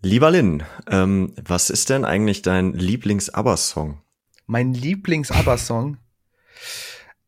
Lieber 0.00 0.30
Lin, 0.30 0.62
ähm, 0.88 1.34
was 1.44 1.70
ist 1.70 1.90
denn 1.90 2.04
eigentlich 2.04 2.42
dein 2.42 2.72
Lieblings-ABBA-Song? 2.72 4.00
Mein 4.46 4.72
Lieblings-ABBA-Song? 4.72 5.96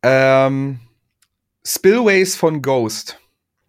Ähm, 0.05 0.79
Spillways 1.67 2.37
von 2.37 2.63
Ghost. 2.63 3.19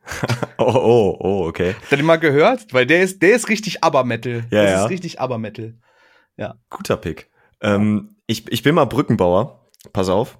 oh, 0.59 0.65
oh, 0.65 1.17
oh, 1.19 1.47
okay. 1.47 1.73
Habt 1.81 1.91
ihr 1.91 1.97
den 1.97 2.05
mal 2.05 2.17
gehört? 2.17 2.71
Weil 2.75 2.85
der 2.85 3.01
ist, 3.01 3.23
der 3.23 3.35
ist 3.35 3.49
richtig 3.49 3.83
ABBA-Metal. 3.83 4.45
Ja, 4.51 4.63
das 4.63 4.71
ja. 4.71 4.83
ist 4.83 4.91
richtig 4.91 5.19
ABBA-Metal. 5.19 5.73
Ja. 6.37 6.55
Guter 6.69 6.97
Pick. 6.97 7.31
Ähm, 7.59 8.17
ich, 8.27 8.51
ich 8.51 8.61
bin 8.61 8.75
mal 8.75 8.85
Brückenbauer. 8.85 9.67
Pass 9.93 10.09
auf. 10.09 10.37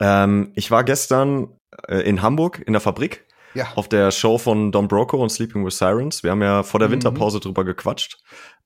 Ähm, 0.00 0.52
ich 0.54 0.70
war 0.70 0.84
gestern 0.84 1.48
äh, 1.88 2.00
in 2.00 2.20
Hamburg 2.20 2.62
in 2.66 2.74
der 2.74 2.80
Fabrik 2.80 3.24
Ja. 3.54 3.68
auf 3.76 3.88
der 3.88 4.10
Show 4.10 4.38
von 4.38 4.72
Don 4.72 4.88
Broco 4.88 5.16
und 5.22 5.30
Sleeping 5.30 5.64
with 5.64 5.78
Sirens. 5.78 6.22
Wir 6.22 6.30
haben 6.32 6.42
ja 6.42 6.62
vor 6.62 6.80
der 6.80 6.88
Mhm. 6.88 6.94
Winterpause 6.94 7.40
drüber 7.40 7.64
gequatscht. 7.64 8.18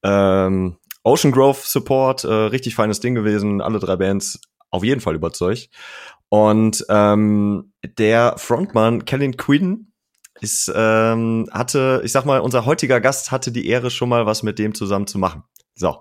Ähm, 0.03 0.79
Ocean 1.05 1.33
Grove 1.33 1.59
Support, 1.63 2.25
äh, 2.25 2.29
richtig 2.33 2.75
feines 2.75 3.01
Ding 3.01 3.15
gewesen. 3.15 3.61
Alle 3.61 3.79
drei 3.79 3.97
Bands 3.97 4.41
auf 4.71 4.85
jeden 4.85 5.01
Fall 5.01 5.15
überzeugt. 5.15 5.71
Und 6.29 6.85
ähm, 6.91 7.73
der 7.99 8.35
Frontmann 8.37 9.05
Kellen 9.07 9.37
Quinn 9.37 9.93
ist, 10.41 10.71
ähm, 10.75 11.49
hatte, 11.53 12.03
ich 12.05 12.13
sag 12.13 12.25
mal, 12.27 12.41
unser 12.41 12.65
heutiger 12.67 13.01
Gast 13.01 13.31
hatte 13.31 13.51
die 13.51 13.67
Ehre, 13.67 13.91
schon 13.91 14.09
mal 14.09 14.27
was 14.27 14.43
mit 14.43 14.59
dem 14.59 14.75
zusammen 14.75 15.07
zu 15.07 15.19
machen. 15.19 15.43
So. 15.75 15.97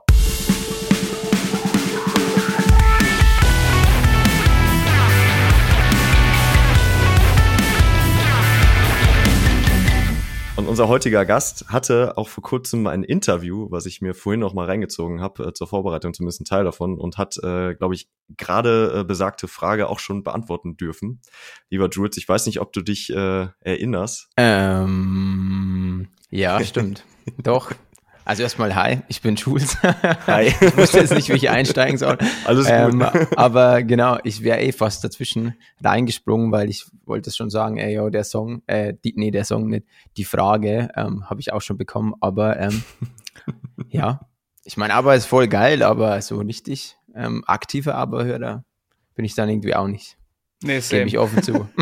Unser 10.77 10.89
heutiger 10.89 11.25
Gast 11.25 11.65
hatte 11.69 12.19
auch 12.19 12.29
vor 12.29 12.43
kurzem 12.43 12.85
ein 12.85 13.01
Interview, 13.01 13.65
was 13.71 13.87
ich 13.87 13.99
mir 13.99 14.13
vorhin 14.13 14.41
noch 14.41 14.53
mal 14.53 14.67
reingezogen 14.67 15.21
habe, 15.21 15.47
äh, 15.47 15.53
zur 15.53 15.65
Vorbereitung 15.65 16.13
zumindest 16.13 16.41
ein 16.41 16.45
Teil 16.45 16.65
davon, 16.65 16.99
und 16.99 17.17
hat, 17.17 17.35
äh, 17.37 17.73
glaube 17.73 17.95
ich, 17.95 18.11
gerade 18.37 18.99
äh, 18.99 19.03
besagte 19.03 19.47
Frage 19.47 19.89
auch 19.89 19.97
schon 19.97 20.21
beantworten 20.21 20.77
dürfen. 20.77 21.19
Lieber 21.71 21.89
Jules, 21.89 22.15
ich 22.17 22.29
weiß 22.29 22.45
nicht, 22.45 22.61
ob 22.61 22.73
du 22.73 22.81
dich 22.81 23.09
äh, 23.09 23.47
erinnerst. 23.61 24.29
Ähm, 24.37 26.09
ja, 26.29 26.63
stimmt. 26.63 27.05
Doch. 27.41 27.71
Also 28.27 28.43
erstmal 28.43 28.75
hi, 28.75 28.99
ich 29.07 29.21
bin 29.21 29.37
Jules. 29.37 29.81
Hi. 30.27 30.47
ich 30.47 30.75
wusste 30.75 30.97
jetzt 30.99 31.13
nicht, 31.13 31.29
wie 31.29 31.37
ich 31.37 31.49
einsteigen 31.49 31.97
soll. 31.97 32.17
Alles 32.43 32.67
gut. 32.67 32.75
Ähm, 32.75 33.01
aber 33.37 33.83
genau, 33.83 34.17
ich 34.25 34.43
wäre 34.43 34.59
eh 34.59 34.73
fast 34.73 35.01
dazwischen 35.01 35.53
reingesprungen, 35.81 36.51
weil 36.51 36.69
ich 36.69 36.85
wollte 37.05 37.29
es 37.29 37.37
schon 37.37 37.49
sagen, 37.49 37.77
ey, 37.77 37.95
yo, 37.95 38.09
der 38.09 38.25
Song, 38.25 38.63
äh, 38.67 38.93
die, 39.01 39.13
nee, 39.15 39.31
der 39.31 39.45
Song 39.45 39.69
nicht, 39.69 39.85
die 40.17 40.25
Frage 40.25 40.89
ähm, 40.97 41.29
habe 41.29 41.39
ich 41.39 41.53
auch 41.53 41.61
schon 41.61 41.77
bekommen, 41.77 42.15
aber 42.19 42.59
ähm, 42.59 42.83
ja, 43.91 44.19
ich 44.65 44.75
meine, 44.75 44.95
aber 44.95 45.15
ist 45.15 45.25
voll 45.25 45.47
geil, 45.47 45.81
aber 45.81 46.21
so 46.21 46.39
richtig 46.39 46.97
ähm, 47.15 47.45
aktive 47.47 47.95
Aberhörer 47.95 48.65
bin 49.15 49.23
ich 49.23 49.35
dann 49.35 49.47
irgendwie 49.47 49.73
auch 49.73 49.87
nicht. 49.87 50.16
Nee, 50.63 50.79
Gebe 50.79 51.07
ich 51.07 51.17
offen 51.19 51.43
zu. 51.43 51.67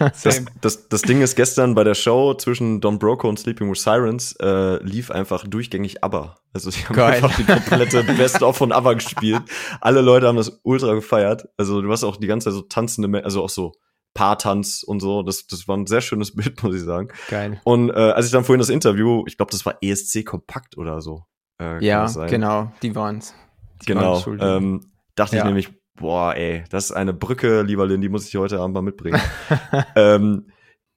Das, 0.00 0.22
Same. 0.22 0.46
das, 0.60 0.88
das 0.88 1.02
Ding 1.02 1.22
ist, 1.22 1.36
gestern 1.36 1.74
bei 1.74 1.84
der 1.84 1.94
Show 1.94 2.34
zwischen 2.34 2.80
Don 2.80 2.98
Broco 2.98 3.28
und 3.28 3.38
Sleeping 3.38 3.70
with 3.70 3.82
Sirens 3.82 4.32
äh, 4.40 4.82
lief 4.82 5.10
einfach 5.12 5.46
durchgängig 5.46 6.02
ABBA. 6.02 6.36
Also 6.52 6.70
sie 6.70 6.84
haben 6.84 6.96
Geil. 6.96 7.14
einfach 7.14 7.34
die 7.36 7.44
komplette 7.44 8.02
Best-of 8.02 8.56
von 8.56 8.72
ABBA 8.72 8.94
gespielt. 8.94 9.42
Alle 9.80 10.00
Leute 10.00 10.26
haben 10.26 10.36
das 10.36 10.60
ultra 10.64 10.94
gefeiert. 10.94 11.48
Also 11.56 11.80
du 11.80 11.90
hast 11.92 12.02
auch 12.04 12.16
die 12.16 12.26
ganze 12.26 12.46
Zeit 12.46 12.54
so 12.54 12.62
tanzende, 12.62 13.24
also 13.24 13.42
auch 13.44 13.48
so 13.48 13.72
Paartanz 14.14 14.82
und 14.82 14.98
so. 15.00 15.22
Das, 15.22 15.46
das 15.46 15.68
war 15.68 15.76
ein 15.76 15.86
sehr 15.86 16.00
schönes 16.00 16.34
Bild, 16.34 16.60
muss 16.62 16.74
ich 16.74 16.82
sagen. 16.82 17.08
Geil. 17.28 17.60
Und 17.64 17.90
äh, 17.90 17.92
als 17.94 18.26
ich 18.26 18.32
dann 18.32 18.44
vorhin 18.44 18.58
das 18.60 18.68
Interview, 18.68 19.22
ich 19.28 19.36
glaube, 19.36 19.52
das 19.52 19.64
war 19.64 19.76
ESC 19.80 20.24
Kompakt 20.24 20.76
oder 20.76 21.00
so. 21.00 21.24
Äh, 21.58 21.64
kann 21.64 21.82
Ja, 21.82 22.26
genau, 22.26 22.72
die 22.82 22.94
waren's. 22.94 23.32
Die 23.82 23.86
Genau. 23.86 24.18
schuld. 24.18 24.40
Ähm, 24.42 24.90
dachte 25.14 25.36
ich 25.36 25.40
Ja. 25.40 25.46
nämlich, 25.46 25.70
boah, 25.98 26.34
ey, 26.34 26.64
das 26.70 26.86
ist 26.86 26.92
eine 26.92 27.12
Brücke, 27.12 27.62
lieber 27.62 27.86
Lynn, 27.86 28.00
die 28.00 28.08
muss 28.08 28.26
ich 28.26 28.36
heute 28.36 28.60
Abend 28.60 28.74
mal 28.74 28.82
mitbringen. 28.82 29.20
ähm, 29.96 30.50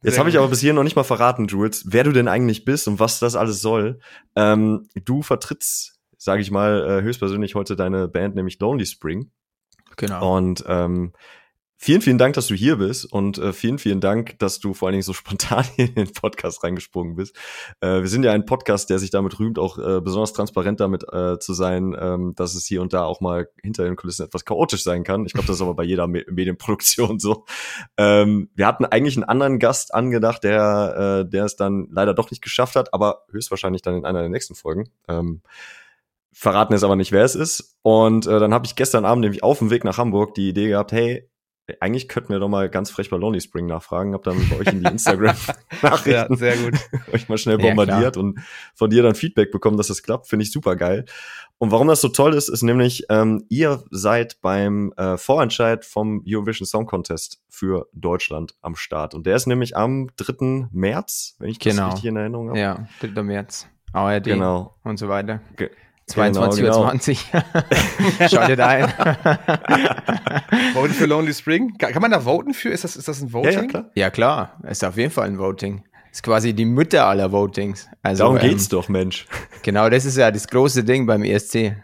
jetzt 0.03 0.19
habe 0.19 0.29
ich 0.29 0.37
aber 0.37 0.47
bis 0.47 0.61
hier 0.61 0.73
noch 0.73 0.83
nicht 0.83 0.95
mal 0.95 1.03
verraten, 1.03 1.47
Jules, 1.47 1.85
wer 1.87 2.03
du 2.03 2.11
denn 2.11 2.27
eigentlich 2.27 2.65
bist 2.65 2.87
und 2.87 2.99
was 2.99 3.19
das 3.19 3.35
alles 3.35 3.61
soll. 3.61 3.99
Ähm, 4.35 4.87
du 5.05 5.21
vertrittst, 5.21 5.99
sage 6.17 6.41
ich 6.41 6.51
mal, 6.51 6.87
äh, 6.87 7.01
höchstpersönlich 7.01 7.55
heute 7.55 7.75
deine 7.75 8.07
Band, 8.07 8.35
nämlich 8.35 8.59
Lonely 8.59 8.85
Spring. 8.85 9.31
genau. 9.97 10.37
Und 10.37 10.63
ähm, 10.67 11.13
vielen, 11.81 12.01
vielen 12.01 12.19
Dank, 12.19 12.35
dass 12.35 12.45
du 12.45 12.53
hier 12.53 12.77
bist 12.77 13.05
und 13.11 13.39
äh, 13.39 13.53
vielen, 13.53 13.79
vielen 13.79 14.01
Dank, 14.01 14.37
dass 14.37 14.59
du 14.59 14.75
vor 14.75 14.87
allen 14.87 14.93
Dingen 14.93 15.03
so 15.03 15.13
spontan 15.21 15.65
in 15.77 15.95
den 15.95 16.13
Podcast 16.13 16.63
reingesprungen 16.63 17.15
bist. 17.15 17.35
Äh, 17.81 18.01
wir 18.01 18.07
sind 18.07 18.23
ja 18.23 18.31
ein 18.31 18.45
Podcast, 18.45 18.91
der 18.91 18.99
sich 18.99 19.09
damit 19.09 19.39
rühmt, 19.39 19.57
auch 19.57 19.79
äh, 19.79 19.99
besonders 19.99 20.33
transparent 20.33 20.79
damit 20.79 21.03
äh, 21.11 21.39
zu 21.39 21.53
sein, 21.53 21.95
ähm, 21.99 22.33
dass 22.35 22.53
es 22.53 22.67
hier 22.67 22.83
und 22.83 22.93
da 22.93 23.03
auch 23.03 23.19
mal 23.19 23.49
hinter 23.63 23.83
den 23.83 23.95
Kulissen 23.95 24.25
etwas 24.25 24.45
chaotisch 24.45 24.83
sein 24.83 25.03
kann. 25.03 25.25
Ich 25.25 25.33
glaube, 25.33 25.47
das 25.47 25.55
ist 25.55 25.61
aber 25.61 25.73
bei 25.73 25.83
jeder 25.83 26.07
Me 26.07 26.23
Medienproduktion 26.29 27.19
so. 27.19 27.45
Ähm, 27.97 28.51
wir 28.53 28.67
hatten 28.67 28.85
eigentlich 28.85 29.17
einen 29.17 29.23
anderen 29.23 29.57
Gast 29.57 29.93
angedacht, 29.93 30.43
der, 30.43 31.23
äh, 31.25 31.29
der 31.29 31.45
es 31.45 31.55
dann 31.55 31.87
leider 31.89 32.13
doch 32.13 32.29
nicht 32.29 32.43
geschafft 32.43 32.75
hat, 32.75 32.93
aber 32.93 33.23
höchstwahrscheinlich 33.31 33.81
dann 33.81 33.95
in 33.95 34.05
einer 34.05 34.19
der 34.19 34.29
nächsten 34.29 34.53
Folgen. 34.53 34.89
Ähm, 35.07 35.41
verraten 36.31 36.73
jetzt 36.73 36.83
aber 36.83 36.95
nicht, 36.95 37.11
wer 37.11 37.25
es 37.25 37.35
ist. 37.35 37.77
Und 37.81 38.27
äh, 38.27 38.39
dann 38.39 38.53
habe 38.53 38.65
ich 38.65 38.75
gestern 38.75 39.03
Abend 39.03 39.21
nämlich 39.21 39.43
auf 39.43 39.59
dem 39.59 39.71
Weg 39.71 39.83
nach 39.83 39.97
Hamburg 39.97 40.35
die 40.35 40.49
Idee 40.49 40.69
gehabt, 40.69 40.91
hey, 40.91 41.27
eigentlich 41.79 42.07
könnten 42.09 42.29
wir 42.33 42.39
doch 42.39 42.49
mal 42.49 42.69
ganz 42.69 42.89
frech 42.89 43.09
bei 43.09 43.17
Lonely 43.17 43.39
Spring 43.41 43.65
nachfragen. 43.65 44.13
Hab 44.13 44.23
dann 44.23 44.37
bei 44.49 44.57
euch 44.57 44.67
in 44.67 44.79
die 44.79 44.83
Ja, 44.85 44.89
Instagram-Nachrichten 44.91 46.35
sehr 46.35 46.57
gut. 46.57 46.73
euch 47.13 47.29
mal 47.29 47.37
schnell 47.37 47.59
Ja, 47.61 47.65
bombardiert 47.67 48.17
und 48.17 48.39
von 48.75 48.89
dir 48.89 49.03
dann 49.03 49.15
Feedback 49.15 49.51
bekommen, 49.51 49.77
dass 49.77 49.87
das 49.87 50.03
klappt. 50.03 50.27
Finde 50.27 50.43
ich 50.43 50.51
super 50.51 50.75
geil. 50.75 51.05
Und 51.59 51.71
warum 51.71 51.87
das 51.87 52.01
so 52.01 52.07
toll 52.09 52.33
ist, 52.33 52.49
ist 52.49 52.63
nämlich, 52.63 53.05
ähm, 53.09 53.45
ihr 53.49 53.83
seid 53.91 54.41
beim 54.41 54.91
äh, 54.97 55.17
Vorentscheid 55.17 55.85
vom 55.85 56.23
Eurovision 56.27 56.65
Song 56.65 56.87
Contest 56.87 57.41
für 57.49 57.87
Deutschland 57.93 58.55
am 58.61 58.75
Start. 58.75 59.13
Und 59.13 59.27
der 59.27 59.35
ist 59.35 59.45
nämlich 59.45 59.77
am 59.77 60.09
3. 60.17 60.67
März, 60.71 61.35
wenn 61.39 61.49
ich 61.49 61.59
das 61.59 61.75
Genau. 61.75 61.89
richtig 61.89 62.05
in 62.05 62.15
Erinnerung 62.15 62.49
habe. 62.49 62.59
Ja, 62.59 62.87
3. 63.01 63.21
März. 63.23 63.67
ARD 63.93 64.23
Genau. 64.23 64.75
und 64.83 64.97
so 64.97 65.07
weiter. 65.09 65.41
Ge 65.57 65.69
22 66.11 66.63
genau, 66.63 66.79
Uhr 66.79 66.89
20. 66.91 67.31
Schaltet 68.29 68.59
ein. 68.59 68.87
Voten 70.73 70.93
für 70.93 71.05
Lonely 71.05 71.33
Spring? 71.33 71.77
Kann, 71.77 72.01
man 72.01 72.11
da 72.11 72.21
voten 72.21 72.53
für? 72.53 72.69
Ist 72.69 72.83
das, 72.83 72.95
ist 72.95 73.07
das 73.07 73.21
ein 73.21 73.27
Ja, 73.27 73.33
Voting? 73.33 73.53
ja, 73.53 73.67
klar. 73.67 73.85
ja, 73.95 74.09
klar. 74.09 74.57
Ist 74.69 74.83
auf 74.83 74.97
jeden 74.97 75.11
Fall 75.11 75.27
ein 75.27 75.39
Voting. 75.39 75.83
Ist 76.11 76.23
quasi 76.23 76.53
die 76.53 76.65
Mütter 76.65 77.05
aller 77.05 77.31
Votings. 77.31 77.87
Also, 78.03 78.23
Darum 78.23 78.37
ähm, 78.37 78.49
geht's 78.49 78.67
doch, 78.67 78.89
Mensch. 78.89 79.27
Genau, 79.63 79.89
das 79.89 80.05
ist 80.05 80.17
ja 80.17 80.29
das 80.29 80.47
große 80.47 80.83
Ding 80.83 81.05
beim 81.05 81.23
ESC. 81.23 81.77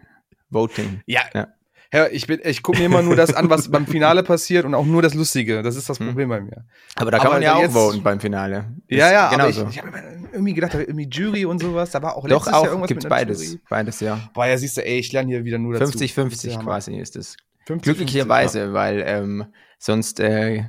Voting. 0.50 1.02
Ja. 1.06 1.22
Ja. 1.34 1.48
Herr, 1.92 2.12
ich, 2.12 2.28
bin- 2.28 2.42
ich 2.44 2.62
gucke 2.64 2.80
mir 2.80 2.86
immer 2.86 3.02
nur 3.02 3.16
das 3.16 3.34
an, 3.34 3.50
was 3.50 3.70
beim 3.72 3.88
Finale 3.88 4.22
passiert 4.24 4.66
und 4.66 4.74
auch 4.76 4.86
nur 4.86 5.02
das 5.02 5.14
Lustige. 5.14 5.64
Das 5.64 5.76
ist 5.76 5.90
das 5.90 6.00
Hm. 6.00 6.08
Problem 6.08 6.30
bei 6.30 6.42
mir. 6.42 6.66
Aber 6.96 7.12
da 7.12 7.18
kann 7.18 7.28
Aber 7.28 7.36
man 7.36 7.44
ja 7.44 7.56
auch 7.56 7.62
jetzt- 7.62 7.74
voten 7.74 8.04
beim 8.04 8.20
Finale. 8.20 8.66
Ja, 8.90 9.06
Ist 9.08 9.12
ja, 9.14 9.30
aber 9.30 9.50
ich, 9.50 9.58
ich 9.70 9.82
habe 9.82 9.98
irgendwie 10.34 10.54
gedacht, 10.54 10.74
da 10.74 10.80
irgendwie 10.80 11.08
Jury 11.10 11.46
und 11.46 11.60
sowas. 11.60 11.92
Da 11.92 12.02
war 12.02 12.16
auch 12.18 12.24
Doch 12.28 12.30
letztes 12.46 12.52
Jahr 12.52 12.62
auch, 12.62 12.66
irgendwas 12.66 12.88
gibt's 12.90 13.04
mit 13.06 13.10
beides. 13.10 13.46
Jury. 13.46 13.62
Beides, 13.70 14.00
ja. 14.02 14.20
Boah, 14.34 14.46
ja, 14.48 14.58
siehst 14.58 14.78
du, 14.78 14.86
ey, 14.86 15.00
ich 15.00 15.12
lerne 15.14 15.30
hier 15.30 15.46
wieder 15.46 15.58
nur 15.58 15.74
dazu. 15.80 15.98
50-50 15.98 16.54
Hammer. 16.54 16.64
quasi 16.64 16.96
ist 16.98 17.16
es. 17.16 17.38
50, 17.66 17.84
Glücklicherweise, 17.96 18.74
weil 18.74 19.04
ähm, 19.06 19.46
sonst 19.80 20.20
äh, 20.20 20.66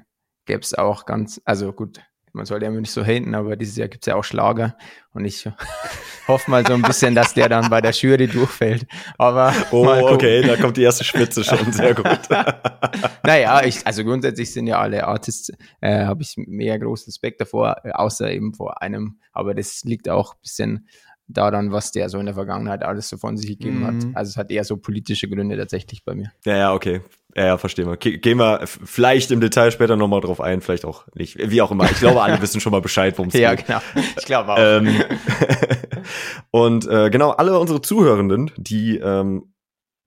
gäbe 0.46 0.60
es 0.60 0.74
auch 0.74 1.04
ganz, 1.04 1.40
also 1.44 1.72
gut, 1.72 2.00
man 2.32 2.46
sollte 2.46 2.64
ja 2.64 2.70
immer 2.70 2.80
nicht 2.80 2.92
so 2.92 3.04
haten, 3.04 3.34
aber 3.34 3.56
dieses 3.56 3.76
Jahr 3.76 3.88
gibt 3.88 4.04
es 4.04 4.06
ja 4.06 4.16
auch 4.16 4.24
Schlager 4.24 4.76
und 5.12 5.24
ich 5.24 5.48
hoffe 6.28 6.50
mal 6.50 6.66
so 6.66 6.74
ein 6.74 6.82
bisschen, 6.82 7.14
dass 7.14 7.34
der 7.34 7.48
dann 7.48 7.70
bei 7.70 7.80
der 7.80 7.92
Jury 7.92 8.26
durchfällt. 8.26 8.86
Aber 9.16 9.52
Oh, 9.70 9.86
okay, 9.86 10.42
da 10.42 10.56
kommt 10.56 10.76
die 10.76 10.82
erste 10.82 11.04
Spitze 11.04 11.42
schon. 11.44 11.72
Sehr 11.72 11.94
gut. 11.94 12.06
Naja, 13.22 13.62
ich, 13.64 13.86
also 13.86 14.04
grundsätzlich 14.04 14.52
sind 14.52 14.66
ja 14.66 14.78
alle 14.78 15.06
Artists, 15.06 15.52
äh, 15.80 16.04
habe 16.04 16.22
ich 16.22 16.34
mehr 16.36 16.78
großen 16.78 17.10
Respekt 17.10 17.40
davor, 17.40 17.76
äh, 17.84 17.90
außer 17.90 18.30
eben 18.30 18.54
vor 18.54 18.80
einem. 18.80 19.18
Aber 19.32 19.54
das 19.54 19.82
liegt 19.84 20.08
auch 20.08 20.34
ein 20.34 20.40
bisschen 20.40 20.88
daran, 21.28 21.72
was 21.72 21.92
der 21.92 22.08
so 22.08 22.18
in 22.18 22.26
der 22.26 22.34
Vergangenheit 22.34 22.82
alles 22.82 23.08
so 23.08 23.16
von 23.18 23.36
sich 23.36 23.48
gegeben 23.48 23.80
Mhm. 23.80 23.86
hat. 23.86 23.94
Also 24.14 24.30
es 24.30 24.36
hat 24.36 24.50
eher 24.50 24.64
so 24.64 24.76
politische 24.78 25.28
Gründe 25.28 25.56
tatsächlich 25.56 26.04
bei 26.04 26.14
mir. 26.14 26.32
Ja, 26.44 26.56
ja, 26.56 26.72
okay. 26.74 27.00
Ja, 27.36 27.44
ja, 27.46 27.58
verstehen 27.58 27.86
wir. 27.86 27.96
Ge- 27.98 28.16
Gehen 28.18 28.38
wir 28.38 28.66
vielleicht 28.66 29.30
im 29.30 29.40
Detail 29.40 29.70
später 29.70 29.96
nochmal 29.96 30.20
drauf 30.22 30.40
ein, 30.40 30.60
vielleicht 30.62 30.84
auch 30.86 31.04
nicht. 31.14 31.36
Wie 31.50 31.60
auch 31.62 31.70
immer. 31.70 31.84
Ich 31.84 31.98
glaube, 31.98 32.22
alle 32.22 32.40
wissen 32.42 32.60
schon 32.60 32.72
mal 32.72 32.80
Bescheid, 32.80 33.16
worum 33.18 33.28
es 33.28 33.34
Ja, 33.34 33.54
geht. 33.54 33.66
genau. 33.66 33.80
Ich 34.16 34.24
glaube 34.24 34.52
auch. 34.54 34.56
Ähm, 34.58 34.88
und 36.50 36.86
äh, 36.88 37.10
genau, 37.10 37.30
alle 37.30 37.58
unsere 37.58 37.80
Zuhörenden, 37.80 38.50
die 38.56 38.96
ähm, 38.98 39.52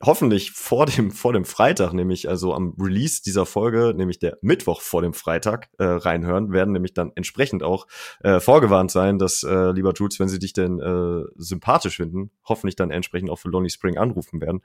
hoffentlich 0.03 0.51
vor 0.51 0.86
dem, 0.86 1.12
vor 1.12 1.33
dem 1.33 1.45
Freitag, 1.45 1.94
nämlich 1.94 2.30
also 2.30 2.53
am 2.53 2.75
Release 2.80 3.21
dieser 3.21 3.45
Folge, 3.45 3.94
nämlich 3.95 4.19
der 4.19 4.38
Mittwoch 4.42 4.81
vor 4.81 5.01
dem 5.01 5.13
Freitag, 5.13 5.69
äh, 5.77 5.83
reinhören, 5.83 6.51
werden 6.51 6.71
nämlich 6.74 6.94
dann 6.94 7.12
entsprechend 7.15 7.63
auch 7.63 7.88
äh, 8.21 8.39
vorgewarnt 8.39 8.92
sein, 8.92 9.19
dass, 9.19 9.44
äh, 9.44 9.71
lieber 9.71 9.94
Jules, 9.95 10.19
wenn 10.19 10.30
sie 10.30 10.39
dich 10.39 10.53
denn 10.53 10.80
äh, 10.80 11.24
sympathisch 11.36 11.98
finden, 11.98 12.31
hoffentlich 12.45 12.75
dann 12.75 12.92
entsprechend 12.92 13.30
auch 13.30 13.39
für 13.39 13.50
Lonely 13.50 13.69
Spring 13.69 13.98
anrufen 13.98 14.42
werden. 14.42 14.62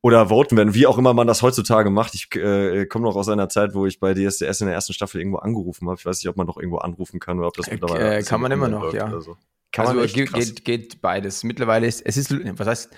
Oder 0.00 0.30
voten 0.30 0.56
werden, 0.56 0.74
wie 0.74 0.86
auch 0.86 0.98
immer 0.98 1.14
man 1.14 1.28
das 1.28 1.42
heutzutage 1.42 1.88
macht. 1.88 2.14
Ich 2.14 2.34
äh, 2.34 2.86
komme 2.86 3.04
noch 3.04 3.14
aus 3.14 3.28
einer 3.28 3.48
Zeit, 3.48 3.74
wo 3.74 3.86
ich 3.86 4.00
bei 4.00 4.14
DSDS 4.14 4.60
in 4.60 4.66
der 4.66 4.74
ersten 4.74 4.92
Staffel 4.92 5.20
irgendwo 5.20 5.38
angerufen 5.38 5.88
habe. 5.88 5.96
Ich 5.98 6.04
weiß 6.04 6.18
nicht, 6.18 6.28
ob 6.28 6.36
man 6.36 6.46
noch 6.46 6.56
irgendwo 6.56 6.78
anrufen 6.78 7.20
kann 7.20 7.38
oder 7.38 7.48
ob 7.48 7.54
das 7.54 7.68
Äh, 7.68 7.74
mittlerweile 7.74 8.18
äh, 8.18 8.22
kann 8.22 8.40
man 8.40 8.50
immer 8.50 8.68
noch, 8.68 8.92
ja. 8.92 9.20
so. 9.20 9.36
kann 9.70 9.86
also 9.86 9.96
man 9.96 10.04
echt 10.04 10.14
geht, 10.14 10.32
geht, 10.32 10.64
geht 10.64 11.00
beides. 11.02 11.44
Mittlerweile 11.44 11.86
ist, 11.86 12.00
es 12.04 12.16
ist, 12.16 12.34
was 12.58 12.66
heißt, 12.66 12.90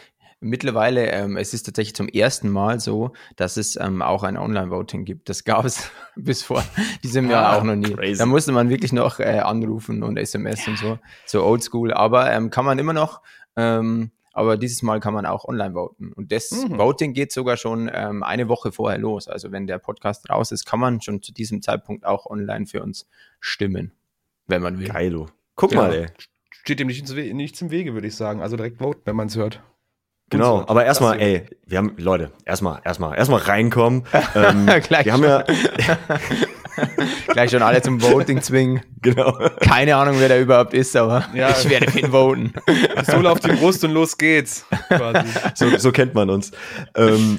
mittlerweile, 0.45 1.07
ähm, 1.11 1.37
es 1.37 1.55
ist 1.55 1.65
tatsächlich 1.65 1.95
zum 1.95 2.09
ersten 2.09 2.49
Mal 2.51 2.79
so, 2.81 3.13
dass 3.37 3.57
es 3.57 3.77
ähm, 3.77 4.03
auch 4.03 4.23
ein 4.23 4.37
Online-Voting 4.37 5.05
gibt. 5.05 5.29
Das 5.29 5.45
gab 5.45 5.65
es 5.65 5.91
bis 6.17 6.43
vor 6.43 6.63
diesem 7.03 7.29
Jahr 7.31 7.47
Ah, 7.53 7.59
auch 7.59 7.65
noch 7.65 7.75
nie. 7.77 7.93
crazy. 7.93 8.19
Da 8.19 8.27
musste 8.27 8.53
man 8.53 8.69
wirklich 8.69 8.93
noch 8.93 9.19
äh, 9.21 9.39
anrufen 9.41 10.03
und 10.03 10.17
SMS 10.19 10.67
und 10.69 10.79
so, 10.79 10.99
so 11.27 11.43
oldschool. 11.45 11.93
Aber 11.93 12.31
ähm, 12.33 12.51
kann 12.51 12.65
man 12.65 12.79
immer 12.79 12.93
noch, 12.93 13.23
ähm, 13.57 14.11
aber 14.33 14.57
dieses 14.57 14.83
Mal 14.83 14.99
kann 15.01 15.15
man 15.15 15.27
auch 15.27 15.45
online 15.45 15.75
voten. 15.75 16.13
Und 16.13 16.33
das 16.33 16.51
Mhm. 16.51 16.77
Voting 16.79 17.13
geht 17.15 17.31
sogar 17.33 17.57
schon 17.57 17.91
ähm, 17.93 18.23
eine 18.23 18.49
Woche 18.49 18.73
vorher 18.73 18.99
los. 18.99 19.29
Also 19.29 19.53
wenn 19.53 19.67
der 19.67 19.79
Podcast 19.79 20.29
raus 20.29 20.51
ist, 20.53 20.67
kann 20.67 20.81
man 20.81 21.01
schon 21.01 21.23
zu 21.23 21.33
diesem 21.33 21.63
Zeitpunkt 21.63 22.05
auch 22.05 22.27
online 22.27 22.67
für 22.67 22.83
uns 22.83 23.07
stimmen, 23.41 23.93
wenn 24.47 24.61
man 24.63 24.79
will. 24.79 24.89
Geilo. 24.89 25.29
Guck 25.55 25.73
Ja. 25.73 25.83
mal, 25.83 25.93
ey. 25.95 26.07
Steht 26.51 26.81
dem 26.81 26.87
nichts, 26.89 27.15
We 27.15 27.33
nichts 27.35 27.61
im 27.63 27.71
Wege, 27.71 27.95
würde 27.95 28.07
ich 28.09 28.17
sagen. 28.17 28.41
Also 28.41 28.57
direkt 28.57 28.79
voten, 28.79 29.03
wenn 29.05 29.15
man 29.17 29.29
es 29.29 29.37
hört. 29.37 29.63
Genau, 30.39 30.59
Gut, 30.61 30.69
aber 30.71 30.85
erstmal, 30.85 31.21
ey, 31.21 31.47
wir 31.67 31.79
haben, 31.79 31.95
Leute, 31.99 32.31
erstmal, 32.45 32.81
erstmal, 32.85 33.17
erstmal 33.17 33.41
reinkommen. 33.41 34.05
Ähm, 34.35 34.67
Gleich 34.87 35.07
wir 35.07 35.13
haben 35.13 35.23
ja, 35.25 35.45
Gleich 37.29 37.51
schon 37.51 37.63
alle 37.63 37.81
zum 37.83 38.03
Voting 38.03 38.43
zwingen. 38.43 38.81
genau. 39.01 39.33
Keine 39.61 39.97
Ahnung, 39.97 40.17
wer 40.19 40.29
da 40.29 40.39
überhaupt 40.39 40.75
ist, 40.75 40.97
aber 40.97 41.25
Ja. 41.35 41.51
ich 41.59 41.69
werde 41.69 41.91
für 41.91 42.01
ihn 42.01 42.11
voten. 42.11 42.53
Pistole 42.97 43.31
auf 43.31 43.41
die 43.41 43.53
Brust 43.53 43.85
und 43.85 43.93
los 43.93 44.19
geht's. 44.19 44.67
Quasi. 44.89 45.29
So, 45.55 45.77
so 45.79 45.93
kennt 45.93 46.15
man 46.15 46.31
uns. 46.31 46.51
Ähm, 46.97 47.39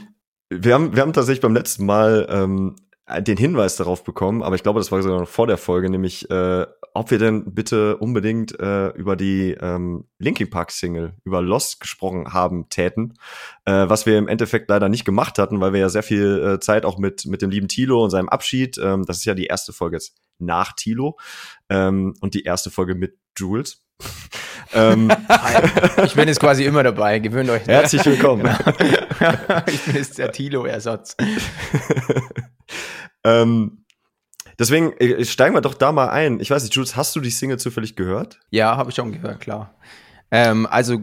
wir, 0.50 0.74
haben, 0.74 0.96
wir 0.96 1.02
haben 1.02 1.14
tatsächlich 1.14 1.42
beim 1.42 1.54
letzten 1.54 1.86
Mal 1.86 2.28
ähm, 2.30 2.76
den 3.20 3.38
Hinweis 3.38 3.76
darauf 3.76 4.04
bekommen, 4.04 4.42
aber 4.42 4.56
ich 4.56 4.64
glaube, 4.64 4.80
das 4.80 4.92
war 4.92 5.02
sogar 5.04 5.20
noch 5.20 5.28
vor 5.28 5.46
der 5.46 5.58
Folge, 5.58 5.92
nämlich, 5.92 6.30
äh, 6.32 6.66
ob 6.96 7.12
wir 7.12 7.20
denn 7.20 7.54
bitte 7.54 7.98
unbedingt 7.98 8.60
äh, 8.60 8.88
über 8.90 9.16
die 9.16 9.52
ähm, 9.52 10.06
Linkin 10.18 10.50
Park 10.50 10.72
Single, 10.72 11.14
über 11.24 11.42
Lost 11.42 11.80
gesprochen 11.80 12.34
haben 12.34 12.68
täten, 12.70 13.14
äh, 13.66 13.88
was 13.88 14.08
wir 14.08 14.18
im 14.18 14.28
Endeffekt 14.28 14.70
leider 14.70 14.90
nicht 14.90 15.06
gemacht 15.06 15.38
hatten, 15.38 15.62
weil 15.62 15.74
wir 15.74 15.82
ja 15.82 15.90
sehr 15.90 16.02
viel 16.02 16.56
äh, 16.56 16.60
Zeit 16.60 16.84
auch 16.84 16.98
mit, 16.98 17.28
mit 17.28 17.44
dem 17.44 17.52
lieben 17.52 17.68
Tilo 17.68 18.04
und 18.04 18.10
seinem 18.10 18.30
Abschied, 18.30 18.80
ähm, 18.80 19.06
das 19.06 19.18
ist 19.18 19.26
ja 19.26 19.36
die 19.36 19.46
erste 19.46 19.72
Folge 19.72 19.98
jetzt 19.98 20.16
nach 20.40 20.74
Tilo 20.74 21.18
ähm, 21.70 22.16
und 22.22 22.34
die 22.34 22.44
erste 22.44 22.72
Folge 22.72 22.96
mit 22.96 23.20
Jules. 23.38 23.86
ähm, 24.74 25.12
Ich 26.04 26.16
bin 26.16 26.28
jetzt 26.28 26.40
quasi 26.40 26.66
immer 26.66 26.82
dabei, 26.82 27.20
gewöhnt 27.20 27.52
euch. 27.52 27.68
herzlich 27.68 28.04
willkommen. 28.06 28.48
ich 29.68 29.82
bin 29.84 29.96
jetzt 29.96 30.18
der 30.18 30.32
Tilo-Ersatz. 30.32 31.16
Ähm, 33.24 33.86
deswegen 34.60 34.94
äh, 34.94 35.24
steigen 35.26 35.56
wir 35.56 35.62
doch 35.62 35.74
da 35.74 35.92
mal 35.92 36.10
ein. 36.10 36.40
Ich 36.40 36.52
weiß 36.52 36.64
nicht, 36.64 36.76
Jules, 36.76 36.96
hast 36.96 37.16
du 37.16 37.20
die 37.20 37.30
Single 37.32 37.58
zufällig 37.60 37.96
gehört? 37.96 38.40
Ja, 38.52 38.78
habe 38.78 38.90
ich 38.90 38.96
schon 38.96 39.12
gehört, 39.12 39.40
klar. 39.40 39.76
Ähm, 40.32 40.68
also, 40.70 40.98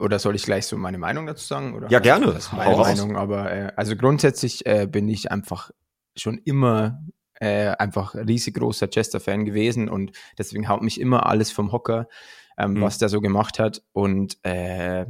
oder 0.00 0.18
soll 0.18 0.34
ich 0.34 0.44
gleich 0.44 0.66
so 0.66 0.76
meine 0.76 0.98
Meinung 0.98 1.26
dazu 1.26 1.44
sagen? 1.46 1.74
Oder? 1.74 1.90
Ja, 1.90 1.98
gerne. 1.98 2.26
Das 2.26 2.46
ist 2.46 2.52
meine. 2.52 2.76
Meinung, 2.76 3.16
aber 3.16 3.52
äh, 3.52 3.72
also 3.76 3.94
grundsätzlich 3.96 4.66
äh, 4.66 4.86
bin 4.90 5.08
ich 5.08 5.30
einfach 5.30 5.70
schon 6.16 6.38
immer 6.44 7.02
äh, 7.40 7.68
einfach 7.70 8.14
riesig 8.14 8.54
großer 8.54 8.88
Chester-Fan 8.88 9.44
gewesen 9.44 9.88
und 9.88 10.12
deswegen 10.38 10.68
haut 10.68 10.82
mich 10.82 11.00
immer 11.00 11.26
alles 11.26 11.50
vom 11.50 11.72
Hocker, 11.72 12.08
ähm, 12.56 12.74
Mhm. 12.74 12.80
was 12.82 12.98
der 12.98 13.08
so 13.08 13.20
gemacht 13.20 13.58
hat. 13.58 13.82
Und 13.92 14.38
äh, 14.44 15.04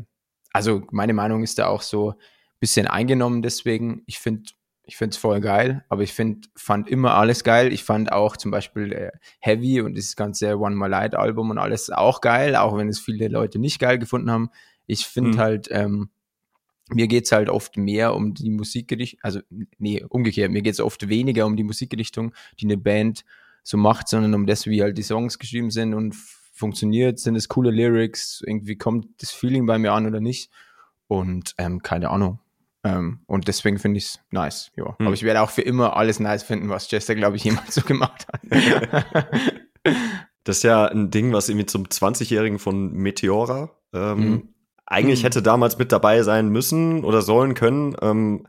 also 0.52 0.82
meine 0.91 1.12
Meinung 1.12 1.43
ist 1.43 1.58
da 1.58 1.67
auch 1.67 1.82
so 1.82 2.11
ein 2.11 2.17
bisschen 2.61 2.87
eingenommen 2.87 3.43
deswegen. 3.43 4.02
Ich 4.06 4.19
finde 4.19 4.50
ich 4.86 4.96
finde 4.96 5.14
es 5.14 5.16
voll 5.16 5.40
geil, 5.40 5.84
aber 5.88 6.02
ich 6.02 6.12
find, 6.12 6.50
fand 6.56 6.88
immer 6.88 7.14
alles 7.14 7.42
geil. 7.42 7.72
Ich 7.72 7.84
fand 7.84 8.12
auch 8.12 8.36
zum 8.36 8.50
Beispiel 8.50 8.92
äh, 8.92 9.10
Heavy 9.40 9.81
und 9.81 9.94
dieses 9.94 10.14
ganze 10.16 10.58
One 10.58 10.76
More 10.76 10.90
Light 10.90 11.14
Album 11.14 11.50
und 11.50 11.58
alles 11.58 11.90
auch 11.90 12.20
geil, 12.20 12.54
auch 12.56 12.76
wenn 12.76 12.88
es 12.88 13.00
viele 13.00 13.28
Leute 13.28 13.58
nicht 13.58 13.78
geil 13.78 13.98
gefunden 13.98 14.31
haben. 14.31 14.50
Ich 14.86 15.06
finde 15.06 15.38
Mhm. 15.38 15.40
halt, 15.40 15.69
ähm, 15.70 16.10
mir 16.90 17.08
geht's 17.08 17.32
halt 17.32 17.48
oft 17.48 17.78
mehr 17.78 18.14
um 18.14 18.34
die 18.34 18.50
Musikrichtung, 18.50 19.19
also 19.22 19.40
nee, 19.78 20.04
umgekehrt, 20.06 20.50
mir 20.50 20.60
geht's 20.60 20.81
oft 20.81 21.08
weniger 21.08 21.46
um 21.46 21.56
die 21.56 21.64
Musikrichtung, 21.64 22.34
die 22.60 22.66
eine 22.66 22.76
Band 22.76 23.25
so 23.62 23.78
macht, 23.78 24.08
sondern 24.08 24.34
um 24.34 24.46
das, 24.46 24.66
wie 24.66 24.82
halt 24.82 24.98
die 24.98 25.02
Songs 25.02 25.38
geschrieben 25.38 25.70
sind 25.70 25.94
und 25.94 26.14
funktioniert, 26.52 27.19
sind 27.19 27.36
es 27.36 27.48
coole 27.48 27.70
Lyrics, 27.70 28.42
irgendwie 28.46 28.76
kommt 28.76 29.06
das 29.22 29.31
Feeling 29.31 29.64
bei 29.64 29.78
mir 29.78 29.92
an 29.92 30.06
oder 30.06 30.20
nicht. 30.20 30.50
Und 31.06 31.54
ähm, 31.58 31.82
keine 31.82 32.10
Ahnung. 32.10 32.38
Ähm, 32.84 33.20
und 33.26 33.48
deswegen 33.48 33.78
finde 33.78 33.98
ich 33.98 34.04
es 34.04 34.20
nice. 34.31 34.70
Ja. 34.76 34.96
Hm. 34.98 35.06
Aber 35.06 35.14
ich 35.14 35.22
werde 35.22 35.40
auch 35.40 35.50
für 35.50 35.62
immer 35.62 35.96
alles 35.96 36.20
nice 36.20 36.42
finden, 36.42 36.69
was 36.69 36.88
Chester, 36.88 37.14
glaube 37.14 37.36
ich, 37.36 37.44
jemals 37.44 37.75
so 37.75 37.81
gemacht 37.82 38.26
hat. 38.32 38.42
Das 40.44 40.58
ist 40.58 40.62
ja 40.62 40.86
ein 40.86 41.10
Ding, 41.10 41.32
was 41.32 41.48
irgendwie 41.48 41.66
zum 41.66 41.84
20-Jährigen 41.86 42.58
von 42.58 42.92
Meteora 42.92 43.70
ähm, 43.94 44.19
Mhm. 44.19 44.48
eigentlich 44.86 45.20
Mhm. 45.20 45.25
hätte 45.26 45.42
damals 45.42 45.78
mit 45.78 45.92
dabei 45.92 46.22
sein 46.22 46.48
müssen 46.50 47.04
oder 47.04 47.22
sollen 47.22 47.54
können. 47.54 47.96
Ähm, 48.02 48.46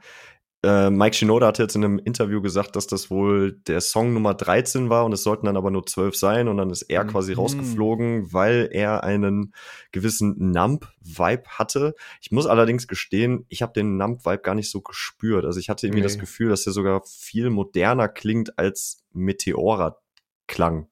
äh, 0.65 0.89
Mike 0.89 1.15
Shinoda 1.15 1.47
hat 1.47 1.59
jetzt 1.59 1.75
in 1.75 1.83
einem 1.85 1.99
Interview 1.99 2.41
gesagt, 2.41 2.75
dass 2.75 2.87
das 2.87 3.11
wohl 3.11 3.53
der 3.67 3.79
Song 3.81 4.13
Nummer 4.13 4.33
13 4.33 4.89
war 4.89 5.05
und 5.05 5.13
es 5.13 5.23
sollten 5.23 5.45
dann 5.45 5.55
aber 5.57 5.69
nur 5.71 5.85
12 5.85 6.15
sein 6.15 6.47
und 6.47 6.57
dann 6.57 6.69
ist 6.71 6.81
er 6.83 7.03
Mhm. 7.03 7.09
quasi 7.09 7.33
rausgeflogen, 7.33 8.33
weil 8.33 8.67
er 8.71 9.03
einen 9.03 9.53
gewissen 9.91 10.51
Nump-Vibe 10.51 11.43
hatte. 11.47 11.93
Ich 12.21 12.31
muss 12.31 12.47
allerdings 12.47 12.87
gestehen, 12.87 13.45
ich 13.49 13.61
habe 13.61 13.73
den 13.73 13.97
Nump-Vibe 13.97 14.41
gar 14.41 14.55
nicht 14.55 14.69
so 14.71 14.81
gespürt. 14.81 15.45
Also 15.45 15.59
ich 15.59 15.69
hatte 15.69 15.85
irgendwie 15.87 16.01
Nee. 16.01 16.07
das 16.07 16.17
Gefühl, 16.19 16.49
dass 16.49 16.63
der 16.63 16.73
sogar 16.73 17.03
viel 17.05 17.49
moderner 17.49 18.07
klingt 18.07 18.57
als 18.57 19.03
Meteora 19.13 19.97
klang. 20.47 20.87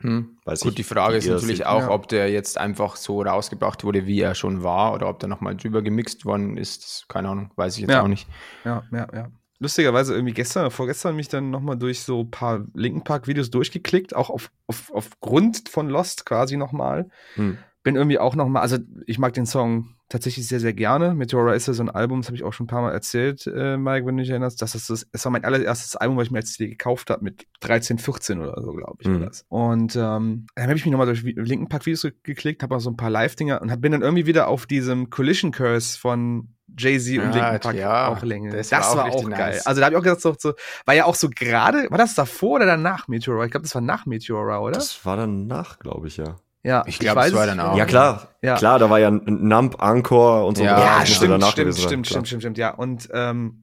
Hm. 0.00 0.36
Weiß 0.44 0.60
Gut, 0.60 0.70
ich, 0.70 0.74
die 0.76 0.82
Frage 0.84 1.16
ist 1.16 1.26
natürlich 1.26 1.58
seht. 1.58 1.66
auch, 1.66 1.80
Ja. 1.82 1.90
ob 1.90 2.08
der 2.08 2.30
jetzt 2.30 2.58
einfach 2.58 2.96
so 2.96 3.22
rausgebracht 3.22 3.82
wurde, 3.84 4.06
wie 4.06 4.20
er 4.20 4.34
schon 4.34 4.62
war, 4.62 4.92
oder 4.92 5.08
ob 5.08 5.18
der 5.20 5.28
nochmal 5.28 5.56
drüber 5.56 5.80
gemixt 5.82 6.24
worden 6.26 6.56
ist. 6.58 7.06
Keine 7.08 7.28
Ahnung, 7.30 7.50
weiß 7.56 7.76
ich 7.76 7.82
jetzt 7.82 7.90
Ja. 7.90 8.02
auch 8.02 8.08
nicht. 8.08 8.28
Ja, 8.64 8.82
ja, 8.92 9.08
ja. 9.14 9.28
Lustigerweise 9.58 10.12
irgendwie 10.14 10.34
gestern, 10.34 10.70
vorgestern 10.70 11.16
mich 11.16 11.28
dann 11.28 11.50
nochmal 11.50 11.78
durch 11.78 12.02
so 12.02 12.20
ein 12.24 12.30
paar 12.30 12.66
Linken 12.74 13.04
Park 13.04 13.26
Videos 13.26 13.50
durchgeklickt, 13.50 14.14
auch 14.14 14.28
auf, 14.28 14.50
auf, 14.66 14.92
aufgrund 14.92 15.70
von 15.70 15.88
Lost 15.88 16.26
quasi 16.26 16.58
nochmal. 16.58 17.08
Hm. 17.36 17.56
Bin 17.82 17.96
irgendwie 17.96 18.18
auch 18.18 18.34
nochmal, 18.34 18.60
also 18.60 18.76
ich 19.06 19.18
mag 19.18 19.32
den 19.32 19.46
Song 19.46 19.95
tatsächlich 20.08 20.46
sehr, 20.46 20.60
sehr 20.60 20.72
gerne. 20.72 21.14
Meteora 21.14 21.54
ist 21.54 21.66
ja 21.68 21.72
so 21.74 21.82
ein 21.82 21.90
Album, 21.90 22.20
das 22.20 22.28
habe 22.28 22.36
ich 22.36 22.44
auch 22.44 22.52
schon 22.52 22.64
ein 22.64 22.68
paar 22.68 22.82
Mal 22.82 22.92
erzählt, 22.92 23.46
äh, 23.46 23.76
Mike, 23.76 24.06
wenn 24.06 24.16
du 24.16 24.22
dich 24.22 24.30
erinnerst. 24.30 24.60
Das, 24.62 24.74
ist 24.74 24.88
das, 24.90 25.06
das 25.10 25.24
war 25.24 25.32
mein 25.32 25.44
allererstes 25.44 25.96
Album, 25.96 26.16
was 26.16 26.26
ich 26.26 26.30
mir 26.30 26.38
als 26.38 26.52
CD 26.52 26.70
gekauft 26.70 27.10
habe, 27.10 27.24
mit 27.24 27.46
13, 27.60 27.98
14 27.98 28.40
oder 28.40 28.60
so, 28.62 28.72
glaube 28.72 28.96
ich. 29.00 29.08
Mhm. 29.08 29.20
war 29.20 29.26
das. 29.26 29.44
Und 29.48 29.96
ähm, 29.96 30.46
dann 30.54 30.64
habe 30.68 30.76
ich 30.76 30.84
mich 30.84 30.92
nochmal 30.92 31.06
durch 31.06 31.22
Linken 31.22 31.68
Park 31.68 31.86
Videos 31.86 32.02
ge- 32.02 32.12
geklickt, 32.22 32.62
habe 32.62 32.76
auch 32.76 32.80
so 32.80 32.90
ein 32.90 32.96
paar 32.96 33.10
Live-Dinger 33.10 33.60
und 33.62 33.70
hab, 33.70 33.80
bin 33.80 33.92
dann 33.92 34.02
irgendwie 34.02 34.26
wieder 34.26 34.48
auf 34.48 34.66
diesem 34.66 35.10
Collision 35.10 35.50
Curse 35.50 35.98
von 35.98 36.48
Jay-Z 36.78 37.18
und 37.18 37.32
Ja, 37.34 37.50
Linken 37.50 37.60
Park 37.60 37.74
ja, 37.76 38.08
auch 38.08 38.22
länger. 38.22 38.50
das 38.52 38.68
Das, 38.68 38.88
war 38.88 38.96
war 38.96 39.04
auch 39.06 39.10
auch, 39.10 39.14
richtig 39.20 39.36
geil. 39.38 39.50
nice. 39.52 39.66
Also 39.66 39.80
da 39.80 39.86
habe 39.86 39.94
ich 39.94 39.98
auch 39.98 40.02
gedacht, 40.04 40.20
so, 40.20 40.34
so, 40.38 40.52
war 40.84 40.94
ja 40.94 41.04
auch 41.04 41.14
so 41.14 41.30
gerade, 41.30 41.88
war 41.90 41.98
das 41.98 42.14
davor 42.14 42.56
oder 42.56 42.66
danach 42.66 43.08
Meteora? 43.08 43.44
Ich 43.44 43.50
glaube, 43.52 43.62
das 43.64 43.74
war 43.74 43.82
nach 43.82 44.04
Meteora, 44.04 44.58
oder? 44.60 44.72
Das 44.72 45.04
war 45.06 45.16
danach, 45.16 45.78
glaube 45.78 46.08
ich, 46.08 46.16
ja. 46.16 46.36
Ja, 46.66 46.82
Ich 46.86 46.98
glaub, 46.98 47.14
weiß 47.14 47.28
es 47.28 47.34
war 47.34 47.46
dann 47.46 47.60
auch. 47.60 47.76
Ja, 47.76 47.84
klar. 47.84 48.34
Ja. 48.42 48.56
Klar, 48.56 48.80
da 48.80 48.90
war 48.90 48.98
ja 48.98 49.08
ein 49.08 49.22
Nump, 49.24 49.80
Encore 49.80 50.44
und 50.44 50.58
so. 50.58 50.64
Ja, 50.64 50.98
das 50.98 51.08
Ja, 51.08 51.14
stimmt, 51.14 51.30
danach 51.30 51.52
stimmt, 51.52 51.74
stimmt, 51.78 52.06
stimmt, 52.08 52.26
stimmt, 52.26 52.42
stimmt, 52.42 52.58
ja. 52.58 52.70
Und 52.70 53.08
ähm, 53.12 53.62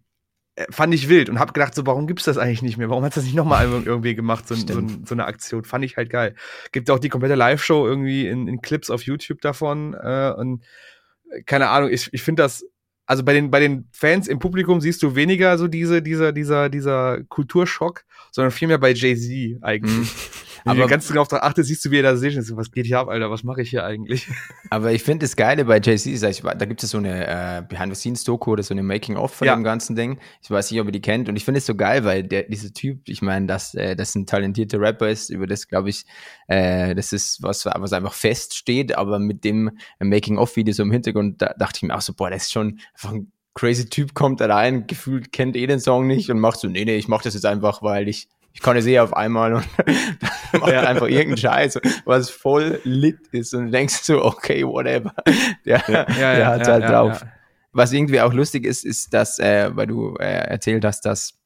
äh, 0.56 0.66
fand 0.70 0.94
ich 0.94 1.10
wild 1.10 1.30
und 1.30 1.38
hab 1.38 1.54
gedacht, 1.54 1.76
so, 1.76 1.86
warum 1.86 2.08
gibt's 2.08 2.24
das 2.24 2.38
eigentlich 2.38 2.62
nicht 2.62 2.78
mehr? 2.78 2.90
Warum 2.90 3.04
hat 3.04 3.18
das 3.18 3.26
nicht 3.26 3.36
nochmal 3.36 3.66
irgendwie 3.84 4.16
gemacht, 4.16 4.48
so, 4.48 4.56
so, 4.56 4.82
so 5.06 5.16
eine 5.16 5.26
Aktion? 5.26 5.66
Fand 5.66 5.84
ich 5.84 5.98
halt 5.98 6.10
geil. 6.10 6.34
Gibt 6.72 6.90
auch 6.90 7.00
die 7.00 7.10
komplette 7.10 7.36
Live-Show 7.36 7.86
irgendwie 7.86 8.26
in, 8.26 8.48
in 8.48 8.62
Clips 8.62 8.90
auf 8.90 9.04
YouTube 9.04 9.42
davon. 9.42 9.96
Äh, 9.96 10.34
und 10.38 10.64
äh, 11.30 11.44
keine 11.44 11.70
Ahnung, 11.70 11.90
ich, 11.90 12.08
ich 12.14 12.24
finde 12.24 12.44
das, 12.44 12.64
also 13.06 13.24
bei 13.24 13.34
den, 13.34 13.52
bei 13.52 13.60
den 13.60 13.90
Fans 13.92 14.30
im 14.30 14.40
Publikum 14.40 14.80
siehst 14.80 15.04
du 15.04 15.14
weniger 15.16 15.58
so 15.58 15.68
diese, 15.68 16.02
dieser, 16.02 16.32
dieser, 16.32 16.70
dieser 16.70 17.22
Kulturschock, 17.26 18.06
sondern 18.32 18.52
vielmehr 18.52 18.78
bei 18.78 18.94
Jay-Z 18.94 19.62
eigentlich. 19.62 20.10
Wenn 20.65 20.75
du 20.77 20.82
Aber- 20.84 20.89
ganz 20.89 21.08
genau 21.08 21.24
drauf 21.25 21.41
achtest, 21.43 21.67
siehst 21.70 21.84
du, 21.86 21.91
wie 21.91 21.98
er 21.98 22.03
da 22.03 22.15
sitzt. 22.15 22.50
und 22.51 22.58
Was 22.58 22.72
geht 22.72 22.86
hier 22.86 23.00
ab, 23.00 23.08
Alter? 23.10 23.29
Was 23.29 23.43
mache 23.43 23.62
ich 23.62 23.70
hier 23.70 23.84
eigentlich? 23.86 24.29
Aber 24.70 24.91
ich 24.91 25.03
finde 25.03 25.25
das 25.25 25.36
Geile 25.36 25.65
bei 25.65 25.79
Jay-Z, 25.82 26.12
ist, 26.13 26.24
ich, 26.24 26.41
da 26.41 26.65
gibt 26.65 26.82
es 26.84 26.91
so 26.91 26.98
eine 26.98 27.27
äh, 27.27 27.62
Behind-the-Scenes-Doku 27.67 28.51
oder 28.51 28.63
so 28.63 28.74
eine 28.74 28.84
Making-of 28.84 29.34
von 29.34 29.48
Ja. 29.48 29.55
dem 29.55 29.63
ganzen 29.63 29.96
Ding. 29.96 30.20
Ich 30.41 30.50
weiß 30.50 30.72
nicht, 30.72 30.79
ob 30.79 30.88
ihr 30.88 30.91
die 30.91 31.01
kennt. 31.01 31.27
Und 31.29 31.36
ich 31.36 31.46
finde 31.46 31.58
es 31.60 31.65
so 31.65 31.75
geil, 31.75 32.05
weil 32.05 32.24
der, 32.24 32.43
dieser 32.43 32.74
Typ, 32.74 33.08
ich 33.10 33.22
meine, 33.22 33.46
dass 33.48 33.74
äh, 33.75 33.96
das 33.96 34.15
ein 34.15 34.25
talentierter 34.25 34.79
Rapper 34.79 35.10
ist, 35.10 35.29
über 35.29 35.48
das 35.48 35.67
glaube 35.67 35.89
ich, 35.89 36.05
äh, 36.48 36.96
das 36.96 37.12
ist 37.13 37.43
was, 37.43 37.65
was 37.65 37.93
einfach 37.93 38.13
feststeht. 38.13 38.98
Aber 38.98 39.20
mit 39.20 39.43
dem 39.43 39.72
Making-of-Video 40.00 40.74
so 40.74 40.84
im 40.84 40.91
Hintergrund, 40.91 41.41
da 41.41 41.53
dachte 41.58 41.77
ich 41.77 41.84
mir 41.84 41.96
auch 41.96 42.01
so, 42.01 42.13
boah, 42.13 42.29
das 42.29 42.43
ist 42.43 42.51
schon 42.51 42.79
einfach 42.93 43.12
ein 43.12 43.32
crazy 43.55 43.86
Typ, 43.88 44.13
kommt 44.15 44.41
da 44.41 44.48
rein, 44.48 44.88
gefühlt 44.88 45.32
kennt 45.32 45.55
eh 45.55 45.67
den 45.67 45.79
Song 45.79 46.08
nicht 46.08 46.32
und 46.32 46.39
macht 46.39 46.60
so, 46.60 46.67
nee, 46.67 46.86
nee, 46.86 46.96
ich 46.98 47.08
mach 47.08 47.22
das 47.22 47.36
jetzt 47.36 47.46
einfach, 47.46 47.84
weil 47.84 48.08
ich 48.08 48.27
ich 48.54 48.62
kann 48.62 48.78
es 48.78 48.86
eh 48.86 49.00
auf 49.00 49.14
einmal 49.14 49.54
und 49.54 49.68
macht 50.54 50.74
einfach 50.74 51.08
irgendeinen 51.08 51.38
Scheiß, 51.38 51.80
was 52.06 52.30
voll 52.30 52.80
lit 52.84 53.20
ist 53.32 53.54
und 53.54 53.66
du 53.66 53.72
denkst 53.72 53.96
so, 54.04 54.24
okay, 54.24 54.64
whatever. 54.66 55.14
Der, 55.66 55.80
der 55.80 56.48
hat's 56.48 56.68
halt 56.68 56.84
drauf. 56.84 57.26
Was 57.72 57.92
irgendwie 57.92 58.22
auch 58.22 58.34
lustig 58.34 58.66
ist, 58.66 58.86
ist, 58.86 59.14
dass, 59.14 59.40
äh, 59.40 59.76
weil 59.76 59.88
du 59.88 60.16
äh, 60.18 60.26
erzählt 60.26 60.86
hast, 60.86 61.02
dass 61.06 61.40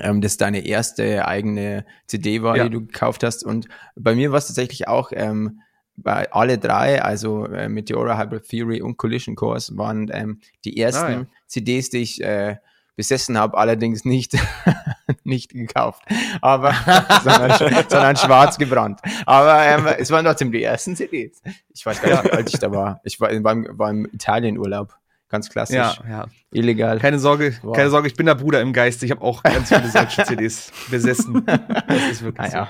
ähm, 0.00 0.20
das 0.20 0.36
deine 0.36 0.66
erste 0.66 1.26
eigene 1.26 1.84
CD 2.06 2.42
war, 2.42 2.56
Ja. 2.56 2.64
die 2.64 2.70
du 2.70 2.80
gekauft 2.86 3.22
hast. 3.22 3.44
Und 3.44 3.68
bei 3.94 4.14
mir 4.16 4.32
war 4.32 4.38
es 4.38 4.48
tatsächlich 4.48 4.88
auch 4.88 5.12
ähm, 5.14 5.60
bei 5.96 6.32
alle 6.32 6.58
drei, 6.58 7.02
also 7.02 7.46
äh, 7.46 7.68
Meteora, 7.68 8.18
Hybrid 8.18 8.48
Theory 8.48 8.82
und 8.82 8.96
Collision 8.96 9.36
Course, 9.36 9.76
waren 9.76 10.10
ähm, 10.12 10.40
die 10.64 10.80
ersten 10.80 11.04
ah, 11.04 11.10
ja. 11.10 11.26
CDs, 11.46 11.90
die 11.90 11.98
ich 11.98 12.22
äh, 12.24 12.56
besessen 12.96 13.38
habe, 13.38 13.56
allerdings 13.56 14.04
nicht, 14.04 14.36
nicht 15.24 15.52
gekauft, 15.52 16.02
aber 16.40 16.72
sondern, 17.24 17.58
sondern 17.88 18.16
schwarz 18.16 18.58
gebrannt. 18.58 19.00
Aber 19.26 19.62
ähm, 19.64 19.86
es 19.98 20.10
waren 20.10 20.24
trotzdem 20.24 20.52
die 20.52 20.62
ersten 20.62 20.96
CDs. 20.96 21.40
Ich 21.72 21.84
weiß 21.84 22.00
gar 22.02 22.10
nicht, 22.10 22.24
wie 22.24 22.36
alt 22.36 22.52
ich 22.52 22.58
da 22.58 22.70
war. 22.70 23.00
Ich 23.04 23.20
war, 23.20 23.28
beim, 23.40 23.66
war 23.70 23.90
im 23.90 24.06
Italienurlaub. 24.12 24.94
Ganz 25.28 25.48
klassisch. 25.48 25.76
Ja, 25.76 25.96
ja. 26.06 26.26
Illegal. 26.50 26.98
Keine 26.98 27.18
Sorge, 27.18 27.56
wow. 27.62 27.74
keine 27.74 27.88
Sorge, 27.88 28.06
ich 28.06 28.14
bin 28.16 28.26
der 28.26 28.34
Bruder 28.34 28.60
im 28.60 28.74
Geist. 28.74 29.02
Ich 29.02 29.10
habe 29.10 29.22
auch 29.22 29.42
ganz 29.42 29.70
viele 29.70 29.88
solche 29.88 30.24
CDs 30.26 30.70
besessen. 30.90 31.46
Das 31.46 32.10
ist 32.10 32.22
wirklich 32.22 32.52
naja. 32.52 32.68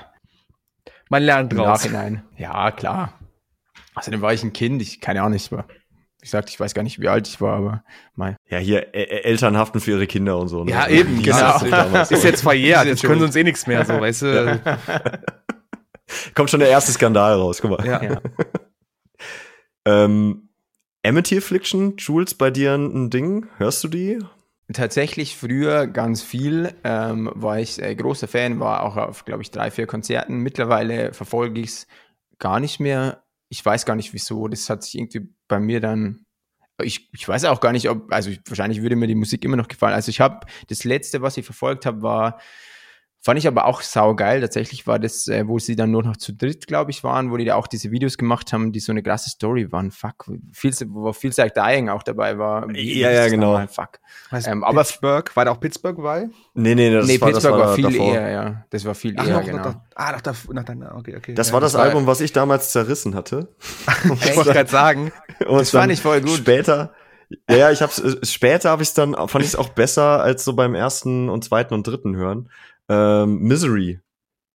so. 0.85 0.91
Man 1.09 1.23
lernt 1.23 1.51
draus. 1.51 1.83
Nachhinein. 1.83 2.23
Ja, 2.37 2.71
klar. 2.71 3.19
Außerdem 3.95 4.21
war 4.21 4.33
ich 4.33 4.43
ein 4.43 4.53
Kind, 4.53 4.81
ich 4.81 5.01
keine 5.01 5.21
Ahnung, 5.21 5.35
ich 5.35 5.51
war 5.51 5.65
ich 6.23 6.29
sagte, 6.29 6.51
ich 6.51 6.59
weiß 6.59 6.73
gar 6.73 6.83
nicht, 6.83 7.01
wie 7.01 7.09
alt 7.09 7.27
ich 7.27 7.41
war, 7.41 7.57
aber 7.57 7.83
mein. 8.15 8.37
Ja, 8.49 8.57
hier 8.57 8.95
Eltern 8.95 9.57
haften 9.57 9.81
für 9.81 9.91
ihre 9.91 10.07
Kinder 10.07 10.37
und 10.37 10.47
so. 10.47 10.63
Ne? 10.63 10.71
Ja, 10.71 10.87
eben, 10.87 11.21
genau. 11.21 11.57
Ist, 11.57 12.11
ist 12.11 12.23
jetzt 12.23 12.41
verjährt, 12.41 12.85
jetzt 12.85 13.03
können 13.03 13.19
sie 13.19 13.25
uns 13.25 13.35
eh 13.35 13.43
nichts 13.43 13.67
mehr, 13.67 13.85
so, 13.85 13.93
weißt 13.99 14.21
du. 14.21 14.61
Kommt 16.33 16.49
schon 16.49 16.61
der 16.61 16.69
erste 16.69 16.93
Skandal 16.93 17.33
raus, 17.33 17.59
guck 17.61 17.71
mal. 17.71 17.85
Ja. 17.85 18.01
ja. 18.01 18.21
ähm, 19.85 20.49
Amity 21.05 21.37
Affliction, 21.37 21.97
Jules, 21.97 22.35
bei 22.35 22.49
dir 22.51 22.75
ein 22.75 23.09
Ding? 23.09 23.47
Hörst 23.57 23.83
du 23.83 23.89
die? 23.89 24.19
Tatsächlich 24.71 25.35
früher 25.35 25.87
ganz 25.87 26.21
viel, 26.21 26.73
ähm, 26.85 27.29
war 27.35 27.59
ich 27.59 27.81
äh, 27.81 27.93
großer 27.93 28.29
Fan, 28.29 28.61
war 28.61 28.83
auch 28.83 28.95
auf, 28.95 29.25
glaube 29.25 29.41
ich, 29.41 29.51
drei, 29.51 29.71
vier 29.71 29.87
Konzerten. 29.87 30.37
Mittlerweile 30.37 31.13
verfolge 31.13 31.59
ich 31.59 31.69
es 31.69 31.87
gar 32.39 32.61
nicht 32.61 32.79
mehr 32.79 33.22
ich 33.53 33.63
weiß 33.63 33.85
gar 33.85 33.95
nicht 33.95 34.13
wieso, 34.13 34.47
das 34.47 34.67
hat 34.67 34.83
sich 34.83 34.95
irgendwie 34.95 35.29
bei 35.47 35.59
mir 35.59 35.79
dann, 35.79 36.25
ich, 36.81 37.13
ich 37.13 37.27
weiß 37.27 37.45
auch 37.45 37.59
gar 37.61 37.71
nicht, 37.71 37.87
ob, 37.87 38.11
also 38.11 38.31
wahrscheinlich 38.47 38.81
würde 38.81 38.95
mir 38.95 39.05
die 39.05 39.13
Musik 39.13 39.45
immer 39.45 39.57
noch 39.57 39.67
gefallen. 39.67 39.93
Also 39.93 40.09
ich 40.09 40.19
habe, 40.19 40.47
das 40.69 40.83
letzte, 40.83 41.21
was 41.21 41.37
ich 41.37 41.45
verfolgt 41.45 41.85
habe, 41.85 42.01
war 42.01 42.41
Fand 43.25 43.39
ich 43.39 43.47
aber 43.47 43.67
auch 43.67 43.81
saugeil. 43.81 44.41
Tatsächlich 44.41 44.85
war 44.85 44.99
das, 44.99 45.29
äh, 45.29 45.47
wo 45.47 45.57
sie 45.57 45.77
dann 45.77 45.91
nur 45.91 46.03
noch 46.03 46.17
zu 46.17 46.33
dritt, 46.33 46.67
glaube 46.67 46.91
ich, 46.91 47.05
waren, 47.05 47.31
wo 47.31 47.37
die 47.37 47.45
da 47.45 47.55
auch 47.55 47.67
diese 47.67 47.89
Videos 47.89 48.17
gemacht 48.17 48.51
haben, 48.51 48.73
die 48.73 48.81
so 48.81 48.91
eine 48.91 49.01
krasse 49.01 49.29
Story 49.29 49.71
waren. 49.71 49.91
Fuck, 49.91 50.29
viel, 50.51 50.73
wo 50.89 51.13
viel 51.13 51.31
Like 51.37 51.53
Dying 51.53 51.87
auch 51.87 52.03
dabei 52.03 52.37
war. 52.37 52.67
Wie 52.67 52.99
ja, 52.99 53.11
ja, 53.11 53.29
genau. 53.29 53.53
Mal? 53.53 53.69
Fuck. 53.69 53.99
Ähm, 54.45 54.65
aber 54.65 54.81
Pittsburgh, 54.81 55.33
war 55.37 55.45
da 55.45 55.51
auch 55.51 55.59
Pittsburgh 55.61 56.03
bei? 56.03 56.27
Nee, 56.53 56.75
nee, 56.75 56.91
das 56.91 57.07
nee, 57.07 57.21
war, 57.21 57.29
Pittsburgh 57.29 57.53
das 57.53 57.61
war, 57.61 57.67
war 57.69 57.75
viel 57.75 57.83
davor. 57.85 58.13
eher, 58.13 58.29
ja. 58.29 58.65
Das 58.69 58.83
war 58.83 58.93
viel 58.93 59.15
Ach, 59.17 59.25
eher, 59.25 59.37
noch, 59.37 59.45
genau. 59.45 59.57
Nach, 59.57 59.75
ah, 59.95 60.11
nach, 60.11 60.21
der, 60.21 60.35
nach 60.51 60.63
deiner, 60.65 60.95
okay, 60.97 61.15
okay. 61.15 61.33
Das 61.33 61.47
ja, 61.47 61.53
war 61.53 61.61
das, 61.61 61.71
das 61.71 61.81
Album, 61.81 62.05
was 62.05 62.19
ich 62.19 62.33
damals 62.33 62.73
zerrissen 62.73 63.15
hatte. 63.15 63.55
ich 64.03 64.35
wollte 64.35 64.51
gerade 64.51 64.69
sagen. 64.69 65.13
Und 65.47 65.61
das 65.61 65.73
war 65.73 65.87
nicht 65.87 66.01
voll 66.01 66.19
gut. 66.19 66.39
Später, 66.39 66.91
ja, 67.49 67.55
ja, 67.55 67.71
ich 67.71 67.81
hab's, 67.81 67.99
äh, 67.99 68.17
später 68.25 68.69
habe 68.69 68.83
ich 68.83 68.93
dann, 68.93 69.13
fand 69.13 69.45
ich 69.45 69.51
es 69.51 69.55
auch 69.55 69.69
besser 69.69 70.21
als 70.21 70.43
so 70.43 70.51
beim 70.51 70.75
ersten 70.75 71.29
und 71.29 71.45
zweiten 71.45 71.73
und 71.73 71.87
dritten 71.87 72.17
hören 72.17 72.49
ähm, 72.89 73.39
Misery. 73.39 73.99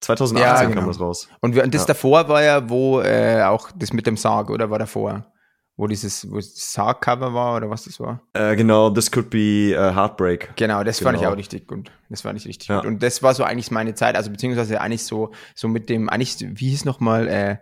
2018 0.00 0.46
ja, 0.46 0.62
genau. 0.62 0.80
kam 0.80 0.88
das 0.88 1.00
raus. 1.00 1.28
Und, 1.40 1.54
wir, 1.54 1.64
und 1.64 1.74
das 1.74 1.82
ja. 1.82 1.86
davor 1.88 2.28
war 2.28 2.42
ja, 2.42 2.68
wo 2.68 3.00
äh, 3.00 3.42
auch 3.42 3.70
das 3.74 3.92
mit 3.92 4.06
dem 4.06 4.16
Sarg, 4.16 4.50
oder 4.50 4.70
war 4.70 4.78
davor? 4.78 5.32
Wo 5.76 5.86
dieses, 5.86 6.28
wo 6.30 6.36
das 6.36 6.54
Sarg-Cover 6.72 7.34
war, 7.34 7.56
oder 7.56 7.70
was 7.70 7.84
das 7.84 8.00
war? 8.00 8.22
Äh, 8.32 8.56
genau, 8.56 8.90
This 8.90 9.10
Could 9.10 9.30
Be 9.30 9.74
uh, 9.76 9.94
Heartbreak. 9.94 10.52
Genau, 10.56 10.82
das 10.82 10.98
genau. 10.98 11.08
fand 11.08 11.16
ich 11.16 11.22
genau. 11.22 11.32
auch 11.32 11.38
richtig 11.38 11.68
gut. 11.68 11.90
Das 12.08 12.22
fand 12.22 12.38
ich 12.38 12.46
richtig 12.46 12.68
ja. 12.68 12.76
gut. 12.80 12.86
Und 12.86 13.02
das 13.02 13.22
war 13.22 13.34
so 13.34 13.44
eigentlich 13.44 13.70
meine 13.70 13.94
Zeit, 13.94 14.16
also 14.16 14.30
beziehungsweise 14.30 14.80
eigentlich 14.80 15.04
so, 15.04 15.32
so 15.54 15.68
mit 15.68 15.88
dem, 15.88 16.08
eigentlich, 16.08 16.36
wie 16.40 16.70
hieß 16.70 16.84
nochmal, 16.84 17.28
äh, 17.28 17.56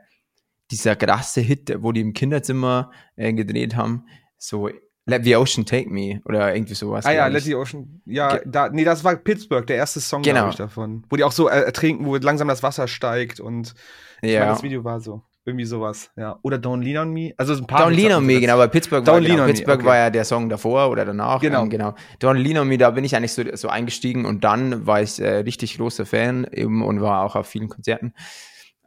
dieser 0.70 0.96
krasse 0.96 1.40
Hit, 1.40 1.74
wo 1.80 1.92
die 1.92 2.00
im 2.00 2.12
Kinderzimmer 2.12 2.90
äh, 3.16 3.32
gedreht 3.32 3.76
haben, 3.76 4.06
so 4.38 4.68
Let 5.08 5.24
the 5.24 5.36
Ocean 5.36 5.64
Take 5.64 5.88
Me 5.88 6.20
oder 6.24 6.54
irgendwie 6.54 6.74
sowas. 6.74 7.06
Ah 7.06 7.12
ja, 7.12 7.26
Let 7.28 7.44
the 7.44 7.54
Ocean. 7.54 8.02
Ja, 8.04 8.40
da, 8.44 8.68
nee, 8.68 8.84
das 8.84 9.04
war 9.04 9.14
Pittsburgh, 9.14 9.64
der 9.66 9.76
erste 9.76 10.00
Song, 10.00 10.22
genau. 10.22 10.48
ich, 10.48 10.56
davon. 10.56 11.04
Wo 11.08 11.16
die 11.16 11.22
auch 11.22 11.32
so 11.32 11.48
äh, 11.48 11.60
ertrinken, 11.60 12.06
wo 12.06 12.16
langsam 12.16 12.48
das 12.48 12.64
Wasser 12.64 12.88
steigt 12.88 13.38
und 13.38 13.74
ja. 14.22 14.40
Meine, 14.40 14.52
das 14.52 14.62
Video 14.62 14.82
war 14.84 15.00
so. 15.00 15.22
Irgendwie 15.44 15.64
sowas, 15.64 16.10
ja. 16.16 16.40
Oder 16.42 16.56
Don't 16.56 16.82
Lean 16.82 17.06
on 17.06 17.12
Me. 17.12 17.32
Also 17.36 17.54
ein 17.54 17.68
paar 17.68 17.86
Don't 17.86 17.90
Lean 17.90 18.10
on 18.10 18.26
Me, 18.26 18.40
genau, 18.40 18.54
aber 18.54 18.66
Pittsburgh, 18.66 19.04
Don't 19.04 19.12
war, 19.12 19.20
genau, 19.20 19.44
Pittsburgh 19.46 19.78
okay. 19.78 19.86
war 19.86 19.96
ja 19.96 20.10
der 20.10 20.24
Song 20.24 20.48
davor 20.48 20.90
oder 20.90 21.04
danach. 21.04 21.40
Genau. 21.40 21.62
Ähm, 21.62 21.70
genau. 21.70 21.94
Don't 22.20 22.34
Lean 22.34 22.58
on 22.58 22.66
Me, 22.66 22.78
da 22.78 22.90
bin 22.90 23.04
ich 23.04 23.14
eigentlich 23.14 23.32
so, 23.32 23.44
so 23.54 23.68
eingestiegen 23.68 24.24
und 24.24 24.42
dann 24.42 24.88
war 24.88 25.02
ich 25.02 25.20
äh, 25.20 25.36
richtig 25.36 25.76
großer 25.76 26.04
Fan 26.04 26.48
eben 26.50 26.82
und 26.82 27.00
war 27.00 27.22
auch 27.22 27.36
auf 27.36 27.46
vielen 27.46 27.68
Konzerten 27.68 28.12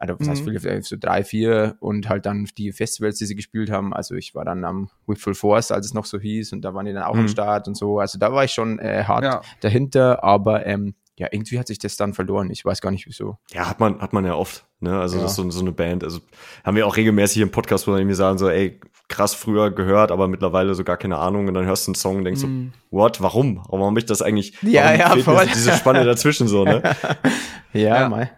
also 0.00 0.18
was 0.18 0.26
mhm. 0.26 0.30
heißt 0.30 0.44
viele, 0.44 0.82
so 0.82 0.96
drei, 0.98 1.22
vier 1.24 1.76
und 1.78 2.08
halt 2.08 2.24
dann 2.24 2.48
die 2.56 2.72
Festivals, 2.72 3.18
die 3.18 3.26
sie 3.26 3.36
gespielt 3.36 3.70
haben. 3.70 3.92
Also 3.92 4.14
ich 4.14 4.34
war 4.34 4.46
dann 4.46 4.64
am 4.64 4.88
With 5.06 5.20
Full 5.20 5.34
Force, 5.34 5.70
als 5.70 5.86
es 5.86 5.94
noch 5.94 6.06
so 6.06 6.18
hieß 6.18 6.54
und 6.54 6.62
da 6.62 6.72
waren 6.72 6.86
die 6.86 6.94
dann 6.94 7.02
auch 7.02 7.14
mhm. 7.14 7.20
am 7.20 7.28
Start 7.28 7.68
und 7.68 7.76
so. 7.76 8.00
Also 8.00 8.18
da 8.18 8.32
war 8.32 8.44
ich 8.44 8.52
schon 8.52 8.78
äh, 8.78 9.04
hart 9.04 9.24
ja. 9.24 9.42
dahinter, 9.60 10.24
aber 10.24 10.64
ähm, 10.64 10.94
ja, 11.16 11.28
irgendwie 11.30 11.58
hat 11.58 11.66
sich 11.66 11.78
das 11.78 11.98
dann 11.98 12.14
verloren. 12.14 12.50
Ich 12.50 12.64
weiß 12.64 12.80
gar 12.80 12.90
nicht 12.90 13.06
wieso. 13.06 13.36
Ja, 13.52 13.68
hat 13.68 13.78
man, 13.78 14.00
hat 14.00 14.14
man 14.14 14.24
ja 14.24 14.34
oft, 14.34 14.64
ne? 14.80 14.98
Also 14.98 15.18
ja. 15.18 15.22
das 15.22 15.32
ist 15.32 15.36
so, 15.36 15.50
so 15.50 15.60
eine 15.60 15.72
Band. 15.72 16.02
Also 16.02 16.20
haben 16.64 16.76
wir 16.76 16.86
auch 16.86 16.96
regelmäßig 16.96 17.42
im 17.42 17.50
Podcast, 17.50 17.86
wo 17.86 17.92
wir 17.92 17.98
irgendwie 17.98 18.14
sagen, 18.16 18.38
so, 18.38 18.48
ey, 18.48 18.80
krass 19.08 19.34
früher 19.34 19.70
gehört, 19.70 20.12
aber 20.12 20.28
mittlerweile 20.28 20.74
so 20.74 20.82
gar 20.82 20.96
keine 20.96 21.18
Ahnung. 21.18 21.46
Und 21.46 21.52
dann 21.52 21.66
hörst 21.66 21.86
du 21.86 21.90
einen 21.90 21.96
Song 21.96 22.16
und 22.16 22.24
denkst 22.24 22.42
mm. 22.42 22.72
so, 22.90 22.96
what, 22.96 23.20
warum? 23.20 23.58
Warum 23.68 23.84
habe 23.88 23.98
ich 23.98 24.06
das 24.06 24.22
eigentlich? 24.22 24.54
Ja, 24.62 24.94
ja, 24.94 25.14
voll. 25.16 25.46
Diese 25.52 25.72
Spanne 25.72 26.06
dazwischen 26.06 26.48
so, 26.48 26.64
ne? 26.64 26.82
ja, 27.74 28.00
ja. 28.00 28.08
mal. 28.08 28.30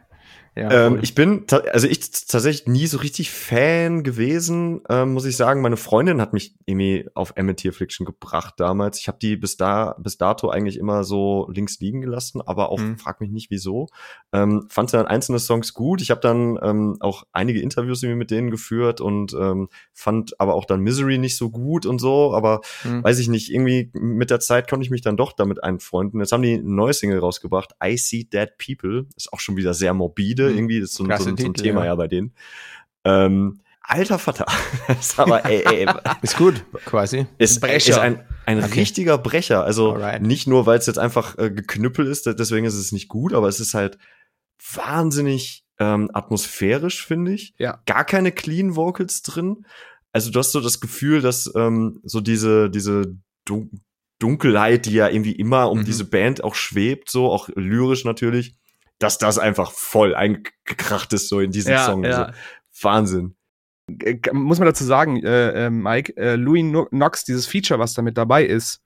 Ja, 0.55 0.87
ähm, 0.87 0.99
ich 1.01 1.15
bin, 1.15 1.47
also 1.73 1.89
ich 1.89 2.11
tatsächlich 2.11 2.67
nie 2.67 2.87
so 2.87 2.99
richtig 2.99 3.31
Fan 3.31 4.03
gewesen, 4.03 4.83
ähm, 4.91 5.15
muss 5.15 5.25
ich 5.25 5.35
sagen. 5.35 5.63
Meine 5.63 5.79
Freundin 5.79 6.21
hat 6.21 6.35
mich 6.35 6.55
irgendwie 6.67 7.09
auf 7.15 7.39
Amity 7.39 7.71
Affliction 7.71 8.05
gebracht 8.05 8.55
damals. 8.59 8.99
Ich 8.99 9.09
habe 9.09 9.17
die 9.21 9.37
bis 9.37 9.57
da, 9.57 9.97
bis 9.99 10.19
dato 10.19 10.51
eigentlich 10.51 10.79
immer 10.79 11.05
so 11.05 11.49
links 11.51 11.81
liegen 11.81 12.03
gelassen, 12.03 12.43
aber 12.43 12.69
auch 12.69 12.81
mhm. 12.81 12.99
frag 12.99 13.23
mich 13.23 13.31
nicht 13.31 13.51
wieso. 13.51 13.89
Ähm, 14.35 14.67
fand 14.69 14.93
dann 14.93 15.07
einzelne 15.07 15.39
Songs 15.39 15.73
gut. 15.73 16.03
Ich 16.03 16.11
habe 16.11 16.21
dann 16.21 16.59
ähm, 16.63 16.99
auch 17.01 17.25
einige 17.33 17.63
Interviews 17.63 18.03
mit 18.03 18.31
denen 18.31 18.51
geführt 18.51 19.01
und 19.01 19.33
ähm, 19.33 19.69
fand 19.95 20.39
aber 20.39 20.55
auch 20.55 20.67
dann 20.67 20.81
Misery 20.81 21.17
nicht 21.17 21.39
so 21.39 21.49
gut 21.49 21.87
und 21.87 21.99
so. 21.99 22.35
Aber 22.35 22.61
mhm. 22.85 23.03
weiß 23.03 23.21
ich 23.21 23.29
nicht, 23.29 23.51
irgendwie 23.51 23.91
mit 23.95 24.29
der 24.29 24.41
Zeit 24.41 24.69
konnte 24.69 24.85
ich 24.85 24.91
mich 24.91 25.01
dann 25.01 25.17
doch 25.17 25.33
damit 25.33 25.65
einfreunden. 25.65 26.21
Jetzt 26.21 26.33
haben 26.33 26.43
die 26.43 26.57
ein 26.57 26.75
neues 26.75 26.99
Single 26.99 27.21
rausgebracht, 27.21 27.75
I 27.83 27.97
See 27.97 28.25
Dead 28.25 28.51
People. 28.59 29.07
Ist 29.17 29.33
auch 29.33 29.41
schon 29.41 29.57
wieder 29.57 29.73
sehr 29.73 29.95
morbide 29.95 30.42
Liebe, 30.43 30.53
mhm. 30.53 30.59
irgendwie, 30.59 30.81
das 30.81 30.91
ist 30.91 30.97
so, 30.97 31.05
so, 31.05 31.17
so 31.17 31.29
ein 31.29 31.37
Titel, 31.37 31.63
Thema 31.63 31.81
ja. 31.81 31.87
ja 31.87 31.95
bei 31.95 32.09
denen. 32.09 32.33
Ähm, 33.05 33.61
alter 33.83 34.19
Vater. 34.19 34.47
ist 35.01 35.19
aber, 35.19 35.45
ey, 35.45 35.63
ey, 35.65 35.87
ist 36.23 36.37
gut, 36.37 36.65
quasi. 36.85 37.27
Ist, 37.39 37.61
Brecher. 37.61 37.91
ist 37.91 37.99
ein, 37.99 38.25
ein 38.47 38.63
okay. 38.63 38.81
richtiger 38.81 39.19
Brecher. 39.19 39.65
Also 39.65 39.93
Alright. 39.93 40.23
nicht 40.23 40.47
nur, 40.47 40.67
weil 40.67 40.79
es 40.79 40.87
jetzt 40.87 40.99
einfach 40.99 41.39
äh, 41.39 41.51
geknüppel 41.51 42.07
ist, 42.07 42.27
deswegen 42.27 42.67
ist 42.67 42.75
es 42.75 42.93
nicht 42.93 43.09
gut, 43.09 43.33
aber 43.33 43.49
es 43.49 43.61
ist 43.61 43.75
halt 43.75 43.99
wahnsinnig 44.75 45.65
ähm, 45.79 46.11
atmosphärisch, 46.13 47.05
finde 47.05 47.33
ich. 47.33 47.55
Ja. 47.59 47.83
Gar 47.87 48.05
keine 48.05 48.33
Clean 48.33 48.77
Vocals 48.77 49.23
drin. 49.23 49.67
Also 50.13 50.31
du 50.31 50.39
hast 50.39 50.53
so 50.53 50.61
das 50.61 50.81
Gefühl, 50.81 51.21
dass 51.21 51.51
ähm, 51.57 52.01
so 52.05 52.21
diese, 52.21 52.71
diese 52.71 53.17
Dun 53.45 53.83
Dunkelheit, 54.19 54.87
die 54.87 54.93
ja 54.93 55.09
irgendwie 55.09 55.33
immer 55.33 55.69
um 55.69 55.81
mhm. 55.81 55.85
diese 55.85 56.05
Band 56.05 56.45
auch 56.45 56.55
schwebt, 56.55 57.11
so 57.11 57.29
auch 57.33 57.49
lyrisch 57.57 58.05
natürlich, 58.05 58.55
dass 59.03 59.19
das 59.19 59.39
einfach 59.39 59.73
voll 59.73 60.15
eingekracht 60.15 61.13
ist, 61.13 61.29
so 61.29 61.41
in 61.41 61.51
diesem 61.51 61.73
ja, 61.73 61.87
Song. 61.87 62.05
Ja. 62.05 62.25
Also, 62.25 62.33
Wahnsinn. 62.81 63.35
Muss 64.33 64.59
man 64.59 64.67
dazu 64.67 64.85
sagen, 64.85 65.23
äh, 65.23 65.67
äh, 65.67 65.71
Mike, 65.71 66.17
äh, 66.17 66.37
Louis 66.37 66.65
Knox, 66.91 67.25
dieses 67.25 67.47
Feature, 67.47 67.81
was 67.81 67.95
da 67.95 68.03
mit 68.03 68.17
dabei 68.17 68.45
ist, 68.45 68.81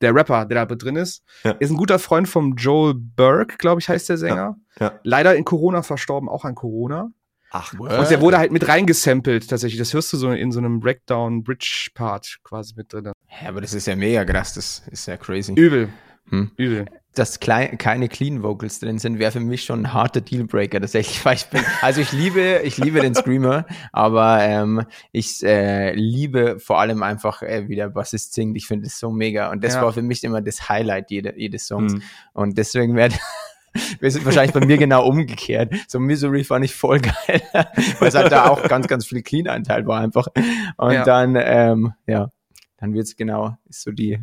der 0.00 0.14
Rapper, 0.14 0.46
der 0.46 0.66
da 0.66 0.74
drin 0.74 0.96
ist, 0.96 1.22
ja. 1.44 1.52
ist 1.52 1.70
ein 1.70 1.76
guter 1.76 2.00
Freund 2.00 2.28
vom 2.28 2.56
Joel 2.56 2.94
Burke, 2.94 3.56
glaube 3.56 3.80
ich, 3.80 3.88
heißt 3.88 4.08
der 4.08 4.18
Sänger. 4.18 4.56
Ja, 4.80 4.98
Leider 5.04 5.36
in 5.36 5.44
Corona 5.44 5.82
verstorben, 5.82 6.28
auch 6.28 6.44
an 6.44 6.56
Corona. 6.56 7.10
Ach, 7.52 7.72
what? 7.78 7.92
Und 7.92 8.10
der 8.10 8.20
wurde 8.20 8.38
halt 8.38 8.50
mit 8.50 8.66
reingesampelt, 8.66 9.48
tatsächlich. 9.48 9.78
Das 9.78 9.94
hörst 9.94 10.12
du 10.12 10.16
so 10.16 10.30
in 10.32 10.50
so 10.50 10.58
einem 10.58 10.80
Breakdown-Bridge-Part 10.80 12.38
quasi 12.42 12.74
mit 12.76 12.92
drin. 12.92 13.04
Ja, 13.04 13.48
aber 13.48 13.60
das 13.60 13.74
ist 13.74 13.86
ja 13.86 13.94
mega 13.94 14.24
krass, 14.24 14.54
das 14.54 14.82
ist 14.90 15.06
ja 15.06 15.16
crazy. 15.16 15.52
Übel. 15.52 15.90
Hm. 16.30 16.50
Übel 16.56 16.86
dass 17.14 17.40
klein, 17.40 17.78
keine 17.78 18.08
Clean 18.08 18.42
Vocals 18.42 18.80
drin 18.80 18.98
sind, 18.98 19.18
wäre 19.18 19.32
für 19.32 19.40
mich 19.40 19.64
schon 19.64 19.80
ein 19.80 19.92
harter 19.92 20.20
Dealbreaker 20.20 20.80
tatsächlich, 20.80 21.24
weil 21.24 21.36
ich 21.36 21.46
bin, 21.50 21.62
also 21.80 22.00
ich 22.00 22.12
liebe, 22.12 22.60
ich 22.64 22.78
liebe 22.78 23.00
den 23.00 23.14
Screamer, 23.14 23.66
aber 23.92 24.42
ähm, 24.42 24.84
ich 25.12 25.42
äh, 25.42 25.94
liebe 25.94 26.58
vor 26.58 26.80
allem 26.80 27.02
einfach, 27.02 27.42
äh, 27.42 27.68
wie 27.68 27.76
der 27.76 27.90
Bassist 27.90 28.34
singt. 28.34 28.56
Ich 28.56 28.66
finde 28.66 28.86
es 28.86 28.98
so 28.98 29.10
mega 29.10 29.50
und 29.50 29.62
das 29.62 29.74
ja. 29.74 29.82
war 29.82 29.92
für 29.92 30.02
mich 30.02 30.24
immer 30.24 30.40
das 30.40 30.68
Highlight 30.68 31.10
jede, 31.10 31.38
jedes 31.38 31.66
Songs 31.66 31.94
mhm. 31.94 32.02
und 32.32 32.58
deswegen 32.58 32.96
wäre 32.96 33.12
wir 34.00 34.10
sind 34.10 34.24
wahrscheinlich 34.24 34.52
bei 34.52 34.64
mir 34.64 34.76
genau 34.76 35.06
umgekehrt. 35.06 35.72
So 35.88 35.98
Misery 35.98 36.44
fand 36.44 36.64
ich 36.64 36.74
voll 36.74 37.00
geil, 37.26 37.42
weil 37.52 38.08
es 38.08 38.14
halt 38.14 38.30
da 38.30 38.48
auch 38.48 38.62
ganz, 38.68 38.86
ganz 38.86 39.06
viel 39.06 39.22
Clean-Anteil 39.22 39.86
war 39.86 40.00
einfach. 40.00 40.28
Und 40.76 40.92
ja. 40.92 41.04
dann, 41.04 41.36
ähm, 41.38 41.94
ja, 42.06 42.30
dann 42.78 42.94
wird's 42.94 43.16
genau, 43.16 43.56
ist 43.68 43.82
so 43.82 43.90
die 43.90 44.20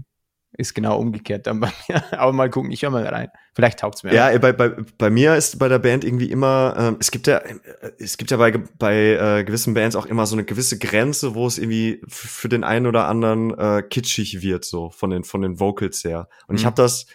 ist 0.58 0.74
genau 0.74 0.98
umgekehrt 1.00 1.48
dann 1.48 1.60
bei 1.60 1.72
mir. 1.89 2.03
Aber 2.20 2.34
mal 2.34 2.50
gucken, 2.50 2.72
ich 2.72 2.82
höre 2.82 2.89
mal 2.89 3.06
rein. 3.06 3.29
Vielleicht 3.53 3.79
taugt's 3.79 4.03
mir. 4.03 4.13
Ja, 4.13 4.36
bei, 4.38 4.51
bei, 4.51 4.70
bei 4.98 5.10
mir 5.10 5.36
ist 5.36 5.60
bei 5.60 5.68
der 5.68 5.79
Band 5.79 6.03
irgendwie 6.03 6.32
immer, 6.32 6.75
ähm, 6.77 6.98
es 7.00 7.12
gibt 7.12 7.27
ja, 7.27 7.38
äh, 7.38 7.56
es 8.00 8.18
gibt 8.18 8.32
ja 8.32 8.38
bei, 8.38 8.51
bei 8.51 8.96
äh, 9.39 9.44
gewissen 9.44 9.74
Bands 9.74 9.96
auch 9.96 10.06
immer 10.06 10.25
so 10.25 10.36
eine 10.36 10.44
gewisse 10.44 10.77
Grenze, 10.77 11.36
wo 11.36 11.48
es 11.48 11.58
irgendwie 11.58 12.01
für 12.08 12.50
den 12.50 12.63
einen 12.63 12.88
oder 12.88 13.08
anderen 13.08 13.58
äh, 13.58 13.84
kitschig 13.84 14.41
wird, 14.41 14.65
so 14.65 14.89
von 14.89 15.10
den, 15.10 15.24
von 15.24 15.41
den 15.41 15.60
Vocals 15.60 16.03
her. 16.03 16.29
Und 16.48 16.56
mhm. 16.56 16.60
ich 16.60 16.65
habe 16.65 16.75
das, 16.75 17.06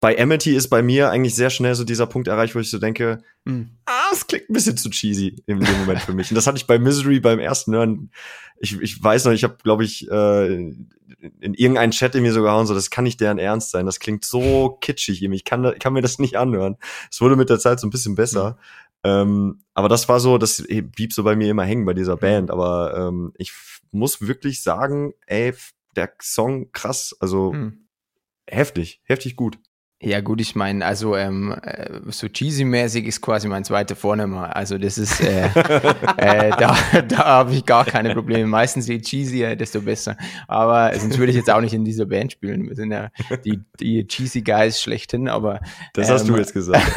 bei 0.00 0.18
Amity 0.18 0.56
ist 0.56 0.68
bei 0.68 0.82
mir 0.82 1.10
eigentlich 1.10 1.34
sehr 1.34 1.50
schnell 1.50 1.74
so 1.74 1.84
dieser 1.84 2.06
Punkt 2.06 2.26
erreicht, 2.26 2.54
wo 2.54 2.58
ich 2.58 2.70
so 2.70 2.78
denke, 2.78 3.22
mhm. 3.44 3.70
ah, 3.84 4.08
es 4.12 4.26
klingt 4.26 4.48
ein 4.48 4.54
bisschen 4.54 4.78
zu 4.78 4.88
cheesy 4.88 5.42
in 5.46 5.60
dem 5.60 5.78
Moment 5.80 6.00
für 6.00 6.14
mich. 6.14 6.30
Und 6.30 6.36
das 6.36 6.46
hatte 6.46 6.56
ich 6.56 6.66
bei 6.66 6.78
Misery 6.78 7.20
beim 7.20 7.38
ersten 7.38 7.74
Hören. 7.74 8.10
Ich, 8.58 8.80
ich 8.80 9.02
weiß 9.02 9.26
noch, 9.26 9.32
ich 9.32 9.44
habe, 9.44 9.58
glaube 9.62 9.84
ich, 9.84 10.10
äh, 10.10 10.54
in 10.54 10.88
irgendeinen 11.54 11.92
Chat 11.92 12.14
in 12.14 12.22
mir 12.22 12.32
so 12.32 12.42
gehauen, 12.42 12.66
so, 12.66 12.74
das 12.74 12.88
kann 12.88 13.04
nicht 13.04 13.20
deren 13.20 13.38
Ernst 13.38 13.70
sein. 13.70 13.84
Das 13.84 14.00
klingt 14.00 14.24
so 14.24 14.78
kitschig 14.80 15.22
Ich 15.22 15.44
kann, 15.44 15.64
ich 15.64 15.78
kann 15.78 15.92
mir 15.92 16.02
das 16.02 16.18
nicht 16.18 16.36
anhören. 16.36 16.76
Es 17.10 17.20
wurde 17.20 17.36
mit 17.36 17.50
der 17.50 17.58
Zeit 17.58 17.78
so 17.78 17.86
ein 17.86 17.90
bisschen 17.90 18.14
besser. 18.14 18.52
Mhm. 18.52 18.56
Ähm, 19.02 19.62
aber 19.74 19.88
das 19.88 20.08
war 20.08 20.20
so, 20.20 20.38
das 20.38 20.64
blieb 20.66 21.12
so 21.12 21.24
bei 21.24 21.36
mir 21.36 21.50
immer 21.50 21.64
hängen 21.64 21.84
bei 21.84 21.94
dieser 21.94 22.16
mhm. 22.16 22.20
Band. 22.20 22.50
Aber 22.50 22.96
ähm, 22.96 23.32
ich 23.36 23.52
muss 23.92 24.26
wirklich 24.26 24.62
sagen, 24.62 25.12
ey, 25.26 25.52
der 25.94 26.12
Song 26.22 26.72
krass, 26.72 27.14
also 27.20 27.52
mhm. 27.52 27.86
heftig, 28.46 29.02
heftig 29.04 29.36
gut. 29.36 29.58
Ja, 30.02 30.22
gut, 30.22 30.40
ich 30.40 30.54
meine, 30.54 30.82
also 30.86 31.14
ähm, 31.14 31.54
äh, 31.62 32.00
so 32.08 32.26
cheesy-mäßig 32.26 33.04
ist 33.04 33.20
quasi 33.20 33.48
mein 33.48 33.64
zweiter 33.64 33.94
Vorname. 33.94 34.56
Also 34.56 34.78
das 34.78 34.96
ist, 34.96 35.20
äh, 35.20 35.44
äh, 36.16 36.50
da, 36.58 36.74
da 37.06 37.18
habe 37.18 37.52
ich 37.52 37.66
gar 37.66 37.84
keine 37.84 38.14
Probleme. 38.14 38.46
Meistens 38.46 38.88
je 38.88 38.98
cheesier, 38.98 39.56
desto 39.56 39.82
besser. 39.82 40.16
Aber 40.48 40.98
sonst 40.98 41.18
würde 41.18 41.32
ich 41.32 41.36
jetzt 41.36 41.50
auch 41.50 41.60
nicht 41.60 41.74
in 41.74 41.84
dieser 41.84 42.06
Band 42.06 42.32
spielen. 42.32 42.66
Wir 42.66 42.76
sind 42.76 42.92
ja 42.92 43.10
die, 43.44 43.60
die 43.78 44.06
cheesy 44.06 44.40
Guys 44.40 44.80
schlechthin, 44.80 45.28
aber. 45.28 45.60
Das 45.92 46.08
ähm, 46.08 46.14
hast 46.14 46.28
du 46.28 46.32
ähm, 46.32 46.38
jetzt 46.38 46.54
gesagt. 46.54 46.90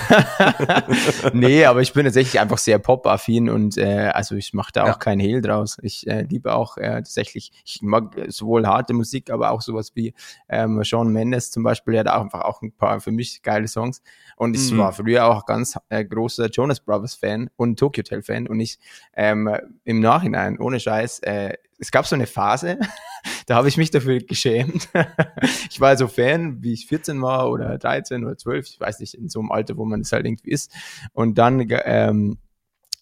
nee, 1.34 1.66
aber 1.66 1.82
ich 1.82 1.92
bin 1.92 2.06
tatsächlich 2.06 2.40
einfach 2.40 2.58
sehr 2.58 2.80
pop-affin 2.80 3.50
und 3.50 3.78
äh, 3.78 4.12
also 4.14 4.36
ich 4.36 4.54
mache 4.54 4.72
da 4.72 4.84
auch 4.84 4.88
ja. 4.88 4.94
keinen 4.94 5.20
Hehl 5.20 5.42
draus. 5.42 5.78
Ich 5.82 6.08
äh, 6.08 6.22
liebe 6.22 6.56
auch 6.56 6.78
äh, 6.78 6.90
tatsächlich, 6.90 7.52
ich 7.66 7.82
mag 7.82 8.16
sowohl 8.30 8.66
harte 8.66 8.94
Musik, 8.94 9.30
aber 9.30 9.52
auch 9.52 9.62
sowas 9.62 9.92
wie 9.94 10.14
ähm, 10.48 10.82
Sean 10.86 11.12
Mendes 11.12 11.52
zum 11.52 11.64
Beispiel, 11.64 11.96
der 11.96 12.06
hat 12.06 12.08
auch 12.08 12.22
einfach 12.22 12.42
auch 12.44 12.62
ein 12.62 12.72
paar 12.72 12.93
für 13.00 13.12
mich 13.12 13.42
geile 13.42 13.68
Songs. 13.68 14.02
Und 14.36 14.56
ich 14.56 14.72
mhm. 14.72 14.80
war 14.80 14.94
früher 14.94 15.26
auch 15.26 15.46
ganz 15.46 15.78
äh, 15.90 16.04
großer 16.04 16.50
Jonas 16.50 16.80
Brothers 16.80 17.16
Fan 17.16 17.50
und 17.56 17.80
Tokyo 17.80 18.02
Hotel 18.02 18.24
Fan. 18.24 18.48
Und 18.48 18.60
ich 18.60 18.80
ähm, 19.16 19.50
im 19.84 20.00
Nachhinein, 20.00 20.60
ohne 20.60 20.80
Scheiß, 20.80 21.20
äh, 21.20 21.54
es 21.80 21.92
gab 21.92 22.08
so 22.08 22.16
eine 22.16 22.28
Phase, 22.28 22.80
da 23.48 23.56
habe 23.56 23.68
ich 23.68 23.78
mich 23.78 23.92
dafür 23.92 24.20
geschämt. 24.20 24.90
ich 25.70 25.80
war 25.82 25.98
so 25.98 26.08
Fan, 26.08 26.64
wie 26.64 26.74
ich 26.74 26.88
14 26.88 27.22
war 27.22 27.52
oder 27.52 27.78
13 27.78 28.24
oder 28.24 28.38
12, 28.38 28.68
ich 28.68 28.80
weiß 28.80 29.00
nicht, 29.00 29.16
in 29.16 29.30
so 29.30 29.40
einem 29.40 29.52
Alter, 29.52 29.78
wo 29.78 29.86
man 29.86 30.02
es 30.02 30.12
halt 30.12 30.26
irgendwie 30.26 30.50
ist. 30.50 30.72
Und 31.14 31.38
dann 31.38 31.66
ähm, 31.70 32.38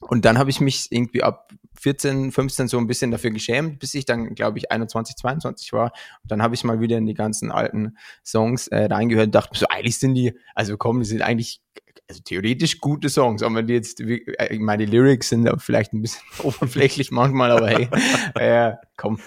und 0.01 0.25
dann 0.25 0.37
habe 0.37 0.49
ich 0.49 0.59
mich 0.59 0.91
irgendwie 0.91 1.23
ab 1.23 1.51
14, 1.79 2.31
15 2.31 2.67
so 2.67 2.77
ein 2.77 2.87
bisschen 2.87 3.11
dafür 3.11 3.31
geschämt, 3.31 3.79
bis 3.79 3.93
ich 3.93 4.05
dann, 4.05 4.35
glaube 4.35 4.57
ich, 4.57 4.71
21, 4.71 5.15
22 5.15 5.73
war. 5.73 5.93
Und 6.23 6.31
dann 6.31 6.41
habe 6.41 6.53
ich 6.53 6.63
mal 6.63 6.79
wieder 6.79 6.97
in 6.97 7.05
die 7.05 7.13
ganzen 7.13 7.51
alten 7.51 7.97
Songs 8.25 8.67
äh, 8.67 8.85
reingehört 8.85 9.27
und 9.27 9.35
dachte 9.35 9.57
so, 9.57 9.67
eigentlich 9.67 9.97
sind 9.97 10.15
die, 10.15 10.33
also 10.53 10.77
komm, 10.77 10.99
die 10.99 11.05
sind 11.05 11.21
eigentlich 11.21 11.61
also 12.09 12.21
theoretisch 12.23 12.79
gute 12.79 13.09
Songs, 13.09 13.41
aber 13.41 13.63
die 13.63 13.73
jetzt, 13.73 14.01
äh, 14.01 14.19
ich 14.49 14.59
meine, 14.59 14.85
die 14.85 14.91
Lyrics 14.91 15.29
sind 15.29 15.49
vielleicht 15.59 15.93
ein 15.93 16.01
bisschen 16.01 16.23
oberflächlich 16.43 17.11
manchmal, 17.11 17.51
aber 17.51 17.69
hey, 17.69 17.87
äh, 18.35 18.75
komm. 18.97 19.19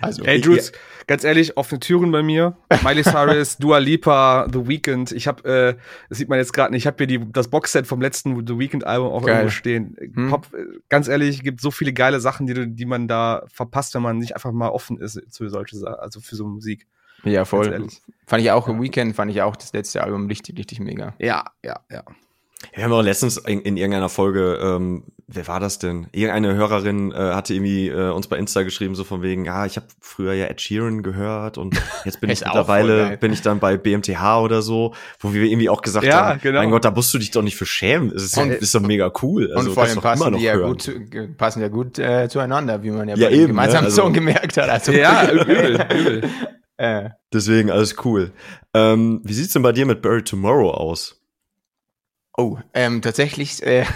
Also, 0.00 0.24
Ey, 0.24 0.40
Jules. 0.40 0.72
Ganz 1.06 1.24
ehrlich, 1.24 1.56
offene 1.56 1.80
Türen 1.80 2.10
bei 2.10 2.22
mir. 2.22 2.56
Miley 2.82 3.02
Cyrus, 3.02 3.56
Dua 3.58 3.78
Lipa, 3.78 4.46
The 4.52 4.66
Weeknd. 4.66 5.12
Ich 5.12 5.26
habe, 5.26 5.48
äh, 5.48 5.82
das 6.08 6.18
sieht 6.18 6.28
man 6.28 6.38
jetzt 6.38 6.52
gerade 6.52 6.72
nicht, 6.72 6.82
ich 6.82 6.86
habe 6.86 6.96
hier 6.98 7.06
die, 7.06 7.32
das 7.32 7.48
Boxset 7.48 7.86
vom 7.86 8.00
letzten 8.00 8.46
The 8.46 8.58
Weeknd-Album 8.58 9.08
auch 9.08 9.24
Geil. 9.24 9.36
irgendwo 9.36 9.50
stehen. 9.50 9.96
Hm. 10.14 10.30
Pop, 10.30 10.48
ganz 10.88 11.08
ehrlich, 11.08 11.42
gibt 11.42 11.60
so 11.60 11.70
viele 11.70 11.92
geile 11.92 12.20
Sachen, 12.20 12.46
die, 12.46 12.74
die 12.74 12.86
man 12.86 13.08
da 13.08 13.44
verpasst, 13.52 13.94
wenn 13.94 14.02
man 14.02 14.18
nicht 14.18 14.34
einfach 14.34 14.52
mal 14.52 14.68
offen 14.68 14.98
ist 14.98 15.20
für 15.30 15.48
solche 15.48 15.76
Sachen, 15.76 15.96
also 15.96 16.20
für 16.20 16.36
so 16.36 16.46
Musik. 16.46 16.86
Ja, 17.24 17.44
voll. 17.44 17.88
Fand 18.26 18.42
ich 18.42 18.50
auch, 18.50 18.68
ja. 18.68 18.80
Weekend 18.80 19.16
fand 19.16 19.30
ich 19.30 19.42
auch 19.42 19.56
das 19.56 19.72
letzte 19.72 20.02
Album 20.02 20.26
richtig, 20.26 20.58
richtig 20.58 20.80
mega. 20.80 21.14
Ja, 21.18 21.44
ja, 21.64 21.80
ja. 21.90 22.04
Wir 22.72 22.84
haben 22.84 22.92
auch 22.92 23.02
letztens 23.02 23.36
in, 23.36 23.60
in 23.60 23.76
irgendeiner 23.76 24.08
Folge, 24.08 24.58
ähm, 24.62 25.04
wer 25.26 25.46
war 25.46 25.60
das 25.60 25.78
denn? 25.78 26.06
Irgendeine 26.12 26.54
Hörerin 26.54 27.12
äh, 27.12 27.16
hatte 27.16 27.54
irgendwie 27.54 27.88
äh, 27.88 28.10
uns 28.10 28.28
bei 28.28 28.38
Insta 28.38 28.62
geschrieben, 28.62 28.94
so 28.94 29.04
von 29.04 29.22
wegen, 29.22 29.44
ja, 29.44 29.66
ich 29.66 29.76
habe 29.76 29.86
früher 30.00 30.32
ja 30.32 30.46
Ed 30.46 30.60
Sheeran 30.60 31.02
gehört 31.02 31.58
und 31.58 31.80
jetzt 32.04 32.20
bin 32.20 32.30
ich 32.30 32.40
mittlerweile, 32.40 33.16
bin 33.18 33.32
ich 33.32 33.42
dann 33.42 33.58
bei 33.58 33.76
BMTH 33.76 34.40
oder 34.40 34.62
so, 34.62 34.94
wo 35.20 35.34
wir 35.34 35.42
irgendwie 35.42 35.68
auch 35.68 35.82
gesagt 35.82 36.06
ja, 36.06 36.26
haben, 36.26 36.40
genau. 36.40 36.60
mein 36.60 36.70
Gott, 36.70 36.84
da 36.84 36.90
musst 36.90 37.12
du 37.12 37.18
dich 37.18 37.30
doch 37.30 37.42
nicht 37.42 37.56
für 37.56 37.66
schämen. 37.66 38.10
Es 38.14 38.22
ist, 38.24 38.38
und, 38.38 38.50
ist 38.50 38.74
doch 38.74 38.80
mega 38.80 39.12
cool. 39.22 39.52
Also, 39.54 39.68
und 39.68 39.74
vor 39.74 39.84
allem 39.84 40.00
passen 40.00 40.34
die 40.34 40.44
ja 40.44 40.54
hören. 40.54 40.72
gut, 40.72 41.36
passen 41.36 41.60
ja 41.60 41.68
gut 41.68 41.98
äh, 41.98 42.28
zueinander, 42.28 42.82
wie 42.82 42.90
man 42.90 43.08
ja, 43.08 43.16
ja 43.16 43.28
bei 43.28 43.34
eben, 43.34 43.48
gemeinsamen 43.48 43.84
ne? 43.84 43.86
also, 43.88 44.02
Song 44.02 44.12
gemerkt 44.12 44.56
hat. 44.56 44.68
Also, 44.68 44.92
ja, 44.92 45.30
übel, 45.30 45.86
übel. 45.94 46.30
Äh. 46.78 47.08
Deswegen 47.32 47.70
alles 47.70 47.96
cool. 48.04 48.32
Ähm, 48.74 49.22
wie 49.24 49.32
sieht's 49.32 49.54
denn 49.54 49.62
bei 49.62 49.72
dir 49.72 49.86
mit 49.86 50.02
Buried 50.02 50.28
Tomorrow 50.28 50.72
aus? 50.72 51.15
Oh, 52.38 52.58
ähm, 52.74 53.00
tatsächlich 53.00 53.62
äh, 53.62 53.86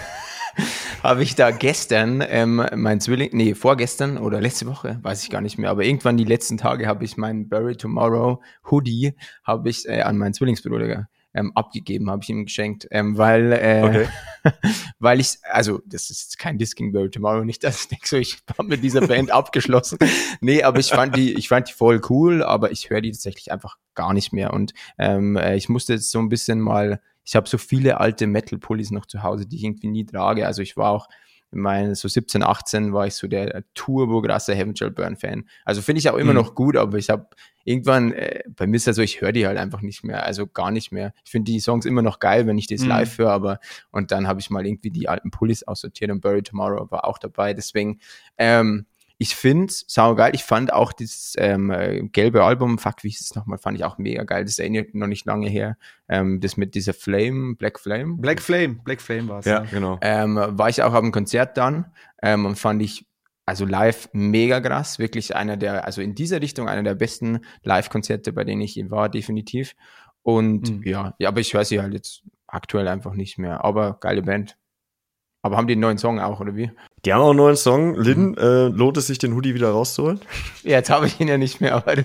habe 1.03 1.21
ich 1.21 1.35
da 1.35 1.51
gestern 1.51 2.23
ähm, 2.27 2.65
mein 2.75 2.99
Zwilling, 2.99 3.29
nee, 3.33 3.53
vorgestern 3.53 4.17
oder 4.17 4.41
letzte 4.41 4.65
Woche, 4.65 4.99
weiß 5.03 5.23
ich 5.23 5.29
gar 5.29 5.41
nicht 5.41 5.59
mehr, 5.59 5.69
aber 5.69 5.83
irgendwann 5.83 6.17
die 6.17 6.23
letzten 6.23 6.57
Tage 6.57 6.87
habe 6.87 7.05
ich 7.05 7.17
meinen 7.17 7.49
Bury 7.49 7.75
Tomorrow 7.75 8.41
Hoodie 8.71 9.13
habe 9.43 9.69
ich 9.69 9.87
äh, 9.87 10.01
an 10.01 10.17
meinen 10.17 10.33
Zwillingsbruder 10.33 11.07
ähm, 11.35 11.51
abgegeben, 11.53 12.09
habe 12.09 12.23
ich 12.23 12.29
ihm 12.29 12.45
geschenkt, 12.45 12.87
ähm, 12.89 13.15
weil, 13.15 13.53
äh, 13.53 13.83
okay. 13.83 14.53
weil 14.99 15.19
ich, 15.19 15.37
also 15.43 15.79
das 15.85 16.09
ist 16.09 16.39
kein 16.39 16.57
Disking 16.57 16.91
Bury 16.91 17.11
Tomorrow, 17.11 17.45
nicht, 17.45 17.63
dass 17.63 17.81
ich 17.81 17.87
denke 17.89 18.07
so, 18.07 18.17
ich 18.17 18.39
habe 18.57 18.67
mit 18.67 18.83
dieser 18.83 19.05
Band 19.05 19.29
abgeschlossen. 19.31 19.99
Nee, 20.41 20.63
aber 20.63 20.79
ich 20.79 20.89
fand 20.89 21.15
die, 21.15 21.33
ich 21.33 21.47
fand 21.47 21.69
die 21.69 21.73
voll 21.73 22.01
cool, 22.09 22.41
aber 22.41 22.71
ich 22.71 22.89
höre 22.89 23.01
die 23.01 23.11
tatsächlich 23.11 23.51
einfach 23.51 23.77
gar 23.93 24.13
nicht 24.13 24.33
mehr 24.33 24.51
und 24.51 24.73
ähm, 24.97 25.37
äh, 25.37 25.55
ich 25.55 25.69
musste 25.69 25.93
jetzt 25.93 26.09
so 26.09 26.17
ein 26.17 26.29
bisschen 26.29 26.59
mal 26.59 27.01
ich 27.23 27.35
habe 27.35 27.47
so 27.47 27.57
viele 27.57 27.99
alte 27.99 28.27
Metal-Pullis 28.27 28.91
noch 28.91 29.05
zu 29.05 29.23
Hause, 29.23 29.45
die 29.45 29.57
ich 29.57 29.63
irgendwie 29.63 29.87
nie 29.87 30.05
trage. 30.05 30.47
Also 30.47 30.61
ich 30.61 30.77
war 30.77 30.91
auch 30.91 31.07
in 31.51 31.59
meinen 31.59 31.95
so 31.95 32.07
17, 32.07 32.43
18 32.43 32.93
war 32.93 33.07
ich 33.07 33.15
so 33.15 33.27
der 33.27 33.63
turbo 33.73 34.21
krasse 34.21 34.55
Heaven 34.55 34.75
Shall 34.75 34.91
Burn 34.91 35.17
Fan. 35.17 35.45
Also 35.65 35.81
finde 35.81 35.99
ich 35.99 36.09
auch 36.09 36.15
immer 36.15 36.31
mhm. 36.31 36.37
noch 36.37 36.55
gut, 36.55 36.77
aber 36.77 36.97
ich 36.97 37.09
habe 37.09 37.27
irgendwann, 37.65 38.13
äh, 38.13 38.43
bei 38.55 38.67
mir 38.67 38.77
ist 38.77 38.87
das 38.87 38.95
so, 38.95 39.01
ich 39.01 39.21
höre 39.21 39.33
die 39.33 39.45
halt 39.45 39.57
einfach 39.57 39.81
nicht 39.81 40.03
mehr, 40.03 40.25
also 40.25 40.47
gar 40.47 40.71
nicht 40.71 40.91
mehr. 40.91 41.13
Ich 41.25 41.31
finde 41.31 41.51
die 41.51 41.59
Songs 41.59 41.85
immer 41.85 42.01
noch 42.01 42.19
geil, 42.19 42.47
wenn 42.47 42.57
ich 42.57 42.67
das 42.67 42.81
mhm. 42.81 42.87
live 42.87 43.17
höre, 43.17 43.31
aber 43.31 43.59
und 43.91 44.11
dann 44.11 44.27
habe 44.27 44.39
ich 44.39 44.49
mal 44.49 44.65
irgendwie 44.65 44.91
die 44.91 45.09
alten 45.09 45.29
Pullis 45.29 45.63
aussortiert 45.63 46.09
und 46.11 46.21
Bury 46.21 46.41
Tomorrow 46.41 46.89
war 46.89 47.05
auch 47.05 47.17
dabei. 47.17 47.53
Deswegen, 47.53 47.99
ähm, 48.37 48.85
ich 49.21 49.35
finde 49.35 49.71
saugeil. 49.71 50.33
Ich 50.33 50.43
fand 50.43 50.73
auch 50.73 50.93
dieses 50.93 51.35
ähm, 51.37 52.09
gelbe 52.11 52.43
Album, 52.43 52.79
fuck, 52.79 53.03
wie 53.03 53.09
hieß 53.09 53.21
es 53.21 53.35
nochmal, 53.35 53.59
fand 53.59 53.77
ich 53.77 53.83
auch 53.83 53.99
mega 53.99 54.23
geil. 54.23 54.45
Das 54.45 54.57
erinnert 54.57 54.95
noch 54.95 55.05
nicht 55.05 55.27
lange 55.27 55.47
her. 55.47 55.77
Ähm, 56.09 56.39
das 56.39 56.57
mit 56.57 56.73
dieser 56.73 56.95
Flame, 56.95 57.53
Black 57.55 57.79
Flame. 57.79 58.17
Black 58.17 58.41
Flame, 58.41 58.79
Black 58.83 58.99
Flame 58.99 59.27
war 59.27 59.37
es. 59.37 59.45
Ja, 59.45 59.63
ja, 59.63 59.69
genau. 59.69 59.99
Ähm, 60.01 60.37
war 60.37 60.69
ich 60.69 60.81
auch 60.81 60.95
auf 60.95 61.01
dem 61.01 61.11
Konzert 61.11 61.55
dann 61.55 61.91
ähm, 62.23 62.47
und 62.47 62.55
fand 62.55 62.81
ich 62.81 63.05
also 63.45 63.63
live 63.63 64.09
mega 64.11 64.59
krass. 64.59 64.97
Wirklich 64.97 65.35
einer 65.35 65.55
der, 65.55 65.85
also 65.85 66.01
in 66.01 66.15
dieser 66.15 66.41
Richtung 66.41 66.67
einer 66.67 66.81
der 66.81 66.95
besten 66.95 67.41
Live-Konzerte, 67.61 68.33
bei 68.33 68.43
denen 68.43 68.61
ich 68.61 68.83
war, 68.89 69.07
definitiv. 69.07 69.75
Und 70.23 70.79
mhm. 70.79 70.83
ja, 70.83 71.13
ja, 71.19 71.29
aber 71.29 71.41
ich 71.41 71.53
höre 71.53 71.65
sie 71.65 71.79
halt 71.79 71.93
jetzt 71.93 72.23
aktuell 72.47 72.87
einfach 72.87 73.13
nicht 73.13 73.37
mehr. 73.37 73.63
Aber 73.63 73.99
geile 73.99 74.23
Band. 74.23 74.57
Aber 75.43 75.57
haben 75.57 75.67
die 75.67 75.73
einen 75.73 75.81
neuen 75.81 75.97
Song 75.97 76.19
auch, 76.19 76.39
oder 76.39 76.55
wie? 76.55 76.69
Die 77.03 77.13
haben 77.13 77.21
auch 77.21 77.29
einen 77.29 77.37
neuen 77.37 77.55
Song. 77.55 77.95
Lynn, 77.95 78.29
mhm. 78.31 78.37
äh, 78.37 78.67
lohnt 78.67 78.97
es 78.97 79.07
sich, 79.07 79.17
den 79.17 79.33
Hoodie 79.33 79.55
wieder 79.55 79.71
rauszuholen? 79.71 80.21
Ja, 80.63 80.77
jetzt 80.77 80.91
habe 80.91 81.07
ich 81.07 81.19
ihn 81.19 81.27
ja 81.27 81.37
nicht 81.37 81.61
mehr, 81.61 81.75
aber. 81.75 81.95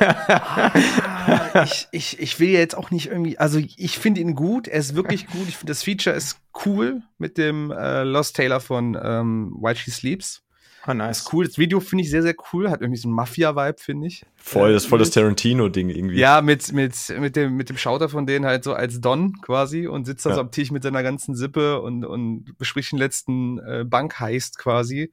ah, 0.00 1.64
ich, 1.64 1.88
ich, 1.90 2.20
ich 2.20 2.38
will 2.38 2.50
ja 2.50 2.58
jetzt 2.58 2.76
auch 2.76 2.90
nicht 2.90 3.06
irgendwie, 3.06 3.38
also 3.38 3.58
ich 3.58 3.98
finde 3.98 4.20
ihn 4.20 4.34
gut, 4.34 4.68
er 4.68 4.78
ist 4.78 4.94
wirklich 4.94 5.26
gut. 5.26 5.48
Ich 5.48 5.56
finde 5.56 5.70
das 5.70 5.82
Feature 5.82 6.14
ist 6.14 6.38
cool 6.66 7.02
mit 7.16 7.38
dem 7.38 7.70
äh, 7.70 8.02
Lost 8.02 8.36
Taylor 8.36 8.60
von 8.60 8.98
ähm, 9.02 9.56
While 9.58 9.76
She 9.76 9.90
Sleeps. 9.90 10.42
Ah, 10.86 10.94
nice. 10.94 11.28
Cool. 11.32 11.44
Das 11.44 11.58
Video 11.58 11.80
finde 11.80 12.04
ich 12.04 12.10
sehr, 12.10 12.22
sehr 12.22 12.36
cool. 12.52 12.70
Hat 12.70 12.80
irgendwie 12.80 13.00
so 13.00 13.08
einen 13.08 13.16
Mafia-Vibe, 13.16 13.78
finde 13.78 14.06
ich. 14.06 14.24
Voll, 14.36 14.72
das 14.72 14.84
ist 14.84 14.88
voll 14.88 15.00
das 15.00 15.10
Tarantino-Ding 15.10 15.90
irgendwie. 15.90 16.16
Ja, 16.16 16.40
mit, 16.42 16.72
mit, 16.72 16.94
mit, 17.18 17.34
dem, 17.34 17.56
mit 17.56 17.68
dem 17.68 17.76
Schauter 17.76 18.08
von 18.08 18.24
denen 18.24 18.46
halt 18.46 18.62
so 18.62 18.72
als 18.72 19.00
Don 19.00 19.40
quasi 19.40 19.88
und 19.88 20.04
sitzt 20.04 20.24
da 20.24 20.30
ja. 20.30 20.36
so 20.36 20.42
am 20.42 20.52
Tisch 20.52 20.70
mit 20.70 20.84
seiner 20.84 21.02
ganzen 21.02 21.34
Sippe 21.34 21.80
und, 21.80 22.04
und 22.04 22.56
bespricht 22.56 22.92
den 22.92 23.00
letzten 23.00 23.58
äh, 23.58 23.84
Bankheist 23.84 24.58
quasi. 24.58 25.12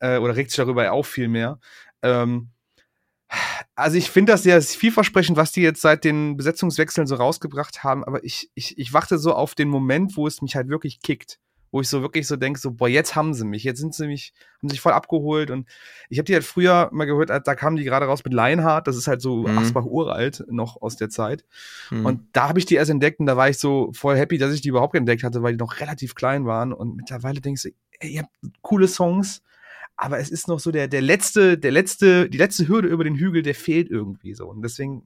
Äh, 0.00 0.18
oder 0.18 0.34
regt 0.34 0.50
sich 0.50 0.56
darüber 0.56 0.90
auf 0.90 1.06
viel 1.06 1.28
mehr. 1.28 1.60
Ähm, 2.02 2.48
also 3.76 3.98
ich 3.98 4.10
finde 4.10 4.32
das 4.32 4.42
sehr 4.42 4.60
vielversprechend, 4.60 5.36
was 5.36 5.52
die 5.52 5.62
jetzt 5.62 5.82
seit 5.82 6.02
den 6.02 6.36
Besetzungswechseln 6.36 7.06
so 7.06 7.14
rausgebracht 7.14 7.84
haben, 7.84 8.02
aber 8.02 8.24
ich, 8.24 8.50
ich, 8.54 8.76
ich 8.76 8.92
warte 8.92 9.18
so 9.18 9.34
auf 9.34 9.54
den 9.54 9.68
Moment, 9.68 10.16
wo 10.16 10.26
es 10.26 10.42
mich 10.42 10.56
halt 10.56 10.68
wirklich 10.68 11.00
kickt 11.00 11.38
wo 11.76 11.82
ich 11.82 11.90
so 11.90 12.00
wirklich 12.00 12.26
so 12.26 12.36
denke, 12.36 12.58
so, 12.58 12.70
boah, 12.70 12.88
jetzt 12.88 13.16
haben 13.16 13.34
sie 13.34 13.44
mich, 13.44 13.62
jetzt 13.62 13.80
sind 13.80 13.94
sie 13.94 14.06
mich, 14.06 14.32
haben 14.62 14.70
sich 14.70 14.80
voll 14.80 14.94
abgeholt 14.94 15.50
und 15.50 15.68
ich 16.08 16.16
habe 16.16 16.24
die 16.24 16.32
halt 16.32 16.42
früher 16.42 16.88
mal 16.90 17.04
gehört, 17.04 17.28
da 17.28 17.54
kamen 17.54 17.76
die 17.76 17.84
gerade 17.84 18.06
raus 18.06 18.24
mit 18.24 18.32
Lionheart, 18.32 18.86
das 18.86 18.96
ist 18.96 19.08
halt 19.08 19.20
so 19.20 19.46
mhm. 19.46 19.58
Asbach 19.58 19.84
uralt 19.84 20.42
noch 20.48 20.80
aus 20.80 20.96
der 20.96 21.10
Zeit 21.10 21.44
mhm. 21.90 22.06
und 22.06 22.22
da 22.32 22.48
habe 22.48 22.58
ich 22.58 22.64
die 22.64 22.76
erst 22.76 22.90
entdeckt 22.90 23.20
und 23.20 23.26
da 23.26 23.36
war 23.36 23.50
ich 23.50 23.58
so 23.58 23.90
voll 23.92 24.16
happy, 24.16 24.38
dass 24.38 24.54
ich 24.54 24.62
die 24.62 24.70
überhaupt 24.70 24.94
entdeckt 24.94 25.22
hatte, 25.22 25.42
weil 25.42 25.52
die 25.52 25.58
noch 25.58 25.78
relativ 25.80 26.14
klein 26.14 26.46
waren 26.46 26.72
und 26.72 26.96
mittlerweile 26.96 27.42
denkst 27.42 27.64
du, 27.64 27.68
ey, 28.00 28.10
ihr 28.10 28.22
habt 28.22 28.32
coole 28.62 28.88
Songs, 28.88 29.42
aber 29.98 30.18
es 30.18 30.30
ist 30.30 30.48
noch 30.48 30.60
so 30.60 30.70
der, 30.70 30.88
der 30.88 31.02
letzte, 31.02 31.58
der 31.58 31.72
letzte, 31.72 32.30
die 32.30 32.38
letzte 32.38 32.68
Hürde 32.68 32.88
über 32.88 33.04
den 33.04 33.16
Hügel, 33.16 33.42
der 33.42 33.54
fehlt 33.54 33.90
irgendwie 33.90 34.32
so 34.32 34.48
und 34.48 34.62
deswegen 34.62 35.02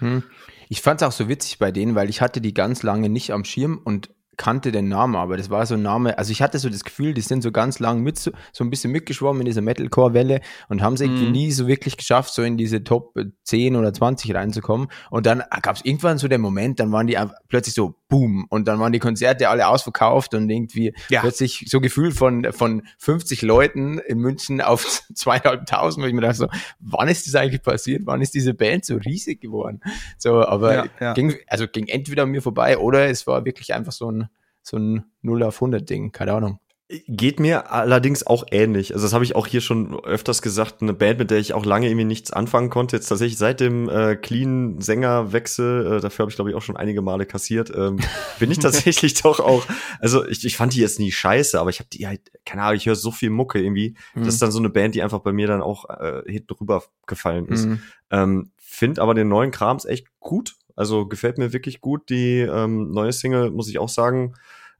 hm. 0.00 0.22
Ich 0.68 0.82
fand 0.82 1.00
es 1.00 1.08
auch 1.08 1.12
so 1.12 1.28
witzig 1.28 1.58
bei 1.58 1.72
denen, 1.72 1.94
weil 1.94 2.10
ich 2.10 2.20
hatte 2.20 2.42
die 2.42 2.52
ganz 2.52 2.82
lange 2.82 3.08
nicht 3.08 3.32
am 3.32 3.44
Schirm 3.44 3.80
und 3.82 4.10
kannte 4.38 4.72
den 4.72 4.88
Namen, 4.88 5.16
aber 5.16 5.36
das 5.36 5.50
war 5.50 5.66
so 5.66 5.74
ein 5.74 5.82
Name, 5.82 6.16
also 6.16 6.32
ich 6.32 6.40
hatte 6.40 6.58
so 6.58 6.70
das 6.70 6.84
Gefühl, 6.84 7.12
die 7.12 7.20
sind 7.20 7.42
so 7.42 7.52
ganz 7.52 7.80
lang 7.80 8.02
mit 8.02 8.18
so, 8.18 8.30
so 8.52 8.64
ein 8.64 8.70
bisschen 8.70 8.92
mitgeschwommen 8.92 9.42
in 9.42 9.46
dieser 9.46 9.60
Metalcore-Welle 9.60 10.40
und 10.68 10.80
haben 10.80 10.94
es 10.94 11.00
irgendwie 11.00 11.26
mm. 11.26 11.32
nie 11.32 11.50
so 11.50 11.66
wirklich 11.66 11.96
geschafft, 11.96 12.32
so 12.32 12.42
in 12.42 12.56
diese 12.56 12.84
Top 12.84 13.14
10 13.42 13.76
oder 13.76 13.92
20 13.92 14.34
reinzukommen. 14.34 14.88
Und 15.10 15.26
dann 15.26 15.42
gab 15.60 15.76
es 15.76 15.84
irgendwann 15.84 16.18
so 16.18 16.28
den 16.28 16.40
Moment, 16.40 16.80
dann 16.80 16.92
waren 16.92 17.08
die 17.08 17.18
plötzlich 17.48 17.74
so 17.74 17.96
boom 18.08 18.46
und 18.48 18.68
dann 18.68 18.78
waren 18.78 18.92
die 18.92 19.00
Konzerte 19.00 19.48
alle 19.48 19.68
ausverkauft 19.68 20.34
und 20.34 20.48
irgendwie 20.48 20.94
ja. 21.08 21.20
plötzlich 21.20 21.66
so 21.68 21.80
Gefühl 21.80 22.12
von, 22.12 22.46
von 22.52 22.82
50 22.98 23.42
Leuten 23.42 23.98
in 23.98 24.18
München 24.18 24.60
auf 24.60 25.02
zweieinhalbtausend, 25.14 26.02
wo 26.02 26.08
ich 26.08 26.14
mir 26.14 26.22
dachte 26.22 26.36
so, 26.36 26.48
wann 26.78 27.08
ist 27.08 27.26
das 27.26 27.34
eigentlich 27.34 27.62
passiert? 27.62 28.02
Wann 28.06 28.22
ist 28.22 28.34
diese 28.34 28.54
Band 28.54 28.84
so 28.84 28.96
riesig 28.96 29.40
geworden? 29.40 29.80
So, 30.16 30.46
aber 30.46 30.74
ja, 30.74 30.84
ja. 31.00 31.12
ging, 31.14 31.34
also 31.48 31.66
ging 31.66 31.88
entweder 31.88 32.22
an 32.22 32.30
mir 32.30 32.40
vorbei 32.40 32.78
oder 32.78 33.08
es 33.08 33.26
war 33.26 33.44
wirklich 33.44 33.74
einfach 33.74 33.92
so 33.92 34.10
ein 34.10 34.27
so 34.68 34.76
ein 34.76 35.04
0 35.22 35.42
auf 35.42 35.56
100 35.56 35.88
Ding, 35.88 36.12
keine 36.12 36.32
Ahnung. 36.32 36.60
Geht 37.06 37.38
mir 37.38 37.70
allerdings 37.70 38.26
auch 38.26 38.46
ähnlich. 38.50 38.94
Also 38.94 39.04
das 39.04 39.12
habe 39.12 39.22
ich 39.22 39.36
auch 39.36 39.46
hier 39.46 39.60
schon 39.60 39.94
öfters 40.04 40.40
gesagt. 40.40 40.80
Eine 40.80 40.94
Band, 40.94 41.18
mit 41.18 41.30
der 41.30 41.36
ich 41.36 41.52
auch 41.52 41.66
lange 41.66 41.86
irgendwie 41.86 42.06
nichts 42.06 42.32
anfangen 42.32 42.70
konnte. 42.70 42.96
Jetzt 42.96 43.08
tatsächlich 43.08 43.36
seit 43.36 43.60
dem 43.60 43.90
äh, 43.90 44.16
clean 44.16 44.80
Sängerwechsel, 44.80 45.98
äh, 45.98 46.00
dafür 46.00 46.22
habe 46.22 46.30
ich 46.30 46.36
glaube 46.36 46.48
ich 46.48 46.56
auch 46.56 46.62
schon 46.62 46.78
einige 46.78 47.02
Male 47.02 47.26
kassiert, 47.26 47.70
ähm, 47.76 47.98
bin 48.38 48.50
ich 48.50 48.58
tatsächlich 48.58 49.20
doch 49.20 49.38
auch. 49.40 49.66
Also 50.00 50.26
ich, 50.26 50.46
ich 50.46 50.56
fand 50.56 50.72
die 50.72 50.80
jetzt 50.80 50.98
nie 50.98 51.12
scheiße, 51.12 51.60
aber 51.60 51.68
ich 51.68 51.80
habe 51.80 51.90
die 51.92 52.06
halt, 52.06 52.22
keine 52.46 52.62
Ahnung, 52.62 52.76
ich 52.76 52.86
höre 52.86 52.96
so 52.96 53.10
viel 53.10 53.28
Mucke 53.28 53.60
irgendwie. 53.60 53.94
Mhm. 54.14 54.24
Das 54.24 54.32
ist 54.32 54.40
dann 54.40 54.50
so 54.50 54.58
eine 54.58 54.70
Band, 54.70 54.94
die 54.94 55.02
einfach 55.02 55.20
bei 55.20 55.32
mir 55.32 55.46
dann 55.46 55.60
auch 55.60 55.90
äh, 55.90 56.22
hinten 56.24 56.54
rüber 56.54 56.84
gefallen 57.06 57.48
ist. 57.48 57.66
Mhm. 57.66 57.82
Ähm, 58.10 58.50
Find 58.70 58.98
aber 58.98 59.14
den 59.14 59.28
neuen 59.28 59.50
Krams 59.50 59.86
echt 59.86 60.06
gut. 60.20 60.54
Also 60.76 61.06
gefällt 61.06 61.36
mir 61.36 61.52
wirklich 61.52 61.80
gut. 61.80 62.10
Die 62.10 62.38
ähm, 62.40 62.92
neue 62.92 63.12
Single, 63.12 63.50
muss 63.50 63.68
ich 63.68 63.78
auch 63.78 63.88
sagen. 63.88 64.34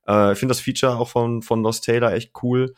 Äh, 0.09 0.33
ich 0.33 0.39
finde 0.39 0.53
das 0.53 0.61
Feature 0.61 0.99
auch 0.99 1.09
von, 1.09 1.43
von 1.43 1.63
Lost 1.63 1.85
Taylor 1.85 2.13
echt 2.13 2.33
cool. 2.43 2.75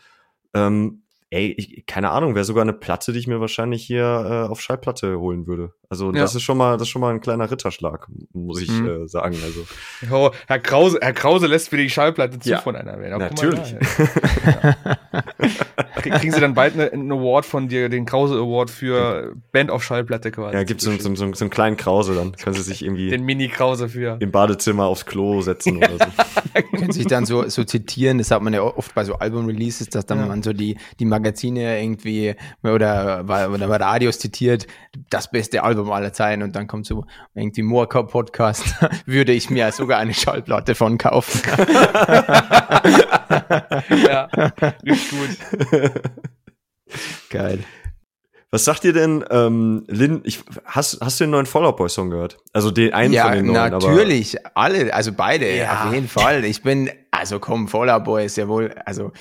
Ähm, 0.53 1.00
ey, 1.31 1.55
ich, 1.57 1.87
keine 1.87 2.11
Ahnung, 2.11 2.35
wäre 2.35 2.45
sogar 2.45 2.63
eine 2.63 2.73
Platte, 2.73 3.13
die 3.13 3.21
ich 3.21 3.29
mir 3.29 3.41
wahrscheinlich 3.41 3.85
hier 3.85 4.03
äh, 4.03 4.51
auf 4.51 4.61
Schallplatte 4.61 5.19
holen 5.19 5.47
würde. 5.47 5.73
Also 5.89 6.13
ja. 6.13 6.21
das 6.21 6.35
ist 6.35 6.43
schon 6.43 6.59
mal, 6.59 6.73
das 6.73 6.83
ist 6.83 6.89
schon 6.89 7.01
mal 7.01 7.13
ein 7.13 7.21
kleiner 7.21 7.51
Ritterschlag, 7.51 8.09
muss 8.33 8.61
ich 8.61 8.71
mhm. 8.71 9.05
äh, 9.05 9.09
sagen. 9.09 9.37
Also 9.43 9.67
oh, 10.15 10.31
Herr 10.49 10.59
Krause, 10.59 10.99
Herr 11.01 11.13
Krause 11.13 11.47
lässt 11.47 11.71
mir 11.73 11.79
die 11.79 11.91
Schallplatte 11.91 12.39
zu 12.39 12.51
ja. 12.51 12.61
von 12.61 12.75
einer 12.75 12.97
Band. 12.97 13.19
Natürlich. 13.19 13.77
Kriegen 15.95 16.33
Sie 16.33 16.41
dann 16.41 16.55
bald 16.55 16.75
eine, 16.75 16.93
einen 16.93 17.13
Award 17.13 17.45
von 17.45 17.69
dir, 17.69 17.89
den 17.89 18.07
Krause 18.07 18.35
Award 18.37 18.71
für 18.71 19.35
Band 19.53 19.71
auf 19.71 19.85
Schallplatte 19.85 20.31
quasi? 20.31 20.57
Ja, 20.57 20.65
gibt's 20.65 20.85
so, 20.85 20.91
so, 20.93 21.15
so, 21.15 21.33
so 21.33 21.45
einen 21.45 21.51
kleinen 21.51 21.77
Krause, 21.77 22.15
dann 22.15 22.33
können 22.33 22.57
Sie 22.57 22.63
sich 22.63 22.83
irgendwie 22.83 23.11
den 23.11 23.25
Mini 23.25 23.49
Krause 23.49 23.89
für 23.89 24.17
im 24.21 24.31
Badezimmer 24.31 24.87
aufs 24.87 25.07
Klo 25.07 25.43
setzen 25.43 25.77
oder 25.77 25.93
so. 25.93 26.07
können 26.77 26.93
sich 26.93 27.07
dann 27.07 27.27
so, 27.27 27.49
so 27.49 27.65
zitieren. 27.65 28.19
Das 28.19 28.31
hat 28.31 28.43
man 28.43 28.55
ja 28.55 28.63
oft 28.63 28.95
bei 28.95 29.05
so 29.05 29.15
Album-Releases, 29.15 29.89
dass 29.89 30.07
dann 30.07 30.21
ja. 30.21 30.27
man 30.27 30.43
so 30.43 30.53
die 30.53 30.77
die 30.99 31.05
Magazine 31.21 31.81
irgendwie 31.83 32.35
oder 32.63 33.25
bei, 33.25 33.49
oder 33.49 33.69
bei 33.69 33.77
Radios 33.77 34.19
zitiert, 34.19 34.67
das 35.11 35.31
beste 35.31 35.63
Album 35.63 35.91
aller 35.91 36.13
Zeiten 36.13 36.43
und 36.43 36.57
dann 36.57 36.67
kommt 36.67 36.87
so 36.87 37.05
irgendwie 37.35 37.63
Moorcore 37.63 38.07
Podcast, 38.07 38.75
würde 39.07 39.33
ich 39.33 39.51
mir 39.51 39.71
sogar 39.73 39.99
eine 39.99 40.15
Schallplatte 40.15 40.75
von 40.75 40.99
kaufen. 40.99 41.41
ja, 44.07 44.29
richtig 44.85 45.11
gut. 45.11 45.39
Geil. 47.31 47.61
Was 48.53 48.65
sagt 48.65 48.85
ihr 48.85 48.93
denn, 48.93 49.25
ähm, 49.31 49.85
Lin, 49.87 50.23
ich, 50.25 50.41
hast, 50.65 51.01
hast 51.01 51.21
du 51.21 51.25
den 51.25 51.31
neuen 51.31 51.47
Fallout 51.47 51.77
Boy 51.77 51.89
Song 51.89 52.11
gehört? 52.11 52.39
Also 52.53 52.73
den 52.73 52.93
einen 52.93 53.13
ja, 53.13 53.29
von 53.29 53.33
den 53.35 53.47
neuen, 53.47 53.71
natürlich, 53.71 54.37
alle, 54.57 54.93
also 54.93 55.13
beide, 55.13 55.55
ja. 55.57 55.85
auf 55.87 55.95
jeden 55.95 56.09
Fall. 56.09 56.45
Ich 56.45 56.63
bin, 56.63 56.91
also 57.13 57.39
komm, 57.39 57.69
Fallout 57.69 58.03
Boy 58.03 58.27
ist 58.27 58.37
ja 58.37 58.49
wohl, 58.49 58.75
also 58.85 59.13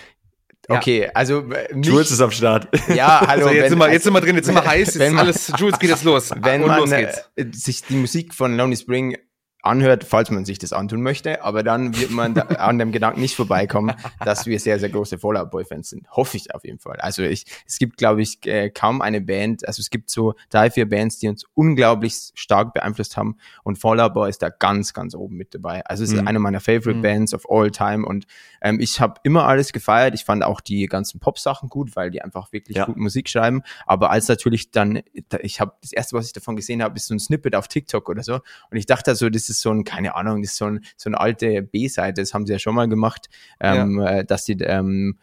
Okay, 0.70 1.10
also 1.14 1.40
äh, 1.52 1.74
mich, 1.74 1.88
Jules 1.88 2.12
ist 2.12 2.22
am 2.22 2.32
Start. 2.32 2.68
Ja, 2.94 3.22
hallo. 3.28 3.48
Also 3.48 3.50
jetzt, 3.50 3.64
wenn, 3.64 3.70
sind 3.70 3.80
wir, 3.80 3.92
jetzt 3.92 4.04
sind 4.04 4.14
wir 4.14 4.22
drin, 4.22 4.36
jetzt 4.36 4.46
sind 4.46 4.56
wir 4.56 4.66
heiß, 4.66 4.94
jetzt 4.94 5.12
man, 5.12 5.20
alles, 5.20 5.52
Jules 5.58 5.80
geht 5.80 5.90
jetzt 5.90 6.04
los. 6.04 6.32
Wenn 6.40 6.62
man 6.62 6.92
äh, 6.92 7.12
sich 7.52 7.84
die 7.84 7.96
Musik 7.96 8.34
von 8.34 8.56
Lonely 8.56 8.78
Spring 8.78 9.18
anhört, 9.62 10.06
falls 10.06 10.32
man 10.32 10.46
sich 10.46 10.58
das 10.58 10.72
antun 10.72 11.02
möchte, 11.02 11.44
aber 11.44 11.64
dann 11.64 11.98
wird 11.98 12.12
man 12.12 12.34
da 12.34 12.42
an 12.44 12.80
dem 12.80 12.92
Gedanken 12.92 13.20
nicht 13.20 13.36
vorbeikommen, 13.36 13.94
dass 14.24 14.46
wir 14.46 14.60
sehr, 14.60 14.80
sehr 14.80 14.90
große 14.90 15.18
Fallout 15.18 15.52
Boy-Fans 15.52 15.90
sind. 15.90 16.10
Hoffe 16.12 16.38
ich 16.38 16.56
auf 16.56 16.64
jeden 16.64 16.80
Fall. 16.80 16.98
Also 16.98 17.24
ich, 17.24 17.46
es 17.68 17.78
gibt, 17.78 17.98
glaube 17.98 18.22
ich, 18.22 18.46
äh, 18.46 18.70
kaum 18.70 19.02
eine 19.02 19.20
Band, 19.20 19.68
also 19.68 19.82
es 19.82 19.90
gibt 19.90 20.10
so 20.10 20.34
drei, 20.50 20.72
vier 20.72 20.88
Bands, 20.88 21.20
die 21.20 21.28
uns 21.28 21.44
unglaublich 21.56 22.32
stark 22.36 22.74
beeinflusst 22.74 23.18
haben 23.18 23.38
und 23.64 23.78
Fallout 23.78 24.14
Boy 24.14 24.30
ist 24.30 24.42
da 24.42 24.50
ganz, 24.50 24.94
ganz 24.94 25.14
oben 25.14 25.36
mit 25.36 25.54
dabei. 25.54 25.86
Also 25.86 26.04
es 26.04 26.12
ist 26.12 26.22
mhm. 26.22 26.28
eine 26.28 26.40
meiner 26.40 26.62
Favorite 26.62 26.96
mhm. 26.96 27.02
Bands 27.02 27.34
of 27.34 27.50
all 27.50 27.70
time 27.70 28.06
und 28.06 28.28
ähm, 28.62 28.80
ich 28.80 29.02
habe 29.02 29.20
immer 29.24 29.46
alles 29.46 29.74
gefeiert. 29.74 30.14
Ich 30.16 30.24
fand 30.24 30.44
auch 30.44 30.62
die 30.62 30.86
ganzen 30.86 31.20
Pop-Sachen 31.20 31.68
gut, 31.68 31.96
weil 31.98 32.12
die 32.12 32.22
einfach 32.22 32.54
wirklich 32.54 32.78
ja. 32.78 32.86
gute 32.86 33.00
Musik 33.00 33.28
schreiben. 33.30 33.62
Aber 33.86 34.10
als 34.12 34.28
natürlich 34.28 34.72
dann, 34.72 35.02
ich 35.42 35.60
habe 35.60 35.74
das 35.82 35.92
erste, 35.92 36.16
was 36.16 36.28
ich 36.28 36.34
davon 36.34 36.56
gesehen 36.56 36.82
habe, 36.82 36.96
ist 36.96 37.08
so 37.08 37.14
ein 37.14 37.20
Snippet 37.20 37.56
auf 37.56 37.68
TikTok 37.68 38.08
oder 38.08 38.24
so 38.24 38.36
und 38.72 38.78
ich 38.78 38.86
dachte 38.86 39.14
so, 39.16 39.30
das 39.30 39.49
ist 39.50 39.62
so 39.62 39.72
ein, 39.72 39.84
keine 39.84 40.16
Ahnung, 40.16 40.42
das 40.42 40.52
ist 40.52 40.58
so, 40.58 40.66
ein, 40.66 40.86
so 40.98 41.10
eine 41.10 41.20
alte 41.20 41.62
B-Seite, 41.62 42.22
das 42.22 42.34
haben 42.34 42.46
sie 42.46 42.54
ja 42.54 42.60
schon 42.60 42.76
mal 42.76 42.88
gemacht, 42.88 43.30
ähm, 43.60 44.00
ja. 44.00 44.20
Äh, 44.20 44.26
dass 44.26 44.46
die 44.46 44.54
ähm, 44.62 45.18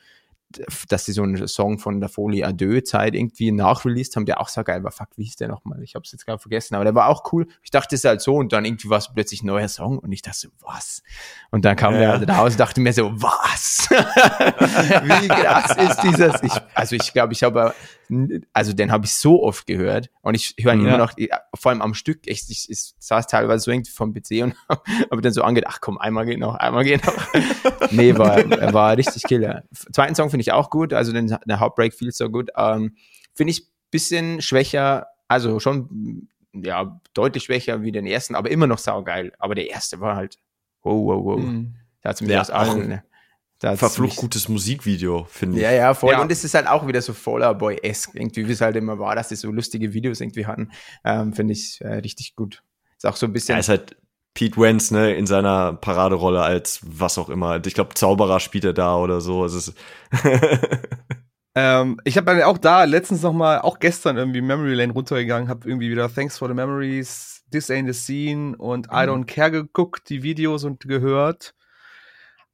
dass 0.88 1.04
sie 1.04 1.12
so 1.12 1.22
einen 1.22 1.48
Song 1.48 1.78
von 1.78 2.00
der 2.00 2.08
Folie 2.08 2.46
Adieu-Zeit 2.46 3.14
irgendwie 3.14 3.50
nachreleased 3.52 4.16
haben, 4.16 4.26
der 4.26 4.40
auch 4.40 4.48
so 4.48 4.62
geil 4.62 4.84
war. 4.84 4.92
Fuck, 4.92 5.08
wie 5.16 5.24
hieß 5.24 5.36
der 5.36 5.48
nochmal? 5.48 5.82
Ich 5.82 5.94
hab's 5.94 6.12
jetzt 6.12 6.24
gerade 6.24 6.38
vergessen, 6.38 6.74
aber 6.74 6.84
der 6.84 6.94
war 6.94 7.08
auch 7.08 7.32
cool. 7.32 7.46
Ich 7.62 7.70
dachte, 7.70 7.94
es 7.94 8.04
ist 8.04 8.08
halt 8.08 8.20
so 8.20 8.36
und 8.36 8.52
dann 8.52 8.64
irgendwie 8.64 8.88
war 8.88 8.98
es 8.98 9.12
plötzlich 9.12 9.42
ein 9.42 9.46
neuer 9.46 9.68
Song 9.68 9.98
und 9.98 10.12
ich 10.12 10.22
dachte 10.22 10.38
so, 10.38 10.48
was? 10.60 11.02
Und 11.50 11.64
dann 11.64 11.76
kam 11.76 11.94
ja. 11.94 12.00
der 12.00 12.08
halt 12.10 12.30
raus 12.30 12.52
und 12.52 12.60
dachte 12.60 12.80
mir 12.80 12.92
so, 12.92 13.10
was? 13.20 13.88
wie 13.90 15.28
krass 15.28 15.76
ist 15.76 16.02
dieses? 16.02 16.42
Ich, 16.42 16.52
also 16.74 16.96
ich 16.96 17.12
glaube, 17.12 17.32
ich 17.32 17.42
habe 17.42 17.74
also 18.52 18.72
den 18.72 18.92
habe 18.92 19.06
ich 19.06 19.14
so 19.14 19.42
oft 19.42 19.66
gehört 19.66 20.10
und 20.22 20.34
ich 20.34 20.54
höre 20.60 20.74
ihn 20.74 20.82
ja. 20.82 20.88
immer 20.88 20.98
noch, 20.98 21.12
vor 21.54 21.70
allem 21.70 21.82
am 21.82 21.94
Stück, 21.94 22.20
ich, 22.26 22.44
ich, 22.48 22.70
ich 22.70 22.94
saß 22.98 23.26
teilweise 23.26 23.64
so 23.64 23.70
irgendwie 23.70 23.90
vom 23.90 24.12
PC 24.12 24.42
und 24.42 24.54
habe 25.10 25.22
dann 25.22 25.32
so 25.32 25.42
angedacht, 25.42 25.74
ach 25.76 25.80
komm, 25.80 25.98
einmal 25.98 26.26
geht 26.26 26.38
noch, 26.38 26.54
einmal 26.54 26.84
geht 26.84 27.04
noch. 27.04 27.32
nee, 27.90 28.16
war, 28.16 28.38
war 28.72 28.96
richtig 28.96 29.22
killer. 29.24 29.64
Zweiten 29.92 30.14
Song 30.14 30.30
finde 30.30 30.42
ich 30.42 30.52
auch 30.52 30.70
gut, 30.70 30.92
also 30.92 31.12
den, 31.12 31.36
der 31.44 31.60
Heartbreak 31.60 31.94
feels 31.94 32.18
so 32.18 32.30
gut. 32.30 32.50
Ähm, 32.56 32.96
finde 33.34 33.52
ich 33.52 33.68
bisschen 33.90 34.42
schwächer, 34.42 35.06
also 35.28 35.60
schon 35.60 36.28
ja 36.52 37.00
deutlich 37.14 37.44
schwächer 37.44 37.82
wie 37.82 37.92
den 37.92 38.06
ersten, 38.06 38.34
aber 38.34 38.50
immer 38.50 38.66
noch 38.66 38.78
saugeil. 38.78 39.32
Aber 39.38 39.54
der 39.54 39.70
erste 39.70 40.00
war 40.00 40.16
halt 40.16 40.38
wow, 40.82 41.06
wow, 41.06 41.24
wow. 41.24 41.38
Mhm. 41.40 41.74
Da 42.00 42.10
hat 42.10 42.20
mir 42.22 42.34
ja, 42.34 42.40
aus 42.40 42.50
allen 42.50 43.02
das 43.58 43.78
Verflucht 43.78 44.16
gutes 44.16 44.48
Musikvideo, 44.48 45.26
finde 45.30 45.56
ich. 45.56 45.62
Ja, 45.62 45.72
ja, 45.72 45.94
voll. 45.94 46.12
Ja. 46.12 46.20
Und 46.20 46.30
es 46.30 46.44
ist 46.44 46.54
halt 46.54 46.66
auch 46.66 46.86
wieder 46.86 47.00
so 47.00 47.14
Fallout 47.14 47.58
Boy-esque, 47.58 48.14
irgendwie, 48.14 48.46
wie 48.46 48.52
es 48.52 48.60
halt 48.60 48.76
immer 48.76 48.98
war, 48.98 49.14
dass 49.14 49.28
die 49.28 49.36
so 49.36 49.50
lustige 49.50 49.94
Videos 49.94 50.20
irgendwie 50.20 50.46
hatten. 50.46 50.70
Ähm, 51.04 51.32
finde 51.32 51.54
ich 51.54 51.80
äh, 51.80 51.94
richtig 51.94 52.36
gut. 52.36 52.62
Ist 52.96 53.06
auch 53.06 53.16
so 53.16 53.26
ein 53.26 53.32
bisschen. 53.32 53.54
Ja, 53.54 53.60
ist 53.60 53.70
halt 53.70 53.96
Pete 54.34 54.60
Wentz, 54.60 54.90
ne, 54.90 55.14
in 55.14 55.26
seiner 55.26 55.72
Paraderolle 55.72 56.42
als 56.42 56.80
was 56.82 57.16
auch 57.16 57.30
immer. 57.30 57.64
Ich 57.64 57.72
glaube, 57.72 57.94
Zauberer 57.94 58.40
spielt 58.40 58.64
er 58.64 58.74
da 58.74 58.96
oder 58.96 59.22
so. 59.22 59.46
Es 59.46 59.54
ist 59.54 59.74
ähm, 61.54 61.98
ich 62.04 62.18
habe 62.18 62.46
auch 62.46 62.58
da 62.58 62.84
letztens 62.84 63.22
noch 63.22 63.32
mal, 63.32 63.60
auch 63.60 63.78
gestern 63.78 64.18
irgendwie 64.18 64.42
Memory 64.42 64.74
Lane 64.74 64.92
runtergegangen, 64.92 65.48
habe 65.48 65.66
irgendwie 65.66 65.90
wieder 65.90 66.12
Thanks 66.12 66.36
for 66.36 66.48
the 66.48 66.54
Memories, 66.54 67.42
This 67.50 67.70
Ain't 67.70 67.90
the 67.90 67.98
Scene 67.98 68.54
und 68.58 68.88
I 68.88 69.06
mhm. 69.06 69.10
Don't 69.10 69.24
Care 69.24 69.50
geguckt, 69.50 70.10
die 70.10 70.22
Videos 70.22 70.64
und 70.64 70.80
gehört 70.86 71.54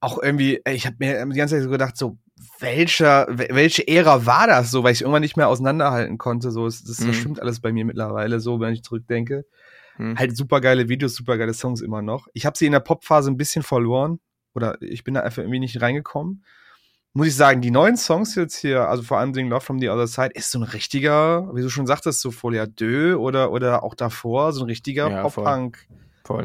auch 0.02 0.20
irgendwie, 0.20 0.60
ich 0.66 0.86
habe 0.86 0.96
mir 0.98 1.24
die 1.26 1.38
ganze 1.38 1.54
Zeit 1.54 1.64
so 1.64 1.70
gedacht, 1.70 1.96
so, 1.96 2.18
welcher, 2.58 3.26
welche 3.30 3.86
Ära 3.86 4.26
war 4.26 4.46
das 4.46 4.70
so, 4.70 4.82
weil 4.82 4.92
ich 4.92 5.02
irgendwann 5.02 5.22
nicht 5.22 5.36
mehr 5.36 5.48
auseinanderhalten 5.48 6.18
konnte. 6.18 6.50
So, 6.50 6.64
das, 6.66 6.82
das 6.82 7.00
mhm. 7.00 7.12
stimmt 7.14 7.40
alles 7.40 7.60
bei 7.60 7.72
mir 7.72 7.84
mittlerweile, 7.84 8.40
so, 8.40 8.58
wenn 8.60 8.72
ich 8.72 8.82
zurückdenke. 8.82 9.46
Mhm. 9.98 10.18
Halt 10.18 10.36
super 10.36 10.60
geile 10.60 10.88
Videos, 10.88 11.14
super 11.14 11.38
geile 11.38 11.54
Songs 11.54 11.80
immer 11.80 12.02
noch. 12.02 12.26
Ich 12.34 12.46
habe 12.46 12.58
sie 12.58 12.66
in 12.66 12.72
der 12.72 12.80
Popphase 12.80 13.30
ein 13.30 13.36
bisschen 13.36 13.62
verloren. 13.62 14.18
Oder 14.54 14.76
ich 14.82 15.04
bin 15.04 15.14
da 15.14 15.20
einfach 15.20 15.42
irgendwie 15.42 15.60
nicht 15.60 15.80
reingekommen. 15.80 16.44
Muss 17.14 17.28
ich 17.28 17.36
sagen, 17.36 17.60
die 17.60 17.70
neuen 17.70 17.96
Songs 17.96 18.34
jetzt 18.34 18.56
hier, 18.56 18.88
also 18.88 19.02
vor 19.02 19.18
allem 19.18 19.32
Ding 19.32 19.48
Love 19.48 19.60
from 19.60 19.78
the 19.78 19.88
Other 19.88 20.06
Side, 20.06 20.30
ist 20.34 20.50
so 20.50 20.58
ein 20.58 20.62
richtiger, 20.62 21.54
wie 21.54 21.62
du 21.62 21.68
schon 21.68 21.86
sagtest, 21.86 22.20
so 22.20 22.30
Folia 22.30 22.66
Deux 22.66 23.16
oder, 23.16 23.52
oder 23.52 23.82
auch 23.82 23.94
davor, 23.94 24.52
so 24.52 24.62
ein 24.62 24.68
richtiger 24.68 25.10
ja, 25.10 25.22
Pop-Punk. 25.22 25.86
Voll. 25.86 25.96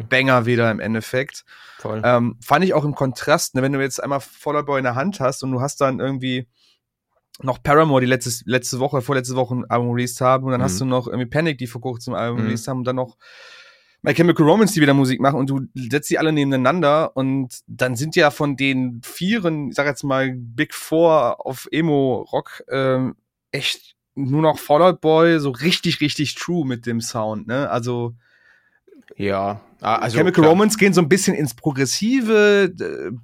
Banger 0.10 0.46
wieder 0.46 0.72
im 0.72 0.80
Endeffekt. 0.80 1.46
Voll. 1.80 2.02
Ähm, 2.04 2.38
fand 2.44 2.66
ich 2.66 2.74
auch 2.74 2.86
im 2.86 2.96
Kontrast, 2.96 3.56
ne, 3.56 3.62
wenn 3.62 3.74
du 3.74 3.80
jetzt 3.80 4.02
einmal 4.02 4.20
Fallout 4.20 4.66
Boy 4.66 4.80
in 4.80 4.84
der 4.84 4.96
Hand 4.96 5.20
hast 5.20 5.44
und 5.44 5.52
du 5.52 5.62
hast 5.62 5.82
dann 5.82 6.00
irgendwie 6.00 6.48
noch 7.40 7.62
Paramore, 7.62 8.02
die 8.02 8.08
letzte, 8.08 8.32
letzte 8.46 8.80
Woche, 8.80 9.02
vorletzte 9.02 9.36
Woche 9.36 9.56
ein 9.56 9.70
Album 9.70 9.92
released 9.92 10.22
haben 10.22 10.46
und 10.46 10.52
dann 10.52 10.62
mhm. 10.62 10.66
hast 10.66 10.82
du 10.82 10.86
noch 10.86 11.08
irgendwie 11.08 11.28
Panic, 11.28 11.58
die 11.58 11.68
vor 11.68 11.82
kurzem 11.82 12.13
ein 12.13 12.20
Album 12.20 12.40
mhm. 12.40 12.46
released 12.46 12.68
haben 12.68 12.80
und 12.80 12.88
dann 12.88 12.96
noch 12.96 13.18
My 14.02 14.13
Chemical 14.13 14.46
Romance, 14.46 14.74
die 14.74 14.82
wieder 14.82 14.94
Musik 14.94 15.20
machen 15.20 15.40
und 15.40 15.50
du 15.50 15.62
setzt 15.76 16.10
die 16.10 16.20
alle 16.20 16.32
nebeneinander 16.32 17.16
und 17.16 17.60
dann 17.68 17.96
sind 17.96 18.16
ja 18.16 18.32
von 18.32 18.56
den 18.56 19.02
vieren, 19.04 19.70
ich 19.70 19.76
sag 19.76 19.86
jetzt 19.86 20.04
mal 20.04 20.34
Big 20.36 20.74
Four 20.74 21.46
auf 21.46 21.68
Emo-Rock 21.72 22.63
ähm, 22.70 23.16
echt 23.52 23.96
nur 24.16 24.42
noch 24.42 24.60
Fallout 24.60 25.02
Boy 25.02 25.40
so 25.40 25.52
richtig, 25.52 26.02
richtig 26.02 26.36
true 26.36 26.66
mit 26.66 26.86
dem 26.86 27.02
Sound, 27.02 27.48
ne? 27.48 27.70
Also 27.70 28.16
ja, 29.15 29.62
ah, 29.82 29.96
also 29.96 30.17
Chemical 30.17 30.43
klar. 30.43 30.52
Romance 30.52 30.78
gehen 30.78 30.93
so 30.93 31.02
ein 31.02 31.10
bisschen 31.10 31.36
ins 31.36 31.54
Progressive. 31.54 32.74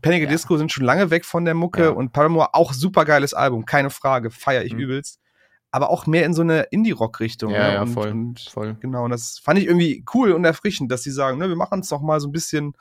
Panic 0.02 0.24
ja. 0.24 0.30
Disco 0.30 0.58
sind 0.58 0.72
schon 0.72 0.86
lange 0.86 1.10
weg 1.10 1.26
von 1.26 1.46
der 1.46 1.54
Mucke 1.54 1.84
ja. 1.84 1.90
und 1.90 2.14
Paramore 2.14 2.54
auch 2.54 2.74
super 2.74 3.06
geiles 3.06 3.34
Album, 3.34 3.66
keine 3.66 3.90
Frage, 3.90 4.32
feiere 4.32 4.64
ich 4.64 4.74
mhm. 4.74 4.80
übelst. 4.80 5.20
Aber 5.72 5.90
auch 5.90 6.06
mehr 6.06 6.26
in 6.26 6.36
so 6.36 6.44
eine 6.44 6.68
Indie-Rock-Richtung. 6.70 7.52
Ja, 7.52 7.68
ne? 7.68 7.74
ja, 7.74 7.82
und, 7.82 7.88
voll, 7.88 8.12
und, 8.12 8.40
voll. 8.42 8.78
Genau, 8.80 9.06
und 9.06 9.10
das 9.10 9.40
fand 9.40 9.58
ich 9.58 9.66
irgendwie 9.66 10.06
cool 10.14 10.32
und 10.32 10.46
erfrischend, 10.46 10.92
dass 10.92 11.02
sie 11.02 11.12
sagen, 11.12 11.40
ne, 11.40 11.50
wir 11.50 11.56
machen 11.56 11.80
es 11.80 11.90
doch 11.90 12.02
mal 12.02 12.20
so 12.20 12.28
ein 12.28 12.32
bisschen 12.32 12.74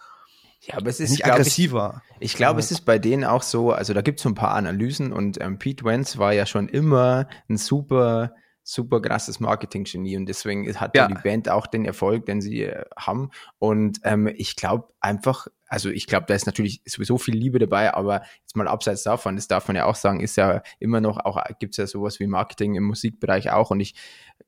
ja, 0.65 0.77
aber 0.77 0.91
es 0.91 1.01
ist 1.01 1.11
nicht 1.11 1.27
aggressiver. 1.27 2.03
Ich, 2.21 2.33
ich 2.33 2.37
glaube, 2.37 2.61
ja. 2.61 2.65
es 2.65 2.71
ist 2.71 2.83
bei 2.83 2.99
denen 2.99 3.25
auch 3.25 3.43
so, 3.43 3.73
also 3.73 3.95
da 3.95 4.03
gibt 4.03 4.21
es 4.21 4.23
so 4.23 4.29
ein 4.29 4.37
paar 4.37 4.55
Analysen 4.55 5.13
und 5.13 5.41
ähm, 5.41 5.59
Pete 5.59 5.85
Wentz 5.85 6.19
war 6.19 6.33
ja 6.33 6.47
schon 6.47 6.69
immer 6.69 7.27
ein 7.49 7.57
super 7.57 8.33
super 8.65 9.01
krasses 9.01 9.41
Marketing-Genie 9.41 10.17
und 10.17 10.27
deswegen 10.27 10.73
hat 10.79 10.97
ja. 10.97 11.09
die 11.09 11.15
Band 11.15 11.49
auch 11.49 11.67
den 11.67 11.85
Erfolg, 11.85 12.27
den 12.27 12.41
sie 12.41 12.63
äh, 12.63 12.85
haben. 12.97 13.31
Und 13.59 14.01
ähm, 14.05 14.29
ich 14.37 14.57
glaube 14.57 14.89
einfach, 15.01 15.49
also 15.67 15.89
ich 15.89 16.07
glaube, 16.07 16.27
da 16.29 16.35
ist 16.35 16.47
natürlich 16.47 16.83
sowieso 16.87 17.19
viel 17.19 17.35
Liebe 17.35 17.59
dabei, 17.59 17.95
aber 17.95 18.23
jetzt 18.41 18.57
mal 18.57 18.69
abseits 18.69 19.03
davon, 19.03 19.37
das 19.37 19.49
darf 19.49 19.67
man 19.69 19.77
ja 19.77 19.87
auch 19.87 19.97
sagen, 19.97 20.21
ist 20.21 20.37
ja 20.37 20.63
immer 20.79 21.01
noch, 21.01 21.19
auch 21.19 21.43
gibt 21.59 21.75
es 21.75 21.79
ja 21.79 21.87
sowas 21.87 22.21
wie 22.21 22.27
Marketing 22.27 22.75
im 22.75 22.85
Musikbereich 22.85 23.51
auch. 23.51 23.71
Und 23.71 23.81
ich 23.81 23.95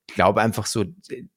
glaube 0.06 0.42
einfach 0.42 0.66
so, 0.66 0.84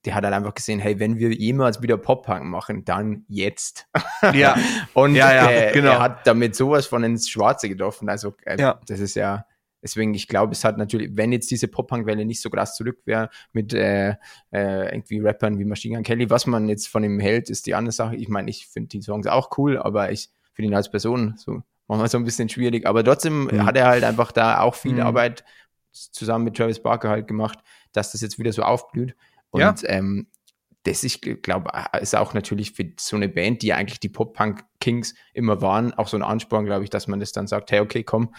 der 0.05 0.15
hat 0.15 0.23
halt 0.23 0.33
einfach 0.33 0.53
gesehen, 0.53 0.79
hey, 0.79 0.99
wenn 0.99 1.17
wir 1.17 1.31
jemals 1.31 1.81
wieder 1.81 1.97
Pop-Punk 1.97 2.43
machen, 2.43 2.85
dann 2.85 3.25
jetzt. 3.27 3.87
Ja. 4.33 4.57
und 4.93 5.15
ja, 5.15 5.33
ja, 5.33 5.49
äh, 5.49 5.71
genau. 5.71 5.91
er 5.91 5.99
hat 5.99 6.27
damit 6.27 6.55
sowas 6.55 6.85
von 6.85 7.03
ins 7.03 7.29
Schwarze 7.29 7.69
getroffen. 7.69 8.09
Also 8.09 8.35
äh, 8.45 8.59
ja. 8.59 8.79
das 8.85 8.99
ist 8.99 9.15
ja 9.15 9.45
Deswegen, 9.87 10.13
ich 10.13 10.27
glaube, 10.27 10.51
es 10.51 10.65
hat 10.65 10.77
natürlich, 10.77 11.15
wenn 11.15 11.31
jetzt 11.31 11.49
diese 11.49 11.69
Pop-Punk-Welle 11.69 12.25
nicht 12.25 12.41
so 12.41 12.49
krass 12.49 12.75
zurück 12.75 12.99
wäre 13.05 13.29
mit 13.53 13.73
äh, 13.73 14.15
äh, 14.51 14.93
irgendwie 14.93 15.21
Rappern 15.21 15.57
wie 15.59 15.63
Machine 15.63 15.95
Gun 15.95 16.03
Kelly, 16.03 16.29
was 16.29 16.45
man 16.45 16.67
jetzt 16.67 16.89
von 16.89 17.05
ihm 17.05 17.21
hält, 17.21 17.49
ist 17.49 17.67
die 17.67 17.73
andere 17.73 17.93
Sache. 17.93 18.17
Ich 18.17 18.27
meine, 18.27 18.49
ich 18.49 18.67
finde 18.67 18.89
die 18.89 19.01
Songs 19.01 19.27
auch 19.27 19.57
cool, 19.57 19.77
aber 19.77 20.11
ich 20.11 20.29
finde 20.51 20.71
ihn 20.71 20.75
als 20.75 20.91
Person 20.91 21.35
so 21.37 21.63
manchmal 21.87 22.09
so 22.09 22.17
ein 22.17 22.25
bisschen 22.25 22.49
schwierig. 22.49 22.85
Aber 22.85 23.01
trotzdem 23.01 23.45
mhm. 23.45 23.65
hat 23.65 23.77
er 23.77 23.87
halt 23.87 24.03
einfach 24.03 24.33
da 24.33 24.59
auch 24.59 24.75
viel 24.75 24.95
mhm. 24.95 25.03
Arbeit 25.03 25.45
zusammen 25.93 26.43
mit 26.43 26.57
Travis 26.57 26.83
Barker 26.83 27.07
halt 27.07 27.29
gemacht, 27.29 27.59
dass 27.93 28.11
das 28.11 28.19
jetzt 28.19 28.37
wieder 28.37 28.51
so 28.51 28.63
aufblüht. 28.63 29.15
Und 29.51 29.61
ja. 29.61 29.73
ähm, 29.85 30.27
das, 30.83 31.05
ich 31.05 31.21
glaube, 31.21 31.71
ist 32.01 32.13
auch 32.13 32.33
natürlich 32.33 32.73
für 32.73 32.91
so 32.99 33.15
eine 33.15 33.29
Band, 33.29 33.61
die 33.61 33.71
eigentlich 33.71 34.01
die 34.01 34.09
Pop-Punk-Kings 34.09 35.15
immer 35.33 35.61
waren, 35.61 35.93
auch 35.93 36.09
so 36.09 36.17
ein 36.17 36.23
Ansporn, 36.23 36.65
glaube 36.65 36.83
ich, 36.83 36.89
dass 36.89 37.07
man 37.07 37.21
das 37.21 37.31
dann 37.31 37.47
sagt, 37.47 37.71
hey, 37.71 37.79
okay, 37.79 38.03
komm, 38.03 38.33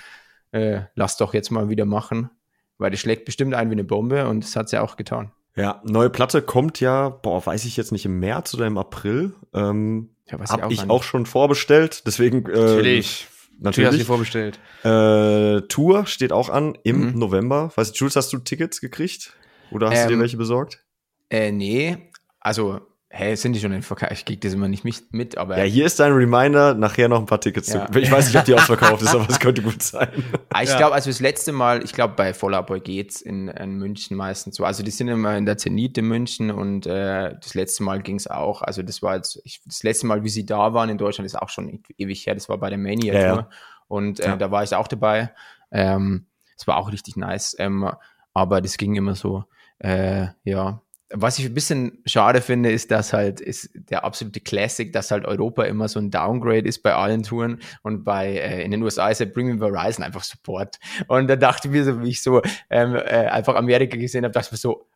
äh, 0.52 0.82
lass 0.94 1.16
doch 1.16 1.34
jetzt 1.34 1.50
mal 1.50 1.68
wieder 1.68 1.84
machen, 1.84 2.30
weil 2.78 2.90
das 2.90 3.00
schlägt 3.00 3.24
bestimmt 3.24 3.54
ein 3.54 3.68
wie 3.70 3.74
eine 3.74 3.84
Bombe 3.84 4.28
und 4.28 4.44
das 4.44 4.56
hat 4.56 4.68
sie 4.68 4.80
auch 4.80 4.96
getan. 4.96 5.32
Ja, 5.56 5.82
neue 5.84 6.11
Platte 6.11 6.40
kommt 6.40 6.80
ja, 6.80 7.08
boah, 7.08 7.44
weiß 7.44 7.64
ich 7.64 7.76
jetzt 7.76 7.90
nicht, 7.90 8.04
im 8.04 8.20
März 8.20 8.54
oder 8.54 8.66
im 8.66 8.78
April. 8.78 9.34
Ähm, 9.52 10.11
ja, 10.30 10.38
was 10.38 10.52
hab 10.52 10.58
ich, 10.58 10.64
auch, 10.64 10.84
ich 10.84 10.90
auch, 10.90 11.02
schon 11.02 11.26
vorbestellt, 11.26 12.06
deswegen 12.06 12.46
äh, 12.46 12.52
natürlich. 12.52 13.26
Natürlich. 13.61 13.90
hast 13.90 14.00
du 14.00 14.04
vorbestellt. 14.04 14.61
Äh, 14.84 15.62
Tour 15.66 16.06
steht 16.06 16.32
auch 16.32 16.48
an 16.48 16.78
im 16.84 17.12
mhm. 17.12 17.18
November. 17.18 17.72
Weißt 17.74 17.92
du, 17.92 17.98
Jules, 17.98 18.14
hast 18.14 18.32
du 18.32 18.38
Tickets 18.38 18.80
gekriegt? 18.80 19.37
Oder 19.72 19.90
hast 19.90 19.96
ähm, 19.96 20.02
du 20.02 20.08
dir 20.08 20.14
ähm, 20.14 20.20
welche 20.20 20.37
besorgt? 20.37 20.84
Äh, 21.28 21.50
nee. 21.50 22.11
Also 22.38 22.80
Hä, 23.10 23.34
sind 23.36 23.54
die 23.54 23.60
schon 23.60 23.72
in 23.72 23.80
Verkauf? 23.80 24.10
Ich 24.10 24.26
krieg 24.26 24.38
das 24.42 24.52
immer 24.52 24.68
nicht 24.68 24.84
mit, 25.12 25.38
aber. 25.38 25.56
Ja, 25.56 25.64
hier 25.64 25.86
ist 25.86 25.98
dein 25.98 26.12
Reminder, 26.12 26.74
nachher 26.74 27.08
noch 27.08 27.18
ein 27.18 27.24
paar 27.24 27.40
Tickets 27.40 27.72
ja. 27.72 27.90
zu. 27.90 27.98
Ich 27.98 28.12
weiß 28.12 28.26
nicht, 28.26 28.36
ob 28.36 28.44
die 28.44 28.52
ausverkauft 28.52 29.00
ist, 29.00 29.14
aber 29.14 29.26
es 29.30 29.40
könnte 29.40 29.62
gut 29.62 29.82
sein. 29.82 30.08
Ah, 30.50 30.62
ich 30.62 30.70
ja. 30.70 30.78
glaube, 30.78 30.94
also 30.94 31.10
das 31.10 31.20
letzte 31.20 31.52
Mal, 31.52 31.84
ich 31.84 31.92
glaube, 31.92 32.14
bei 32.14 32.32
Boy 32.32 32.80
geht's 32.80 33.20
in, 33.20 33.48
in 33.48 33.76
München 33.76 34.16
meistens 34.16 34.56
so. 34.56 34.64
Also 34.64 34.82
die 34.82 34.90
sind 34.90 35.06
immer 35.08 35.36
in 35.36 35.46
der 35.46 35.56
Zenit 35.56 35.96
in 35.98 36.06
München 36.06 36.50
und 36.50 36.86
äh, 36.86 37.34
das 37.40 37.54
letzte 37.54 37.82
Mal 37.82 38.00
ging's 38.00 38.26
auch. 38.26 38.62
Also 38.62 38.82
das 38.82 39.02
war 39.02 39.16
jetzt, 39.16 39.40
ich, 39.44 39.60
das 39.66 39.82
letzte 39.82 40.06
Mal, 40.06 40.24
wie 40.24 40.30
sie 40.30 40.46
da 40.46 40.72
waren 40.72 40.88
in 40.88 40.98
Deutschland, 40.98 41.26
ist 41.26 41.40
auch 41.40 41.50
schon 41.50 41.82
ewig 41.98 42.26
her. 42.26 42.34
Das 42.34 42.48
war 42.48 42.58
bei 42.58 42.70
der 42.70 42.78
Mania 42.78 43.12
Tour. 43.12 43.40
Ja, 43.40 43.50
und 43.88 44.20
äh, 44.20 44.36
da 44.36 44.50
war 44.50 44.64
ich 44.64 44.74
auch 44.74 44.88
dabei. 44.88 45.32
Ähm, 45.70 46.26
es 46.56 46.66
war 46.66 46.78
auch 46.78 46.90
richtig 46.90 47.16
nice. 47.16 47.54
Ähm, 47.58 47.90
aber 48.32 48.60
das 48.60 48.78
ging 48.78 48.96
immer 48.96 49.14
so, 49.14 49.44
äh, 49.78 50.28
ja, 50.44 50.82
was 51.10 51.38
ich 51.38 51.46
ein 51.46 51.54
bisschen 51.54 52.02
schade 52.04 52.42
finde, 52.42 52.70
ist, 52.70 52.90
dass 52.90 53.12
halt 53.12 53.40
ist 53.40 53.70
der 53.74 54.04
absolute 54.04 54.40
Classic, 54.40 54.92
dass 54.92 55.10
halt 55.10 55.24
Europa 55.24 55.64
immer 55.64 55.88
so 55.88 55.98
ein 55.98 56.10
Downgrade 56.10 56.68
ist 56.68 56.82
bei 56.82 56.94
allen 56.94 57.22
Touren 57.22 57.60
und 57.82 58.04
bei 58.04 58.36
äh, 58.36 58.62
in 58.62 58.70
den 58.70 58.82
USA 58.82 59.08
ist 59.08 59.20
ja 59.20 59.26
Bring 59.26 59.56
Me 59.56 59.60
Horizon 59.60 60.04
einfach 60.04 60.22
Support. 60.22 60.78
Und 61.06 61.28
da 61.28 61.36
dachte 61.36 61.68
ich 61.68 61.72
mir 61.72 61.84
so, 61.84 62.02
wie 62.02 62.10
ich 62.10 62.22
so 62.22 62.42
ähm, 62.68 62.94
äh, 62.94 63.26
einfach 63.26 63.54
Amerika 63.54 63.96
gesehen 63.96 64.24
habe, 64.24 64.32
dachte 64.32 64.48
ich 64.48 64.52
mir 64.52 64.58
so, 64.58 64.86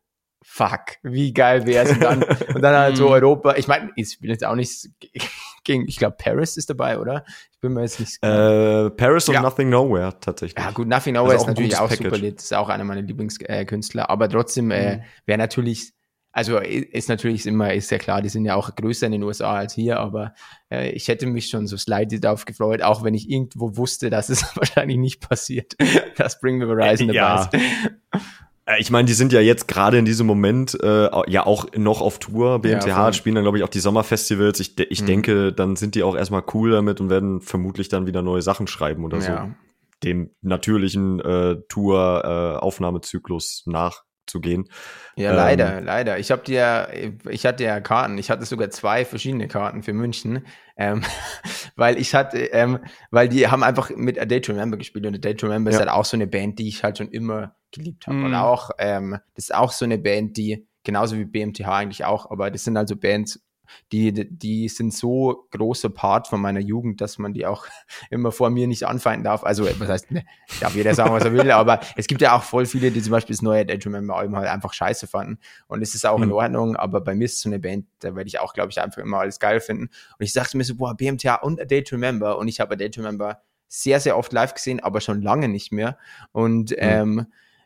fuck, 0.43 0.97
wie 1.01 1.33
geil 1.33 1.65
wäre 1.65 1.85
es 1.85 1.91
und 1.93 2.03
dann, 2.03 2.23
und 2.53 2.61
dann 2.61 2.75
halt 2.75 2.97
so 2.97 3.07
mhm. 3.07 3.13
Europa. 3.13 3.55
Ich 3.55 3.67
meine, 3.67 3.89
ich 3.95 4.19
bin 4.19 4.29
jetzt 4.29 4.45
auch 4.45 4.55
nicht 4.55 4.89
gegen, 5.63 5.87
ich 5.87 5.97
glaube, 5.97 6.17
Paris 6.19 6.57
ist 6.57 6.69
dabei, 6.69 6.99
oder? 6.99 7.23
Ich 7.53 7.59
bin 7.59 7.73
mir 7.73 7.81
jetzt 7.81 7.99
nicht 7.99 8.21
äh, 8.21 8.89
Paris 8.91 9.27
und 9.29 9.35
ja. 9.35 9.41
Nothing 9.41 9.69
Nowhere 9.69 10.19
tatsächlich. 10.19 10.63
Ja, 10.63 10.71
gut, 10.71 10.87
Nothing 10.87 11.15
Nowhere 11.15 11.33
also 11.33 11.45
ist 11.45 11.47
natürlich 11.47 11.77
auch 11.77 11.89
Package. 11.89 12.03
super 12.03 12.17
lit, 12.17 12.39
ist 12.39 12.53
auch 12.53 12.69
einer 12.69 12.83
meiner 12.83 13.01
Lieblingskünstler, 13.01 14.09
aber 14.09 14.29
trotzdem 14.29 14.69
äh, 14.69 14.97
mhm. 14.97 15.01
wäre 15.25 15.37
natürlich 15.39 15.93
also 16.33 16.57
ist 16.57 17.09
natürlich 17.09 17.45
immer, 17.45 17.73
ist 17.73 17.91
ja 17.91 17.99
klar, 17.99 18.23
die 18.23 18.29
sind 18.29 18.43
ja 18.43 18.55
auch 18.55 18.75
größer 18.75 19.05
in 19.05 19.11
den 19.11 19.23
USA 19.23 19.53
als 19.53 19.73
hier, 19.73 19.99
aber 19.99 20.33
äh, 20.71 20.89
ich 20.89 21.07
hätte 21.07 21.27
mich 21.27 21.47
schon 21.47 21.67
so 21.67 21.77
slightly 21.77 22.19
darauf 22.19 22.45
gefreut, 22.45 22.81
auch 22.81 23.03
wenn 23.03 23.13
ich 23.13 23.29
irgendwo 23.29 23.77
wusste, 23.77 24.09
dass 24.09 24.29
es 24.29 24.43
wahrscheinlich 24.55 24.97
nicht 24.97 25.21
passiert, 25.21 25.75
dass 26.17 26.39
Bring 26.39 26.57
Me 26.57 26.65
Horizon 26.65 27.07
dabei 27.07 27.15
ja. 27.15 27.43
ist. 27.43 27.53
Äh, 28.65 28.79
ich 28.79 28.89
meine, 28.89 29.05
die 29.05 29.13
sind 29.13 29.31
ja 29.31 29.41
jetzt 29.41 29.67
gerade 29.67 29.99
in 29.99 30.05
diesem 30.05 30.25
Moment 30.25 30.75
äh, 30.81 31.09
ja 31.29 31.45
auch 31.45 31.67
noch 31.75 32.01
auf 32.01 32.17
Tour. 32.17 32.59
BMTH 32.59 32.87
ja, 32.87 33.13
spielen 33.13 33.35
dann, 33.35 33.43
glaube 33.43 33.59
ich, 33.59 33.63
auch 33.63 33.69
die 33.69 33.79
Sommerfestivals. 33.79 34.59
Ich, 34.59 34.79
ich 34.79 35.01
mhm. 35.01 35.05
denke, 35.05 35.53
dann 35.53 35.75
sind 35.75 35.93
die 35.95 36.01
auch 36.01 36.15
erstmal 36.15 36.43
cool 36.53 36.71
damit 36.71 36.99
und 36.99 37.11
werden 37.11 37.41
vermutlich 37.41 37.89
dann 37.89 38.07
wieder 38.07 38.23
neue 38.23 38.41
Sachen 38.41 38.65
schreiben 38.67 39.05
oder 39.05 39.19
ja. 39.19 39.45
so. 39.45 39.51
Dem 40.03 40.31
natürlichen 40.41 41.19
äh, 41.19 41.57
Tour-Aufnahmezyklus 41.69 43.65
äh, 43.67 43.71
nach 43.71 44.03
zu 44.33 44.41
gehen. 44.41 44.67
Ja, 45.15 45.29
ähm, 45.29 45.35
leider, 45.35 45.81
leider. 45.81 46.17
Ich 46.17 46.31
habe 46.31 46.41
dir, 46.43 46.89
ich 47.29 47.45
hatte 47.45 47.63
ja 47.63 47.79
Karten. 47.79 48.17
Ich 48.17 48.31
hatte 48.31 48.45
sogar 48.45 48.71
zwei 48.71 49.05
verschiedene 49.05 49.47
Karten 49.47 49.83
für 49.83 49.93
München, 49.93 50.45
ähm, 50.75 51.03
weil 51.75 51.99
ich 51.99 52.15
hatte, 52.15 52.39
ähm, 52.45 52.79
weil 53.11 53.29
die 53.29 53.47
haben 53.47 53.61
einfach 53.61 53.91
mit 53.91 54.19
A 54.19 54.25
Day 54.25 54.41
to 54.41 54.51
Remember 54.51 54.77
gespielt 54.77 55.05
und 55.05 55.15
A 55.15 55.19
Day 55.19 55.35
to 55.35 55.45
Remember 55.45 55.69
ja. 55.69 55.77
ist 55.77 55.79
halt 55.79 55.91
auch 55.91 56.05
so 56.05 56.17
eine 56.17 56.25
Band, 56.25 56.57
die 56.57 56.67
ich 56.67 56.83
halt 56.83 56.97
schon 56.97 57.09
immer 57.09 57.55
geliebt 57.71 58.07
habe. 58.07 58.17
Mm. 58.17 58.23
Und 58.25 58.31
mhm. 58.31 58.37
auch, 58.37 58.71
ähm, 58.79 59.19
das 59.35 59.45
ist 59.45 59.55
auch 59.55 59.71
so 59.71 59.85
eine 59.85 59.99
Band, 59.99 60.35
die 60.35 60.67
genauso 60.83 61.15
wie 61.15 61.25
BMTH 61.25 61.67
eigentlich 61.67 62.05
auch, 62.05 62.29
aber 62.31 62.49
das 62.49 62.63
sind 62.63 62.75
also 62.75 62.95
Bands, 62.95 63.39
die, 63.91 64.11
die 64.13 64.69
sind 64.69 64.93
so 64.93 65.47
großer 65.51 65.89
Part 65.89 66.27
von 66.27 66.41
meiner 66.41 66.59
Jugend, 66.59 67.01
dass 67.01 67.17
man 67.17 67.33
die 67.33 67.45
auch 67.45 67.65
immer 68.09 68.31
vor 68.31 68.49
mir 68.49 68.67
nicht 68.67 68.85
anfeinden 68.85 69.23
darf. 69.23 69.43
Also, 69.43 69.65
was 69.79 69.89
heißt, 69.89 70.11
ne, 70.11 70.25
darf 70.59 70.75
jeder 70.75 70.93
sagen, 70.95 71.13
was 71.13 71.23
er 71.23 71.33
will, 71.33 71.49
aber 71.51 71.79
es 71.95 72.07
gibt 72.07 72.21
ja 72.21 72.35
auch 72.35 72.43
voll 72.43 72.65
viele, 72.65 72.91
die 72.91 73.01
zum 73.01 73.11
Beispiel 73.11 73.35
das 73.35 73.41
neue 73.41 73.65
Dead 73.65 73.83
Remember 73.85 74.15
Album 74.15 74.35
halt 74.35 74.49
einfach 74.49 74.73
scheiße 74.73 75.07
fanden. 75.07 75.39
Und 75.67 75.81
es 75.81 75.95
ist 75.95 76.05
auch 76.05 76.17
mhm. 76.17 76.23
in 76.23 76.31
Ordnung, 76.31 76.75
aber 76.75 77.01
bei 77.01 77.15
mir 77.15 77.25
ist 77.25 77.39
so 77.39 77.49
eine 77.49 77.59
Band, 77.59 77.85
da 77.99 78.15
werde 78.15 78.27
ich 78.27 78.39
auch, 78.39 78.53
glaube 78.53 78.71
ich, 78.71 78.81
einfach 78.81 79.01
immer 79.01 79.19
alles 79.19 79.39
geil 79.39 79.59
finden. 79.59 79.89
Und 80.17 80.23
ich 80.23 80.33
sagte 80.33 80.57
mir 80.57 80.63
so, 80.63 80.75
boah, 80.75 80.95
BMTA 80.95 81.35
und 81.35 81.61
A 81.61 81.65
Day 81.65 81.83
to 81.83 81.95
Remember. 81.95 82.37
Und 82.37 82.47
ich 82.47 82.59
habe 82.59 82.73
A 82.73 82.77
Day 82.77 82.89
to 82.89 83.01
Remember 83.01 83.41
sehr, 83.67 83.99
sehr 83.99 84.17
oft 84.17 84.31
live 84.31 84.53
gesehen, 84.53 84.79
aber 84.81 85.01
schon 85.01 85.21
lange 85.21 85.47
nicht 85.47 85.71
mehr. 85.71 85.97
Und 86.31 86.71
mhm. 86.71 86.77
ähm, 86.79 87.25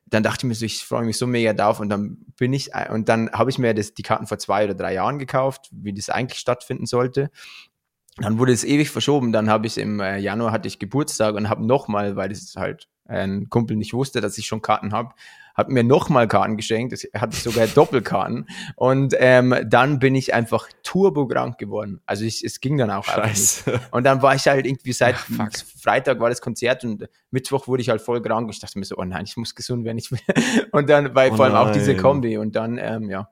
dann 0.10 0.24
dachte 0.24 0.46
ich 0.46 0.48
mir 0.48 0.56
so, 0.56 0.66
ich 0.66 0.86
freue 0.86 1.06
mich 1.06 1.18
so 1.18 1.28
mega 1.28 1.54
drauf 1.54 1.80
und 1.80 1.90
dann 1.90 2.18
bin 2.38 2.54
ich, 2.54 2.72
und 2.90 3.10
dann 3.10 3.30
habe 3.32 3.50
ich 3.50 3.58
mir 3.58 3.74
das, 3.74 3.94
die 3.94 4.04
Karten 4.04 4.28
vor 4.28 4.38
zwei 4.40 4.64
oder 4.64 4.74
drei 4.74 4.94
Jahren 4.94 5.20
gekauft, 5.20 5.70
wie 5.72 5.94
das 5.94 6.10
eigentlich 6.10 6.40
stattfinden 6.40 6.86
sollte. 6.86 7.30
Dann 8.18 8.40
wurde 8.40 8.52
es 8.52 8.64
ewig 8.64 8.90
verschoben, 8.90 9.32
dann 9.32 9.50
habe 9.50 9.68
ich 9.68 9.78
im 9.78 10.00
äh, 10.00 10.18
Januar 10.18 10.52
hatte 10.52 10.68
ich 10.68 10.80
Geburtstag 10.80 11.36
und 11.36 11.50
habe 11.50 11.66
nochmal, 11.66 12.16
weil 12.16 12.30
das 12.30 12.56
halt 12.56 12.88
ein 13.08 13.50
Kumpel 13.50 13.78
nicht 13.78 13.94
wusste, 13.94 14.22
dass 14.22 14.38
ich 14.38 14.46
schon 14.46 14.62
Karten 14.62 14.92
habe, 14.92 15.14
hat 15.58 15.70
mir 15.70 15.84
nochmal 15.84 16.28
Karten 16.28 16.56
geschenkt, 16.56 16.94
er 17.12 17.22
hatte 17.22 17.36
sogar 17.36 17.66
Doppelkarten 17.66 18.48
und 18.76 19.16
ähm, 19.18 19.56
dann 19.66 19.98
bin 19.98 20.14
ich 20.14 20.34
einfach 20.34 20.70
turbokrank 20.84 21.58
geworden. 21.58 22.00
Also 22.06 22.26
ich, 22.26 22.44
es 22.44 22.62
ging 22.62 22.78
dann 22.78 22.92
auch 22.92 23.06
Scheiße. 23.06 23.72
einfach 23.72 23.82
nicht. 23.82 23.94
Und 23.94 24.04
dann 24.04 24.22
war 24.22 24.36
ich 24.36 24.48
halt 24.48 24.68
irgendwie 24.68 24.94
seit 24.94 25.16
Ach, 25.40 25.50
Freitag 25.82 26.20
war 26.20 26.30
das 26.30 26.42
Konzert 26.42 26.84
und 26.84 27.10
Mittwoch 27.32 27.68
wurde 27.68 27.82
ich 27.82 27.90
halt 27.90 28.02
voll 28.02 28.22
krank. 28.22 28.50
Ich 28.52 28.60
dachte 28.60 28.78
mir 28.78 28.86
so, 28.86 28.96
oh 28.98 29.04
nein, 29.04 29.26
ich 29.26 29.36
muss 29.36 29.56
gesund 29.56 29.84
werden. 29.84 29.98
Ich 29.98 30.12
will. 30.12 30.20
Und 30.72 30.90
dann 30.90 31.16
war 31.16 31.28
oh 31.32 31.36
vor 31.36 31.46
allem 31.46 31.56
auch 31.56 31.72
diese 31.72 31.96
Kombi 31.96 32.38
und 32.38 32.56
dann, 32.56 32.78
ähm, 32.78 33.10
ja, 33.10 33.30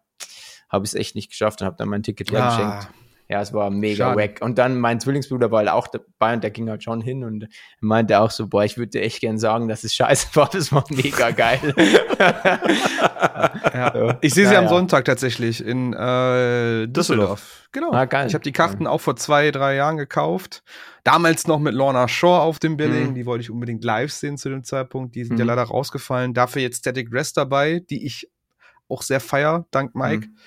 habe 0.70 0.86
ich 0.86 0.92
es 0.92 0.96
echt 0.96 1.16
nicht 1.16 1.30
geschafft 1.30 1.62
und 1.62 1.68
habe 1.68 1.76
dann 1.78 1.90
mein 1.90 2.02
Ticket 2.02 2.32
ja. 2.32 2.40
hergeschenkt. 2.40 3.05
Ja, 3.28 3.42
es 3.42 3.54
war 3.54 3.72
mega 3.72 4.10
Schade. 4.10 4.22
wack. 4.22 4.42
Und 4.42 4.60
dann 4.60 4.80
mein 4.80 5.00
Zwillingsbruder 5.00 5.50
war 5.50 5.60
halt 5.60 5.70
auch 5.70 5.88
dabei 5.88 6.36
und 6.36 6.44
der 6.44 6.52
ging 6.52 6.70
halt 6.70 6.84
schon 6.84 7.02
hin 7.02 7.24
und 7.24 7.48
meinte 7.80 8.20
auch 8.20 8.30
so, 8.30 8.48
boah, 8.48 8.64
ich 8.64 8.78
würde 8.78 9.02
echt 9.02 9.20
gern 9.20 9.40
sagen, 9.40 9.68
dass 9.68 9.84
es 9.84 9.96
scheiße 9.96 10.36
war, 10.36 10.50
das 10.50 10.72
war 10.72 10.84
mega 10.90 11.32
geil. 11.32 11.74
ja. 13.74 14.18
Ich 14.22 14.34
sehe 14.34 14.48
sie 14.48 14.54
ja, 14.54 14.60
am 14.60 14.68
Sonntag 14.68 15.06
tatsächlich 15.06 15.66
in 15.66 15.94
äh, 15.94 16.88
Düsseldorf. 16.88 17.68
Genau. 17.72 17.92
Ah, 17.92 18.06
geil. 18.06 18.28
Ich 18.28 18.36
habe 18.36 18.44
die 18.44 18.52
Karten 18.52 18.86
auch 18.86 19.02
vor 19.02 19.16
zwei, 19.16 19.50
drei 19.52 19.76
Jahren 19.76 19.98
gekauft. 19.98 20.64
Damals 21.04 21.48
noch 21.48 21.60
mit 21.60 21.74
Lorna 21.74 22.08
Shaw 22.08 22.40
auf 22.40 22.60
dem 22.60 22.78
Billing. 22.78 23.10
Mhm. 23.10 23.16
Die 23.16 23.26
wollte 23.26 23.42
ich 23.42 23.50
unbedingt 23.50 23.84
live 23.84 24.12
sehen 24.12 24.38
zu 24.38 24.50
dem 24.50 24.64
Zeitpunkt. 24.64 25.16
Die 25.16 25.24
sind 25.24 25.34
mhm. 25.34 25.40
ja 25.40 25.46
leider 25.46 25.64
rausgefallen. 25.64 26.34
Dafür 26.34 26.62
jetzt 26.62 26.78
Static 26.80 27.12
Rest 27.12 27.38
dabei, 27.38 27.82
die 27.90 28.06
ich 28.06 28.30
auch 28.88 29.02
sehr 29.02 29.20
feier, 29.20 29.66
dank 29.72 29.96
Mike. 29.96 30.28
Mhm. 30.28 30.38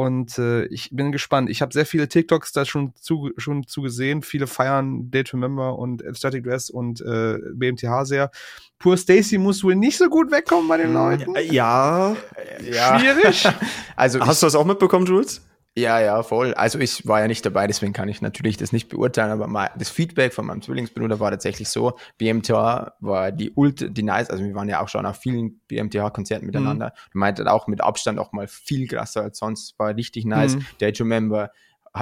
Und 0.00 0.38
äh, 0.38 0.64
ich 0.68 0.88
bin 0.92 1.12
gespannt. 1.12 1.50
Ich 1.50 1.60
habe 1.60 1.74
sehr 1.74 1.84
viele 1.84 2.08
TikToks 2.08 2.52
da 2.52 2.64
schon 2.64 2.94
zu, 2.94 3.32
schon 3.36 3.66
zu 3.66 3.82
gesehen. 3.82 4.22
Viele 4.22 4.46
feiern 4.46 5.10
Day 5.10 5.24
to 5.24 5.36
Member 5.36 5.78
und 5.78 6.02
Static 6.14 6.42
Dress 6.42 6.70
und 6.70 7.02
äh, 7.02 7.36
BMTH 7.52 8.06
sehr. 8.06 8.30
Pur 8.78 8.96
Stacy 8.96 9.36
muss 9.36 9.62
wohl 9.62 9.74
nicht 9.74 9.98
so 9.98 10.08
gut 10.08 10.32
wegkommen 10.32 10.68
bei 10.68 10.78
den 10.78 10.86
hm, 10.86 10.94
Leuten. 10.94 11.34
Ja. 11.52 12.16
ja. 12.62 12.98
Schwierig. 12.98 13.46
also 13.96 14.20
Hast 14.20 14.40
du 14.42 14.46
das 14.46 14.54
auch 14.54 14.64
mitbekommen, 14.64 15.04
Jules? 15.04 15.42
Ja, 15.76 16.00
ja, 16.00 16.22
voll. 16.24 16.52
Also 16.54 16.80
ich 16.80 17.06
war 17.06 17.20
ja 17.20 17.28
nicht 17.28 17.46
dabei, 17.46 17.68
deswegen 17.68 17.92
kann 17.92 18.08
ich 18.08 18.20
natürlich 18.20 18.56
das 18.56 18.72
nicht 18.72 18.88
beurteilen, 18.88 19.30
aber 19.30 19.46
mal, 19.46 19.70
das 19.78 19.88
Feedback 19.88 20.34
von 20.34 20.44
meinem 20.46 20.62
Zwillingsbruder 20.62 21.20
war 21.20 21.30
tatsächlich 21.30 21.68
so, 21.68 21.96
BMTH 22.18 22.94
war 22.98 23.30
die 23.30 23.52
Ult, 23.54 23.96
die 23.96 24.02
nice, 24.02 24.30
also 24.30 24.42
wir 24.42 24.54
waren 24.54 24.68
ja 24.68 24.82
auch 24.82 24.88
schon 24.88 25.06
auf 25.06 25.18
vielen 25.18 25.60
BMTH-Konzerten 25.68 26.44
miteinander. 26.44 26.92
Mhm. 27.14 27.20
meinte 27.20 27.50
auch 27.52 27.68
mit 27.68 27.82
Abstand 27.82 28.18
auch 28.18 28.32
mal 28.32 28.48
viel 28.48 28.88
krasser 28.88 29.22
als 29.22 29.38
sonst, 29.38 29.78
war 29.78 29.94
richtig 29.94 30.24
nice. 30.24 30.56
Mhm. 30.56 30.66
Der 30.80 30.92
Member 31.04 31.52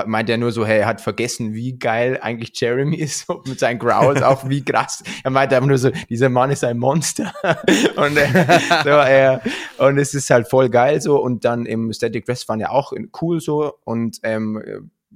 meint 0.07 0.29
er 0.29 0.37
nur 0.37 0.53
so, 0.53 0.67
hey, 0.67 0.81
er 0.81 0.87
hat 0.87 1.01
vergessen, 1.01 1.55
wie 1.55 1.79
geil 1.79 2.19
eigentlich 2.21 2.59
Jeremy 2.61 2.97
ist 2.99 3.27
mit 3.47 3.59
seinen 3.59 3.79
Growls, 3.79 4.23
auch 4.23 4.49
wie 4.49 4.65
krass. 4.65 5.03
Er 5.25 5.31
meinte 5.31 5.57
einfach 5.57 5.69
nur 5.69 5.79
so, 5.79 5.91
dieser 6.09 6.29
Mann 6.29 6.51
ist 6.51 6.65
ein 6.65 6.79
Monster. 6.79 7.33
und, 7.97 8.17
äh, 8.17 8.61
so, 8.85 8.91
äh, 8.91 9.39
und 9.79 9.99
es 9.99 10.15
ist 10.15 10.31
halt 10.31 10.49
voll 10.49 10.69
geil 10.69 11.01
so. 11.01 11.21
Und 11.21 11.45
dann 11.45 11.67
im 11.67 11.93
Static 11.93 12.29
Rest 12.29 12.49
waren 12.49 12.61
ja 12.61 12.71
auch 12.71 12.93
cool 13.23 13.41
so. 13.41 13.75
Und 13.85 14.19
ähm, 14.23 14.63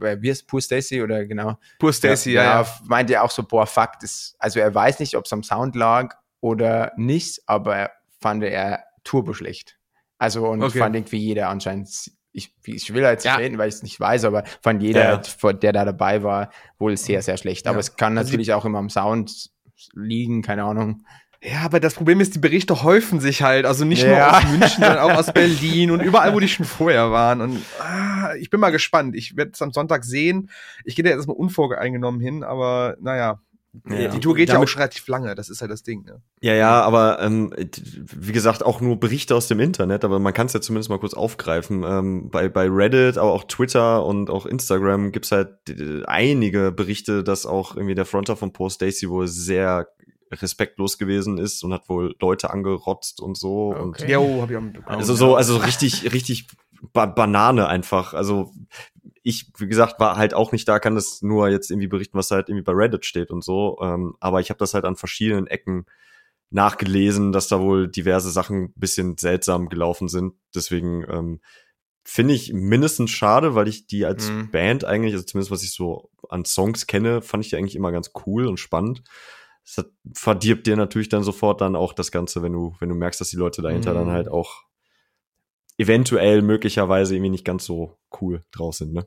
äh, 0.01 0.17
wie 0.21 0.31
ist 0.31 0.47
Pur 0.47 0.61
Stacy 0.61 1.03
oder 1.03 1.27
genau? 1.27 1.59
Pur 1.79 1.93
Stacy, 1.93 2.33
ja, 2.33 2.43
ja, 2.43 2.63
ja. 2.63 2.69
Meinte 2.85 3.15
er 3.15 3.25
auch 3.25 3.31
so, 3.31 3.43
boah, 3.43 3.67
fuck, 3.67 3.99
das, 4.01 4.37
also 4.39 4.59
er 4.59 4.75
weiß 4.75 5.01
nicht, 5.01 5.17
ob 5.17 5.27
es 5.27 5.33
am 5.33 5.43
Sound 5.43 5.77
lag 5.77 6.17
oder 6.41 6.93
nicht, 6.97 7.43
aber 7.47 7.91
fand 8.21 8.43
er 8.43 8.85
turbo 9.05 9.35
schlecht. 9.35 9.79
Also 10.19 10.47
und 10.49 10.63
okay. 10.63 10.79
fand 10.79 10.95
irgendwie 10.97 11.19
jeder 11.19 11.49
anscheinend 11.49 12.13
ich, 12.33 12.55
ich 12.65 12.95
will 12.95 13.03
jetzt 13.03 13.25
ja. 13.25 13.37
reden, 13.37 13.59
weil 13.59 13.69
ich 13.69 13.77
es 13.77 13.83
nicht 13.83 13.99
weiß, 14.01 14.25
aber 14.25 14.45
fand 14.63 14.83
jeder, 14.83 15.23
ja. 15.23 15.53
der 15.53 15.73
da 15.73 15.85
dabei 15.85 16.23
war, 16.23 16.51
wohl 16.79 16.97
sehr, 16.97 17.23
sehr 17.23 17.37
schlecht. 17.37 17.67
Aber 17.67 17.77
ja. 17.77 17.81
es 17.81 17.97
kann 17.97 18.17
also 18.17 18.29
natürlich 18.29 18.53
also, 18.53 18.63
auch 18.63 18.65
immer 18.65 18.79
am 18.79 18.91
Sound 18.91 19.51
liegen, 19.95 20.43
keine 20.43 20.65
Ahnung. 20.65 21.05
Ja, 21.45 21.63
aber 21.63 21.81
das 21.81 21.95
Problem 21.95 22.21
ist, 22.21 22.37
die 22.37 22.39
Berichte 22.39 22.85
häufen 22.85 23.19
sich 23.19 23.43
halt. 23.43 23.67
Also 23.67 23.85
nicht 23.85 24.07
nur 24.07 24.37
aus 24.37 24.45
München, 24.45 24.69
sondern 24.81 24.99
auch 24.99 25.19
aus 25.19 25.33
Berlin 25.33 25.91
und 25.91 26.01
überall, 26.01 26.33
wo 26.35 26.41
die 26.41 26.47
schon 26.47 26.65
vorher 26.65 27.11
waren. 27.11 27.41
Und 27.41 27.63
ah, 27.81 28.35
ich 28.39 28.49
bin 28.49 28.61
mal 28.61 28.71
gespannt. 28.71 29.17
Ich 29.17 29.37
werde 29.37 29.51
es 29.53 29.61
am 29.61 29.73
Sonntag 29.73 30.05
sehen. 30.05 30.51
Ich 30.85 30.95
gehe 30.95 31.03
da 31.03 31.11
jetzt 31.11 31.19
erstmal 31.19 31.37
unvoreingenommen 31.37 32.21
hin, 32.21 32.45
aber 32.45 32.97
naja, 33.01 33.41
ja, 33.89 34.09
die 34.09 34.21
Tour 34.21 34.35
geht 34.35 34.51
ja 34.51 34.59
auch 34.59 34.69
schon 34.69 34.81
relativ 34.81 35.09
lange, 35.09 35.35
das 35.35 35.49
ist 35.49 35.63
halt 35.63 35.71
das 35.71 35.83
Ding. 35.83 36.05
Ne? 36.05 36.21
Ja, 36.41 36.53
ja, 36.53 36.83
aber 36.83 37.21
ähm, 37.23 37.53
wie 37.57 38.33
gesagt, 38.33 38.63
auch 38.63 38.81
nur 38.83 39.01
Berichte 39.01 39.35
aus 39.35 39.49
dem 39.49 39.61
Internet, 39.61 40.05
aber 40.05 40.19
man 40.19 40.35
kann 40.35 40.47
es 40.47 40.53
ja 40.53 40.61
zumindest 40.61 40.91
mal 40.91 40.99
kurz 40.99 41.15
aufgreifen. 41.15 41.83
Ähm, 41.83 42.29
bei, 42.31 42.49
bei 42.49 42.69
Reddit, 42.69 43.17
aber 43.17 43.33
auch 43.33 43.45
Twitter 43.45 44.05
und 44.05 44.29
auch 44.29 44.45
Instagram 44.45 45.11
gibt's 45.11 45.33
halt 45.33 45.57
einige 46.07 46.71
Berichte, 46.71 47.25
dass 47.25 47.47
auch 47.47 47.75
irgendwie 47.75 47.95
der 47.95 48.05
Fronter 48.05 48.37
von 48.37 48.53
Poor 48.53 48.69
Stacy 48.69 49.09
wohl 49.09 49.27
sehr 49.27 49.89
respektlos 50.31 50.99
gewesen 50.99 51.39
ist 51.39 51.63
und 51.63 51.73
hat 51.73 51.89
wohl 51.89 52.15
Leute 52.21 52.51
angerotzt 52.51 53.21
und 53.21 53.37
so. 53.37 53.75
Okay. 53.75 53.83
Und, 53.83 54.09
ja, 54.09 54.41
hab 54.43 54.51
ich 54.51 54.57
auch 54.57 54.61
mitbekommen. 54.61 54.99
Also 54.99 55.15
so, 55.15 55.35
also 55.35 55.57
richtig, 55.57 56.13
richtig 56.13 56.47
ba 56.93 57.07
Banane 57.07 57.69
einfach. 57.69 58.15
Also 58.15 58.53
ich, 59.23 59.53
wie 59.57 59.69
gesagt, 59.69 60.01
war 60.01 60.17
halt 60.17 60.35
auch 60.35 60.53
nicht 60.53 60.67
da, 60.69 60.79
kann 60.79 60.97
das 60.97 61.23
nur 61.23 61.49
jetzt 61.49 61.71
irgendwie 61.71 61.89
berichten, 61.89 62.19
was 62.19 62.31
halt 62.31 62.49
irgendwie 62.49 62.65
bei 62.65 62.73
Reddit 62.73 63.05
steht 63.05 63.31
und 63.31 63.45
so. 63.45 63.79
Ähm, 63.81 64.17
aber 64.21 64.41
ich 64.41 64.51
habe 64.51 64.59
das 64.59 64.75
halt 64.75 64.85
an 64.85 64.97
verschiedenen 64.97 65.47
Ecken 65.47 65.87
nachgelesen, 66.51 67.33
dass 67.33 67.49
da 67.49 67.61
wohl 67.61 67.89
diverse 67.89 68.31
Sachen 68.31 68.73
bisschen 68.75 69.17
seltsam 69.17 69.69
gelaufen 69.69 70.09
sind. 70.09 70.35
Deswegen 70.55 71.05
ähm, 71.09 71.41
finde 72.05 72.35
ich 72.35 72.53
mindestens 72.53 73.11
schade, 73.11 73.55
weil 73.55 73.69
ich 73.69 73.87
die 73.87 74.05
als 74.05 74.29
mhm. 74.29 74.51
Band 74.51 74.85
eigentlich, 74.85 75.15
also 75.15 75.25
zumindest 75.25 75.51
was 75.51 75.63
ich 75.63 75.73
so 75.73 76.11
an 76.29 76.45
Songs 76.45 76.87
kenne, 76.87 77.23
fand 77.23 77.45
ich 77.45 77.51
die 77.51 77.57
eigentlich 77.57 77.77
immer 77.77 77.93
ganz 77.93 78.11
cool 78.27 78.47
und 78.47 78.59
spannend. 78.59 79.03
Hat, 79.77 79.87
verdirbt 80.13 80.67
dir 80.67 80.77
natürlich 80.77 81.09
dann 81.09 81.23
sofort 81.23 81.61
dann 81.61 81.77
auch 81.77 81.93
das 81.93 82.11
Ganze, 82.11 82.43
wenn 82.43 82.53
du, 82.53 82.75
wenn 82.81 82.89
du 82.89 82.97
merkst, 82.97 83.21
dass 83.21 83.31
die 83.31 83.37
Leute 83.37 83.63
dahinter 83.63 83.93
mhm. 83.93 83.99
dann 83.99 84.11
halt 84.11 84.29
auch 84.29 84.65
eventuell 85.79 86.43
möglicherweise 86.43 87.15
irgendwie 87.15 87.31
nicht 87.31 87.45
ganz 87.45 87.65
so 87.65 87.99
cool 88.21 88.43
draus 88.53 88.79
sind, 88.79 88.93
ne? 88.93 89.07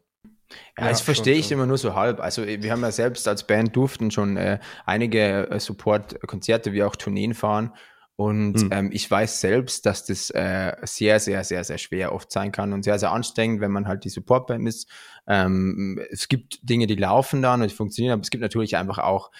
Ja, 0.78 0.90
das 0.90 1.02
verstehe 1.02 1.36
ich 1.36 1.52
immer 1.52 1.66
nur 1.66 1.78
so 1.78 1.96
halb. 1.96 2.20
Also 2.20 2.46
wir 2.46 2.72
haben 2.72 2.82
ja 2.82 2.92
selbst 2.92 3.28
als 3.28 3.48
Band 3.48 3.76
durften 3.76 4.12
schon 4.12 4.38
äh, 4.38 4.60
einige 4.86 5.50
äh, 5.50 5.60
Support-Konzerte 5.60 6.72
wie 6.72 6.84
auch 6.84 6.96
Tourneen 6.96 7.34
fahren. 7.34 7.74
Und 8.16 8.62
hm. 8.62 8.70
ähm, 8.72 8.90
ich 8.94 9.10
weiß 9.10 9.42
selbst, 9.42 9.86
dass 9.86 10.06
das 10.06 10.30
äh, 10.30 10.74
sehr, 10.84 11.20
sehr, 11.20 11.44
sehr, 11.44 11.64
sehr 11.64 11.78
schwer 11.78 12.14
oft 12.14 12.32
sein 12.32 12.52
kann 12.52 12.72
und 12.72 12.84
sehr, 12.84 12.98
sehr 12.98 13.12
anstrengend, 13.12 13.60
wenn 13.60 13.72
man 13.72 13.88
halt 13.88 14.06
die 14.06 14.10
Support-Band 14.10 14.68
ist. 14.68 14.90
Ähm, 15.28 16.00
es 16.12 16.30
gibt 16.30 16.60
Dinge, 16.62 16.88
die 16.88 16.96
laufen 16.96 17.42
dann 17.42 17.62
und 17.62 17.72
funktionieren, 17.74 18.14
aber 18.14 18.22
es 18.22 18.30
gibt 18.30 18.42
natürlich 18.42 18.78
einfach 18.78 19.00
auch 19.00 19.32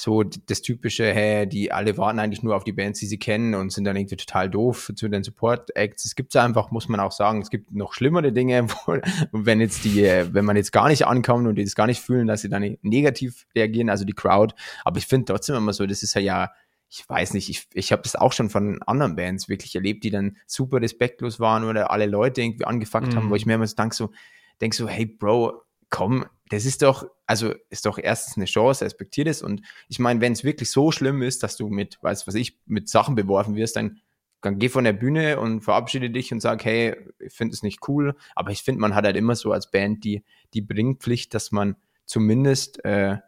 so 0.00 0.22
das 0.22 0.62
typische, 0.62 1.12
hey, 1.12 1.48
die 1.48 1.72
alle 1.72 1.98
warten 1.98 2.20
eigentlich 2.20 2.44
nur 2.44 2.54
auf 2.54 2.62
die 2.62 2.72
Bands, 2.72 3.00
die 3.00 3.06
sie 3.06 3.18
kennen 3.18 3.56
und 3.56 3.72
sind 3.72 3.82
dann 3.82 3.96
irgendwie 3.96 4.14
total 4.14 4.48
doof 4.48 4.92
zu 4.94 5.08
den 5.08 5.24
Support-Acts. 5.24 6.04
Es 6.04 6.14
gibt 6.14 6.36
einfach, 6.36 6.70
muss 6.70 6.88
man 6.88 7.00
auch 7.00 7.10
sagen, 7.10 7.42
es 7.42 7.50
gibt 7.50 7.72
noch 7.72 7.94
schlimmere 7.94 8.32
Dinge, 8.32 8.68
wo, 8.86 8.96
wenn 9.32 9.60
jetzt 9.60 9.84
die, 9.84 10.04
wenn 10.04 10.44
man 10.44 10.56
jetzt 10.56 10.70
gar 10.70 10.86
nicht 10.86 11.04
ankommt 11.04 11.48
und 11.48 11.56
die 11.56 11.64
das 11.64 11.74
gar 11.74 11.88
nicht 11.88 12.00
fühlen, 12.00 12.28
dass 12.28 12.42
sie 12.42 12.48
dann 12.48 12.76
negativ 12.82 13.48
reagieren, 13.56 13.90
also 13.90 14.04
die 14.04 14.12
Crowd. 14.12 14.54
Aber 14.84 14.98
ich 14.98 15.06
finde 15.06 15.32
trotzdem 15.32 15.56
immer 15.56 15.72
so, 15.72 15.84
das 15.84 16.04
ist 16.04 16.14
ja 16.14 16.20
ja, 16.20 16.52
ich 16.88 17.04
weiß 17.08 17.34
nicht, 17.34 17.50
ich, 17.50 17.66
ich 17.74 17.90
habe 17.90 18.02
das 18.02 18.14
auch 18.14 18.32
schon 18.32 18.50
von 18.50 18.80
anderen 18.84 19.16
Bands 19.16 19.48
wirklich 19.48 19.74
erlebt, 19.74 20.04
die 20.04 20.10
dann 20.10 20.36
super 20.46 20.80
respektlos 20.80 21.40
waren 21.40 21.64
oder 21.64 21.90
alle 21.90 22.06
Leute 22.06 22.40
irgendwie 22.40 22.66
angefuckt 22.66 23.08
mhm. 23.08 23.16
haben, 23.16 23.30
wo 23.30 23.34
ich 23.34 23.46
mir 23.46 23.54
immer 23.54 23.66
so 23.66 23.74
denk 23.74 23.94
so, 23.94 24.12
denk 24.60 24.74
so, 24.74 24.86
hey 24.86 25.06
Bro, 25.06 25.60
komm, 25.90 26.26
das 26.50 26.64
ist 26.64 26.82
doch, 26.82 27.06
also 27.26 27.54
ist 27.70 27.86
doch 27.86 27.98
erstens 27.98 28.36
eine 28.36 28.46
Chance, 28.46 28.84
respektiert 28.84 29.28
es. 29.28 29.42
Und 29.42 29.62
ich 29.88 29.98
meine, 29.98 30.20
wenn 30.20 30.32
es 30.32 30.44
wirklich 30.44 30.70
so 30.70 30.92
schlimm 30.92 31.22
ist, 31.22 31.42
dass 31.42 31.56
du 31.56 31.68
mit, 31.68 31.98
weiß 32.02 32.26
was 32.26 32.34
ich, 32.34 32.58
mit 32.66 32.88
Sachen 32.88 33.14
beworfen 33.14 33.54
wirst, 33.54 33.76
dann, 33.76 34.00
dann 34.40 34.58
geh 34.58 34.68
von 34.68 34.84
der 34.84 34.92
Bühne 34.92 35.40
und 35.40 35.62
verabschiede 35.62 36.10
dich 36.10 36.32
und 36.32 36.40
sag, 36.40 36.64
hey, 36.64 36.96
ich 37.18 37.32
finde 37.32 37.54
es 37.54 37.62
nicht 37.62 37.86
cool. 37.88 38.16
Aber 38.34 38.50
ich 38.50 38.62
finde, 38.62 38.80
man 38.80 38.94
hat 38.94 39.04
halt 39.04 39.16
immer 39.16 39.34
so 39.34 39.52
als 39.52 39.70
Band 39.70 40.04
die, 40.04 40.24
die 40.54 40.62
Bringpflicht, 40.62 41.34
dass 41.34 41.52
man 41.52 41.76
zumindest, 42.06 42.84
äh, 42.84 43.18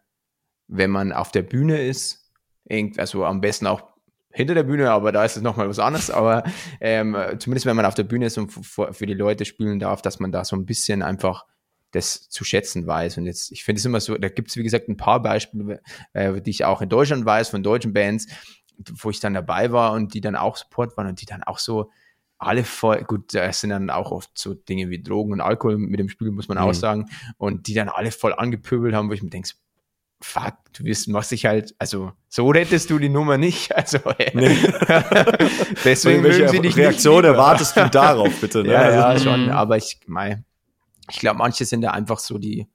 wenn 0.69 0.91
man 0.91 1.13
auf 1.13 1.33
der 1.33 1.43
Bühne 1.43 1.83
ist, 1.83 2.33
also 2.97 3.25
am 3.25 3.41
besten 3.41 3.67
auch 3.67 3.91
hinter 4.33 4.55
der 4.55 4.63
Bühne, 4.63 4.91
aber 4.91 5.11
da 5.11 5.25
ist 5.25 5.37
es 5.37 5.43
nochmal 5.43 5.69
was 5.69 5.81
anderes. 5.81 6.11
Aber 6.11 6.45
ähm, 6.81 7.17
zumindest 7.39 7.67
wenn 7.67 7.77
man 7.77 7.85
auf 7.85 7.95
der 7.95 8.05
Bühne 8.05 8.27
ist 8.27 8.39
und 8.39 8.51
für 8.51 9.07
die 9.07 9.15
Leute 9.15 9.45
spielen 9.45 9.81
darf, 9.81 10.03
dass 10.03 10.21
man 10.21 10.31
da 10.31 10.45
so 10.45 10.55
ein 10.55 10.67
bisschen 10.67 11.03
einfach 11.03 11.47
das 11.93 12.29
zu 12.29 12.45
schätzen 12.45 12.87
weiß. 12.87 13.19
Und 13.19 13.27
jetzt, 13.27 13.53
ich 13.53 13.65
finde 13.65 13.79
es 13.79 13.85
immer 13.85 14.01
so, 14.01 14.17
da 14.17 14.29
gibt 14.29 14.51
es, 14.51 14.57
wie 14.57 14.63
gesagt, 14.63 14.89
ein 14.89 14.97
paar 14.97 15.23
Beispiele, 15.23 15.81
äh, 16.13 16.41
die 16.41 16.51
ich 16.51 16.65
auch 16.65 16.83
in 16.83 16.89
Deutschland 16.89 17.25
weiß, 17.25 17.49
von 17.49 17.63
deutschen 17.63 17.93
Bands, 17.93 18.27
wo 19.03 19.11
ich 19.11 19.21
dann 19.21 19.35
dabei 19.35 19.73
war 19.73 19.93
und 19.93 20.15
die 20.15 20.21
dann 20.21 20.37
auch 20.37 20.57
Support 20.57 20.97
waren 20.97 21.09
und 21.09 21.21
die 21.21 21.27
dann 21.27 21.43
auch 21.43 21.59
so 21.59 21.91
alle 22.39 22.65
voll, 22.65 23.05
gut, 23.05 23.35
da 23.35 23.53
sind 23.53 23.71
dann 23.71 23.91
auch 23.91 24.13
oft 24.13 24.31
so 24.35 24.55
Dinge 24.55 24.89
wie 24.89 25.03
Drogen 25.03 25.33
und 25.33 25.41
Alkohol 25.43 25.77
mit 25.77 26.01
dem 26.01 26.09
Spiel, 26.09 26.31
muss 26.31 26.49
man 26.49 26.57
mhm. 26.57 26.65
auch 26.65 26.75
sagen, 26.75 27.11
und 27.37 27.67
die 27.67 27.75
dann 27.75 27.91
alle 27.91 28.11
voll 28.11 28.33
angepöbelt 28.33 28.95
haben, 28.95 29.11
wo 29.11 29.13
ich 29.13 29.23
mir 29.23 29.29
denke, 29.29 29.51
fuck, 30.23 30.55
du 30.73 30.85
wirst, 30.85 31.09
machst 31.09 31.33
dich 31.33 31.47
halt, 31.47 31.75
also 31.79 32.13
so 32.29 32.49
rettest 32.49 32.91
du 32.91 32.99
die 32.99 33.09
Nummer 33.09 33.39
nicht. 33.39 33.71
Also 33.81 33.99
nee. 34.35 34.57
deswegen 35.85 36.23
welche 36.23 36.49
sie 36.49 36.61
dich 36.61 36.77
Reaktion 36.77 37.25
erwartest 37.25 37.77
du 37.77 37.89
darauf, 37.89 38.41
bitte? 38.41 38.63
Ne? 38.63 38.73
Ja, 38.73 38.91
ja, 38.91 39.05
also, 39.07 39.31
schon, 39.31 39.49
aber 39.51 39.77
ich, 39.77 40.01
mei, 40.07 40.43
ich 41.11 41.19
glaube, 41.19 41.39
manche 41.39 41.65
sind 41.65 41.83
ja 41.83 41.91
einfach 41.91 42.19
so 42.19 42.39
die, 42.39 42.69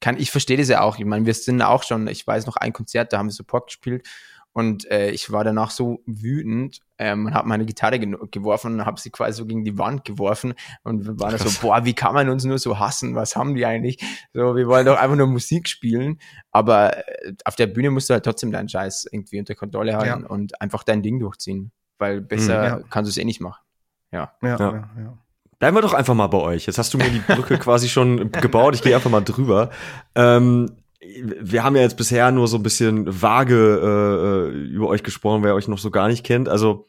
kann, 0.00 0.18
ich 0.18 0.30
verstehe 0.30 0.56
das 0.56 0.68
ja 0.68 0.82
auch. 0.82 0.98
Ich 0.98 1.04
meine, 1.04 1.26
wir 1.26 1.34
sind 1.34 1.62
auch 1.62 1.82
schon, 1.82 2.06
ich 2.08 2.26
weiß 2.26 2.46
noch 2.46 2.56
ein 2.56 2.72
Konzert, 2.72 3.12
da 3.12 3.18
haben 3.18 3.28
wir 3.28 3.32
Support 3.32 3.68
gespielt 3.68 4.06
und 4.52 4.90
äh, 4.90 5.10
ich 5.10 5.30
war 5.30 5.44
danach 5.44 5.70
so 5.70 6.02
wütend 6.06 6.80
ähm, 6.96 7.26
und 7.26 7.34
habe 7.34 7.46
meine 7.46 7.66
Gitarre 7.66 7.98
ge 7.98 8.16
geworfen 8.30 8.74
und 8.74 8.86
habe 8.86 8.98
sie 8.98 9.10
quasi 9.10 9.36
so 9.36 9.46
gegen 9.46 9.64
die 9.64 9.76
Wand 9.76 10.04
geworfen 10.04 10.54
und 10.82 11.06
wir 11.06 11.20
waren 11.20 11.36
so, 11.38 11.50
boah, 11.60 11.84
wie 11.84 11.94
kann 11.94 12.14
man 12.14 12.28
uns 12.30 12.44
nur 12.44 12.58
so 12.58 12.78
hassen? 12.78 13.14
Was 13.14 13.36
haben 13.36 13.54
die 13.54 13.66
eigentlich? 13.66 13.98
So, 14.32 14.56
wir 14.56 14.66
wollen 14.66 14.86
doch 14.86 14.98
einfach 14.98 15.16
nur 15.16 15.26
Musik 15.26 15.68
spielen, 15.68 16.20
aber 16.52 16.96
äh, 16.96 17.34
auf 17.44 17.56
der 17.56 17.66
Bühne 17.66 17.90
musst 17.90 18.08
du 18.08 18.14
halt 18.14 18.24
trotzdem 18.24 18.50
deinen 18.50 18.68
Scheiß 18.68 19.08
irgendwie 19.12 19.38
unter 19.38 19.54
Kontrolle 19.54 19.96
halten 19.96 20.22
ja. 20.22 20.28
und 20.28 20.60
einfach 20.60 20.84
dein 20.84 21.02
Ding 21.02 21.20
durchziehen, 21.20 21.70
weil 21.98 22.22
besser 22.22 22.58
mhm, 22.58 22.64
ja. 22.64 22.88
kannst 22.88 23.08
du 23.08 23.10
es 23.10 23.18
eh 23.18 23.24
nicht 23.24 23.40
machen. 23.40 23.62
Ja. 24.10 24.32
Ja, 24.40 24.58
ja. 24.58 25.18
Bleiben 25.58 25.76
wir 25.76 25.82
doch 25.82 25.94
einfach 25.94 26.14
mal 26.14 26.26
bei 26.26 26.38
euch. 26.38 26.66
Jetzt 26.66 26.78
hast 26.78 26.92
du 26.94 26.98
mir 26.98 27.10
die 27.10 27.20
Brücke 27.20 27.58
quasi 27.58 27.88
schon 27.88 28.30
gebaut. 28.30 28.74
Ich 28.74 28.82
gehe 28.82 28.94
einfach 28.94 29.10
mal 29.10 29.22
drüber. 29.22 29.70
Ähm, 30.14 30.76
wir 31.00 31.62
haben 31.62 31.76
ja 31.76 31.82
jetzt 31.82 31.96
bisher 31.96 32.30
nur 32.32 32.48
so 32.48 32.56
ein 32.56 32.62
bisschen 32.62 33.22
vage 33.22 34.50
äh, 34.52 34.58
über 34.68 34.88
euch 34.88 35.02
gesprochen, 35.02 35.42
wer 35.44 35.54
euch 35.54 35.68
noch 35.68 35.78
so 35.78 35.90
gar 35.90 36.08
nicht 36.08 36.24
kennt. 36.24 36.48
Also 36.48 36.88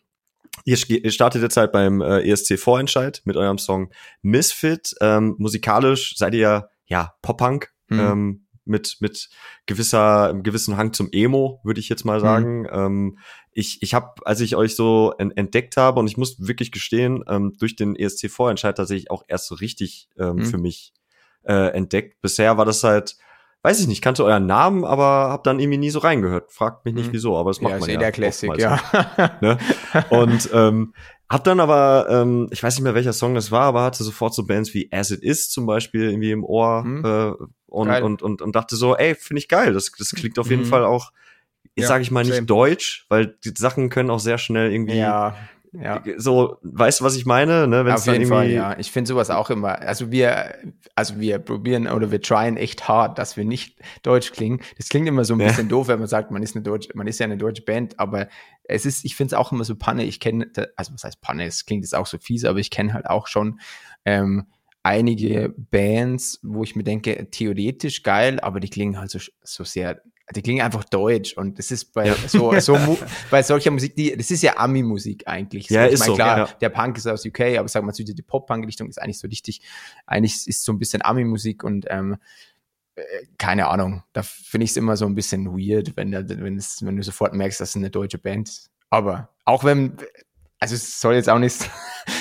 ihr, 0.65 0.77
ihr 0.89 1.11
startet 1.11 1.41
jetzt 1.41 1.57
halt 1.57 1.71
beim 1.71 2.01
äh, 2.01 2.29
ESC 2.29 2.57
Vorentscheid 2.57 3.21
mit 3.25 3.37
eurem 3.37 3.57
Song 3.57 3.91
Misfit. 4.21 4.95
Ähm, 5.01 5.35
musikalisch 5.37 6.15
seid 6.17 6.33
ihr 6.33 6.39
ja, 6.39 6.67
ja 6.85 7.13
Pop-Punk. 7.21 7.71
Mhm. 7.89 7.99
Ähm, 7.99 8.43
mit 8.67 8.97
mit 8.99 9.29
gewisser 9.65 10.33
gewissen 10.43 10.75
Hang 10.75 10.91
zum 10.91 11.07
Emo 11.13 11.61
würde 11.63 11.79
ich 11.79 11.87
jetzt 11.87 12.03
mal 12.03 12.19
sagen 12.19 12.63
mhm. 12.63 12.69
ähm, 12.71 13.17
ich 13.57 13.81
ich 13.81 13.93
habe 13.95 14.25
als 14.25 14.39
ich 14.39 14.55
euch 14.55 14.75
so 14.75 15.13
entdeckt 15.17 15.77
habe 15.77 15.99
und 15.99 16.07
ich 16.07 16.15
muss 16.15 16.47
wirklich 16.47 16.71
gestehen 16.71 17.23
ähm, 17.27 17.53
durch 17.59 17.75
den 17.75 17.95
ESC 17.95 18.29
Vorentscheid 18.29 18.77
tatsächlich 18.77 19.09
auch 19.09 19.23
erst 19.27 19.47
so 19.47 19.55
richtig 19.55 20.09
ähm, 20.17 20.35
mhm. 20.35 20.45
für 20.45 20.57
mich 20.59 20.93
äh, 21.43 21.71
entdeckt 21.71 22.21
bisher 22.21 22.57
war 22.57 22.65
das 22.65 22.83
halt 22.83 23.17
weiß 23.63 23.81
ich 23.81 23.87
nicht, 23.87 24.01
kannte 24.01 24.23
euren 24.23 24.45
Namen, 24.45 24.85
aber 24.85 25.29
hab 25.29 25.43
dann 25.43 25.59
irgendwie 25.59 25.79
nie 25.79 25.89
so 25.89 25.99
reingehört. 25.99 26.53
Fragt 26.53 26.85
mich 26.85 26.93
nicht 26.93 27.07
hm. 27.07 27.13
wieso, 27.13 27.35
aber 27.35 27.49
es 27.49 27.59
macht 27.59 27.73
ja, 27.73 27.79
man 27.79 27.89
ist 27.89 27.93
ja. 27.93 27.99
der 27.99 28.11
Classic, 28.13 28.57
ja. 28.57 28.79
ne? 29.41 29.57
Und 30.09 30.49
ähm, 30.53 30.93
hab 31.27 31.43
dann 31.43 31.59
aber, 31.59 32.07
ähm, 32.09 32.47
ich 32.51 32.63
weiß 32.63 32.75
nicht 32.75 32.83
mehr 32.83 32.95
welcher 32.95 33.11
Song 33.11 33.35
das 33.35 33.51
war, 33.51 33.63
aber 33.63 33.83
hatte 33.83 34.03
sofort 34.03 34.33
so 34.33 34.45
Bands 34.45 34.73
wie 34.73 34.89
As 34.93 35.11
It 35.11 35.21
Is 35.21 35.49
zum 35.49 35.65
Beispiel 35.65 36.11
irgendwie 36.11 36.31
im 36.31 36.45
Ohr 36.45 36.83
hm. 36.83 37.03
äh, 37.03 37.33
und, 37.65 37.89
und, 37.89 38.21
und, 38.21 38.41
und 38.41 38.55
dachte 38.55 38.77
so, 38.77 38.95
ey, 38.95 39.15
finde 39.15 39.39
ich 39.39 39.49
geil. 39.49 39.73
Das, 39.73 39.91
das 39.97 40.11
klingt 40.11 40.39
auf 40.39 40.49
jeden 40.49 40.63
mhm. 40.63 40.67
Fall 40.67 40.85
auch, 40.85 41.11
ich 41.77 41.83
ja, 41.83 41.87
sage 41.87 42.01
ich 42.01 42.11
mal 42.11 42.23
nicht 42.23 42.35
same. 42.35 42.47
deutsch, 42.47 43.05
weil 43.07 43.37
die 43.45 43.53
Sachen 43.55 43.89
können 43.89 44.09
auch 44.09 44.19
sehr 44.19 44.37
schnell 44.37 44.71
irgendwie 44.71 44.97
ja 44.97 45.35
ja. 45.73 46.01
So, 46.17 46.57
weißt 46.63 46.99
du, 46.99 47.03
was 47.03 47.15
ich 47.15 47.25
meine? 47.25 47.67
Ne? 47.67 47.85
Wenn's 47.85 48.07
Auf 48.07 48.13
jeden 48.13 48.27
Fall, 48.27 48.49
ja. 48.49 48.77
Ich 48.79 48.91
finde 48.91 49.07
sowas 49.07 49.29
auch 49.29 49.49
immer. 49.49 49.79
Also 49.79 50.11
wir, 50.11 50.55
also 50.95 51.19
wir 51.19 51.39
probieren 51.39 51.87
oder 51.87 52.11
wir 52.11 52.21
tryen 52.21 52.57
echt 52.57 52.87
hart, 52.87 53.17
dass 53.17 53.37
wir 53.37 53.45
nicht 53.45 53.77
deutsch 54.01 54.31
klingen. 54.31 54.61
Das 54.77 54.89
klingt 54.89 55.07
immer 55.07 55.25
so 55.25 55.35
ein 55.35 55.39
bisschen 55.39 55.65
ja. 55.65 55.69
doof, 55.69 55.87
wenn 55.87 55.99
man 55.99 56.07
sagt, 56.07 56.31
man 56.31 56.41
ist 56.41 56.55
eine 56.55 56.63
deutsche, 56.63 56.89
man 56.95 57.07
ist 57.07 57.19
ja 57.19 57.25
eine 57.25 57.37
deutsche 57.37 57.63
Band, 57.63 57.99
aber 57.99 58.27
es 58.63 58.85
ist, 58.85 59.05
ich 59.05 59.15
finde 59.15 59.35
es 59.35 59.39
auch 59.39 59.51
immer 59.51 59.63
so 59.63 59.75
Panne. 59.75 60.03
Ich 60.03 60.19
kenne, 60.19 60.49
also 60.75 60.93
was 60.93 61.03
heißt 61.03 61.21
Panne? 61.21 61.45
Es 61.45 61.65
klingt 61.65 61.83
jetzt 61.83 61.95
auch 61.95 62.07
so 62.07 62.17
fies, 62.17 62.45
aber 62.45 62.59
ich 62.59 62.71
kenne 62.71 62.93
halt 62.93 63.07
auch 63.07 63.27
schon 63.27 63.59
ähm, 64.05 64.47
einige 64.87 65.53
Bands, 65.57 66.39
wo 66.43 66.63
ich 66.63 66.75
mir 66.77 66.83
denke, 66.83 67.29
theoretisch 67.29 68.03
geil, 68.03 68.39
aber 68.39 68.61
die 68.61 68.69
klingen 68.69 68.97
halt 68.97 69.11
so, 69.11 69.19
so 69.43 69.63
sehr 69.65 70.01
die 70.35 70.41
klingen 70.41 70.61
einfach 70.61 70.83
deutsch 70.83 71.37
und 71.37 71.57
das 71.57 71.71
ist 71.71 71.93
bei 71.93 72.07
ja. 72.07 72.15
so, 72.27 72.57
so 72.59 72.97
bei 73.31 73.41
solcher 73.43 73.71
Musik, 73.71 73.95
die, 73.95 74.15
das 74.15 74.29
ist 74.29 74.43
ja 74.43 74.57
Ami-Musik 74.57 75.23
eigentlich. 75.25 75.69
Ja, 75.69 75.85
ich 75.85 75.93
ist 75.93 75.99
meine, 76.01 76.11
so, 76.11 76.15
klar, 76.15 76.37
ja. 76.37 76.49
der 76.59 76.69
Punk 76.69 76.97
ist 76.97 77.07
aus 77.07 77.25
UK, 77.25 77.57
aber 77.57 77.67
sag 77.69 77.83
mal, 77.83 77.93
die 77.93 78.21
Pop-Punk-Richtung 78.21 78.89
ist 78.89 79.01
eigentlich 79.01 79.19
so 79.19 79.27
richtig, 79.27 79.61
eigentlich 80.05 80.45
ist 80.47 80.65
so 80.65 80.73
ein 80.73 80.79
bisschen 80.79 81.01
Ami-Musik 81.01 81.63
und 81.63 81.85
ähm, 81.89 82.17
äh, 82.95 83.03
keine 83.37 83.67
Ahnung, 83.67 84.03
da 84.11 84.21
finde 84.21 84.65
ich 84.65 84.71
es 84.71 84.77
immer 84.77 84.97
so 84.97 85.05
ein 85.05 85.15
bisschen 85.15 85.47
weird, 85.47 85.95
wenn, 85.95 86.11
wenn, 86.11 86.57
es, 86.57 86.83
wenn 86.83 86.97
du 86.97 87.03
sofort 87.03 87.33
merkst, 87.33 87.61
dass 87.61 87.69
es 87.69 87.75
eine 87.77 87.89
deutsche 87.89 88.17
Band 88.17 88.49
ist. 88.49 88.69
Aber 88.89 89.29
auch 89.45 89.63
wenn, 89.63 89.95
also 90.59 90.75
es 90.75 90.99
soll 90.99 91.15
jetzt 91.15 91.29
auch 91.29 91.39
nicht 91.39 91.69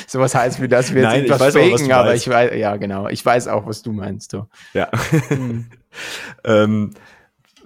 sowas 0.06 0.34
heißen 0.34 0.62
wie 0.62 0.68
das 0.68 0.94
wir 0.94 1.02
Nein, 1.02 1.24
jetzt 1.24 1.32
etwas 1.32 1.54
faken, 1.54 1.92
aber 1.92 2.14
ich 2.14 2.28
weiß, 2.28 2.52
ja 2.56 2.76
genau, 2.76 3.08
ich 3.08 3.24
weiß 3.24 3.48
auch, 3.48 3.66
was 3.66 3.82
du 3.82 3.92
meinst. 3.92 4.32
Du. 4.32 4.46
Ja. 4.72 4.88
Hm. 5.28 5.66
ähm, 6.44 6.90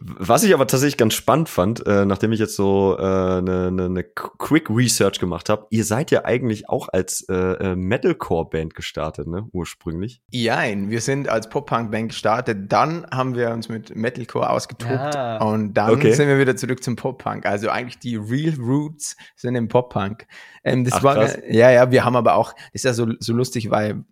was 0.03 0.42
ich 0.44 0.55
aber 0.55 0.66
tatsächlich 0.66 0.96
ganz 0.96 1.12
spannend 1.12 1.51
fand, 1.51 1.86
äh, 1.86 2.07
nachdem 2.07 2.32
ich 2.32 2.40
jetzt 2.40 2.57
so 2.57 2.96
eine 2.96 3.38
äh, 3.38 3.42
ne, 3.42 3.70
ne, 3.70 3.90
ne 3.90 4.05
Quick 4.05 4.70
Research 4.70 5.20
gemacht 5.20 5.51
habe, 5.51 5.66
ihr 5.70 5.84
seid 5.84 6.11
ja 6.11 6.24
eigentlich 6.24 6.70
auch 6.70 6.88
als 6.88 7.26
äh, 7.28 7.34
äh, 7.34 7.76
Metalcore-Band 7.76 8.74
gestartet, 8.74 9.26
ne, 9.26 9.46
ursprünglich? 9.53 10.22
Nein, 10.32 10.90
wir 10.90 11.03
sind 11.03 11.28
als 11.28 11.51
Pop-Punk-Band 11.51 12.09
gestartet, 12.11 12.72
dann 12.72 13.07
haben 13.11 13.34
wir 13.34 13.51
uns 13.51 13.68
mit 13.68 13.94
Metalcore 13.94 14.48
ausgetobt 14.48 15.16
ah. 15.16 15.36
und 15.44 15.74
dann 15.74 15.90
okay. 15.90 16.12
sind 16.12 16.28
wir 16.28 16.38
wieder 16.38 16.57
zurück 16.57 16.82
zum 16.82 16.96
Pop-Punk. 16.96 17.44
Also 17.44 17.68
eigentlich 17.68 17.98
die 17.98 18.16
Real 18.16 18.55
Roots 18.59 19.16
sind 19.36 19.55
im 19.55 19.68
Pop-Punk. 19.68 20.26
Ähm, 20.64 20.84
das 20.84 20.94
Ach, 20.94 21.03
war, 21.03 21.14
krass. 21.16 21.38
ja, 21.46 21.70
ja, 21.70 21.90
wir 21.90 22.05
haben 22.05 22.16
aber 22.16 22.36
auch, 22.36 22.55
ist 22.72 22.86
ja 22.86 22.94
so, 22.94 23.07
so 23.18 23.34
lustig, 23.34 23.70
weil 23.70 24.05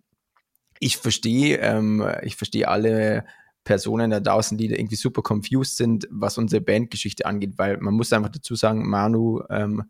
ich 0.79 0.97
verstehe, 0.97 1.57
ähm, 1.57 2.05
ich 2.21 2.35
verstehe 2.35 2.67
alle 2.67 3.25
Personen 3.69 4.09
da 4.09 4.19
draußen, 4.19 4.57
die 4.57 4.67
da 4.67 4.75
irgendwie 4.75 4.95
super 4.95 5.21
confused 5.21 5.77
sind, 5.77 6.07
was 6.09 6.39
unsere 6.39 6.59
Bandgeschichte 6.59 7.27
angeht, 7.27 7.53
weil 7.57 7.77
man 7.77 7.93
muss 7.93 8.11
einfach 8.11 8.31
dazu 8.31 8.55
sagen, 8.55 8.89
Manu 8.89 9.43
ähm, 9.51 9.83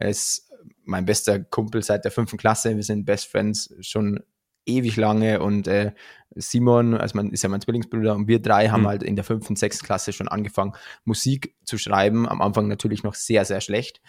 ist 0.00 0.50
mein 0.84 1.04
bester 1.04 1.38
Kumpel 1.38 1.82
seit 1.82 2.06
der 2.06 2.10
fünften 2.10 2.38
Klasse, 2.38 2.74
wir 2.74 2.82
sind 2.82 3.04
Best 3.04 3.26
Friends 3.26 3.74
schon 3.80 4.20
ewig 4.64 4.96
lange 4.96 5.42
und 5.42 5.68
äh, 5.68 5.92
Simon, 6.36 6.94
also 6.94 7.16
man 7.16 7.28
ist 7.30 7.42
ja 7.42 7.50
mein 7.50 7.60
Zwillingsbruder 7.60 8.14
und 8.14 8.28
wir 8.28 8.40
drei 8.40 8.70
haben 8.70 8.84
mhm. 8.84 8.88
halt 8.88 9.02
in 9.02 9.14
der 9.14 9.26
fünften, 9.26 9.56
sechsten 9.56 9.84
Klasse 9.84 10.14
schon 10.14 10.28
angefangen, 10.28 10.72
Musik 11.04 11.54
zu 11.64 11.76
schreiben. 11.76 12.26
Am 12.26 12.40
Anfang 12.40 12.66
natürlich 12.66 13.02
noch 13.02 13.14
sehr, 13.14 13.44
sehr 13.44 13.60
schlecht. 13.60 14.00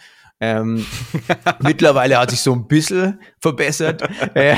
Ähm, 0.42 0.86
mittlerweile 1.62 2.18
hat 2.18 2.30
sich 2.30 2.40
so 2.40 2.54
ein 2.54 2.66
bisschen 2.66 3.20
verbessert. 3.38 4.02
Äh, 4.34 4.54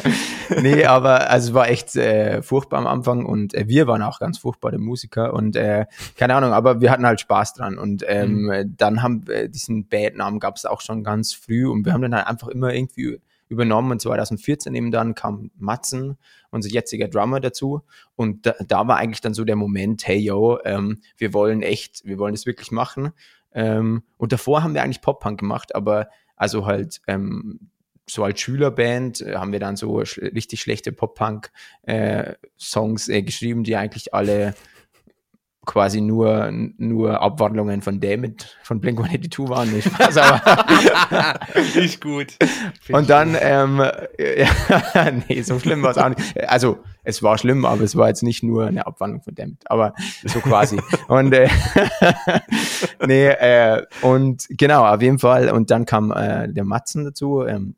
nee, 0.62 0.84
aber 0.84 1.28
also 1.28 1.48
es 1.48 1.54
war 1.54 1.68
echt 1.68 1.96
äh, 1.96 2.40
furchtbar 2.40 2.78
am 2.78 2.86
Anfang 2.86 3.26
und 3.26 3.52
äh, 3.52 3.66
wir 3.66 3.88
waren 3.88 4.02
auch 4.02 4.20
ganz 4.20 4.38
furchtbare 4.38 4.78
Musiker 4.78 5.34
und 5.34 5.56
äh, 5.56 5.86
keine 6.16 6.34
Ahnung, 6.34 6.52
aber 6.52 6.80
wir 6.80 6.90
hatten 6.90 7.04
halt 7.04 7.20
Spaß 7.20 7.54
dran 7.54 7.78
und 7.78 8.04
ähm, 8.06 8.42
mhm. 8.42 8.76
dann 8.76 9.02
haben 9.02 9.26
wir 9.26 9.48
diesen 9.48 9.88
Bandnamen 9.88 10.38
gab 10.38 10.56
es 10.56 10.66
auch 10.66 10.80
schon 10.80 11.02
ganz 11.02 11.32
früh 11.32 11.66
und 11.66 11.84
wir 11.84 11.92
haben 11.92 12.02
dann 12.02 12.14
halt 12.14 12.28
einfach 12.28 12.48
immer 12.48 12.72
irgendwie 12.72 13.18
übernommen 13.48 13.90
und 13.90 14.00
2014 14.00 14.74
eben 14.74 14.92
dann 14.92 15.14
kam 15.14 15.50
Matzen, 15.58 16.16
unser 16.50 16.68
jetziger 16.68 17.08
Drummer 17.08 17.40
dazu 17.40 17.82
und 18.14 18.46
da, 18.46 18.54
da 18.66 18.86
war 18.86 18.98
eigentlich 18.98 19.20
dann 19.20 19.34
so 19.34 19.44
der 19.44 19.56
Moment, 19.56 20.06
hey 20.06 20.18
yo, 20.18 20.58
ähm, 20.64 21.00
wir 21.16 21.34
wollen 21.34 21.62
echt, 21.62 22.04
wir 22.04 22.18
wollen 22.18 22.34
das 22.34 22.46
wirklich 22.46 22.70
machen 22.70 23.12
ähm, 23.58 24.02
und 24.18 24.30
davor 24.30 24.62
haben 24.62 24.72
wir 24.72 24.84
eigentlich 24.84 25.00
Pop-Punk 25.00 25.40
gemacht, 25.40 25.74
aber 25.74 26.10
also 26.36 26.64
halt 26.64 27.00
ähm, 27.08 27.70
so 28.08 28.22
als 28.22 28.40
Schülerband 28.40 29.20
äh, 29.20 29.34
haben 29.34 29.50
wir 29.50 29.58
dann 29.58 29.74
so 29.74 30.04
sch 30.04 30.18
richtig 30.18 30.60
schlechte 30.60 30.92
Pop-Punk-Songs 30.92 33.08
äh, 33.08 33.18
äh, 33.18 33.22
geschrieben, 33.22 33.64
die 33.64 33.74
eigentlich 33.74 34.14
alle 34.14 34.54
quasi 35.68 36.00
nur, 36.00 36.50
nur 36.78 37.20
Abwandlungen 37.20 37.82
von 37.82 38.00
Damit 38.00 38.56
von 38.62 38.80
Blink 38.80 38.98
182 38.98 39.48
waren. 39.48 39.70
Nicht 39.70 39.92
Spaß, 39.92 40.16
aber. 40.16 41.38
nicht 41.76 42.00
gut. 42.00 42.36
Und 42.90 43.08
dann, 43.08 43.36
ähm, 43.38 43.78
ja, 44.18 45.10
nee, 45.28 45.42
so 45.42 45.58
schlimm 45.58 45.82
war 45.82 45.92
es 45.92 45.98
auch 45.98 46.08
nicht. 46.08 46.48
Also, 46.48 46.78
es 47.04 47.22
war 47.22 47.38
schlimm, 47.38 47.64
aber 47.64 47.82
es 47.82 47.96
war 47.96 48.08
jetzt 48.08 48.22
nicht 48.22 48.42
nur 48.42 48.66
eine 48.66 48.86
Abwandlung 48.86 49.22
von 49.22 49.34
Damit, 49.34 49.58
aber 49.66 49.94
so 50.24 50.40
quasi. 50.40 50.80
und, 51.08 51.32
äh, 51.32 51.48
nee, 53.06 53.28
äh, 53.28 53.84
und 54.00 54.46
genau, 54.50 54.86
auf 54.86 55.02
jeden 55.02 55.18
Fall. 55.18 55.50
Und 55.50 55.70
dann 55.70 55.84
kam 55.84 56.10
äh, 56.12 56.48
der 56.48 56.64
Matzen 56.64 57.04
dazu, 57.04 57.44
ähm, 57.46 57.76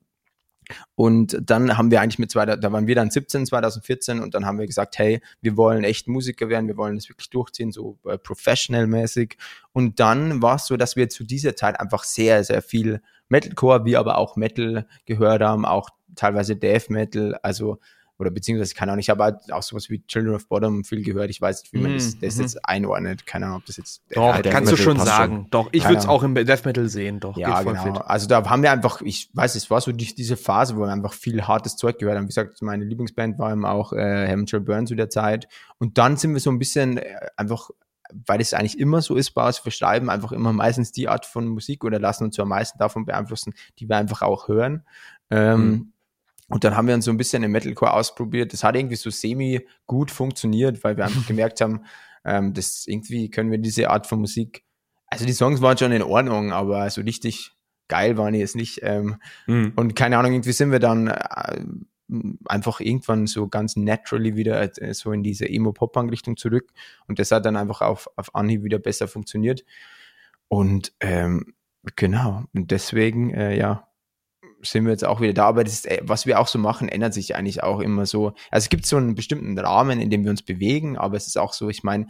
und 0.94 1.38
dann 1.42 1.76
haben 1.76 1.90
wir 1.90 2.00
eigentlich 2.00 2.18
mit 2.18 2.30
zwei, 2.30 2.46
da 2.46 2.72
waren 2.72 2.86
wir 2.86 2.94
dann 2.94 3.10
17, 3.10 3.46
2014 3.46 4.20
und 4.20 4.34
dann 4.34 4.46
haben 4.46 4.58
wir 4.58 4.66
gesagt, 4.66 4.98
hey, 4.98 5.20
wir 5.40 5.56
wollen 5.56 5.84
echt 5.84 6.08
Musiker 6.08 6.48
werden, 6.48 6.68
wir 6.68 6.76
wollen 6.76 6.96
das 6.96 7.08
wirklich 7.08 7.30
durchziehen, 7.30 7.72
so 7.72 7.98
äh, 8.06 8.18
professional-mäßig. 8.18 9.36
Und 9.72 10.00
dann 10.00 10.42
war 10.42 10.56
es 10.56 10.66
so, 10.66 10.76
dass 10.76 10.96
wir 10.96 11.08
zu 11.08 11.24
dieser 11.24 11.56
Zeit 11.56 11.78
einfach 11.80 12.04
sehr, 12.04 12.44
sehr 12.44 12.62
viel 12.62 13.00
Metalcore, 13.28 13.84
wie 13.84 13.96
aber 13.96 14.18
auch 14.18 14.36
Metal 14.36 14.86
gehört 15.06 15.42
haben, 15.42 15.64
auch 15.64 15.90
teilweise 16.16 16.56
Death 16.56 16.90
Metal, 16.90 17.36
also 17.42 17.78
oder 18.20 18.30
beziehungsweise, 18.30 18.74
keine 18.74 18.92
Ahnung, 18.92 19.00
ich 19.00 19.10
habe 19.10 19.24
halt 19.24 19.52
auch 19.52 19.62
sowas 19.62 19.88
wie 19.88 20.04
Children 20.06 20.34
of 20.34 20.46
Bottom 20.48 20.84
viel 20.84 21.02
gehört. 21.02 21.30
Ich 21.30 21.40
weiß 21.40 21.62
nicht, 21.62 21.72
wie 21.72 21.78
man 21.78 21.94
das, 21.94 22.18
das 22.18 22.36
mhm. 22.36 22.42
jetzt 22.42 22.68
einordnet. 22.68 23.26
Keine 23.26 23.46
Ahnung, 23.46 23.58
ob 23.58 23.66
das 23.66 23.78
jetzt. 23.78 24.02
Doch, 24.12 24.34
halt 24.34 24.48
kannst 24.50 24.70
du 24.70 24.76
schon 24.76 24.98
sagen. 24.98 25.34
Schon. 25.34 25.50
Doch, 25.50 25.68
ich 25.72 25.84
würde 25.84 25.98
es 25.98 26.06
auch 26.06 26.22
im 26.22 26.34
Death 26.34 26.64
Metal 26.64 26.88
sehen. 26.88 27.20
Doch, 27.20 27.36
ja, 27.36 27.62
genau. 27.62 27.82
Fit. 27.82 28.02
Also 28.04 28.28
da 28.28 28.48
haben 28.48 28.62
wir 28.62 28.70
einfach, 28.70 29.00
ich 29.00 29.30
weiß, 29.32 29.54
es 29.54 29.70
war 29.70 29.80
so 29.80 29.92
die, 29.92 30.14
diese 30.14 30.36
Phase, 30.36 30.76
wo 30.76 30.80
wir 30.80 30.88
einfach 30.88 31.14
viel 31.14 31.42
hartes 31.42 31.76
Zeug 31.76 31.98
gehört 31.98 32.16
haben. 32.16 32.24
Wie 32.24 32.28
gesagt, 32.28 32.60
meine 32.62 32.84
Lieblingsband 32.84 33.38
war 33.38 33.50
eben 33.52 33.64
auch 33.64 33.92
äh, 33.92 34.28
Hammond 34.28 34.50
Burn 34.64 34.86
zu 34.86 34.94
der 34.94 35.08
Zeit. 35.08 35.48
Und 35.78 35.98
dann 35.98 36.16
sind 36.16 36.34
wir 36.34 36.40
so 36.40 36.50
ein 36.50 36.58
bisschen 36.58 36.98
äh, 36.98 37.16
einfach 37.36 37.70
weil 38.26 38.40
es 38.40 38.54
eigentlich 38.54 38.78
immer 38.78 39.02
so 39.02 39.14
ist 39.14 39.30
bei 39.30 39.46
uns, 39.46 39.64
wir 39.64 39.70
schreiben 39.70 40.10
einfach 40.10 40.32
immer 40.32 40.52
meistens 40.52 40.90
die 40.90 41.08
Art 41.08 41.26
von 41.26 41.46
Musik 41.46 41.84
oder 41.84 42.00
lassen 42.00 42.24
uns 42.24 42.40
am 42.40 42.48
meisten 42.48 42.76
davon 42.76 43.04
beeinflussen, 43.04 43.54
die 43.78 43.88
wir 43.88 43.96
einfach 43.96 44.22
auch 44.22 44.48
hören. 44.48 44.84
Ähm, 45.30 45.68
mhm. 45.68 45.92
Und 46.50 46.64
dann 46.64 46.76
haben 46.76 46.88
wir 46.88 46.94
uns 46.94 47.04
so 47.04 47.10
ein 47.10 47.16
bisschen 47.16 47.42
im 47.42 47.52
Metalcore 47.52 47.92
ausprobiert. 47.92 48.52
Das 48.52 48.64
hat 48.64 48.76
irgendwie 48.76 48.96
so 48.96 49.08
semi 49.10 49.66
gut 49.86 50.10
funktioniert, 50.10 50.82
weil 50.84 50.96
wir 50.96 51.04
einfach 51.04 51.26
gemerkt 51.26 51.60
haben, 51.60 51.84
ähm, 52.24 52.52
dass 52.52 52.86
irgendwie 52.86 53.30
können 53.30 53.50
wir 53.50 53.58
diese 53.58 53.88
Art 53.88 54.06
von 54.06 54.20
Musik, 54.20 54.64
also 55.06 55.24
die 55.24 55.32
Songs 55.32 55.62
waren 55.62 55.78
schon 55.78 55.92
in 55.92 56.02
Ordnung, 56.02 56.52
aber 56.52 56.90
so 56.90 57.00
richtig 57.00 57.52
geil 57.88 58.16
waren 58.16 58.32
die 58.32 58.40
jetzt 58.40 58.56
nicht. 58.56 58.80
Ähm, 58.82 59.16
mhm. 59.46 59.72
Und 59.76 59.96
keine 59.96 60.18
Ahnung, 60.18 60.32
irgendwie 60.32 60.52
sind 60.52 60.72
wir 60.72 60.80
dann 60.80 61.08
äh, 61.08 61.60
einfach 62.46 62.80
irgendwann 62.80 63.26
so 63.26 63.48
ganz 63.48 63.76
naturally 63.76 64.36
wieder 64.36 64.60
äh, 64.80 64.94
so 64.94 65.12
in 65.12 65.22
diese 65.22 65.48
Emo-Pop-Punk-Richtung 65.48 66.36
zurück. 66.36 66.70
Und 67.06 67.18
das 67.18 67.30
hat 67.30 67.46
dann 67.46 67.56
einfach 67.56 67.80
auf, 67.80 68.08
auf 68.16 68.34
Anhieb 68.34 68.64
wieder 68.64 68.78
besser 68.78 69.08
funktioniert. 69.08 69.64
Und 70.48 70.92
ähm, 71.00 71.54
genau, 71.96 72.44
und 72.52 72.70
deswegen, 72.70 73.32
äh, 73.32 73.56
ja, 73.56 73.88
sind 74.62 74.84
wir 74.84 74.92
jetzt 74.92 75.04
auch 75.04 75.20
wieder 75.20 75.32
da. 75.32 75.46
Aber 75.46 75.64
das, 75.64 75.84
äh, 75.84 76.00
was 76.02 76.26
wir 76.26 76.40
auch 76.40 76.48
so 76.48 76.58
machen, 76.58 76.88
ändert 76.88 77.14
sich 77.14 77.36
eigentlich 77.36 77.62
auch 77.62 77.80
immer 77.80 78.06
so. 78.06 78.28
Also 78.50 78.64
es 78.64 78.68
gibt 78.68 78.86
so 78.86 78.96
einen 78.96 79.14
bestimmten 79.14 79.58
Rahmen, 79.58 80.00
in 80.00 80.10
dem 80.10 80.24
wir 80.24 80.30
uns 80.30 80.42
bewegen, 80.42 80.96
aber 80.96 81.16
es 81.16 81.26
ist 81.26 81.38
auch 81.38 81.52
so, 81.52 81.68
ich 81.68 81.82
meine, 81.82 82.06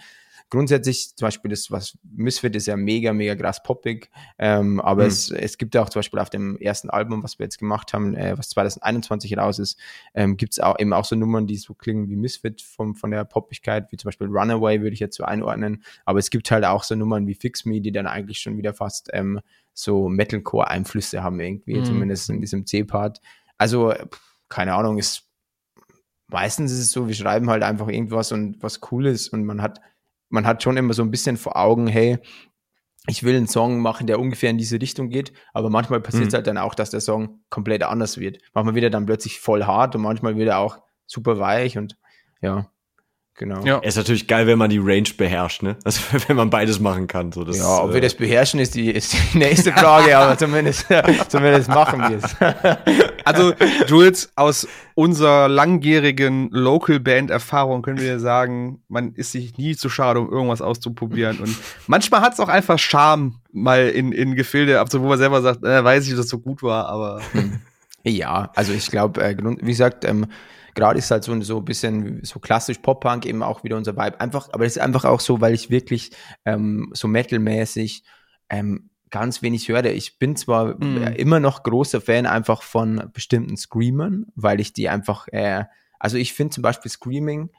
grundsätzlich 0.51 1.17
zum 1.17 1.27
Beispiel 1.27 1.51
das, 1.51 1.71
was 1.71 1.97
Misfit 2.03 2.55
ist 2.57 2.67
ja 2.67 2.77
mega, 2.77 3.13
mega 3.13 3.35
krass 3.35 3.63
poppig, 3.63 4.11
ähm, 4.39 4.81
aber 4.81 5.05
mhm. 5.05 5.09
es, 5.09 5.31
es 5.31 5.59
gibt 5.59 5.75
ja 5.75 5.83
auch 5.83 5.89
zum 5.89 6.01
Beispiel 6.01 6.19
auf 6.19 6.31
dem 6.31 6.59
ersten 6.59 6.91
Album, 6.91 7.23
was 7.23 7.39
wir 7.39 7.45
jetzt 7.45 7.59
gemacht 7.59 7.93
haben, 7.93 8.15
äh, 8.15 8.37
was 8.37 8.51
2021 8.51 9.39
raus 9.39 9.59
ist, 9.59 9.79
ähm, 10.15 10.37
gibt 10.37 10.53
es 10.53 10.61
auch 10.61 10.79
eben 10.79 10.93
auch 10.93 11.05
so 11.05 11.17
Nummern, 11.17 11.47
die 11.47 11.57
so 11.57 11.75
klingen 11.75 12.09
wie 12.09 12.17
Misfit 12.17 12.61
vom, 12.61 12.95
von 12.95 13.11
der 13.11 13.25
Poppigkeit, 13.25 13.91
wie 13.91 13.97
zum 13.97 14.09
Beispiel 14.09 14.27
Runaway 14.27 14.81
würde 14.83 14.95
ich 14.95 15.01
jetzt 15.01 15.17
so 15.17 15.25
einordnen, 15.25 15.83
aber 16.05 16.19
es 16.19 16.31
gibt 16.31 16.51
halt 16.51 16.65
auch 16.65 16.83
so 16.83 16.95
Nummern 16.95 17.27
wie 17.27 17.35
Fix 17.35 17.65
Me, 17.65 17.81
die 17.81 17.93
dann 17.93 18.07
eigentlich 18.07 18.41
schon 18.41 18.59
wieder 18.59 18.75
fast 18.75 19.09
ähm, 19.13 19.41
so 19.73 20.09
Metalcore-Einflüsse 20.09 21.23
haben 21.23 21.41
irgendwie, 21.41 21.79
mhm. 21.79 21.85
zumindest 21.85 22.29
in 22.29 22.41
diesem 22.41 22.67
C-Part. 22.67 23.21
Also, 23.57 23.95
keine 24.49 24.75
Ahnung, 24.75 24.99
ist 24.99 25.31
meistens 26.31 26.73
ist 26.73 26.79
es 26.79 26.93
so, 26.93 27.09
wir 27.09 27.15
schreiben 27.15 27.51
halt 27.51 27.63
einfach 27.63 27.89
irgendwas 27.89 28.33
und 28.33 28.63
was 28.63 28.81
cool 28.91 29.07
ist 29.07 29.29
und 29.29 29.45
man 29.45 29.63
hat 29.63 29.81
man 30.31 30.47
hat 30.47 30.63
schon 30.63 30.77
immer 30.77 30.95
so 30.95 31.03
ein 31.03 31.11
bisschen 31.11 31.37
vor 31.37 31.57
Augen, 31.57 31.87
hey, 31.87 32.19
ich 33.07 33.23
will 33.23 33.37
einen 33.37 33.49
Song 33.49 33.81
machen, 33.81 34.07
der 34.07 34.19
ungefähr 34.19 34.51
in 34.51 34.59
diese 34.59 34.81
Richtung 34.81 35.11
geht, 35.11 35.33
aber 35.53 35.71
manchmal 35.71 36.01
passiert 36.01 36.27
es 36.27 36.33
mhm. 36.33 36.37
halt 36.37 36.47
dann 36.47 36.59
auch, 36.59 36.75
dass 36.75 36.91
der 36.91 37.01
Song 37.01 37.41
komplett 37.51 37.83
anders 37.83 38.19
wird. 38.19 38.39
Manchmal 38.55 38.75
wird 38.75 38.85
er 38.85 38.91
dann 38.91 39.07
plötzlich 39.07 39.41
voll 39.41 39.65
hart 39.65 39.95
und 39.97 40.03
manchmal 40.03 40.37
wird 40.37 40.49
er 40.49 40.59
auch 40.59 40.79
super 41.07 41.39
weich 41.39 41.77
und 41.77 41.97
ja. 42.41 42.71
Genau. 43.35 43.65
Ja. 43.65 43.79
Ist 43.79 43.97
natürlich 43.97 44.27
geil, 44.27 44.47
wenn 44.47 44.59
man 44.59 44.69
die 44.69 44.79
Range 44.79 45.09
beherrscht, 45.17 45.63
ne? 45.63 45.79
Also 45.85 46.03
wenn 46.29 46.37
man 46.37 46.51
beides 46.51 46.79
machen 46.79 47.07
kann. 47.07 47.33
So, 47.33 47.43
das, 47.43 47.57
ja, 47.57 47.83
ob 47.83 47.93
äh, 47.93 47.95
wir 47.95 48.01
das 48.03 48.15
beherrschen, 48.15 48.61
ist 48.61 48.75
die, 48.75 48.91
ist 48.91 49.15
die 49.15 49.19
nächste 49.39 49.73
Frage, 49.73 50.17
aber 50.17 50.37
zumindest, 50.37 50.87
zumindest 51.29 51.71
machen 51.71 52.01
wir 52.01 52.19
es. 52.19 52.37
Also, 53.35 53.55
Jules, 53.87 54.33
aus 54.37 54.67
unserer 54.95 55.49
langjährigen 55.49 56.51
Local 56.51 57.01
Band 57.01 57.31
Erfahrung 57.31 57.83
können 57.83 58.01
wir 58.01 58.19
sagen, 58.19 58.83
man 58.89 59.15
ist 59.15 59.33
sich 59.33 59.57
nie 59.57 59.77
zu 59.77 59.89
schade, 59.89 60.21
um 60.21 60.31
irgendwas 60.31 60.63
auszuprobieren. 60.63 61.39
Und 61.39 61.57
manchmal 61.87 62.21
hat 62.21 62.35
es 62.35 62.41
auch 62.41 62.49
einfach 62.49 62.79
Charme, 62.79 63.41
mal 63.53 63.89
in, 63.89 64.13
in 64.13 64.35
Gefilde, 64.35 64.81
also 64.81 65.01
wo 65.03 65.09
man 65.09 65.19
selber 65.19 65.43
sagt, 65.43 65.65
äh, 65.65 65.85
weiß 65.85 66.07
ich, 66.07 66.13
dass 66.13 66.27
es 66.27 66.31
so 66.31 66.39
gut 66.39 66.63
war, 66.63 66.87
aber. 66.87 67.21
Ja, 68.03 68.51
also 68.55 68.73
ich 68.73 68.91
glaube, 68.91 69.23
äh, 69.23 69.37
wie 69.37 69.71
gesagt, 69.71 70.05
ähm, 70.07 70.27
gerade 70.75 70.99
ist 70.99 71.11
halt 71.11 71.25
so, 71.25 71.39
so 71.43 71.59
ein 71.59 71.65
bisschen 71.65 72.21
so 72.25 72.39
klassisch 72.39 72.79
Pop-Punk 72.79 73.27
eben 73.27 73.43
auch 73.43 73.65
wieder 73.65 73.77
unser 73.77 73.97
Vibe. 73.97 74.21
Einfach, 74.21 74.49
aber 74.53 74.65
es 74.65 74.77
ist 74.77 74.83
einfach 74.83 75.05
auch 75.05 75.21
so, 75.21 75.41
weil 75.41 75.55
ich 75.55 75.71
wirklich 75.71 76.11
ähm, 76.45 76.91
so 76.95 77.09
metalmäßig 77.09 78.05
ähm, 78.49 78.90
ganz 79.11 79.43
wenig 79.43 79.69
höre. 79.69 79.87
Ich 79.87 80.19
bin 80.19 80.37
zwar 80.37 80.83
mm. 80.83 81.15
immer 81.17 81.41
noch 81.41 81.63
großer 81.63 82.01
Fan 82.01 82.27
einfach 82.27 82.63
von 82.63 83.11
bestimmten 83.13 83.57
Screamern, 83.57 84.27
weil 84.35 84.61
ich 84.61 84.73
die 84.73 84.89
einfach, 84.89 85.29
äh, 85.29 85.65
also 85.99 86.17
ich 86.17 86.33
finde 86.33 86.55
zum 86.55 86.63
Beispiel 86.63 86.91
Screaming 86.91 87.51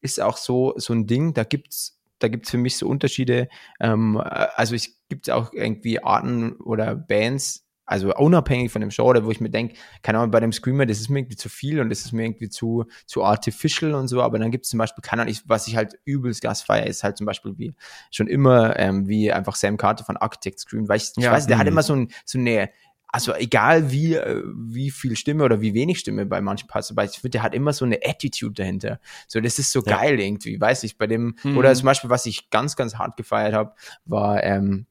ist 0.00 0.20
auch 0.20 0.36
so, 0.36 0.74
so 0.76 0.92
ein 0.92 1.06
Ding, 1.06 1.34
da 1.34 1.44
gibt's 1.44 2.00
da 2.20 2.28
gibt's 2.28 2.50
für 2.50 2.58
mich 2.58 2.76
so 2.76 2.86
Unterschiede. 2.86 3.48
Ähm, 3.80 4.18
also 4.18 4.74
es 4.74 5.06
gibt 5.08 5.28
auch 5.30 5.52
irgendwie 5.52 6.02
Arten 6.02 6.52
oder 6.56 6.94
Bands, 6.94 7.66
also 7.90 8.14
unabhängig 8.14 8.70
von 8.70 8.80
dem 8.80 8.90
Genre, 8.90 9.24
wo 9.24 9.32
ich 9.32 9.40
mir 9.40 9.50
denke, 9.50 9.74
keine 10.02 10.18
Ahnung, 10.18 10.30
bei 10.30 10.38
dem 10.38 10.52
Screamer, 10.52 10.86
das 10.86 11.00
ist 11.00 11.08
mir 11.08 11.18
irgendwie 11.18 11.36
zu 11.36 11.48
viel 11.48 11.80
und 11.80 11.90
das 11.90 12.02
ist 12.02 12.12
mir 12.12 12.22
irgendwie 12.22 12.48
zu, 12.48 12.84
zu 13.04 13.24
artificial 13.24 13.94
und 13.94 14.06
so, 14.06 14.22
aber 14.22 14.38
dann 14.38 14.52
gibt 14.52 14.64
es 14.64 14.70
zum 14.70 14.78
Beispiel, 14.78 15.02
keine 15.02 15.22
Ahnung, 15.22 15.34
was 15.46 15.66
ich 15.66 15.74
halt 15.74 15.98
übelst 16.04 16.40
Gas 16.40 16.62
feier, 16.62 16.86
ist 16.86 17.02
halt 17.02 17.16
zum 17.16 17.26
Beispiel 17.26 17.58
wie 17.58 17.74
schon 18.12 18.28
immer, 18.28 18.78
ähm, 18.78 19.08
wie 19.08 19.32
einfach 19.32 19.56
Sam 19.56 19.76
Carter 19.76 20.04
von 20.04 20.16
Architect 20.16 20.60
Scream, 20.60 20.88
weil 20.88 20.98
ich, 20.98 21.10
ich 21.16 21.24
ja, 21.24 21.32
weiß, 21.32 21.48
der 21.48 21.58
hat 21.58 21.66
mhm. 21.66 21.72
immer 21.72 21.82
so, 21.82 21.96
ein, 21.96 22.12
so 22.24 22.38
eine, 22.38 22.70
also 23.08 23.34
egal 23.34 23.90
wie, 23.90 24.14
äh, 24.14 24.44
wie 24.54 24.92
viel 24.92 25.16
Stimme 25.16 25.42
oder 25.42 25.60
wie 25.60 25.74
wenig 25.74 25.98
Stimme 25.98 26.26
bei 26.26 26.40
manchen 26.40 26.68
Parts, 26.68 26.92
aber 26.92 27.02
ich 27.04 27.10
finde, 27.18 27.30
der 27.30 27.42
hat 27.42 27.54
immer 27.54 27.72
so 27.72 27.84
eine 27.84 27.98
Attitude 28.04 28.54
dahinter. 28.54 29.00
So, 29.26 29.40
das 29.40 29.58
ist 29.58 29.72
so 29.72 29.82
ja. 29.84 29.96
geil 29.96 30.20
irgendwie, 30.20 30.60
weiß 30.60 30.84
ich, 30.84 30.96
bei 30.96 31.08
dem, 31.08 31.34
mhm. 31.42 31.58
oder 31.58 31.74
zum 31.74 31.86
Beispiel, 31.86 32.08
was 32.08 32.24
ich 32.26 32.50
ganz, 32.50 32.76
ganz 32.76 32.94
hart 32.94 33.16
gefeiert 33.16 33.52
habe, 33.52 33.74
war, 34.04 34.44
ähm, 34.44 34.86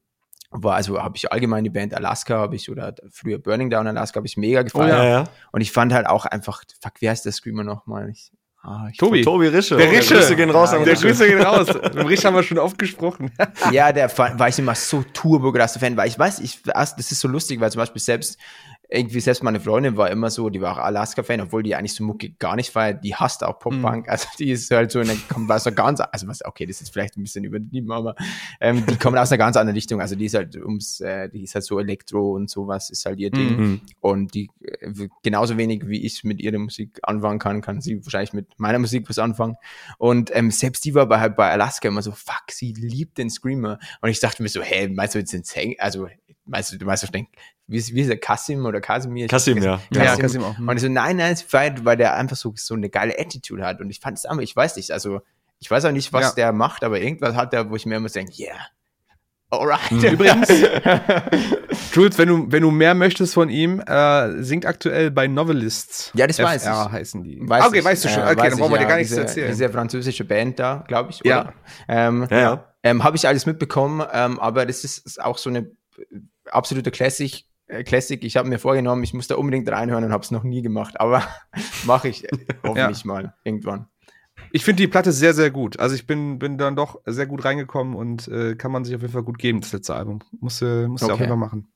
war, 0.52 0.76
also 0.76 1.02
habe 1.02 1.16
ich 1.16 1.32
allgemein 1.32 1.64
die 1.64 1.70
Band 1.70 1.94
Alaska, 1.94 2.38
habe 2.38 2.56
ich, 2.56 2.70
oder 2.70 2.96
früher 3.12 3.38
Burning 3.38 3.70
Down 3.70 3.88
Alaska, 3.88 4.18
habe 4.18 4.28
ich 4.28 4.38
mega 4.38 4.64
gefallen. 4.64 4.92
Oh, 4.92 5.04
ja, 5.04 5.06
ja. 5.06 5.24
Und 5.52 5.62
ich 5.62 5.72
fand 5.72 5.94
halt 5.94 6.08
auch 6.08 6.26
einfach, 6.26 6.64
fuck, 6.82 6.94
wie 7.00 7.10
heißt 7.10 7.26
der 7.26 7.32
Screamer 7.32 7.64
nochmal? 7.64 8.10
Ich, 8.10 8.32
ah, 8.64 8.88
ich 8.92 8.98
Tobi. 8.98 9.22
Tobi 9.22 9.48
Rische. 9.48 9.78
Der 9.78 9.92
Rische. 9.92 10.16
Der 10.16 10.22
Grüße 10.22 10.36
gehen 10.36 10.50
raus. 10.50 10.72
Ja, 10.72 10.84
der 10.84 10.96
Grüße 10.96 11.28
gehen 11.28 11.42
raus. 11.42 11.68
Mit 11.84 11.94
dem 11.94 12.08
Rische 12.08 12.28
haben 12.28 12.36
wir 12.36 12.44
schon 12.44 12.58
oft 12.58 12.80
gesprochen. 12.80 13.32
ja, 13.72 13.92
der 13.92 14.16
war 14.18 14.48
ich 14.48 14.58
immer 14.58 14.76
so 14.76 15.04
turbo-grasser 15.14 15.80
Fan, 15.80 15.96
weil 15.96 16.08
ich 16.08 16.18
weiß, 16.18 16.40
ich, 16.40 16.64
das 16.64 16.98
ist 16.98 17.20
so 17.20 17.28
lustig, 17.28 17.60
weil 17.60 17.72
zum 17.72 17.80
Beispiel 17.80 18.02
selbst 18.02 18.40
irgendwie 18.92 19.20
selbst 19.20 19.44
meine 19.44 19.60
Freundin 19.60 19.98
war 19.98 20.10
immer 20.10 20.32
so, 20.32 20.50
die 20.50 20.62
war 20.62 20.74
auch 20.74 20.84
Alaska-Fan, 20.84 21.42
obwohl 21.42 21.62
die 21.62 21.76
eigentlich 21.76 21.94
so 21.94 22.04
Mucke 22.04 22.32
gar 22.32 22.56
nicht 22.56 22.72
feiert, 22.72 23.04
die 23.04 23.16
hasst 23.16 23.44
auch 23.44 23.60
Pop-Punk, 23.60 24.06
mhm. 24.06 24.12
also 24.12 24.28
die 24.40 24.50
ist 24.50 24.72
halt 24.72 24.92
so, 24.92 25.00
eine, 25.00 25.16
kommt 25.30 25.52
aus 25.52 25.68
einer 25.68 25.76
ganz, 25.76 26.00
also 26.00 26.28
was, 26.28 26.44
okay, 26.44 26.66
das 26.66 26.82
ist 26.82 26.92
vielleicht 26.92 27.16
ein 27.16 27.24
bisschen 27.24 27.44
übertrieben, 27.44 27.92
aber 27.92 28.16
ähm, 28.60 28.84
die 28.88 28.98
kommen 28.98 29.18
aus 29.18 29.32
einer 29.32 29.38
ganz 29.38 29.58
anderen 29.58 29.76
Richtung, 29.76 30.02
also 30.02 30.16
die 30.16 30.26
ist 30.26 30.34
halt 30.34 30.56
ums, 30.56 31.02
äh, 31.02 31.30
die 31.30 31.44
ist 31.44 31.54
halt 31.54 31.66
so 31.66 31.80
Elektro 31.80 32.34
und 32.34 32.50
sowas, 32.50 32.90
ist 32.90 33.06
halt 33.06 33.20
ihr 33.20 33.30
Ding. 33.30 33.58
Mhm. 33.60 33.82
und 34.02 34.34
die 34.34 34.50
äh, 34.64 35.08
genauso 35.22 35.58
wenig 35.58 35.88
wie 35.88 36.04
ich 36.04 36.24
mit 36.24 36.42
ihrer 36.42 36.58
Musik 36.58 37.00
anfangen 37.04 37.40
kann, 37.40 37.62
kann 37.62 37.82
sie 37.82 38.04
wahrscheinlich 38.04 38.34
mit 38.34 38.60
meiner 38.60 38.80
Musik 38.80 39.08
was 39.08 39.20
anfangen. 39.20 39.56
Und 39.98 40.36
ähm, 40.36 40.50
selbst 40.50 40.84
die 40.86 40.96
war 40.96 41.06
bei, 41.06 41.20
halt 41.20 41.36
bei 41.36 41.52
Alaska 41.52 41.88
immer 41.88 42.02
so, 42.02 42.12
fuck, 42.12 42.52
sie 42.52 42.74
liebt 42.74 43.18
den 43.18 43.30
Screamer. 43.30 43.80
Und 44.02 44.10
ich 44.10 44.20
dachte 44.20 44.42
mir 44.42 44.50
so, 44.50 44.62
hey, 44.62 44.90
meinst 44.90 45.16
du 45.16 45.20
jetzt 45.20 45.34
den 45.34 45.44
Sing, 45.44 45.76
also 45.80 46.08
weißt 46.50 46.74
du, 46.74 46.78
du 46.78 46.86
weißt 46.86 47.04
wahrscheinlich, 47.04 47.30
wie 47.68 47.78
ist, 47.78 47.94
wie 47.94 48.02
ist 48.02 48.10
der 48.10 48.18
Kassim 48.18 48.66
oder 48.66 48.82
Kasimir? 48.82 49.28
Kassim, 49.28 49.62
ja. 49.62 49.80
Kassim. 49.94 50.04
Ja, 50.04 50.16
Kassim 50.18 50.44
auch. 50.44 50.58
Und 50.58 50.76
ich 50.76 50.82
so, 50.82 50.90
nein, 50.90 51.18
nein, 51.18 51.34
es 51.34 51.42
feiert, 51.42 51.86
weil 51.86 51.98
der 51.98 52.16
einfach 52.16 52.36
so, 52.36 52.54
so 52.56 52.74
eine 52.74 52.90
geile 52.90 53.18
Attitude 53.18 53.66
hat. 53.66 53.80
Und 53.80 53.90
ich 53.90 54.00
fand 54.00 54.18
es 54.18 54.26
einfach, 54.26 54.44
ich 54.44 54.56
weiß 54.56 54.76
nicht, 54.76 54.92
also, 54.92 55.22
ich 55.60 55.70
weiß 55.70 55.86
auch 55.86 55.92
nicht, 55.92 56.12
was 56.14 56.30
ja. 56.30 56.32
der 56.32 56.54
macht, 56.54 56.84
aber 56.84 57.00
irgendwas 57.00 57.36
hat 57.36 57.54
der, 57.54 57.70
wo 57.70 57.76
ich 57.76 57.86
mir 57.86 57.98
immer 57.98 58.10
denke, 58.10 58.34
yeah. 58.40 58.56
Alright. 59.52 59.92
Mhm. 59.92 60.04
Übrigens, 60.14 60.48
Jules, 61.94 62.18
wenn 62.18 62.28
du, 62.28 62.52
wenn 62.52 62.62
du 62.62 62.72
mehr 62.72 62.94
möchtest 62.94 63.34
von 63.34 63.50
ihm, 63.50 63.80
äh, 63.80 64.44
singt 64.44 64.66
aktuell 64.66 65.10
bei 65.10 65.28
Novelists. 65.28 66.12
Ja, 66.14 66.28
das 66.28 66.38
FR 66.38 66.46
weiß 66.46 66.64
ich. 66.64 66.70
heißen 66.70 67.24
die. 67.24 67.40
Weiß 67.42 67.66
okay, 67.66 67.80
ich. 67.80 67.86
weißt 67.86 68.06
du 68.06 68.10
schon. 68.10 68.22
Äh, 68.22 68.32
okay, 68.32 68.48
äh, 68.48 68.50
dann 68.52 68.60
brauchen 68.60 68.72
wir 68.72 68.78
ja, 68.78 68.84
dir 68.84 68.90
gar 68.90 68.98
nichts 68.98 69.10
diese, 69.10 69.22
zu 69.22 69.28
erzählen. 69.28 69.48
Diese 69.50 69.70
französische 69.70 70.24
Band 70.24 70.60
da, 70.60 70.84
glaube 70.88 71.12
ich. 71.12 71.22
Oder? 71.22 71.30
Ja. 71.30 71.54
Ähm, 71.88 72.28
ja, 72.30 72.40
ja. 72.40 72.66
Ähm, 72.84 73.04
Habe 73.04 73.18
ich 73.18 73.28
alles 73.28 73.46
mitbekommen, 73.46 74.06
ähm, 74.14 74.40
aber 74.40 74.66
das 74.66 74.84
ist, 74.84 75.06
ist 75.06 75.22
auch 75.22 75.38
so 75.38 75.50
eine 75.50 75.70
absoluter 76.50 76.92
Classic. 76.92 77.46
Äh, 77.68 77.84
Classic. 77.84 78.24
Ich 78.24 78.38
habe 78.38 78.50
mir 78.50 78.60
vorgenommen, 78.60 79.04
ich 79.04 79.14
muss 79.14 79.28
da 79.28 79.36
unbedingt 79.36 79.70
reinhören 79.70 80.04
und 80.04 80.12
habe 80.12 80.24
es 80.24 80.32
noch 80.32 80.44
nie 80.44 80.62
gemacht, 80.62 81.00
aber 81.00 81.24
mache 81.86 82.10
ich 82.10 82.28
hoffentlich 82.64 83.04
ja. 83.04 83.08
mal 83.08 83.34
irgendwann. 83.44 83.88
Ich 84.52 84.64
finde 84.64 84.82
die 84.82 84.88
Platte 84.88 85.12
sehr, 85.12 85.34
sehr 85.34 85.52
gut. 85.52 85.80
Also 85.80 85.96
ich 85.96 86.08
bin, 86.08 86.40
bin 86.40 86.58
dann 86.58 86.76
doch 86.76 87.02
sehr 87.06 87.28
gut 87.28 87.46
reingekommen 87.46 87.96
und 87.96 88.28
äh, 88.30 88.56
kann 88.56 88.72
man 88.72 88.84
sich 88.84 88.96
auf 88.96 89.02
jeden 89.02 89.14
Fall 89.14 89.24
gut 89.24 89.38
geben, 89.38 89.62
das 89.62 89.74
letzte 89.74 89.96
Album. 89.96 90.20
Muss, 90.40 90.62
äh, 90.62 90.88
muss 90.88 91.04
okay. 91.04 91.12
auf 91.12 91.20
jeden 91.20 91.30
Fall 91.30 91.38
machen. 91.38 91.72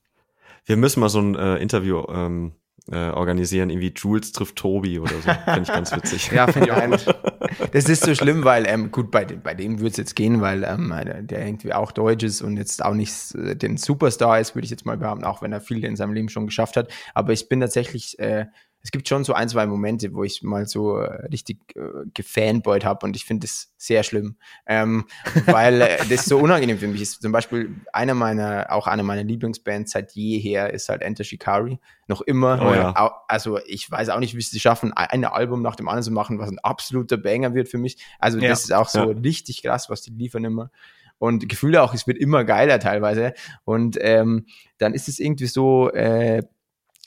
Wir 0.64 0.76
müssen 0.76 1.00
mal 1.00 1.08
so 1.08 1.20
ein 1.20 1.34
äh, 1.34 1.56
Interview 1.58 2.04
ähm, 2.08 2.52
äh, 2.90 3.10
organisieren, 3.10 3.70
irgendwie 3.70 3.92
Jules 3.96 4.32
trifft 4.32 4.56
Tobi 4.56 4.98
oder 4.98 5.14
so. 5.14 5.30
Finde 5.44 5.62
ich 5.62 5.68
ganz 5.68 5.94
witzig. 5.94 6.30
ja, 6.32 6.46
finde 6.46 6.68
ich 6.68 6.72
auch 6.72 6.90
gut. 6.90 7.16
Das 7.72 7.88
ist 7.88 8.04
so 8.04 8.14
schlimm, 8.14 8.42
weil, 8.44 8.66
ähm, 8.66 8.90
gut, 8.90 9.10
bei, 9.10 9.24
bei 9.24 9.54
dem 9.54 9.78
würde 9.78 9.90
es 9.90 9.96
jetzt 9.96 10.16
gehen, 10.16 10.40
weil 10.40 10.64
ähm, 10.64 10.92
der 11.20 11.46
irgendwie 11.46 11.72
auch 11.72 11.92
Deutsch 11.92 12.24
ist 12.24 12.42
und 12.42 12.56
jetzt 12.56 12.84
auch 12.84 12.94
nicht 12.94 13.34
äh, 13.34 13.54
den 13.54 13.76
Superstar 13.76 14.40
ist, 14.40 14.54
würde 14.54 14.64
ich 14.64 14.70
jetzt 14.70 14.86
mal 14.86 14.96
behaupten, 14.96 15.24
auch 15.24 15.40
wenn 15.40 15.52
er 15.52 15.60
viel 15.60 15.84
in 15.84 15.94
seinem 15.94 16.14
Leben 16.14 16.28
schon 16.28 16.46
geschafft 16.46 16.76
hat. 16.76 16.88
Aber 17.12 17.32
ich 17.32 17.48
bin 17.48 17.60
tatsächlich 17.60 18.18
äh, 18.18 18.46
es 18.84 18.90
gibt 18.90 19.08
schon 19.08 19.24
so 19.24 19.32
ein, 19.32 19.48
zwei 19.48 19.64
Momente, 19.64 20.12
wo 20.12 20.24
ich 20.24 20.42
mal 20.42 20.66
so 20.66 20.98
äh, 20.98 21.26
richtig 21.28 21.74
äh, 21.74 22.04
gefanboyt 22.12 22.84
habe 22.84 23.06
und 23.06 23.16
ich 23.16 23.24
finde 23.24 23.46
das 23.46 23.72
sehr 23.78 24.02
schlimm, 24.02 24.36
ähm, 24.66 25.06
weil 25.46 25.80
äh, 25.80 25.96
das 26.10 26.26
so 26.26 26.38
unangenehm 26.38 26.76
für 26.76 26.86
mich 26.86 27.00
ist. 27.00 27.22
Zum 27.22 27.32
Beispiel 27.32 27.74
einer 27.94 28.12
meiner, 28.12 28.66
auch 28.68 28.86
einer 28.86 29.02
meiner 29.02 29.24
Lieblingsbands 29.24 29.92
seit 29.92 30.12
jeher 30.12 30.72
ist 30.74 30.90
halt 30.90 31.00
Enter 31.00 31.24
Shikari. 31.24 31.80
Noch 32.08 32.20
immer. 32.20 32.60
Oh, 32.60 32.74
ja. 32.74 33.24
Also 33.26 33.58
ich 33.66 33.90
weiß 33.90 34.10
auch 34.10 34.20
nicht, 34.20 34.36
wie 34.36 34.42
sie 34.42 34.60
schaffen, 34.60 34.92
ein 34.92 35.24
Album 35.24 35.62
nach 35.62 35.76
dem 35.76 35.88
anderen 35.88 36.04
zu 36.04 36.10
machen, 36.10 36.38
was 36.38 36.50
ein 36.50 36.58
absoluter 36.58 37.16
Banger 37.16 37.54
wird 37.54 37.70
für 37.70 37.78
mich. 37.78 37.96
Also 38.18 38.38
ja. 38.38 38.50
das 38.50 38.64
ist 38.64 38.72
auch 38.74 38.90
so 38.90 39.10
ja. 39.12 39.18
richtig 39.18 39.62
krass, 39.62 39.88
was 39.88 40.02
die 40.02 40.10
liefern 40.10 40.44
immer 40.44 40.70
und 41.18 41.48
Gefühle 41.48 41.82
auch, 41.82 41.94
es 41.94 42.06
wird 42.06 42.18
immer 42.18 42.44
geiler 42.44 42.78
teilweise. 42.78 43.32
Und 43.64 43.96
ähm, 44.00 44.46
dann 44.76 44.92
ist 44.94 45.08
es 45.08 45.18
irgendwie 45.18 45.46
so, 45.46 45.90
äh, 45.90 46.42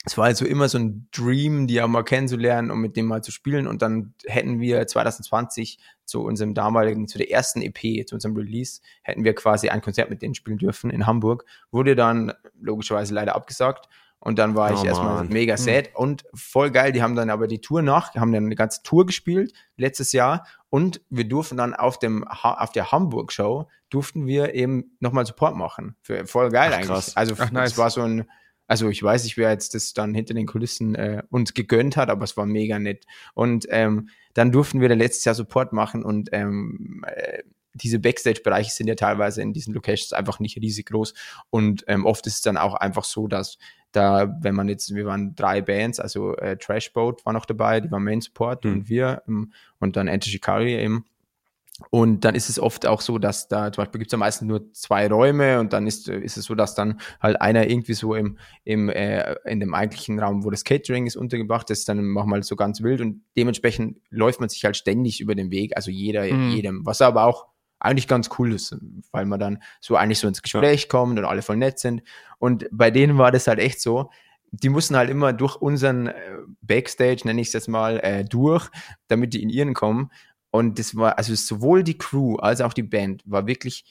es 0.08 0.16
war 0.16 0.24
also 0.24 0.46
immer 0.46 0.70
so 0.70 0.78
ein 0.78 1.06
Dream, 1.12 1.66
die 1.66 1.82
auch 1.82 1.86
mal 1.86 2.02
kennenzulernen 2.02 2.70
und 2.70 2.80
mit 2.80 2.96
dem 2.96 3.04
mal 3.04 3.22
zu 3.22 3.30
spielen. 3.30 3.66
Und 3.66 3.82
dann 3.82 4.14
hätten 4.24 4.58
wir 4.58 4.86
2020 4.86 5.78
zu 6.06 6.24
unserem 6.24 6.54
damaligen, 6.54 7.06
zu 7.08 7.18
der 7.18 7.30
ersten 7.30 7.60
EP, 7.60 8.06
zu 8.08 8.14
unserem 8.14 8.34
Release, 8.34 8.80
hätten 9.02 9.24
wir 9.24 9.34
quasi 9.34 9.68
ein 9.68 9.82
Konzert 9.82 10.08
mit 10.08 10.22
denen 10.22 10.34
spielen 10.34 10.56
dürfen 10.56 10.88
in 10.88 11.06
Hamburg. 11.06 11.44
Wurde 11.70 11.94
dann 11.94 12.32
logischerweise 12.58 13.12
leider 13.12 13.34
abgesagt. 13.34 13.90
Und 14.18 14.38
dann 14.38 14.54
war 14.56 14.70
oh, 14.70 14.74
ich 14.74 14.84
erstmal 14.84 15.16
Mann. 15.16 15.28
mega 15.28 15.56
hm. 15.56 15.62
sad 15.62 15.90
und 15.94 16.24
voll 16.32 16.70
geil. 16.70 16.92
Die 16.92 17.02
haben 17.02 17.14
dann 17.14 17.28
aber 17.28 17.46
die 17.46 17.60
Tour 17.60 17.82
nach, 17.82 18.14
haben 18.14 18.32
dann 18.32 18.46
eine 18.46 18.56
ganze 18.56 18.82
Tour 18.82 19.04
gespielt 19.04 19.52
letztes 19.76 20.12
Jahr 20.12 20.46
und 20.70 21.02
wir 21.10 21.28
durften 21.28 21.58
dann 21.58 21.74
auf 21.74 21.98
dem 21.98 22.26
auf 22.26 22.72
der 22.72 22.90
Hamburg 22.90 23.30
Show 23.30 23.68
durften 23.90 24.26
wir 24.26 24.54
eben 24.54 24.96
nochmal 25.00 25.24
Support 25.24 25.54
machen. 25.54 25.96
Für, 26.00 26.26
voll 26.26 26.50
geil 26.50 26.70
Ach, 26.72 26.76
eigentlich. 26.76 26.88
Krass. 26.88 27.16
Also 27.16 27.36
Ach, 27.38 27.50
nice. 27.52 27.72
es 27.72 27.78
war 27.78 27.90
so 27.90 28.02
ein 28.02 28.28
Also 28.68 28.88
ich 28.88 29.02
weiß 29.02 29.24
nicht, 29.24 29.36
wer 29.36 29.50
jetzt 29.50 29.74
das 29.74 29.94
dann 29.94 30.14
hinter 30.14 30.34
den 30.34 30.46
Kulissen 30.46 30.94
äh, 30.94 31.22
uns 31.30 31.54
gegönnt 31.54 31.96
hat, 31.96 32.10
aber 32.10 32.24
es 32.24 32.36
war 32.36 32.46
mega 32.46 32.78
nett. 32.78 33.06
Und 33.34 33.66
ähm, 33.70 34.10
dann 34.34 34.52
durften 34.52 34.80
wir 34.80 34.88
dann 34.88 34.98
letztes 34.98 35.24
Jahr 35.24 35.34
Support 35.34 35.72
machen 35.72 36.04
und 36.04 36.28
ähm, 36.32 37.02
äh, 37.06 37.42
diese 37.74 37.98
Backstage-Bereiche 37.98 38.70
sind 38.70 38.88
ja 38.88 38.94
teilweise 38.94 39.42
in 39.42 39.52
diesen 39.52 39.74
Locations 39.74 40.12
einfach 40.12 40.40
nicht 40.40 40.56
riesig 40.56 40.86
groß. 40.86 41.14
Und 41.50 41.84
ähm, 41.86 42.06
oft 42.06 42.26
ist 42.26 42.34
es 42.34 42.42
dann 42.42 42.56
auch 42.56 42.74
einfach 42.74 43.04
so, 43.04 43.28
dass 43.28 43.58
da, 43.92 44.36
wenn 44.40 44.54
man 44.54 44.68
jetzt, 44.68 44.94
wir 44.94 45.06
waren 45.06 45.34
drei 45.34 45.62
Bands, 45.62 46.00
also 46.00 46.36
äh, 46.36 46.56
Trashboat 46.56 47.24
war 47.24 47.32
noch 47.32 47.46
dabei, 47.46 47.80
die 47.80 47.90
war 47.90 48.00
Main 48.00 48.20
Support 48.20 48.64
mhm. 48.64 48.72
und 48.72 48.88
wir 48.88 49.22
ähm, 49.28 49.52
und 49.78 49.96
dann 49.96 50.08
Enter 50.08 50.28
Shikari 50.28 50.74
eben. 50.74 51.06
Und 51.90 52.24
dann 52.24 52.34
ist 52.34 52.48
es 52.48 52.58
oft 52.58 52.86
auch 52.86 53.00
so, 53.00 53.18
dass 53.18 53.48
da 53.48 53.72
zum 53.72 53.82
Beispiel 53.82 54.00
gibt 54.00 54.10
es 54.10 54.14
am 54.14 54.20
meisten 54.20 54.46
nur 54.46 54.72
zwei 54.72 55.08
Räume 55.08 55.60
und 55.60 55.72
dann 55.72 55.86
ist, 55.86 56.08
ist 56.08 56.36
es 56.36 56.44
so, 56.44 56.54
dass 56.54 56.74
dann 56.74 57.00
halt 57.20 57.40
einer 57.40 57.70
irgendwie 57.70 57.94
so 57.94 58.14
im, 58.14 58.36
im 58.64 58.88
äh, 58.88 59.34
in 59.44 59.60
dem 59.60 59.74
eigentlichen 59.74 60.18
Raum, 60.18 60.44
wo 60.44 60.50
das 60.50 60.64
Catering 60.64 61.06
ist, 61.06 61.16
untergebracht 61.16 61.70
ist, 61.70 61.88
dann 61.88 62.04
manchmal 62.04 62.42
so 62.42 62.56
ganz 62.56 62.82
wild 62.82 63.00
und 63.00 63.22
dementsprechend 63.36 63.98
läuft 64.10 64.40
man 64.40 64.48
sich 64.48 64.64
halt 64.64 64.76
ständig 64.76 65.20
über 65.20 65.34
den 65.36 65.50
Weg, 65.50 65.76
also 65.76 65.90
jeder, 65.90 66.24
mhm. 66.24 66.50
jedem, 66.50 66.84
was 66.84 67.00
aber 67.00 67.24
auch 67.24 67.46
eigentlich 67.80 68.08
ganz 68.08 68.28
cool 68.38 68.52
ist, 68.52 68.76
weil 69.12 69.26
man 69.26 69.38
dann 69.38 69.62
so 69.80 69.96
eigentlich 69.96 70.18
so 70.18 70.26
ins 70.26 70.42
Gespräch 70.42 70.82
ja. 70.82 70.88
kommt 70.88 71.18
und 71.18 71.24
alle 71.24 71.42
voll 71.42 71.56
nett 71.56 71.78
sind. 71.78 72.02
Und 72.38 72.66
bei 72.72 72.90
denen 72.90 73.18
war 73.18 73.30
das 73.30 73.46
halt 73.46 73.60
echt 73.60 73.80
so, 73.80 74.10
die 74.50 74.68
mussten 74.68 74.96
halt 74.96 75.10
immer 75.10 75.32
durch 75.32 75.56
unseren 75.56 76.08
äh, 76.08 76.14
Backstage, 76.62 77.22
nenne 77.24 77.40
ich 77.40 77.48
es 77.48 77.52
jetzt 77.52 77.68
mal, 77.68 78.00
äh, 78.00 78.24
durch, 78.24 78.68
damit 79.06 79.34
die 79.34 79.42
in 79.42 79.50
ihren 79.50 79.74
kommen. 79.74 80.10
Und 80.50 80.78
das 80.78 80.96
war, 80.96 81.18
also 81.18 81.34
sowohl 81.34 81.84
die 81.84 81.98
Crew 81.98 82.36
als 82.36 82.60
auch 82.60 82.72
die 82.72 82.82
Band 82.82 83.22
war 83.26 83.46
wirklich 83.46 83.84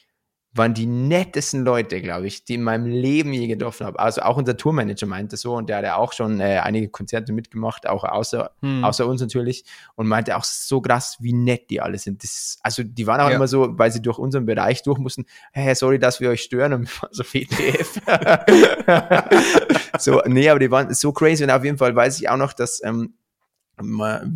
waren 0.57 0.73
die 0.73 0.85
nettesten 0.85 1.63
Leute, 1.63 2.01
glaube 2.01 2.27
ich, 2.27 2.43
die 2.43 2.55
in 2.55 2.63
meinem 2.63 2.85
Leben 2.85 3.31
je 3.33 3.47
getroffen 3.47 3.85
habe. 3.85 3.99
Also 3.99 4.21
auch 4.21 4.37
unser 4.37 4.57
Tourmanager 4.57 5.05
meinte 5.05 5.37
so 5.37 5.55
und 5.55 5.69
der 5.69 5.77
hat 5.77 5.83
ja 5.83 5.95
auch 5.97 6.13
schon 6.13 6.39
äh, 6.39 6.59
einige 6.63 6.89
Konzerte 6.89 7.31
mitgemacht, 7.31 7.87
auch 7.87 8.03
außer, 8.03 8.51
hm. 8.61 8.83
außer 8.83 9.05
uns 9.05 9.21
natürlich 9.21 9.65
und 9.95 10.07
meinte 10.07 10.35
auch 10.35 10.43
so 10.43 10.81
krass, 10.81 11.17
wie 11.19 11.33
nett 11.33 11.69
die 11.69 11.81
alle 11.81 11.97
sind. 11.97 12.23
Das, 12.23 12.57
also 12.63 12.83
die 12.83 13.07
waren 13.07 13.21
auch 13.21 13.29
ja. 13.29 13.35
immer 13.35 13.47
so, 13.47 13.77
weil 13.77 13.91
sie 13.91 14.01
durch 14.01 14.17
unseren 14.17 14.45
Bereich 14.45 14.83
durch 14.83 14.97
mussten, 14.97 15.25
hey, 15.51 15.75
sorry, 15.75 15.99
dass 15.99 16.19
wir 16.19 16.29
euch 16.29 16.41
stören 16.41 16.73
und 16.73 16.89
so 17.11 17.23
WTF. 17.23 18.01
so, 19.99 20.21
nee, 20.25 20.49
aber 20.49 20.59
die 20.59 20.71
waren 20.71 20.93
so 20.93 21.11
crazy 21.11 21.43
und 21.43 21.51
auf 21.51 21.63
jeden 21.63 21.77
Fall 21.77 21.95
weiß 21.95 22.19
ich 22.19 22.29
auch 22.29 22.37
noch, 22.37 22.53
dass 22.53 22.81
ähm, 22.83 23.13
wir 23.77 24.29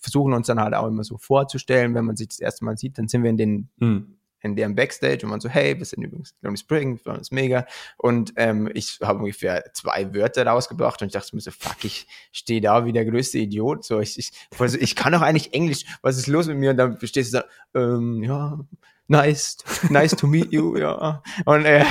versuchen 0.00 0.32
uns 0.32 0.46
dann 0.46 0.60
halt 0.60 0.74
auch 0.74 0.86
immer 0.86 1.04
so 1.04 1.18
vorzustellen, 1.18 1.94
wenn 1.94 2.04
man 2.04 2.16
sich 2.16 2.28
das 2.28 2.40
erste 2.40 2.64
Mal 2.64 2.76
sieht, 2.76 2.98
dann 2.98 3.08
sind 3.08 3.22
wir 3.22 3.30
in 3.30 3.36
den 3.36 3.68
hm 3.78 4.18
in 4.40 4.56
deren 4.56 4.74
Backstage 4.74 5.20
und 5.24 5.30
man 5.30 5.40
so, 5.40 5.48
hey, 5.48 5.76
wir 5.76 5.84
sind 5.84 6.02
übrigens 6.02 6.34
Lonely 6.42 6.58
Spring, 6.58 7.00
wir 7.04 7.14
es 7.14 7.30
mega. 7.30 7.66
Und 7.96 8.32
ähm, 8.36 8.70
ich 8.72 9.00
habe 9.02 9.18
ungefähr 9.20 9.64
zwei 9.72 10.14
Wörter 10.14 10.46
rausgebracht 10.46 11.02
und 11.02 11.08
ich 11.08 11.12
dachte 11.12 11.34
mir 11.34 11.42
so, 11.42 11.50
fuck, 11.50 11.84
ich 11.84 12.06
stehe 12.32 12.60
da 12.60 12.84
wie 12.84 12.92
der 12.92 13.04
größte 13.04 13.38
Idiot. 13.38 13.84
So, 13.84 14.00
ich, 14.00 14.18
ich, 14.18 14.30
also 14.58 14.78
ich 14.78 14.94
kann 14.94 15.12
doch 15.12 15.22
eigentlich 15.22 15.54
Englisch, 15.54 15.84
was 16.02 16.18
ist 16.18 16.28
los 16.28 16.46
mit 16.46 16.58
mir? 16.58 16.70
Und 16.70 16.76
dann 16.76 16.98
stehst 17.02 17.34
du 17.34 17.38
da, 17.38 17.80
ähm, 17.80 18.22
ja, 18.22 18.60
nice, 19.08 19.56
nice 19.90 20.14
to 20.14 20.28
meet 20.28 20.52
you, 20.52 20.76
ja. 20.76 21.22
Und, 21.44 21.64
äh, 21.64 21.84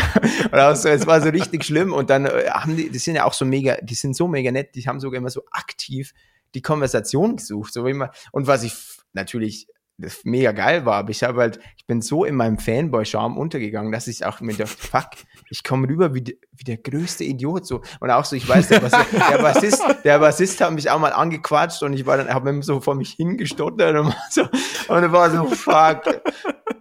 und 0.45 0.53
also, 0.53 0.88
es 0.88 1.05
war 1.05 1.21
so 1.21 1.30
richtig 1.30 1.65
schlimm. 1.65 1.91
Und 1.91 2.09
dann 2.09 2.25
äh, 2.25 2.49
haben 2.49 2.78
die, 2.78 2.89
die 2.89 2.99
sind 2.99 3.15
ja 3.15 3.25
auch 3.25 3.34
so 3.34 3.43
mega, 3.43 3.78
die 3.82 3.95
sind 3.95 4.15
so 4.15 4.28
mega 4.28 4.51
nett, 4.51 4.73
die 4.75 4.88
haben 4.88 5.01
sogar 5.01 5.17
immer 5.17 5.30
so 5.30 5.43
aktiv 5.51 6.13
die 6.53 6.61
Konversation 6.61 7.37
gesucht. 7.37 7.73
So 7.73 7.85
wie 7.85 7.91
immer, 7.91 8.11
und 8.31 8.47
was 8.47 8.63
ich 8.63 8.73
natürlich 9.13 9.67
das 9.99 10.23
mega 10.25 10.51
geil 10.51 10.85
war, 10.85 10.97
aber 10.97 11.09
ich 11.09 11.23
habe 11.23 11.41
halt, 11.41 11.59
ich 11.75 11.87
bin 11.87 12.01
so 12.01 12.23
in 12.23 12.35
meinem 12.35 12.59
Fanboy-Charme 12.59 13.35
untergegangen, 13.35 13.91
dass 13.91 14.07
ich 14.07 14.23
auch 14.25 14.41
mir 14.41 14.53
dachte, 14.53 14.77
fuck, 14.77 15.09
ich 15.49 15.63
komme 15.63 15.87
rüber 15.87 16.13
wie, 16.13 16.37
wie 16.51 16.63
der 16.63 16.77
größte 16.77 17.23
Idiot, 17.23 17.65
so. 17.65 17.81
Und 17.99 18.11
auch 18.11 18.25
so, 18.25 18.35
ich 18.35 18.47
weiß, 18.47 18.67
der, 18.67 18.79
Bassist, 18.79 19.11
der 19.11 19.37
Bassist, 19.39 19.83
der 20.03 20.19
Bassist 20.19 20.61
hat 20.61 20.71
mich 20.71 20.89
auch 20.89 20.99
mal 20.99 21.13
angequatscht 21.13 21.81
und 21.81 21.93
ich 21.93 22.05
war 22.05 22.17
dann, 22.17 22.29
habe 22.29 22.51
mir 22.53 22.61
so 22.61 22.79
vor 22.79 22.93
mich 22.93 23.11
hingestottert 23.13 23.97
und 23.97 24.15
so, 24.29 24.43
und 24.43 25.03
er 25.03 25.11
war 25.11 25.31
so, 25.31 25.45
fuck. 25.45 26.03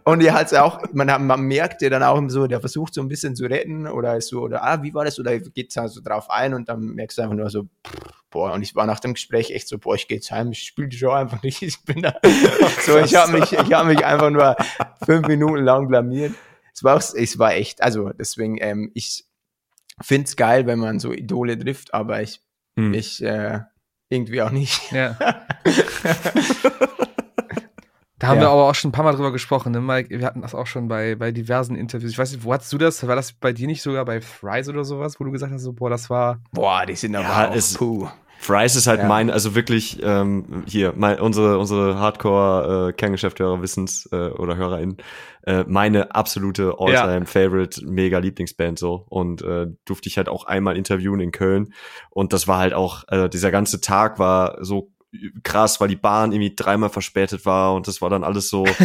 Und 0.05 0.23
er 0.23 0.35
hat 0.35 0.55
auch, 0.55 0.81
man, 0.93 1.27
man 1.27 1.41
merkt 1.41 1.83
ja 1.83 1.91
dann 1.91 2.03
auch 2.03 2.23
so, 2.29 2.47
der 2.47 2.61
versucht 2.61 2.95
so 2.95 3.01
ein 3.01 3.09
bisschen 3.09 3.35
zu 3.35 3.47
retten 3.47 3.89
oder 3.89 4.17
ist 4.17 4.29
so, 4.29 4.43
oder, 4.43 4.63
ah, 4.63 4.83
wie 4.83 4.95
war 4.95 5.05
das, 5.05 5.19
oder 5.19 5.37
geht 5.39 5.75
halt 5.75 5.91
so 5.91 6.01
drauf 6.01 6.31
ein 6.31 6.55
und 6.55 6.69
dann 6.69 6.81
merkst 6.95 7.19
du 7.19 7.23
einfach 7.23 7.35
nur 7.35 7.51
so, 7.51 7.65
pff, 7.65 8.25
boah, 8.37 8.53
und 8.53 8.61
ich 8.61 8.75
war 8.75 8.85
nach 8.85 9.01
dem 9.01 9.15
Gespräch 9.15 9.51
echt 9.51 9.67
so, 9.67 9.79
boah, 9.79 9.95
ich 9.95 10.09
gehe 10.09 10.19
jetzt 10.19 10.31
heim, 10.31 10.53
ich 10.53 10.63
spiele 10.63 10.89
die 10.89 10.99
Show 10.99 11.11
einfach 11.11 11.43
nicht, 11.43 11.63
ich 11.63 11.83
bin 11.85 12.03
da. 12.03 12.15
so, 12.85 12.99
ich 12.99 13.15
habe 13.15 13.33
mich, 13.33 13.51
ich 13.51 13.73
habe 13.73 13.89
mich 13.89 14.05
einfach 14.05 14.29
nur 14.29 14.57
fünf 15.07 15.27
Minuten 15.27 15.65
lang 15.65 15.89
blamiert. 15.89 16.35
Es 16.75 16.85
war, 16.85 16.99
es 16.99 17.39
war 17.39 17.55
echt, 17.55 17.83
also 17.83 18.11
deswegen, 18.11 18.59
ähm, 18.61 18.91
ich 18.93 19.25
finde 20.03 20.27
es 20.27 20.37
geil, 20.37 20.67
wenn 20.67 20.79
man 20.79 21.01
so 21.01 21.15
Idole 21.15 21.59
trifft, 21.59 21.95
aber 21.95 22.21
ich, 22.21 22.43
hm. 22.79 22.93
ich 22.93 23.23
äh, 23.23 23.61
irgendwie 24.11 24.43
auch 24.43 24.51
nicht. 24.51 24.93
Ja. 24.93 25.17
Da 28.19 28.29
haben 28.29 28.37
ja. 28.37 28.45
wir 28.45 28.49
aber 28.49 28.71
auch 28.71 28.75
schon 28.75 28.89
ein 28.89 28.93
paar 28.93 29.05
Mal 29.05 29.13
drüber 29.13 29.31
gesprochen, 29.31 29.73
ne, 29.73 29.81
Mike? 29.83 30.09
Wir 30.09 30.25
hatten 30.25 30.41
das 30.41 30.55
auch 30.55 30.67
schon 30.67 30.89
bei, 30.89 31.17
bei 31.17 31.33
diversen 31.33 31.77
Interviews. 31.77 32.13
Ich 32.13 32.19
weiß 32.19 32.33
nicht, 32.33 32.45
wo 32.45 32.53
hattest 32.53 32.73
du 32.73 32.79
das? 32.79 33.07
War 33.07 33.15
das 33.15 33.35
bei 33.35 33.53
dir 33.53 33.67
nicht 33.67 33.83
sogar 33.83 34.07
bei 34.07 34.23
Fries 34.23 34.71
oder 34.71 34.85
sowas, 34.85 35.21
wo 35.21 35.25
du 35.25 35.33
gesagt 35.33 35.53
hast, 35.53 35.63
so, 35.63 35.75
boah, 35.75 35.91
das 35.91 36.09
war. 36.09 36.41
Boah, 36.51 36.87
die 36.87 36.97
sind 36.97 37.15
aber 37.15 37.27
ja, 37.27 37.51
auch, 37.51 37.79
puh. 37.79 38.09
Fries 38.39 38.77
ist 38.77 38.87
halt 38.87 39.01
ja. 39.01 39.09
mein, 39.09 39.31
also 39.31 39.55
wirklich 39.55 40.01
ähm, 40.03 40.65
hier, 40.67 40.93
mein, 40.97 41.19
unsere 41.21 41.59
unsere 41.59 41.99
Hardcore 41.99 42.95
äh, 42.97 43.63
wissens 43.63 44.09
äh, 44.13 44.29
oder 44.31 44.57
HörerInnen, 44.57 44.99
äh, 45.43 45.65
meine 45.67 46.15
absolute 46.15 46.75
Alltime 46.79 47.21
ja. 47.21 47.25
Favorite, 47.25 47.85
mega 47.85 48.19
Lieblingsband 48.19 48.79
so 48.79 49.05
und 49.09 49.43
äh, 49.43 49.67
durfte 49.85 50.09
ich 50.09 50.17
halt 50.17 50.29
auch 50.29 50.45
einmal 50.45 50.77
interviewen 50.77 51.21
in 51.21 51.33
Köln 51.33 51.73
und 52.11 52.33
das 52.33 52.47
war 52.47 52.59
halt 52.59 52.75
auch 52.75 53.05
äh, 53.09 53.29
dieser 53.29 53.51
ganze 53.51 53.81
Tag 53.81 54.19
war 54.19 54.65
so 54.65 54.93
krass, 55.43 55.81
weil 55.81 55.89
die 55.89 55.97
Bahn 55.97 56.33
irgendwie 56.33 56.55
dreimal 56.55 56.91
verspätet 56.91 57.47
war 57.47 57.75
und 57.75 57.89
das 57.89 58.01
war 58.01 58.11
dann 58.11 58.25
alles 58.25 58.49
so. 58.49 58.65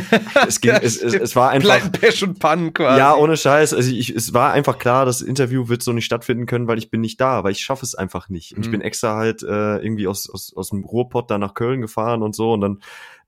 Es 0.47 0.59
ging, 0.59 0.71
es, 0.71 1.01
es, 1.01 1.13
es 1.13 1.35
war 1.35 1.49
einfach. 1.49 1.91
Pech 1.91 2.23
und 2.23 2.39
Pannen 2.39 2.73
quasi. 2.73 2.99
Ja, 2.99 3.15
ohne 3.15 3.37
Scheiß. 3.37 3.73
Also 3.73 3.91
ich, 3.91 4.09
es 4.09 4.33
war 4.33 4.51
einfach 4.51 4.77
klar, 4.77 5.05
das 5.05 5.21
Interview 5.21 5.67
wird 5.67 5.83
so 5.83 5.93
nicht 5.93 6.05
stattfinden 6.05 6.45
können, 6.45 6.67
weil 6.67 6.77
ich 6.77 6.89
bin 6.89 7.01
nicht 7.01 7.21
da, 7.21 7.43
weil 7.43 7.51
ich 7.51 7.61
schaffe 7.61 7.85
es 7.85 7.95
einfach 7.95 8.29
nicht. 8.29 8.53
Und 8.53 8.59
mhm. 8.59 8.63
ich 8.63 8.71
bin 8.71 8.81
extra 8.81 9.15
halt 9.15 9.43
äh, 9.43 9.77
irgendwie 9.77 10.07
aus, 10.07 10.29
aus, 10.29 10.53
aus 10.55 10.69
dem 10.69 10.83
Ruhrpott 10.83 11.29
da 11.29 11.37
nach 11.37 11.53
Köln 11.53 11.81
gefahren 11.81 12.23
und 12.23 12.35
so 12.35 12.53
und 12.53 12.61
dann 12.61 12.81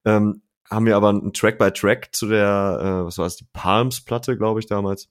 ähm, 0.06 0.41
haben 0.70 0.86
wir 0.86 0.95
aber 0.95 1.12
ein 1.12 1.34
Track 1.34 1.58
by 1.58 1.72
Track 1.72 2.10
zu 2.14 2.28
der, 2.28 2.80
äh, 2.82 3.06
was 3.06 3.18
war 3.18 3.26
es, 3.26 3.36
die 3.36 3.47
Palms-Platte, 3.54 4.38
glaube 4.38 4.60
ich, 4.60 4.66
damals. 4.66 5.10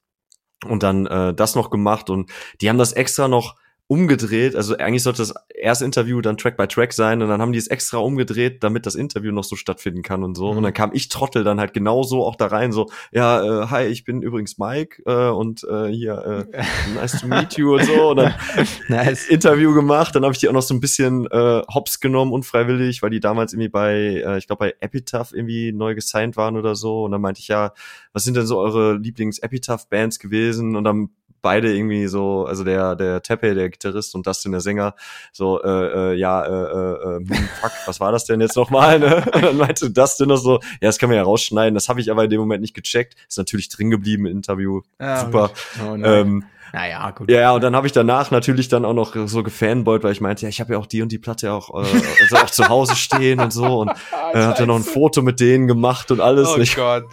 Und 0.64 0.82
dann 0.82 1.06
äh, 1.06 1.34
das 1.34 1.54
noch 1.54 1.70
gemacht 1.70 2.10
und 2.10 2.30
die 2.60 2.68
haben 2.68 2.78
das 2.78 2.92
extra 2.92 3.28
noch 3.28 3.56
umgedreht. 3.92 4.56
Also 4.56 4.78
eigentlich 4.78 5.02
sollte 5.02 5.18
das 5.18 5.34
erste 5.54 5.84
Interview 5.84 6.22
dann 6.22 6.38
Track 6.38 6.56
by 6.56 6.66
Track 6.66 6.94
sein 6.94 7.20
und 7.20 7.28
dann 7.28 7.42
haben 7.42 7.52
die 7.52 7.58
es 7.58 7.66
extra 7.66 7.98
umgedreht, 7.98 8.64
damit 8.64 8.86
das 8.86 8.94
Interview 8.94 9.32
noch 9.32 9.44
so 9.44 9.54
stattfinden 9.54 10.00
kann 10.00 10.24
und 10.24 10.34
so. 10.34 10.50
Mhm. 10.50 10.56
Und 10.56 10.62
dann 10.62 10.72
kam 10.72 10.92
ich 10.94 11.10
Trottel 11.10 11.44
dann 11.44 11.60
halt 11.60 11.74
genauso 11.74 12.24
auch 12.24 12.36
da 12.36 12.46
rein, 12.46 12.72
so, 12.72 12.90
ja, 13.12 13.64
äh, 13.64 13.66
hi, 13.66 13.84
ich 13.84 14.04
bin 14.04 14.22
übrigens 14.22 14.56
Mike 14.56 15.02
äh, 15.04 15.28
und 15.28 15.64
äh, 15.64 15.88
hier, 15.88 16.46
äh, 16.54 16.62
nice 16.94 17.20
to 17.20 17.26
meet 17.26 17.58
you 17.58 17.74
und 17.74 17.84
so. 17.84 18.10
Und 18.12 18.16
dann 18.16 18.34
nice. 18.88 19.28
Interview 19.28 19.74
gemacht. 19.74 20.14
Dann 20.14 20.22
habe 20.22 20.32
ich 20.32 20.38
die 20.38 20.48
auch 20.48 20.54
noch 20.54 20.62
so 20.62 20.72
ein 20.72 20.80
bisschen 20.80 21.26
äh, 21.26 21.62
hops 21.74 22.00
genommen, 22.00 22.32
unfreiwillig, 22.32 23.02
weil 23.02 23.10
die 23.10 23.20
damals 23.20 23.52
irgendwie 23.52 23.68
bei, 23.68 24.22
äh, 24.24 24.38
ich 24.38 24.46
glaube, 24.46 24.60
bei 24.60 24.74
Epitaph 24.80 25.34
irgendwie 25.34 25.70
neu 25.70 25.94
gesigned 25.94 26.38
waren 26.38 26.56
oder 26.56 26.76
so. 26.76 27.04
Und 27.04 27.10
dann 27.10 27.20
meinte 27.20 27.40
ich, 27.40 27.48
ja, 27.48 27.74
was 28.14 28.24
sind 28.24 28.38
denn 28.38 28.46
so 28.46 28.58
eure 28.58 28.94
Lieblings-Epitaph-Bands 28.94 30.18
gewesen? 30.18 30.76
Und 30.76 30.84
dann 30.84 31.10
beide 31.42 31.74
irgendwie 31.74 32.06
so, 32.06 32.46
also 32.46 32.64
der 32.64 32.96
der 32.96 33.22
Tepe, 33.22 33.54
der 33.54 33.68
Gitarrist 33.68 34.14
und 34.14 34.26
Dustin 34.26 34.52
der 34.52 34.60
Sänger, 34.60 34.94
so 35.32 35.62
äh, 35.62 36.12
äh, 36.12 36.14
ja, 36.14 36.44
äh, 36.44 36.48
äh, 36.48 37.16
äh 37.16 37.18
hm, 37.18 37.48
fuck, 37.60 37.72
was 37.86 38.00
war 38.00 38.12
das 38.12 38.24
denn 38.24 38.40
jetzt 38.40 38.56
nochmal? 38.56 38.98
Ne? 38.98 39.24
Und 39.34 39.42
dann 39.42 39.56
meinte 39.56 39.90
Dustin 39.90 40.28
noch 40.28 40.36
so, 40.36 40.60
ja, 40.80 40.88
das 40.88 40.98
kann 40.98 41.08
man 41.08 41.16
ja 41.16 41.22
rausschneiden. 41.22 41.74
Das 41.74 41.88
habe 41.88 42.00
ich 42.00 42.10
aber 42.10 42.24
in 42.24 42.30
dem 42.30 42.40
Moment 42.40 42.62
nicht 42.62 42.74
gecheckt. 42.74 43.16
Ist 43.28 43.38
natürlich 43.38 43.68
drin 43.68 43.90
geblieben 43.90 44.26
im 44.26 44.36
Interview. 44.36 44.82
Ja, 45.00 45.24
Super. 45.24 45.50
Oh, 45.84 45.94
ähm, 45.94 46.44
naja, 46.72 47.10
gut. 47.10 47.30
Ja, 47.30 47.52
und 47.52 47.62
dann 47.62 47.76
habe 47.76 47.86
ich 47.86 47.92
danach 47.92 48.30
natürlich 48.30 48.68
dann 48.68 48.86
auch 48.86 48.94
noch 48.94 49.14
so 49.26 49.42
gefanboyt, 49.42 50.02
weil 50.02 50.12
ich 50.12 50.22
meinte, 50.22 50.42
ja, 50.42 50.48
ich 50.48 50.60
habe 50.60 50.72
ja 50.72 50.78
auch 50.78 50.86
die 50.86 51.02
und 51.02 51.12
die 51.12 51.18
Platte 51.18 51.52
auch, 51.52 51.68
äh, 51.70 51.86
also 52.22 52.36
auch 52.36 52.50
zu 52.50 52.68
Hause 52.68 52.96
stehen 52.96 53.40
und 53.40 53.52
so 53.52 53.80
und 53.80 53.90
äh, 54.32 54.38
hatte 54.38 54.66
noch 54.66 54.76
ein 54.76 54.82
Foto 54.82 55.20
mit 55.20 55.38
denen 55.38 55.66
gemacht 55.66 56.10
und 56.10 56.20
alles. 56.20 56.48
Oh 56.48 56.62
Gott. 56.74 57.04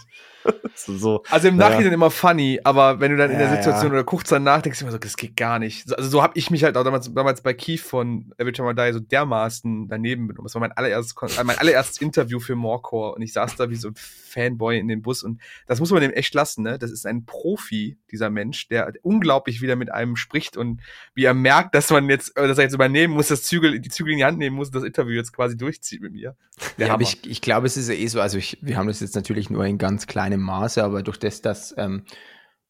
so, 0.75 1.23
also 1.29 1.47
im 1.47 1.57
Nachhinein 1.57 1.87
ja. 1.87 1.93
immer 1.93 2.11
funny, 2.11 2.59
aber 2.63 2.99
wenn 2.99 3.11
du 3.11 3.17
dann 3.17 3.31
in 3.31 3.37
der 3.37 3.49
Situation 3.49 3.91
oder 3.91 4.03
kurz 4.03 4.29
danach 4.29 4.61
denkst, 4.61 4.81
immer 4.81 4.91
so, 4.91 4.97
das 4.97 5.17
geht 5.17 5.35
gar 5.35 5.59
nicht. 5.59 5.91
Also 5.97 6.09
so 6.09 6.23
habe 6.23 6.37
ich 6.37 6.49
mich 6.49 6.63
halt 6.63 6.77
auch 6.77 6.83
damals, 6.83 7.13
damals 7.13 7.41
bei 7.41 7.53
Keith 7.53 7.81
von 7.81 8.33
Every 8.37 8.51
Time 8.51 8.71
I 8.71 8.75
Die 8.75 8.93
so 8.93 8.99
dermaßen 8.99 9.87
daneben 9.87 10.27
benommen. 10.27 10.45
Das 10.45 10.55
war 10.55 10.61
mein 10.61 10.71
allererstes, 10.71 11.15
mein 11.43 11.57
allererstes 11.57 12.01
Interview 12.01 12.39
für 12.39 12.55
Morecore 12.55 13.15
und 13.15 13.21
ich 13.21 13.33
saß 13.33 13.55
da 13.55 13.69
wie 13.69 13.75
so 13.75 13.89
ein 13.89 13.95
Fanboy 13.95 14.79
in 14.79 14.87
dem 14.87 15.01
Bus 15.01 15.23
und 15.23 15.41
das 15.67 15.79
muss 15.79 15.91
man 15.91 16.01
dem 16.01 16.11
echt 16.11 16.33
lassen, 16.33 16.63
ne? 16.63 16.79
Das 16.79 16.91
ist 16.91 17.05
ein 17.05 17.25
Profi, 17.25 17.97
dieser 18.11 18.29
Mensch, 18.29 18.67
der 18.67 18.93
unglaublich 19.01 19.61
wieder 19.61 19.75
mit 19.75 19.91
einem 19.91 20.15
spricht 20.15 20.57
und 20.57 20.81
wie 21.13 21.25
er 21.25 21.33
merkt, 21.33 21.75
dass 21.75 21.89
man 21.89 22.09
jetzt, 22.09 22.35
äh, 22.37 22.47
dass 22.47 22.57
er 22.57 22.63
jetzt 22.65 22.73
übernehmen 22.73 23.13
muss, 23.13 23.27
das 23.27 23.43
Zügel, 23.43 23.79
die 23.79 23.89
Zügel 23.89 24.13
in 24.13 24.19
die 24.19 24.25
Hand 24.25 24.37
nehmen 24.37 24.55
muss 24.55 24.69
und 24.69 24.75
das 24.75 24.83
Interview 24.83 25.15
jetzt 25.15 25.33
quasi 25.33 25.57
durchzieht 25.57 26.01
mit 26.01 26.13
mir. 26.13 26.35
Der 26.77 26.87
ja, 26.87 26.93
aber 26.93 27.03
ich, 27.03 27.25
ich 27.29 27.41
glaube, 27.41 27.67
es 27.67 27.77
ist 27.77 27.89
ja 27.89 27.95
eh 27.95 28.07
so, 28.07 28.21
also 28.21 28.37
ich, 28.37 28.57
wir 28.61 28.77
haben 28.77 28.87
das 28.87 28.99
jetzt 28.99 29.15
natürlich 29.15 29.49
nur 29.49 29.65
in 29.65 29.77
ganz 29.77 30.07
kleinem 30.07 30.38
Maße, 30.41 30.83
aber 30.83 31.03
durch 31.03 31.19
das, 31.19 31.41
dass 31.41 31.73
ähm, 31.77 32.03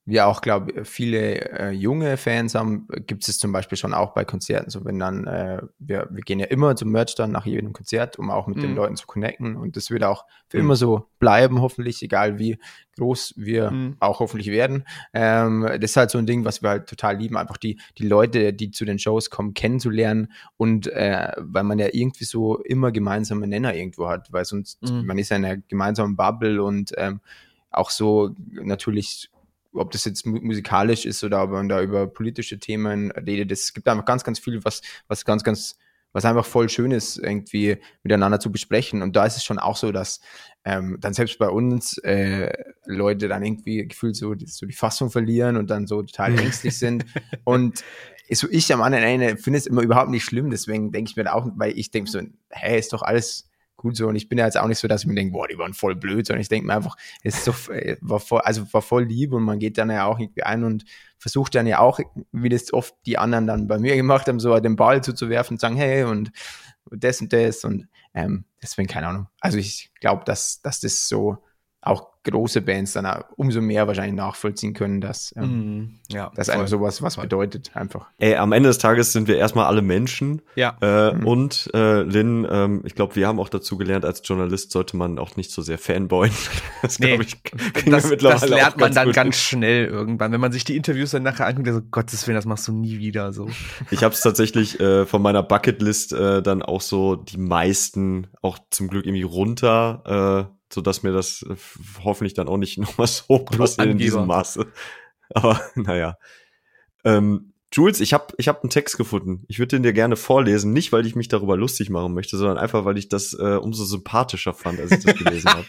wir 0.10 0.28
auch, 0.28 0.42
glaube 0.42 0.86
viele 0.86 1.52
äh, 1.52 1.70
junge 1.72 2.18
Fans 2.18 2.56
haben, 2.56 2.88
gibt 3.06 3.28
es 3.28 3.38
zum 3.38 3.52
Beispiel 3.52 3.78
schon 3.78 3.94
auch 3.94 4.14
bei 4.14 4.26
Konzerten. 4.26 4.70
So 4.70 4.84
wenn 4.84 4.98
dann, 4.98 5.28
äh, 5.28 5.62
wir, 5.78 6.08
wir 6.10 6.24
gehen 6.24 6.40
ja 6.40 6.48
immer 6.48 6.76
zum 6.76 6.92
Merch 6.92 7.16
dann 7.16 7.32
nach 7.32 7.46
jedem 7.46 7.74
Konzert, 7.74 8.18
um 8.18 8.32
auch 8.32 8.48
mit 8.48 8.58
mhm. 8.58 8.62
den 8.62 8.76
Leuten 8.76 8.96
zu 8.96 9.06
connecten. 9.06 9.56
Und 9.56 9.76
das 9.76 9.92
wird 9.92 10.04
auch 10.04 10.26
für 10.48 10.58
mhm. 10.58 10.64
immer 10.64 10.76
so 10.76 11.06
bleiben, 11.20 11.62
hoffentlich, 11.62 12.02
egal 12.02 12.40
wie 12.40 12.58
groß 12.98 13.36
wir 13.38 13.72
mhm. 13.72 13.98
auch 14.00 14.20
hoffentlich 14.20 14.48
werden. 14.48 14.84
Ähm, 15.14 15.68
das 15.80 15.92
ist 15.92 15.98
halt 15.98 16.10
so 16.10 16.18
ein 16.18 16.26
Ding, 16.26 16.44
was 16.44 16.64
wir 16.64 16.70
halt 16.70 16.90
total 16.90 17.18
lieben, 17.18 17.38
einfach 17.38 17.58
die, 17.58 17.80
die 17.98 18.08
Leute, 18.08 18.52
die 18.52 18.72
zu 18.72 18.86
den 18.86 19.00
Shows 19.00 19.30
kommen, 19.30 19.54
kennenzulernen 19.54 20.32
und 20.58 20.88
äh, 20.88 21.32
weil 21.38 21.64
man 21.64 21.78
ja 21.78 21.88
irgendwie 21.92 22.26
so 22.26 22.58
immer 22.58 22.92
gemeinsame 22.92 23.48
Nenner 23.48 23.76
irgendwo 23.76 24.10
hat, 24.10 24.32
weil 24.34 24.46
sonst, 24.46 24.82
mhm. 24.82 25.06
man 25.06 25.18
ist 25.18 25.30
ja 25.30 25.38
in 25.38 25.46
einer 25.46 25.58
gemeinsamen 25.58 26.16
Bubble 26.16 26.64
und 26.64 26.94
ähm, 26.98 27.22
auch 27.72 27.90
so 27.90 28.36
natürlich 28.52 29.30
ob 29.74 29.92
das 29.92 30.06
jetzt 30.06 30.26
musikalisch 30.26 31.06
ist 31.06 31.24
oder 31.24 31.44
ob 31.44 31.52
man 31.52 31.70
da 31.70 31.82
über 31.82 32.08
politische 32.08 32.60
Themen 32.60 33.12
redet. 33.12 33.52
Es 33.52 33.74
gibt 33.74 33.88
einfach 33.88 34.06
ganz, 34.06 34.24
ganz 34.24 34.40
viel, 34.40 34.64
was, 34.66 34.82
was 35.08 35.26
ganz, 35.26 35.44
ganz, 35.44 35.78
was 36.12 36.26
einfach 36.26 36.46
voll 36.46 36.70
schön 36.70 36.92
ist, 36.92 37.18
irgendwie 37.18 37.78
miteinander 38.04 38.40
zu 38.40 38.52
besprechen. 38.52 39.02
Und 39.02 39.16
da 39.16 39.26
ist 39.26 39.38
es 39.38 39.44
schon 39.44 39.60
auch 39.60 39.76
so, 39.76 39.92
dass 39.92 40.22
ähm, 40.66 40.98
dann 41.00 41.14
selbst 41.14 41.38
bei 41.38 41.50
uns 41.50 41.98
äh, 42.00 42.52
Leute 42.86 43.28
dann 43.28 43.44
irgendwie 43.44 43.88
gefühlt 43.88 44.16
so, 44.16 44.34
so 44.46 44.66
die 44.66 44.74
Fassung 44.74 45.12
verlieren 45.12 45.56
und 45.56 45.70
dann 45.70 45.86
so 45.86 46.02
total 46.02 46.38
ängstlich 46.40 46.78
sind. 46.78 47.06
Und 47.44 47.84
so 48.32 48.48
ich 48.52 48.72
am 48.72 48.84
anderen 48.84 49.04
Ende 49.04 49.38
finde 49.38 49.58
es 49.58 49.66
immer 49.66 49.82
überhaupt 49.82 50.12
nicht 50.12 50.24
schlimm. 50.24 50.52
Deswegen 50.52 50.92
denke 50.92 51.10
ich 51.10 51.16
mir 51.16 51.24
da 51.24 51.34
auch, 51.34 51.48
weil 51.56 51.78
ich 51.78 51.90
denke 51.90 52.12
so, 52.12 52.22
hey, 52.50 52.78
ist 52.78 52.94
doch 52.94 53.02
alles 53.02 53.49
gut 53.80 53.96
so. 53.96 54.08
Und 54.08 54.16
ich 54.16 54.30
bin 54.30 54.38
ja 54.38 54.46
jetzt 54.46 54.58
auch 54.58 54.68
nicht 54.68 54.78
so, 54.78 54.88
dass 54.88 55.02
ich 55.02 55.08
mir 55.08 55.16
denke, 55.16 55.32
boah, 55.32 55.48
die 55.48 55.58
waren 55.58 55.74
voll 55.74 55.96
blöd, 55.96 56.28
sondern 56.28 56.42
ich 56.42 56.50
denke 56.50 56.68
mir 56.68 56.74
einfach, 56.74 56.96
es 57.24 57.46
so, 57.46 57.52
äh, 57.72 57.98
war 58.02 58.20
voll, 58.20 58.42
also 58.42 58.72
war 58.74 58.82
voll 58.82 59.06
lieb 59.06 59.34
und 59.34 59.44
man 59.44 59.58
geht 59.58 59.78
dann 59.78 59.90
ja 59.90 60.06
auch 60.06 60.20
irgendwie 60.20 60.44
ein 60.44 60.64
und 60.64 60.84
versucht 61.18 61.56
dann 61.56 61.66
ja 61.66 61.80
auch, 61.80 62.00
wie 62.32 62.50
das 62.50 62.74
oft 62.74 62.94
die 63.06 63.18
anderen 63.18 63.48
dann 63.48 63.68
bei 63.68 63.80
mir 63.80 63.96
gemacht 63.96 64.28
haben, 64.28 64.40
so 64.40 64.60
den 64.60 64.76
Ball 64.76 65.02
zuzuwerfen 65.04 65.56
und 65.56 65.62
sagen, 65.62 65.78
hey, 65.78 66.04
und 66.04 66.32
das 66.92 67.22
und 67.22 67.32
das 67.32 67.64
und 67.64 67.88
ähm, 68.14 68.46
deswegen 68.62 68.88
keine 68.88 69.08
Ahnung. 69.08 69.28
Also 69.40 69.58
ich 69.58 69.92
glaube, 70.00 70.24
dass, 70.26 70.62
dass 70.62 70.82
das 70.82 71.08
so 71.08 71.38
auch 71.82 72.10
große 72.24 72.62
Bands 72.62 72.94
dann 72.94 73.24
umso 73.38 73.62
mehr 73.62 73.88
wahrscheinlich 73.88 74.16
nachvollziehen 74.16 74.74
können, 74.74 75.00
dass 75.00 75.34
ähm, 75.38 75.78
mm, 75.78 76.00
ja, 76.12 76.32
das 76.36 76.50
einfach 76.50 76.68
sowas 76.68 77.02
was 77.02 77.16
voll. 77.16 77.24
bedeutet 77.24 77.72
einfach. 77.76 78.08
Ey, 78.18 78.36
am 78.36 78.52
Ende 78.52 78.70
des 78.70 78.78
Tages 78.78 79.14
sind 79.14 79.30
wir 79.30 79.38
erstmal 79.38 79.66
alle 79.66 79.82
Menschen. 79.82 80.42
Ja. 80.56 80.78
Äh, 80.82 81.14
mhm. 81.14 81.26
Und 81.26 81.70
äh, 81.74 82.02
Lynn, 82.02 82.46
ähm, 82.50 82.82
ich 82.84 82.96
glaube, 82.96 83.16
wir 83.16 83.28
haben 83.28 83.40
auch 83.40 83.48
dazu 83.48 83.78
gelernt, 83.78 84.04
als 84.04 84.22
Journalist 84.26 84.72
sollte 84.72 84.98
man 84.98 85.18
auch 85.18 85.38
nicht 85.38 85.52
so 85.52 85.62
sehr 85.62 85.78
fanboyen. 85.78 86.34
Das, 86.82 86.98
nee, 86.98 87.16
ich, 87.16 87.36
das, 87.86 88.10
das 88.18 88.48
lernt 88.48 88.78
man 88.78 88.94
dann 88.94 89.08
gut. 89.08 89.16
ganz 89.16 89.36
schnell 89.36 89.86
irgendwann, 89.86 90.32
wenn 90.32 90.40
man 90.40 90.54
sich 90.54 90.64
die 90.64 90.78
Interviews 90.78 91.12
dann 91.12 91.24
nachher 91.24 91.46
anguckt, 91.46 91.68
so 91.68 91.82
Gottes 91.82 92.26
Willen, 92.26 92.36
das 92.36 92.46
machst 92.46 92.70
du 92.70 92.72
nie 92.72 93.00
wieder 93.00 93.34
so. 93.34 93.50
Ich 93.92 94.04
habe 94.04 94.14
es 94.14 94.22
tatsächlich 94.22 94.80
äh, 94.80 95.06
von 95.06 95.22
meiner 95.22 95.44
Bucketlist 95.44 96.14
äh, 96.14 96.42
dann 96.42 96.62
auch 96.62 96.80
so 96.80 97.18
die 97.18 97.38
meisten 97.38 98.28
auch 98.42 98.60
zum 98.70 98.88
Glück 98.88 99.06
irgendwie 99.06 99.24
runter 99.24 100.48
äh, 100.50 100.59
so 100.72 100.82
dass 100.82 101.04
mir 101.04 101.12
das 101.12 101.44
äh, 101.44 101.56
hoffentlich 102.04 102.34
dann 102.34 102.48
auch 102.48 102.58
nicht 102.58 102.78
nochmal 102.80 103.08
so 103.08 103.40
passiert 103.40 103.88
in 103.88 103.98
diesem 103.98 104.28
Maße. 104.28 104.68
Aber 105.34 105.62
naja. 105.76 106.16
Ähm, 107.04 107.54
Jules, 107.72 108.00
ich 108.00 108.14
habe 108.14 108.34
ich 108.38 108.48
hab 108.48 108.64
einen 108.64 108.72
Text 108.72 108.98
gefunden. 108.98 109.44
Ich 109.48 109.60
würde 109.60 109.76
den 109.76 109.84
dir 109.84 109.94
gerne 109.94 110.16
vorlesen, 110.16 110.74
nicht 110.74 110.92
weil 110.92 111.06
ich 111.06 111.16
mich 111.16 111.28
darüber 111.28 111.56
lustig 111.56 111.92
machen 111.92 112.16
möchte, 112.16 112.36
sondern 112.36 112.58
einfach 112.58 112.84
weil 112.84 112.98
ich 112.98 113.10
das 113.10 113.34
äh, 113.34 113.58
umso 113.58 113.84
sympathischer 113.84 114.56
fand, 114.56 114.80
als 114.80 114.92
ich 114.92 115.06
das 115.06 115.16
gelesen 115.16 115.52
habe. 115.52 115.66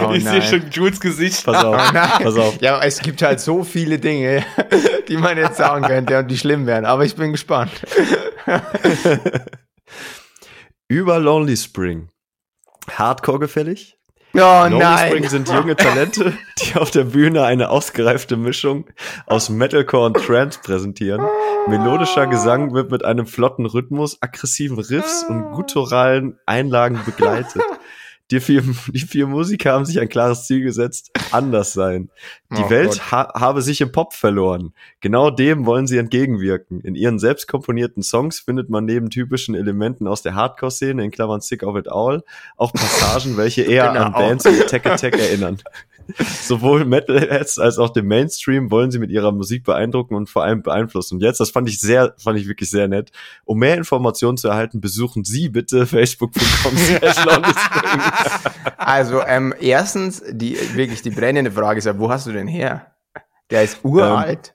oh, 0.08 0.12
ich 0.14 0.24
sehe 0.24 0.40
schon 0.40 0.70
Jules 0.70 1.00
Gesicht. 1.00 1.44
Pass 1.44 1.62
auf, 1.62 1.76
oh 1.76 1.92
pass 1.92 2.36
auf. 2.38 2.62
Ja, 2.62 2.82
es 2.82 3.00
gibt 3.00 3.20
halt 3.20 3.40
so 3.40 3.62
viele 3.62 3.98
Dinge, 3.98 4.42
die 5.08 5.18
man 5.18 5.36
jetzt 5.36 5.58
sagen 5.58 5.84
könnte 5.84 6.18
und 6.18 6.30
die 6.30 6.38
schlimm 6.38 6.64
wären, 6.64 6.86
aber 6.86 7.04
ich 7.04 7.14
bin 7.14 7.32
gespannt. 7.32 7.72
Über 10.88 11.18
Lonely 11.18 11.58
Spring. 11.58 12.08
Hardcore 12.90 13.38
gefällig? 13.38 13.98
Oh 14.34 14.68
nein. 14.68 15.08
Spring 15.08 15.28
sind 15.28 15.48
junge 15.48 15.76
Talente, 15.76 16.32
die 16.58 16.76
auf 16.76 16.90
der 16.90 17.04
Bühne 17.04 17.44
eine 17.44 17.70
ausgereifte 17.70 18.36
Mischung 18.36 18.86
aus 19.26 19.48
Metalcore 19.48 20.06
und 20.06 20.16
Trance 20.16 20.58
präsentieren. 20.60 21.24
Melodischer 21.68 22.26
Gesang 22.26 22.74
wird 22.74 22.90
mit 22.90 23.04
einem 23.04 23.26
flotten 23.26 23.64
Rhythmus, 23.64 24.18
aggressiven 24.20 24.78
Riffs 24.78 25.24
und 25.28 25.52
gutturalen 25.52 26.38
Einlagen 26.46 27.00
begleitet. 27.06 27.62
Die 28.34 28.40
vier, 28.40 28.64
die 28.88 28.98
vier 28.98 29.28
Musiker 29.28 29.72
haben 29.72 29.84
sich 29.84 30.00
ein 30.00 30.08
klares 30.08 30.48
Ziel 30.48 30.60
gesetzt, 30.60 31.12
anders 31.30 31.72
sein. 31.72 32.10
Die 32.50 32.62
oh 32.64 32.70
Welt 32.70 33.12
ha 33.12 33.32
habe 33.32 33.62
sich 33.62 33.80
im 33.80 33.92
Pop 33.92 34.12
verloren. 34.12 34.72
Genau 35.00 35.30
dem 35.30 35.66
wollen 35.66 35.86
sie 35.86 35.98
entgegenwirken. 35.98 36.80
In 36.80 36.96
ihren 36.96 37.20
selbst 37.20 37.46
komponierten 37.46 38.02
Songs 38.02 38.40
findet 38.40 38.70
man 38.70 38.86
neben 38.86 39.08
typischen 39.08 39.54
Elementen 39.54 40.08
aus 40.08 40.22
der 40.22 40.34
Hardcore-Szene, 40.34 41.04
in 41.04 41.12
Klammern 41.12 41.42
Sick 41.42 41.62
of 41.62 41.76
It 41.76 41.88
All, 41.88 42.24
auch 42.56 42.72
Passagen, 42.72 43.36
welche 43.36 43.62
eher 43.62 43.86
genau. 43.92 44.06
an 44.06 44.12
Bands 44.12 44.44
wie 44.46 44.60
Attack 44.60 44.86
Attack 44.86 45.16
erinnern. 45.16 45.58
Sowohl 46.42 46.84
Metalheads 46.84 47.58
als 47.58 47.78
auch 47.78 47.90
den 47.90 48.06
Mainstream 48.06 48.70
wollen 48.70 48.90
sie 48.90 48.98
mit 48.98 49.10
ihrer 49.10 49.32
Musik 49.32 49.64
beeindrucken 49.64 50.14
und 50.14 50.28
vor 50.28 50.44
allem 50.44 50.62
beeinflussen. 50.62 51.14
Und 51.14 51.22
jetzt, 51.22 51.40
das 51.40 51.50
fand 51.50 51.68
ich 51.68 51.80
sehr, 51.80 52.14
fand 52.18 52.38
ich 52.38 52.48
wirklich 52.48 52.70
sehr 52.70 52.88
nett. 52.88 53.10
Um 53.44 53.58
mehr 53.58 53.76
Informationen 53.76 54.36
zu 54.36 54.48
erhalten, 54.48 54.80
besuchen 54.80 55.24
Sie 55.24 55.48
bitte 55.48 55.86
facebook.com 55.86 56.72
Also, 58.76 59.22
ähm, 59.22 59.54
erstens, 59.60 60.22
die, 60.30 60.56
wirklich 60.74 61.02
die 61.02 61.10
brennende 61.10 61.50
Frage 61.50 61.78
ist 61.78 61.84
ja, 61.84 61.98
wo 61.98 62.10
hast 62.10 62.26
du 62.26 62.32
denn 62.32 62.48
her? 62.48 62.92
Der 63.50 63.62
ist 63.62 63.84
uralt. 63.84 64.48
Ähm, 64.48 64.54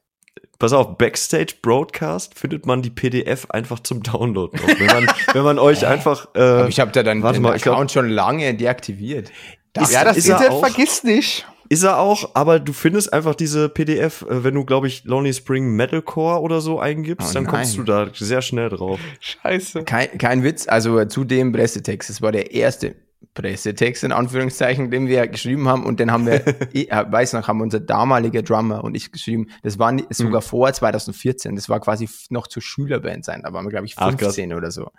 Pass 0.60 0.74
auf, 0.74 0.98
Backstage 0.98 1.54
Broadcast 1.62 2.38
findet 2.38 2.66
man 2.66 2.82
die 2.82 2.90
PDF 2.90 3.50
einfach 3.50 3.80
zum 3.80 4.04
Download 4.04 4.58
noch. 4.58 4.68
Wenn 4.68 4.88
man, 4.88 5.08
wenn 5.32 5.44
man 5.44 5.58
euch 5.58 5.88
einfach. 5.88 6.28
Äh, 6.36 6.42
Aber 6.42 6.68
ich 6.68 6.82
habe 6.82 6.92
da 6.92 7.02
dann 7.02 7.24
warte 7.24 7.38
den 7.38 7.44
mal, 7.44 7.54
Account 7.54 7.64
glaub, 7.64 7.92
schon 7.92 8.10
lange 8.10 8.54
deaktiviert. 8.54 9.32
Das, 9.74 9.92
ja, 9.92 10.04
das 10.04 10.18
ist 10.18 10.28
Internet 10.28 10.52
auch, 10.52 10.60
vergisst 10.60 11.04
nicht. 11.04 11.46
Ist 11.72 11.84
er 11.84 12.00
auch, 12.00 12.32
aber 12.34 12.60
du 12.60 12.74
findest 12.74 13.14
einfach 13.14 13.36
diese 13.36 13.70
PDF, 13.70 14.24
äh, 14.24 14.44
wenn 14.44 14.56
du, 14.56 14.66
glaube 14.66 14.88
ich, 14.88 15.04
Lonely 15.04 15.34
Spring 15.34 15.76
Metalcore 15.76 16.42
oder 16.42 16.62
so 16.62 16.80
eingibst, 16.80 17.30
oh, 17.30 17.34
dann 17.34 17.44
nein. 17.44 17.54
kommst 17.54 17.78
du 17.78 17.84
da 17.84 18.10
sehr 18.12 18.42
schnell 18.42 18.70
drauf. 18.70 19.00
Scheiße. 19.20 19.84
Kein, 19.84 20.18
kein 20.18 20.44
Witz, 20.44 20.68
also 20.68 21.06
zu 21.06 21.24
dem 21.24 21.52
Pressetext, 21.52 22.10
das 22.10 22.22
war 22.24 22.32
der 22.32 22.52
erste 22.52 22.96
Pressetext 23.34 24.04
in 24.04 24.12
Anführungszeichen, 24.12 24.92
den 24.92 25.08
wir 25.08 25.28
geschrieben 25.28 25.68
haben 25.68 25.86
und 25.86 26.00
den 26.00 26.12
haben 26.12 26.26
wir, 26.26 26.44
ich 26.74 26.90
weiß 26.90 27.34
noch, 27.34 27.48
haben 27.48 27.62
unser 27.62 27.80
damaliger 27.80 28.42
Drummer 28.42 28.84
und 28.84 28.96
ich 28.96 29.12
geschrieben, 29.12 29.48
das 29.62 29.78
war 29.78 29.96
sogar 30.10 30.42
mhm. 30.42 30.46
vor 30.46 30.74
2014, 30.74 31.56
das 31.56 31.70
war 31.70 31.80
quasi 31.80 32.10
noch 32.30 32.48
zur 32.48 32.62
Schülerband 32.62 33.26
sein, 33.26 33.42
da 33.44 33.54
waren 33.54 33.66
wir 33.66 33.72
glaube 33.72 33.86
ich 33.86 33.96
15 33.96 34.52
Ach, 34.52 34.58
oder 34.58 34.72
so. 34.72 34.92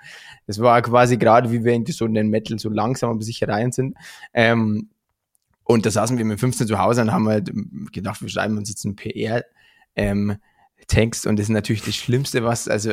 Das 0.47 0.61
war 0.61 0.81
quasi 0.83 1.17
gerade, 1.17 1.51
wie 1.51 1.65
wir 1.65 1.73
irgendwie 1.73 1.93
so 1.93 2.05
in 2.05 2.15
den 2.15 2.29
Metal 2.29 2.59
so 2.59 2.69
langsam 2.69 3.11
aber 3.11 3.23
sicher 3.23 3.49
rein 3.49 3.73
sind. 3.73 3.97
Ähm, 4.35 4.91
und 5.65 5.87
da 5.87 5.91
saßen 5.91 6.19
wir 6.19 6.25
mit 6.25 6.41
15 6.41 6.67
zu 6.67 6.79
Hause 6.79 7.03
und 7.03 7.13
haben 7.13 7.29
halt 7.29 7.53
gedacht, 7.93 8.21
wir 8.23 8.29
schreiben 8.29 8.59
uns 8.59 8.69
jetzt 8.69 8.85
einen 8.85 8.97
PR 8.97 9.45
ähm, 9.95 10.37
Text 10.89 11.27
und 11.27 11.39
das 11.39 11.45
ist 11.45 11.51
natürlich 11.51 11.83
das 11.83 11.95
Schlimmste, 11.95 12.43
was, 12.45 12.69
also 12.69 12.93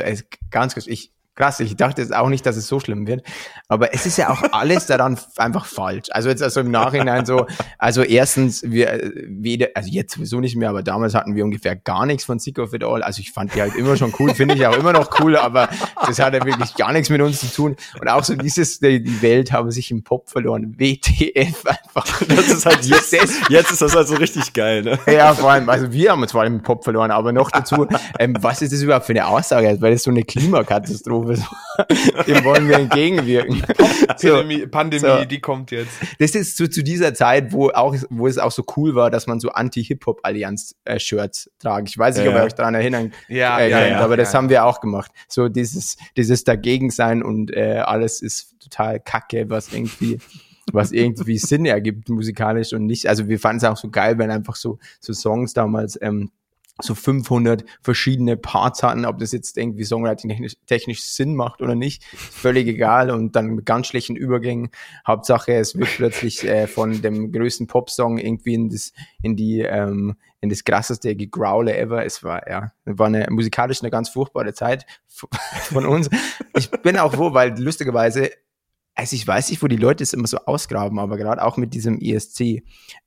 ganz 0.52 0.74
kurz, 0.74 0.88
ich 0.88 1.12
krass. 1.38 1.60
Ich 1.62 1.76
dachte 1.78 2.02
jetzt 2.02 2.14
auch 2.14 2.28
nicht, 2.28 2.46
dass 2.46 2.58
es 2.58 2.68
so 2.68 2.80
schlimm 2.80 3.08
wird. 3.08 3.24
Aber 3.70 3.94
es 3.94 4.06
ist 4.06 4.18
ja 4.18 4.30
auch 4.30 4.42
alles 4.52 4.88
daran 4.88 5.18
einfach 5.38 5.66
falsch. 5.66 6.10
Also 6.12 6.30
jetzt 6.30 6.44
also 6.44 6.60
im 6.60 6.72
Nachhinein 6.72 7.26
so, 7.26 7.46
also 7.78 8.02
erstens, 8.04 8.64
wir 8.64 9.14
weder, 9.28 9.68
also 9.76 9.90
jetzt 9.90 10.16
sowieso 10.16 10.40
nicht 10.40 10.56
mehr, 10.56 10.70
aber 10.70 10.84
damals 10.84 11.16
hatten 11.16 11.36
wir 11.36 11.46
ungefähr 11.46 11.76
gar 11.76 12.06
nichts 12.06 12.26
von 12.26 12.40
Sick 12.40 12.60
of 12.60 12.74
It 12.74 12.84
All. 12.84 13.04
Also 13.04 13.22
ich 13.22 13.32
fand 13.32 13.54
die 13.56 13.62
halt 13.62 13.76
immer 13.76 13.96
schon 13.96 14.14
cool, 14.20 14.34
finde 14.34 14.56
ich 14.56 14.66
auch 14.66 14.78
immer 14.78 14.94
noch 14.94 15.20
cool, 15.20 15.38
aber 15.38 15.70
das 16.06 16.20
hat 16.20 16.34
ja 16.34 16.44
wirklich 16.44 16.76
gar 16.76 16.92
nichts 16.92 17.10
mit 17.10 17.22
uns 17.22 17.40
zu 17.40 17.48
tun. 17.48 17.76
Und 18.02 18.10
auch 18.10 18.24
so 18.24 18.36
dieses, 18.36 18.80
die 18.80 19.22
Welt 19.22 19.52
habe 19.52 19.72
sich 19.72 19.92
im 19.92 20.04
Pop 20.04 20.30
verloren. 20.30 20.76
WTF 20.78 21.66
einfach. 21.66 22.22
Das 22.28 22.50
ist 22.50 22.66
halt 22.66 22.84
jetzt, 22.86 23.14
jetzt 23.50 23.72
ist 23.72 23.82
das 23.82 23.96
halt 23.96 24.08
so 24.08 24.16
richtig 24.16 24.54
geil, 24.54 24.84
ne? 24.84 25.00
Ja, 25.08 25.34
vor 25.34 25.52
allem, 25.52 25.70
also 25.70 25.92
wir 25.92 26.12
haben 26.12 26.22
uns 26.22 26.32
vor 26.32 26.42
allem 26.42 26.56
im 26.56 26.64
Pop 26.64 26.84
verloren, 26.84 27.12
aber 27.12 27.32
noch 27.32 27.52
dazu, 27.52 27.88
ähm, 28.20 28.36
was 28.42 28.62
ist 28.62 28.74
das 28.74 28.82
überhaupt 28.82 29.06
für 29.06 29.14
eine 29.14 29.28
Aussage? 29.28 29.78
Weil 29.80 29.94
das 29.94 30.04
so 30.04 30.12
eine 30.12 30.24
Klimakatastrophe 30.24 31.27
dem 32.28 32.44
wollen 32.44 32.68
wir 32.68 32.78
entgegenwirken. 32.78 33.62
Pandemie, 34.08 34.62
so, 34.62 34.68
Pandemie 34.68 35.00
so. 35.00 35.26
die 35.26 35.40
kommt 35.40 35.72
jetzt. 35.72 35.92
Das 36.20 36.36
ist 36.36 36.58
zu, 36.58 36.70
zu 36.70 36.84
dieser 36.84 37.14
Zeit, 37.14 37.52
wo 37.52 37.70
auch, 37.70 37.96
wo 38.10 38.28
es 38.28 38.38
auch 38.38 38.52
so 38.52 38.64
cool 38.76 38.96
war, 38.96 39.12
dass 39.12 39.28
man 39.28 39.40
so 39.40 39.50
Anti-Hip-Hop-Allianz-Shirts 39.50 41.52
tragt. 41.60 41.90
Ich 41.90 41.98
weiß 41.98 42.18
nicht, 42.18 42.26
ja, 42.26 42.32
ob 42.32 42.38
ihr 42.38 42.44
euch 42.44 42.56
daran 42.56 42.76
erinnern 42.76 43.14
ja, 43.28 43.60
äh, 43.60 43.70
ja, 43.70 43.80
könnt, 43.80 43.96
aber 43.98 44.18
das 44.18 44.34
haben 44.34 44.50
wir 44.50 44.66
auch 44.66 44.82
gemacht. 44.82 45.12
So 45.28 45.50
dieses, 45.50 45.98
dieses 46.16 46.44
dagegen 46.44 46.90
sein 46.90 47.24
und 47.24 47.56
äh, 47.56 47.82
alles 47.86 48.22
ist 48.22 48.60
total 48.60 49.00
kacke, 49.00 49.50
was 49.50 49.72
irgendwie 49.72 50.20
was 50.74 50.92
irgendwie 50.92 51.38
Sinn 51.38 51.66
ergibt 51.66 52.10
musikalisch 52.10 52.74
und 52.74 52.86
nicht, 52.86 53.08
also 53.08 53.30
wir 53.30 53.40
fanden 53.40 53.58
es 53.58 53.64
auch 53.64 53.78
so 53.78 53.90
geil, 53.90 54.18
wenn 54.18 54.32
einfach 54.32 54.56
so, 54.56 54.80
so 55.00 55.14
Songs 55.14 55.54
damals 55.54 55.98
ähm, 56.02 56.32
so 56.82 56.96
500 56.96 57.66
verschiedene 57.82 58.38
Parts 58.38 58.84
hatten, 58.84 59.06
ob 59.06 59.18
das 59.20 59.32
jetzt 59.32 59.58
irgendwie 59.58 59.84
Songwriting 59.84 60.48
technisch, 60.66 61.04
Sinn 61.04 61.36
macht 61.36 61.62
oder 61.62 61.76
nicht, 61.76 62.04
völlig 62.04 62.68
egal 62.68 63.10
und 63.10 63.36
dann 63.36 63.48
mit 63.48 63.66
ganz 63.66 63.88
schlechten 63.88 64.16
Übergängen. 64.16 64.70
Hauptsache, 65.06 65.54
es 65.54 65.76
wird 65.76 65.90
plötzlich 65.96 66.44
äh, 66.44 66.68
von 66.68 67.02
dem 67.02 67.32
größten 67.32 67.68
Popsong 67.68 68.18
irgendwie 68.18 68.54
in 68.54 68.70
das, 68.70 68.94
in 69.22 69.36
die, 69.36 69.62
ähm, 69.62 70.16
in 70.42 70.50
das 70.50 70.64
krasseste 70.64 71.16
Gegrowle 71.16 71.76
ever. 71.78 72.06
Es 72.06 72.24
war, 72.24 72.48
ja, 72.48 72.72
war 72.86 73.08
eine 73.08 73.28
musikalisch 73.30 73.82
eine 73.82 73.92
ganz 73.92 74.10
furchtbare 74.10 74.54
Zeit 74.54 74.86
von 75.08 75.86
uns. 75.86 76.10
Ich 76.56 76.70
bin 76.70 76.98
auch 76.98 77.14
froh, 77.14 77.34
weil 77.34 77.58
lustigerweise 77.60 78.32
also 78.98 79.16
ich 79.16 79.28
weiß 79.28 79.52
nicht, 79.52 79.62
wo 79.62 79.68
die 79.68 79.78
Leute 79.78 80.04
es 80.04 80.14
immer 80.14 80.28
so 80.28 80.38
ausgraben, 80.38 80.98
aber 80.98 81.18
gerade 81.18 81.44
auch 81.44 81.56
mit 81.56 81.76
diesem 81.76 82.00
ESC, 82.02 82.64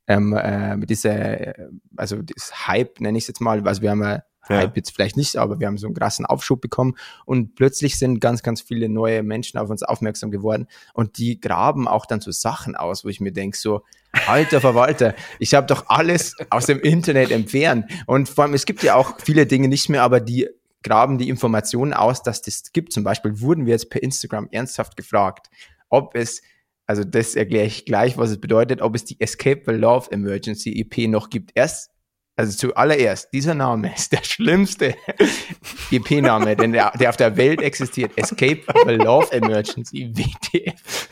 ähm, 0.06 0.32
äh, 0.32 0.76
mit 0.76 0.88
dieser, 0.88 1.52
also 1.96 2.22
das 2.22 2.68
Hype, 2.68 3.00
nenne 3.00 3.18
ich 3.18 3.24
es 3.24 3.28
jetzt 3.28 3.40
mal, 3.40 3.66
also 3.66 3.82
wir 3.82 3.90
haben 3.90 4.02
ja 4.02 4.22
Hype 4.48 4.76
jetzt 4.76 4.94
vielleicht 4.94 5.16
nicht, 5.16 5.36
aber 5.36 5.58
wir 5.58 5.66
haben 5.66 5.78
so 5.78 5.88
einen 5.88 5.94
krassen 5.94 6.26
Aufschub 6.26 6.60
bekommen 6.60 6.94
und 7.26 7.56
plötzlich 7.56 7.98
sind 7.98 8.20
ganz, 8.20 8.42
ganz 8.42 8.60
viele 8.60 8.88
neue 8.88 9.24
Menschen 9.24 9.58
auf 9.58 9.68
uns 9.68 9.82
aufmerksam 9.82 10.30
geworden 10.30 10.68
und 10.94 11.18
die 11.18 11.40
graben 11.40 11.88
auch 11.88 12.06
dann 12.06 12.20
so 12.20 12.30
Sachen 12.30 12.76
aus, 12.76 13.04
wo 13.04 13.08
ich 13.08 13.20
mir 13.20 13.32
denke, 13.32 13.58
so, 13.58 13.82
alter 14.28 14.60
Verwalter, 14.60 15.14
ich 15.40 15.54
habe 15.54 15.66
doch 15.66 15.86
alles 15.88 16.36
aus 16.50 16.66
dem 16.66 16.80
Internet 16.80 17.32
entfernt 17.32 17.90
und 18.06 18.28
vor 18.28 18.44
allem, 18.44 18.54
es 18.54 18.64
gibt 18.64 18.84
ja 18.84 18.94
auch 18.94 19.18
viele 19.20 19.46
Dinge 19.46 19.66
nicht 19.66 19.88
mehr, 19.88 20.04
aber 20.04 20.20
die 20.20 20.48
graben 20.82 21.18
die 21.18 21.28
Informationen 21.28 21.92
aus, 21.92 22.22
dass 22.22 22.42
das 22.42 22.72
gibt. 22.72 22.92
Zum 22.92 23.04
Beispiel 23.04 23.40
wurden 23.40 23.66
wir 23.66 23.72
jetzt 23.72 23.90
per 23.90 24.02
Instagram 24.02 24.48
ernsthaft 24.50 24.96
gefragt, 24.96 25.50
ob 25.90 26.14
es, 26.14 26.42
also 26.86 27.04
das 27.04 27.34
erkläre 27.34 27.66
ich 27.66 27.84
gleich, 27.84 28.16
was 28.16 28.30
es 28.30 28.40
bedeutet, 28.40 28.80
ob 28.80 28.94
es 28.94 29.04
die 29.04 29.20
Escape 29.20 29.62
the 29.66 29.72
Love 29.72 30.10
Emergency 30.10 30.80
EP 30.80 31.08
noch 31.08 31.30
gibt. 31.30 31.50
Erst, 31.54 31.90
also 32.36 32.56
zuallererst, 32.56 33.32
dieser 33.34 33.54
Name 33.54 33.94
ist 33.96 34.12
der 34.12 34.24
schlimmste 34.24 34.94
EP-Name, 35.90 36.56
denn 36.56 36.72
der, 36.72 36.90
der 36.98 37.10
auf 37.10 37.16
der 37.16 37.36
Welt 37.36 37.60
existiert. 37.60 38.12
Escape 38.16 38.62
the 38.86 38.94
Love 38.94 39.30
Emergency, 39.32 40.10
WTF. 40.14 41.08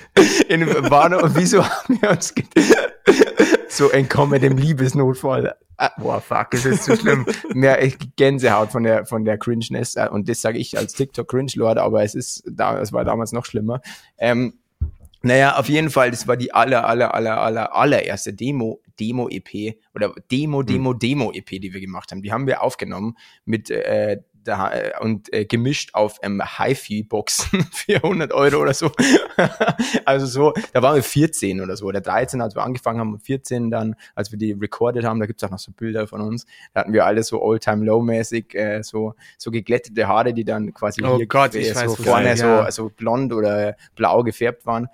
In 0.48 0.66
Warnung, 0.90 1.20
wieso 1.34 1.62
haben 1.62 2.00
wir 2.00 2.10
uns 2.10 2.32
so 3.68 3.90
entkommen 3.90 4.40
dem 4.40 4.56
Liebesnotfall? 4.56 5.54
Ah, 5.76 5.92
boah, 5.96 6.20
fuck, 6.20 6.54
ist 6.54 6.84
zu 6.84 6.96
schlimm. 6.96 7.24
Mehr 7.54 7.78
Gänsehaut 8.16 8.72
von 8.72 8.82
der, 8.82 9.06
von 9.06 9.24
der 9.24 9.38
Cringeness. 9.38 9.96
Und 10.10 10.28
das 10.28 10.40
sage 10.40 10.58
ich 10.58 10.76
als 10.76 10.94
TikTok-Cringe-Lord, 10.94 11.78
aber 11.78 12.02
es 12.02 12.16
ist, 12.16 12.44
es 12.46 12.92
war 12.92 13.04
damals 13.04 13.30
noch 13.30 13.44
schlimmer. 13.44 13.80
Ähm, 14.18 14.54
naja, 15.22 15.56
auf 15.56 15.68
jeden 15.68 15.90
Fall, 15.90 16.10
das 16.10 16.28
war 16.28 16.36
die 16.36 16.52
aller, 16.52 16.86
aller, 16.86 17.14
aller, 17.14 17.38
aller, 17.38 17.74
allererste 17.74 18.32
Demo, 18.32 18.80
Demo-EP 19.00 19.76
oder 19.94 20.14
Demo, 20.30 20.62
Demo, 20.62 20.92
Demo-EP, 20.92 21.60
die 21.60 21.72
wir 21.72 21.80
gemacht 21.80 22.12
haben. 22.12 22.22
Die 22.22 22.32
haben 22.32 22.46
wir 22.46 22.62
aufgenommen 22.62 23.16
mit 23.44 23.70
äh, 23.70 24.18
da, 24.44 24.72
äh, 24.72 24.92
und 25.00 25.32
äh, 25.32 25.44
gemischt 25.44 25.90
auf 25.94 26.18
ähm, 26.22 26.42
HiFi-Boxen 26.42 27.64
400 27.72 28.32
Euro 28.32 28.62
oder 28.62 28.74
so. 28.74 28.90
also 30.04 30.26
so, 30.26 30.54
da 30.72 30.82
waren 30.82 30.96
wir 30.96 31.02
14 31.02 31.60
oder 31.60 31.76
so, 31.76 31.86
oder 31.86 32.00
13, 32.00 32.40
als 32.40 32.54
wir 32.54 32.62
angefangen 32.62 33.00
haben, 33.00 33.20
14 33.20 33.70
dann, 33.70 33.94
als 34.14 34.32
wir 34.32 34.38
die 34.38 34.52
recorded 34.52 35.04
haben, 35.04 35.20
da 35.20 35.26
gibt's 35.26 35.44
auch 35.44 35.50
noch 35.50 35.58
so 35.58 35.72
Bilder 35.72 36.06
von 36.06 36.20
uns, 36.20 36.46
da 36.74 36.80
hatten 36.80 36.92
wir 36.92 37.06
alle 37.06 37.22
so 37.22 37.42
Old-Time-Low-mäßig, 37.42 38.54
äh, 38.54 38.82
so, 38.82 39.14
so 39.36 39.50
geglättete 39.50 40.08
Haare, 40.08 40.34
die 40.34 40.44
dann 40.44 40.72
quasi 40.74 41.02
oh 41.04 41.16
hier 41.16 41.26
Gott, 41.26 41.54
ich 41.54 41.72
so 41.74 41.94
vorne 41.94 42.36
sein, 42.36 42.48
ja. 42.48 42.70
so, 42.70 42.84
so 42.84 42.90
blond 42.90 43.32
oder 43.32 43.76
blau 43.94 44.22
gefärbt 44.22 44.66
waren. 44.66 44.88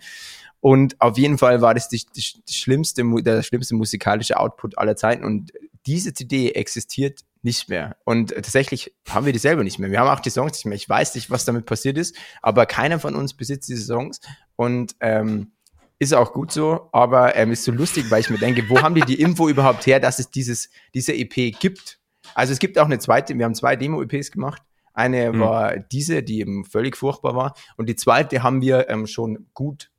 Und 0.60 0.98
auf 0.98 1.18
jeden 1.18 1.36
Fall 1.36 1.60
war 1.60 1.74
das 1.74 1.90
die, 1.90 2.02
die, 2.16 2.24
die 2.48 2.54
schlimmste, 2.54 3.04
der 3.22 3.42
schlimmste 3.42 3.74
musikalische 3.74 4.40
Output 4.40 4.78
aller 4.78 4.96
Zeiten. 4.96 5.22
Und 5.22 5.52
diese 5.84 6.14
CD 6.14 6.52
existiert 6.52 7.20
nicht 7.44 7.68
mehr. 7.68 7.96
Und 8.04 8.30
tatsächlich 8.30 8.94
haben 9.08 9.26
wir 9.26 9.32
die 9.32 9.38
selber 9.38 9.64
nicht 9.64 9.78
mehr. 9.78 9.90
Wir 9.90 10.00
haben 10.00 10.08
auch 10.08 10.20
die 10.20 10.30
Songs 10.30 10.52
nicht 10.52 10.64
mehr. 10.66 10.76
Ich 10.76 10.88
weiß 10.88 11.14
nicht, 11.14 11.30
was 11.30 11.44
damit 11.44 11.66
passiert 11.66 11.98
ist, 11.98 12.16
aber 12.42 12.66
keiner 12.66 12.98
von 12.98 13.14
uns 13.14 13.34
besitzt 13.34 13.68
diese 13.68 13.84
Songs. 13.84 14.20
Und 14.56 14.96
ähm, 15.00 15.52
ist 15.98 16.14
auch 16.14 16.32
gut 16.32 16.50
so, 16.52 16.88
aber 16.92 17.36
ähm, 17.36 17.52
ist 17.52 17.64
so 17.64 17.72
lustig, 17.72 18.10
weil 18.10 18.20
ich 18.20 18.30
mir 18.30 18.38
denke, 18.38 18.68
wo 18.68 18.82
haben 18.82 18.94
die 18.94 19.02
die 19.02 19.20
Info 19.20 19.48
überhaupt 19.48 19.86
her, 19.86 20.00
dass 20.00 20.18
es 20.18 20.30
dieses, 20.30 20.70
diese 20.92 21.14
EP 21.14 21.58
gibt? 21.58 22.00
Also 22.34 22.52
es 22.52 22.58
gibt 22.58 22.78
auch 22.78 22.86
eine 22.86 22.98
zweite, 22.98 23.36
wir 23.36 23.44
haben 23.44 23.54
zwei 23.54 23.76
Demo-EPs 23.76 24.30
gemacht. 24.30 24.62
Eine 24.92 25.32
Mhm. 25.32 25.40
war 25.40 25.76
diese, 25.76 26.22
die 26.22 26.40
eben 26.40 26.64
völlig 26.64 26.96
furchtbar 26.96 27.34
war. 27.34 27.54
Und 27.76 27.88
die 27.88 27.96
zweite 27.96 28.42
haben 28.42 28.60
wir 28.60 28.88
ähm, 28.88 29.06
schon 29.06 29.46
gut 29.54 29.90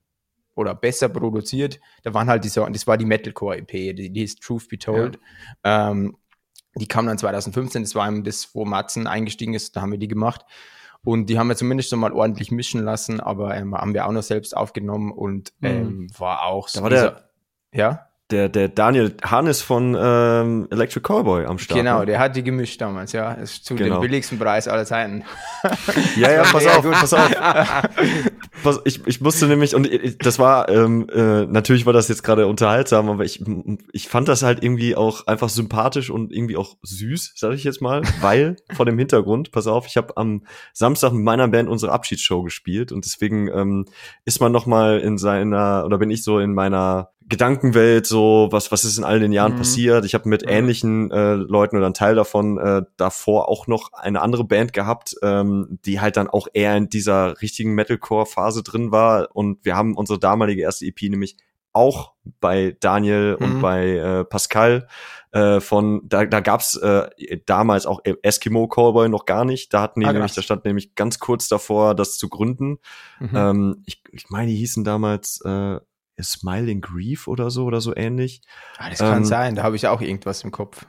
oder 0.55 0.73
besser 0.73 1.09
produziert. 1.09 1.79
Da 2.03 2.13
waren 2.13 2.27
halt 2.27 2.43
diese, 2.43 2.65
das 2.71 2.87
war 2.87 2.97
die 2.97 3.05
Metalcore-EP, 3.05 3.95
die, 3.95 4.09
die 4.11 4.21
hieß 4.21 4.37
Truth 4.37 4.69
Be 4.69 4.77
Told. 4.77 5.19
Ähm, 5.63 6.17
die 6.75 6.87
kam 6.87 7.05
dann 7.07 7.17
2015, 7.17 7.83
das 7.83 7.95
war 7.95 8.07
eben 8.07 8.23
das, 8.23 8.53
wo 8.53 8.65
Matzen 8.65 9.07
eingestiegen 9.07 9.53
ist, 9.53 9.75
da 9.75 9.81
haben 9.81 9.91
wir 9.91 9.99
die 9.99 10.07
gemacht. 10.07 10.45
Und 11.03 11.27
die 11.29 11.37
haben 11.37 11.47
wir 11.49 11.55
zumindest 11.55 11.89
schon 11.91 11.99
mal 11.99 12.11
ordentlich 12.13 12.51
mischen 12.51 12.83
lassen, 12.83 13.19
aber 13.19 13.55
ähm, 13.55 13.75
haben 13.75 13.93
wir 13.93 14.07
auch 14.07 14.11
noch 14.11 14.23
selbst 14.23 14.57
aufgenommen 14.57 15.11
und 15.11 15.53
ähm, 15.61 16.07
war 16.17 16.43
auch 16.45 16.67
so. 16.67 16.79
Da 16.79 16.83
war 16.83 16.89
der- 16.89 17.29
ja, 17.71 18.07
Der, 18.31 18.49
der 18.49 18.69
Daniel 18.69 19.15
Hannes 19.23 19.61
von 19.61 19.95
ähm, 19.99 20.67
Electric 20.71 21.03
Cowboy 21.07 21.45
am 21.45 21.59
Start. 21.59 21.79
genau, 21.79 21.99
ne? 21.99 22.05
der 22.07 22.17
hat 22.19 22.35
die 22.35 22.43
gemischt 22.43 22.81
damals, 22.81 23.11
ja. 23.11 23.33
Ist 23.33 23.65
zu 23.65 23.75
Genau. 23.75 23.97
dem 23.97 24.01
billigsten 24.01 24.39
Preis 24.39 24.67
aller 24.67 24.85
Zeiten. 24.85 25.23
Ja, 26.15 26.31
ja, 26.31 26.41
pass 26.43 26.65
auf, 26.65 26.83
pass 26.91 27.13
auf. 27.13 27.31
pass, 28.63 28.79
ich, 28.85 29.05
ich 29.05 29.21
musste 29.21 29.45
nämlich, 29.47 29.75
und 29.75 29.85
ich- 29.91 30.17
das 30.17 30.39
war, 30.39 30.69
ähm, 30.69 31.07
äh, 31.13 31.45
natürlich 31.45 31.85
war 31.85 31.93
das 31.93 32.07
jetzt 32.07 32.23
gerade 32.23 32.47
unterhaltsam, 32.47 33.09
aber 33.09 33.25
ich, 33.25 33.43
ich 33.91 34.07
fand 34.07 34.27
das 34.27 34.41
halt 34.43 34.63
irgendwie 34.63 34.95
auch 34.95 35.27
einfach 35.27 35.49
sympathisch 35.49 36.09
und 36.09 36.31
irgendwie 36.31 36.57
auch 36.57 36.77
süß, 36.81 37.33
sag 37.35 37.53
ich 37.53 37.63
jetzt 37.63 37.81
mal, 37.81 38.01
weil 38.21 38.55
vor 38.75 38.85
dem 38.87 38.97
Hintergrund, 38.97 39.51
pass 39.51 39.67
auf, 39.67 39.85
ich 39.87 39.97
habe 39.97 40.17
am 40.17 40.45
Samstag 40.73 41.11
mit 41.13 41.23
meiner 41.23 41.47
Band 41.47 41.69
unsere 41.69 41.91
Abschiedsshow 41.91 42.41
gespielt 42.43 42.91
und 42.91 43.05
deswegen 43.05 43.49
ähm, 43.49 43.85
ist 44.23 44.41
man 44.41 44.51
noch 44.51 44.65
mal 44.65 44.99
in 44.99 45.17
seiner, 45.19 45.83
oder 45.85 45.97
bin 45.99 46.09
ich 46.09 46.23
so 46.23 46.39
in 46.39 46.53
meiner 46.55 47.09
Gedankenwelt 47.27 48.05
so, 48.05 48.49
was, 48.51 48.71
was 48.71 48.85
ist 48.85 48.97
in 48.97 49.03
all 49.03 49.19
den 49.19 49.31
Jahren 49.31 49.53
Mhm. 49.53 49.57
passiert? 49.57 50.05
Ich 50.05 50.13
habe 50.13 50.29
mit 50.29 50.43
Mhm. 50.43 50.49
ähnlichen 50.49 51.11
äh, 51.11 51.33
Leuten 51.33 51.75
oder 51.77 51.85
einen 51.85 51.93
Teil 51.95 52.15
davon 52.15 52.57
äh, 52.57 52.83
davor 52.97 53.49
auch 53.49 53.67
noch 53.67 53.93
eine 53.93 54.21
andere 54.21 54.43
Band 54.43 54.73
gehabt, 54.73 55.15
ähm, 55.23 55.79
die 55.85 55.99
halt 55.99 56.17
dann 56.17 56.29
auch 56.29 56.47
eher 56.53 56.75
in 56.77 56.89
dieser 56.89 57.41
richtigen 57.41 57.73
Metalcore-Phase 57.73 58.61
drin 58.63 58.91
war. 58.91 59.29
Und 59.33 59.65
wir 59.65 59.75
haben 59.75 59.95
unsere 59.95 60.19
damalige 60.19 60.61
erste 60.61 60.85
EP 60.85 61.01
nämlich 61.09 61.37
auch 61.73 62.13
bei 62.39 62.77
Daniel 62.79 63.35
und 63.39 63.57
Mhm. 63.57 63.61
bei 63.61 63.89
äh, 63.97 64.23
Pascal 64.23 64.87
äh, 65.31 65.59
von, 65.59 66.01
da, 66.05 66.25
da 66.25 66.39
gab's 66.39 66.77
äh, 66.77 67.09
damals 67.45 67.85
auch 67.85 67.99
Eskimo 68.21 68.67
Callboy 68.69 69.09
noch 69.09 69.25
gar 69.25 69.43
nicht. 69.43 69.73
Da 69.73 69.81
hatten 69.81 69.99
die 69.99 70.05
Ah, 70.05 70.13
nämlich, 70.13 70.33
da 70.33 70.41
stand 70.41 70.63
nämlich 70.63 70.95
ganz 70.95 71.19
kurz 71.19 71.49
davor, 71.49 71.93
das 71.95 72.17
zu 72.17 72.29
gründen. 72.29 72.77
Mhm. 73.19 73.29
Ähm, 73.35 73.83
ich, 73.85 74.01
ich 74.11 74.29
meine, 74.29 74.47
die 74.51 74.55
hießen 74.55 74.85
damals 74.85 75.41
äh, 75.43 75.79
Smiling 76.21 76.81
Grief 76.81 77.27
oder 77.27 77.49
so 77.49 77.65
oder 77.65 77.81
so 77.81 77.95
ähnlich. 77.95 78.41
ah, 78.77 78.89
das 78.89 78.99
kann 78.99 79.17
ähm, 79.19 79.25
sein, 79.25 79.55
da 79.55 79.63
habe 79.63 79.75
ich 79.75 79.87
auch 79.87 80.01
irgendwas 80.01 80.43
im 80.43 80.51
Kopf. 80.51 80.85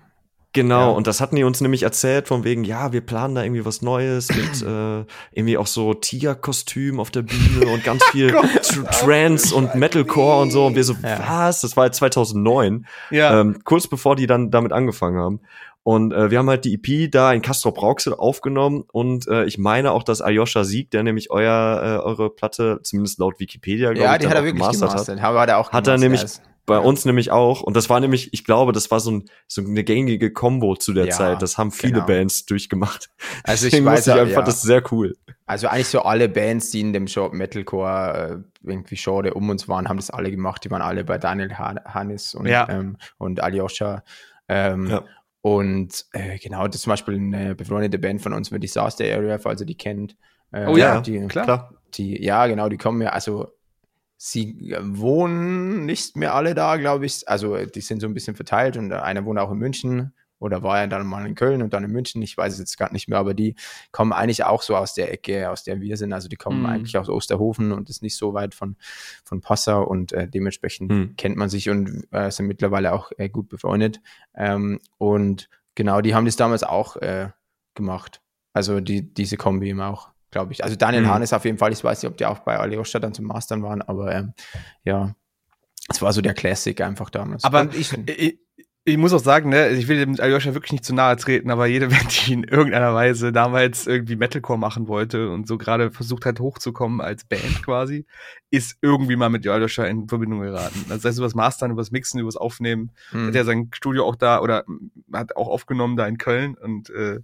Genau, 0.53 0.81
Ja. 0.81 0.97
und 0.97 1.07
das 1.07 1.21
hatten 1.21 1.37
die 1.37 1.45
uns 1.45 1.61
nämlich 1.61 1.83
erzählt, 1.83 2.29
von 2.29 2.43
wegen, 2.43 2.65
ja, 2.65 2.91
wir 2.91 3.03
planen 3.03 3.35
da 3.35 3.43
irgendwie 3.43 3.67
was 3.67 3.83
Neues 3.83 4.35
mit 4.35 4.63
äh, 4.67 5.05
irgendwie 5.33 5.59
auch 5.59 5.67
so 5.67 5.93
Tigerkostüm 5.93 6.99
auf 6.99 7.11
der 7.11 7.23
Bühne 7.23 7.67
und 7.67 7.85
ganz 7.85 8.03
viel 8.11 8.31
Tr 8.31 8.85
Trance 8.91 9.55
und 9.55 9.75
Metalcore 9.75 10.41
und 10.41 10.51
so. 10.53 10.65
Und 10.65 10.75
wir 10.75 10.85
so, 10.85 10.95
Ja. 11.03 11.19
was? 11.29 11.61
Das 11.61 11.77
war 11.77 11.85
jetzt 11.85 11.97
2009, 11.99 12.87
Ja. 13.11 13.39
ähm, 13.41 13.59
kurz 13.65 13.87
bevor 13.87 14.17
die 14.17 14.27
dann 14.27 14.51
damit 14.51 14.73
angefangen 14.73 15.19
haben. 15.19 15.41
Und 15.87 16.13
äh, 16.13 16.33
wir 16.33 16.39
haben 16.39 16.51
halt 16.51 16.65
die 16.65 16.75
EP 16.75 17.13
da 17.13 17.33
in 17.33 17.43
Castrop 17.43 17.81
Rauxel 17.81 18.13
aufgenommen 18.13 18.83
und 18.91 19.29
äh, 19.29 19.45
ich 19.45 19.57
meine 19.57 19.93
auch, 19.93 20.03
dass 20.03 20.21
Ayosha 20.21 20.65
Sieg, 20.65 20.91
der 20.91 21.05
nämlich 21.05 21.31
euer 21.31 22.01
äh, 22.03 22.05
eure 22.05 22.29
Platte, 22.29 22.81
zumindest 22.83 23.21
laut 23.21 23.39
Wikipedia, 23.39 23.93
glaub 23.93 24.05
Ja, 24.05 24.15
ich, 24.15 24.19
die 24.19 24.27
hat 24.27 24.35
er 24.35 24.43
wirklich 24.43 24.63
gemastert 24.65 24.91
gemastert. 24.91 25.23
Hat. 25.23 25.37
Hat 25.37 25.49
er 25.49 25.59
auch 25.59 25.71
Hat 25.71 25.87
er 25.87 25.97
nämlich 25.97 26.23
ja, 26.23 26.29
bei 26.67 26.81
uns 26.81 27.05
nämlich 27.05 27.31
auch. 27.31 27.63
Und 27.63 27.77
das 27.77 27.89
war 27.89 28.01
nämlich, 28.01 28.35
ich 28.35 28.45
glaube, 28.45 28.73
das 28.73 28.91
war 28.91 28.99
so, 28.99 29.13
ein, 29.13 29.27
so 29.47 29.63
eine 29.63 29.85
gängige 29.85 30.33
Combo 30.33 30.75
zu 30.75 30.93
der 30.93 31.05
Ja, 31.05 31.11
Zeit. 31.13 31.41
Das 31.41 31.57
haben 31.57 31.71
viele 31.71 31.93
genau. 31.93 32.07
Bands 32.07 32.47
durchgemacht. 32.47 33.09
Also 33.45 33.67
ich 33.67 33.71
Deswegen 33.71 33.87
weiß 33.87 34.09
ich 34.09 34.13
einfach, 34.13 34.39
ja. 34.39 34.43
das 34.43 34.57
ist 34.57 34.63
sehr 34.63 34.83
cool. 34.91 35.15
Also 35.47 35.69
eigentlich 35.69 35.87
so 35.87 36.03
alle 36.03 36.29
Bands, 36.29 36.71
die 36.73 36.81
in 36.81 36.95
dem 36.95 37.07
Show 37.07 37.29
Metalcore 37.33 38.43
äh, 38.65 38.69
irgendwie 38.69 38.97
Genre 38.97 39.33
um 39.35 39.49
uns 39.51 39.69
waren, 39.69 39.89
haben 39.89 39.99
das 39.99 40.11
alle 40.11 40.33
gemacht. 40.33 40.65
Die 40.65 40.71
waren 40.73 40.83
alle 40.83 41.05
bei 41.05 41.17
Daniel 41.19 41.57
Han 41.57 41.79
Hannes 41.85 42.35
und, 42.35 42.47
Ja. 42.47 42.67
ähm, 42.69 42.97
und 43.19 43.41
Alyosha. 43.41 44.03
Ähm, 44.49 44.89
Ja. 44.89 45.05
Und 45.47 46.07
äh, 46.11 46.39
genau, 46.39 46.67
das 46.67 46.75
ist 46.75 46.83
zum 46.83 46.91
Beispiel 46.91 47.15
eine 47.15 47.55
befreundete 47.55 48.01
Band 48.01 48.21
von 48.21 48.33
uns 48.33 48.51
mit 48.51 48.65
Disaster 48.65 49.05
Area, 49.05 49.39
falls 49.39 49.61
ihr 49.61 49.67
die 49.67 49.77
kennt. 49.77 50.17
Äh, 50.51 50.67
Oh 50.67 50.77
ja, 50.77 51.01
die, 51.01 51.25
klar. 51.29 51.45
Klar. 51.45 51.75
Die, 51.95 52.21
ja, 52.21 52.49
genau, 52.49 52.69
die 52.69 52.79
kommen 52.79 53.01
ja, 53.01 53.11
also 53.11 53.53
sie 54.17 54.73
äh, 54.73 54.81
wohnen 54.83 55.87
nicht 55.87 56.17
mehr 56.17 56.35
alle 56.35 56.57
da, 56.57 56.75
glaube 56.79 57.07
ich. 57.07 57.29
Also 57.29 57.65
die 57.65 57.81
sind 57.81 58.01
so 58.01 58.09
ein 58.09 58.15
bisschen 58.15 58.35
verteilt 58.35 58.77
und 58.77 58.93
einer 58.93 59.25
wohnt 59.25 59.39
auch 59.39 59.53
in 59.53 59.59
München 59.59 60.13
oder 60.39 60.63
war 60.63 60.79
ja 60.79 60.87
dann 60.87 61.07
mal 61.07 61.27
in 61.27 61.35
Köln 61.35 61.63
und 61.63 61.73
dann 61.73 61.85
in 61.85 61.91
München. 61.91 62.21
Ich 62.23 62.37
weiß 62.37 62.53
es 62.53 62.59
jetzt 62.59 62.77
gar 62.79 62.93
nicht 62.93 63.09
mehr, 63.09 63.19
aber 63.19 63.35
die 63.35 63.55
kommen 63.93 64.13
eigentlich 64.13 64.45
auch 64.45 64.63
so 64.63 64.77
aus 64.77 64.95
der 64.95 65.13
Ecke, 65.13 65.51
aus 65.51 65.65
der 65.65 65.81
wir 65.81 65.97
sind. 65.97 66.13
Also 66.13 66.29
die 66.29 66.37
kommen 66.37 66.61
Mhm. 66.61 66.67
eigentlich 66.67 66.99
aus 66.99 67.09
Osterhofen 67.09 67.73
und 67.73 67.89
ist 67.91 68.03
nicht 68.03 68.17
so 68.17 68.35
weit 68.35 68.55
von, 68.55 68.77
von 69.25 69.41
Passau 69.41 69.83
und 69.85 70.13
äh, 70.13 70.29
dementsprechend 70.29 70.91
Hm. 70.93 71.15
kennt 71.17 71.37
man 71.37 71.49
sich 71.49 71.71
und 71.71 72.07
äh, 72.13 72.31
sind 72.31 72.47
mittlerweile 72.47 72.93
auch 72.93 73.13
äh, 73.17 73.29
gut 73.29 73.49
befreundet. 73.49 74.01
Ähm, 74.35 74.81
und 74.99 75.49
Genau, 75.77 76.01
die 76.01 76.15
haben 76.15 76.25
das 76.25 76.37
damals 76.37 76.63
auch 76.65 76.97
äh, 76.97 77.29
gemacht. 77.75 78.23
Also 78.55 78.81
die, 78.81 79.13
diese 79.13 79.37
Kombi 79.37 79.69
eben 79.69 79.83
auch, 79.83 80.09
glaube 80.31 80.53
ich. 80.53 80.65
Also 80.65 80.75
Daniel 80.75 81.03
mhm. 81.03 81.09
Hahn 81.09 81.23
ist 81.23 81.35
auf 81.35 81.45
jeden 81.45 81.59
Fall, 81.59 81.71
ich 81.71 81.85
weiß 81.85 82.03
nicht, 82.03 82.11
ob 82.11 82.17
die 82.17 82.25
auch 82.25 82.39
bei 82.39 82.59
Aljoscha 82.59 82.99
dann 82.99 83.13
zum 83.13 83.27
Mastern 83.27 83.63
waren, 83.63 83.83
aber 83.83 84.11
ähm, 84.15 84.33
ja, 84.85 85.15
es 85.91 86.01
war 86.01 86.15
so 86.15 86.23
der 86.23 86.33
Classic 86.33 86.81
einfach 86.81 87.11
damals. 87.11 87.45
Aber 87.45 87.69
ich, 87.75 87.93
ich, 88.09 88.39
ich 88.89 88.97
muss 88.99 89.13
auch 89.13 89.21
sagen, 89.21 89.51
ne, 89.51 89.71
ich 89.71 89.89
will 89.89 89.99
dem 89.99 90.21
Aljoscha 90.21 90.55
wirklich 90.55 90.71
nicht 90.71 90.85
zu 90.85 90.95
nahe 90.95 91.17
treten, 91.17 91.51
aber 91.51 91.67
jede 91.67 91.89
Band, 91.89 92.07
die 92.29 92.33
in 92.33 92.45
irgendeiner 92.45 92.95
Weise 92.95 93.33
damals 93.33 93.89
irgendwie 93.89 94.15
Metalcore 94.15 94.61
machen 94.61 94.87
wollte 94.87 95.29
und 95.31 95.49
so 95.49 95.59
gerade 95.59 95.91
versucht 95.91 96.25
hat, 96.25 96.39
hochzukommen 96.39 97.01
als 97.01 97.25
Band 97.25 97.65
quasi, 97.65 98.07
ist 98.51 98.79
irgendwie 98.83 99.17
mal 99.17 99.29
mit 99.29 99.45
Aljoscha 99.45 99.85
in 99.85 100.09
Verbindung 100.09 100.41
geraten. 100.41 100.85
Das 100.89 101.05
heißt, 101.05 101.19
übers 101.19 101.35
Mastern, 101.35 101.73
übers 101.73 101.91
Mixen, 101.91 102.21
übers 102.21 102.37
Aufnehmen. 102.37 102.93
Hm. 103.11 103.27
Hat 103.27 103.35
er 103.35 103.45
sein 103.45 103.71
Studio 103.75 104.05
auch 104.05 104.15
da 104.15 104.41
oder 104.41 104.65
hat 105.13 105.35
auch 105.35 105.49
aufgenommen 105.49 105.97
da 105.97 106.07
in 106.07 106.17
Köln 106.17 106.55
und 106.55 106.89
äh, 106.91 107.19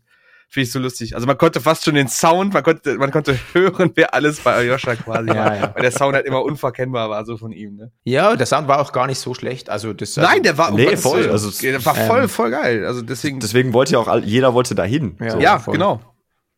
Finde 0.52 0.66
ich 0.66 0.72
so 0.72 0.78
lustig. 0.80 1.14
Also 1.14 1.26
man 1.26 1.38
konnte 1.38 1.62
fast 1.62 1.82
schon 1.82 1.94
den 1.94 2.08
Sound, 2.08 2.52
man 2.52 2.62
konnte, 2.62 2.98
man 2.98 3.10
konnte 3.10 3.38
hören, 3.54 3.90
wer 3.94 4.12
alles 4.12 4.38
bei 4.38 4.52
Aljoscha 4.52 4.96
quasi 4.96 5.28
ja, 5.28 5.34
war. 5.34 5.56
Ja. 5.56 5.74
Weil 5.74 5.82
der 5.82 5.90
Sound 5.92 6.14
halt 6.14 6.26
immer 6.26 6.42
unverkennbar 6.42 7.08
war, 7.08 7.24
so 7.24 7.38
von 7.38 7.52
ihm. 7.52 7.76
Ne? 7.76 7.90
Ja, 8.04 8.36
der 8.36 8.44
Sound 8.44 8.68
war 8.68 8.78
auch 8.78 8.92
gar 8.92 9.06
nicht 9.06 9.18
so 9.18 9.32
schlecht. 9.32 9.70
Also 9.70 9.94
das, 9.94 10.18
also 10.18 10.30
Nein, 10.30 10.42
der 10.42 10.58
war, 10.58 10.70
nee, 10.70 10.94
voll. 10.98 11.26
Also, 11.30 11.50
der 11.62 11.82
war 11.86 11.94
voll, 11.94 12.24
ähm, 12.24 12.28
voll 12.28 12.50
geil. 12.50 12.84
Also 12.84 13.00
deswegen. 13.00 13.40
Deswegen 13.40 13.72
wollte 13.72 13.92
ja 13.94 14.00
auch, 14.00 14.14
jeder 14.18 14.52
wollte 14.52 14.74
dahin. 14.74 15.16
Ja, 15.20 15.30
so. 15.30 15.40
ja 15.40 15.56
genau. 15.56 16.00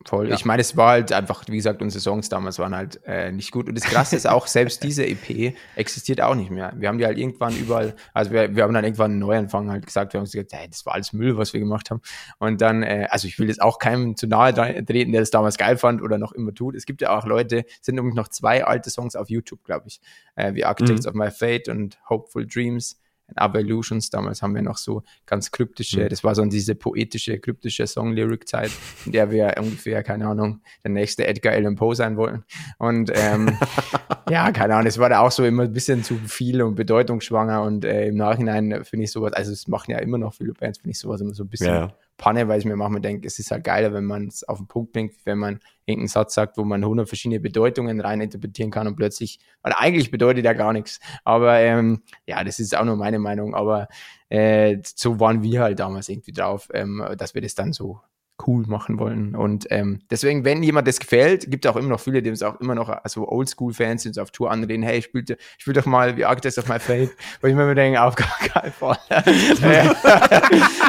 Voll. 0.07 0.29
Ja. 0.29 0.35
Ich 0.35 0.45
meine, 0.45 0.61
es 0.61 0.77
war 0.77 0.91
halt 0.91 1.13
einfach, 1.13 1.45
wie 1.49 1.57
gesagt, 1.57 1.81
unsere 1.81 2.01
Songs 2.01 2.29
damals 2.29 2.59
waren 2.59 2.75
halt 2.75 3.01
äh, 3.07 3.33
nicht 3.33 3.51
gut. 3.51 3.69
Und 3.69 3.75
das 3.75 3.85
Krasse 3.85 4.17
ist 4.17 4.29
auch, 4.29 4.47
selbst 4.47 4.83
diese 4.85 5.07
EP 5.07 5.55
existiert 5.77 6.21
auch 6.21 6.35
nicht 6.35 6.51
mehr. 6.51 6.75
Wir 6.77 6.89
haben 6.89 6.99
die 6.99 7.07
halt 7.07 7.17
irgendwann 7.17 7.57
überall, 7.57 7.95
also 8.13 8.31
wir, 8.31 8.55
wir 8.55 8.65
haben 8.65 8.75
dann 8.75 8.85
irgendwann 8.85 9.13
einen 9.13 9.21
Neuanfang 9.21 9.71
halt 9.71 9.87
gesagt, 9.87 10.13
wir 10.13 10.19
haben 10.21 10.27
gesagt, 10.27 10.53
hey, 10.53 10.69
das 10.69 10.85
war 10.85 10.95
alles 10.95 11.15
Müll, 11.15 11.39
was 11.39 11.55
wir 11.55 11.61
gemacht 11.61 11.91
haben. 11.91 12.03
Und 12.39 12.61
dann, 12.61 12.83
äh, 12.83 13.09
also 13.11 13.27
ich 13.27 13.39
will 13.39 13.49
jetzt 13.49 13.63
auch 13.63 13.79
keinem 13.79 14.15
zu 14.17 14.27
nahe 14.27 14.53
treten, 14.85 15.13
der 15.13 15.23
das 15.23 15.31
damals 15.31 15.57
geil 15.57 15.79
fand 15.79 16.03
oder 16.03 16.19
noch 16.19 16.33
immer 16.33 16.53
tut. 16.53 16.75
Es 16.75 16.85
gibt 16.85 17.01
ja 17.01 17.17
auch 17.17 17.25
Leute, 17.25 17.65
sind 17.81 17.97
übrigens 17.97 18.17
noch 18.17 18.29
zwei 18.29 18.65
alte 18.65 18.91
Songs 18.91 19.17
auf 19.17 19.31
YouTube, 19.31 19.65
glaube 19.65 19.89
ich, 19.89 20.01
äh, 20.37 20.53
wie 20.55 20.67
Architects 20.67 21.07
mhm. 21.07 21.11
of 21.11 21.15
My 21.15 21.31
Fate 21.31 21.69
und 21.69 21.99
Hopeful 22.11 22.47
Dreams 22.47 22.99
Illusions, 23.37 24.11
damals 24.11 24.43
haben 24.43 24.55
wir 24.55 24.63
noch 24.63 24.77
so 24.77 25.03
ganz 25.27 25.51
kryptische, 25.51 26.05
mhm. 26.05 26.09
das 26.09 26.25
war 26.25 26.35
so 26.35 26.45
diese 26.45 26.75
poetische, 26.75 27.39
kryptische 27.39 27.87
Song-Lyric-Zeit, 27.87 28.71
in 29.07 29.13
der 29.13 29.31
wir 29.31 29.55
ungefähr, 29.59 30.03
keine 30.03 30.27
Ahnung, 30.27 30.61
der 30.83 30.91
nächste 30.91 31.27
Edgar 31.27 31.55
Allan 31.55 31.77
Poe 31.77 31.95
sein 31.95 32.17
wollen. 32.17 32.45
Und 32.79 33.11
ähm, 33.15 33.57
ja, 34.31 34.53
keine 34.53 34.75
Ahnung, 34.75 34.87
es 34.87 34.99
war 34.99 35.09
da 35.09 35.21
auch 35.21 35.33
so 35.33 35.45
immer 35.45 35.65
ein 35.65 35.73
bisschen 35.73 36.05
zu 36.05 36.17
viel 36.17 36.63
und 36.63 36.75
bedeutungsschwanger 36.75 37.63
und 37.63 37.85
äh, 37.85 38.09
im 38.09 38.17
Nachhinein 38.17 38.85
finde 38.85 39.05
ich 39.05 39.13
sowas, 39.13 39.33
also 39.33 39.53
es 39.53 39.69
machen 39.69 39.91
ja 39.91 39.99
immer 39.99 40.19
noch 40.19 40.35
viele 40.35 40.53
Bands, 40.53 40.79
finde 40.79 40.91
ich 40.91 40.99
sowas 40.99 41.21
immer 41.21 41.35
so 41.35 41.45
ein 41.45 41.49
bisschen 41.49 41.75
ja. 41.75 41.95
Panne, 42.17 42.49
weil 42.49 42.61
ich 42.61 42.65
mir 42.65 42.77
manchmal 42.77 43.01
denke, 43.01 43.27
es 43.27 43.39
ist 43.39 43.51
halt 43.51 43.65
geiler, 43.65 43.93
wenn 43.93 44.05
man 44.05 44.29
es 44.29 44.45
auf 44.45 44.59
den 44.59 44.69
Punkt 44.69 44.93
bringt, 44.93 45.15
wenn 45.25 45.39
man 45.39 45.61
irgendeinen 45.85 46.09
Satz 46.09 46.35
sagt, 46.35 46.57
wo 46.57 46.65
man 46.65 46.83
100 46.83 47.09
verschiedene 47.09 47.41
Bedeutungen 47.41 48.01
rein 48.01 48.21
interpretieren 48.21 48.71
kann 48.71 48.87
und 48.87 48.97
plötzlich, 48.97 49.41
weil 49.63 49.73
eigentlich 49.77 50.11
bedeutet 50.11 50.45
er 50.45 50.55
gar 50.55 50.73
nichts. 50.73 51.01
Aber 51.25 51.59
ähm, 51.59 52.03
ja, 52.27 52.43
das 52.45 52.59
ist 52.59 52.77
auch 52.77 52.85
nur 52.85 52.97
meine 52.97 53.19
Meinung, 53.19 53.55
aber 53.55 53.89
äh, 54.29 54.79
so 54.83 55.21
waren 55.21 55.43
wir 55.43 55.63
halt 55.63 55.81
damals 55.81 56.09
irgendwie 56.09 56.33
drauf, 56.33 56.69
ähm, 56.73 57.05
dass 57.17 57.35
wir 57.35 57.43
das 57.43 57.55
dann 57.55 57.73
so 57.73 58.01
cool 58.47 58.65
machen 58.67 58.99
wollen. 58.99 59.37
Und 59.37 59.67
ähm, 59.71 60.01
deswegen, 60.11 60.45
wenn 60.45 60.63
jemand 60.63 60.89
das 60.89 60.99
gefällt, 60.99 61.51
gibt 61.51 61.65
es 61.65 61.71
auch 61.71 61.77
immer 61.77 61.89
noch 61.89 62.01
viele, 62.01 62.21
die 62.21 62.31
es 62.31 62.43
auch 62.43 62.61
immer 62.61 62.75
noch, 62.75 62.89
also 62.89 63.29
Oldschool-Fans, 63.29 64.07
uns 64.07 64.19
auf 64.19 64.33
Tour 64.33 64.51
anreden, 64.51 64.83
hey, 64.83 64.99
ich 64.99 65.15
ich 65.15 65.37
spiel 65.59 65.73
doch 65.73 65.87
mal 65.87 66.17
wie 66.17 66.25
Architects 66.25 66.59
of 66.59 66.69
My 66.69 66.81
Fate, 66.81 67.11
wo 67.41 67.47
ich 67.47 67.55
mir 67.55 67.63
immer 67.63 67.75
denke, 67.75 68.03
auf 68.03 68.17
gar 68.17 68.37
keinen 68.39 68.73
Fall. 68.73 68.99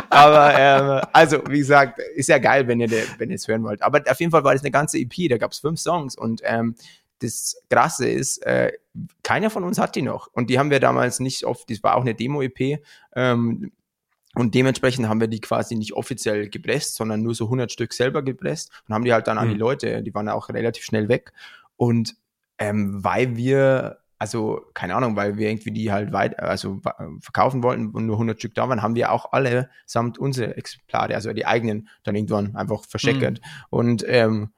Aber 0.09 0.53
ähm, 0.57 1.07
also, 1.13 1.41
wie 1.47 1.59
gesagt, 1.59 1.99
ist 2.15 2.29
ja 2.29 2.39
geil, 2.39 2.67
wenn 2.67 2.79
ihr, 2.79 2.89
wenn 3.17 3.31
es 3.31 3.47
hören 3.47 3.63
wollt. 3.63 3.81
Aber 3.81 4.01
auf 4.09 4.19
jeden 4.19 4.31
Fall 4.31 4.43
war 4.43 4.53
das 4.53 4.63
eine 4.63 4.71
ganze 4.71 4.97
EP, 4.97 5.29
da 5.29 5.37
gab 5.37 5.51
es 5.51 5.59
fünf 5.59 5.79
Songs 5.79 6.17
und 6.17 6.41
ähm, 6.43 6.75
das 7.19 7.61
Krasse 7.69 8.09
ist, 8.09 8.39
äh, 8.45 8.71
keiner 9.23 9.49
von 9.49 9.63
uns 9.63 9.77
hat 9.77 9.95
die 9.95 10.01
noch. 10.01 10.27
Und 10.33 10.49
die 10.49 10.59
haben 10.59 10.71
wir 10.71 10.79
damals 10.79 11.19
nicht 11.19 11.45
oft, 11.45 11.69
das 11.69 11.83
war 11.83 11.95
auch 11.95 12.01
eine 12.01 12.15
Demo-EP. 12.15 12.79
Ähm, 13.15 13.71
und 14.35 14.53
dementsprechend 14.53 15.07
haben 15.07 15.21
wir 15.21 15.27
die 15.27 15.39
quasi 15.39 15.75
nicht 15.75 15.93
offiziell 15.93 16.49
gepresst, 16.49 16.95
sondern 16.95 17.21
nur 17.21 17.33
so 17.33 17.45
100 17.45 17.71
Stück 17.71 17.93
selber 17.93 18.21
gepresst 18.21 18.69
und 18.87 18.93
haben 18.93 19.05
die 19.05 19.13
halt 19.13 19.27
dann 19.27 19.37
an 19.37 19.47
die 19.47 19.55
mhm. 19.55 19.61
Leute, 19.61 20.03
die 20.03 20.13
waren 20.13 20.29
auch 20.29 20.49
relativ 20.49 20.83
schnell 20.83 21.07
weg. 21.07 21.31
Und 21.77 22.15
ähm, 22.57 23.03
weil 23.03 23.37
wir, 23.37 23.99
also 24.19 24.61
keine 24.73 24.95
Ahnung, 24.95 25.15
weil 25.15 25.37
wir 25.37 25.49
irgendwie 25.49 25.71
die 25.71 25.91
halt 25.91 26.11
weit, 26.11 26.39
also 26.39 26.81
verkaufen 27.21 27.63
wollten 27.63 27.89
und 27.91 28.05
nur 28.05 28.15
100 28.15 28.37
Stück 28.37 28.53
da 28.55 28.67
waren, 28.67 28.81
haben 28.81 28.95
wir 28.95 29.11
auch 29.11 29.31
alle 29.31 29.69
samt 29.85 30.17
unsere 30.17 30.57
Exemplare, 30.57 31.15
also 31.15 31.31
die 31.33 31.45
eigenen, 31.45 31.87
dann 32.03 32.15
irgendwann 32.15 32.55
einfach 32.55 32.83
verscheckert. 32.85 33.39
Mhm. 33.39 33.67
Und 33.69 34.05
ähm, 34.07 34.49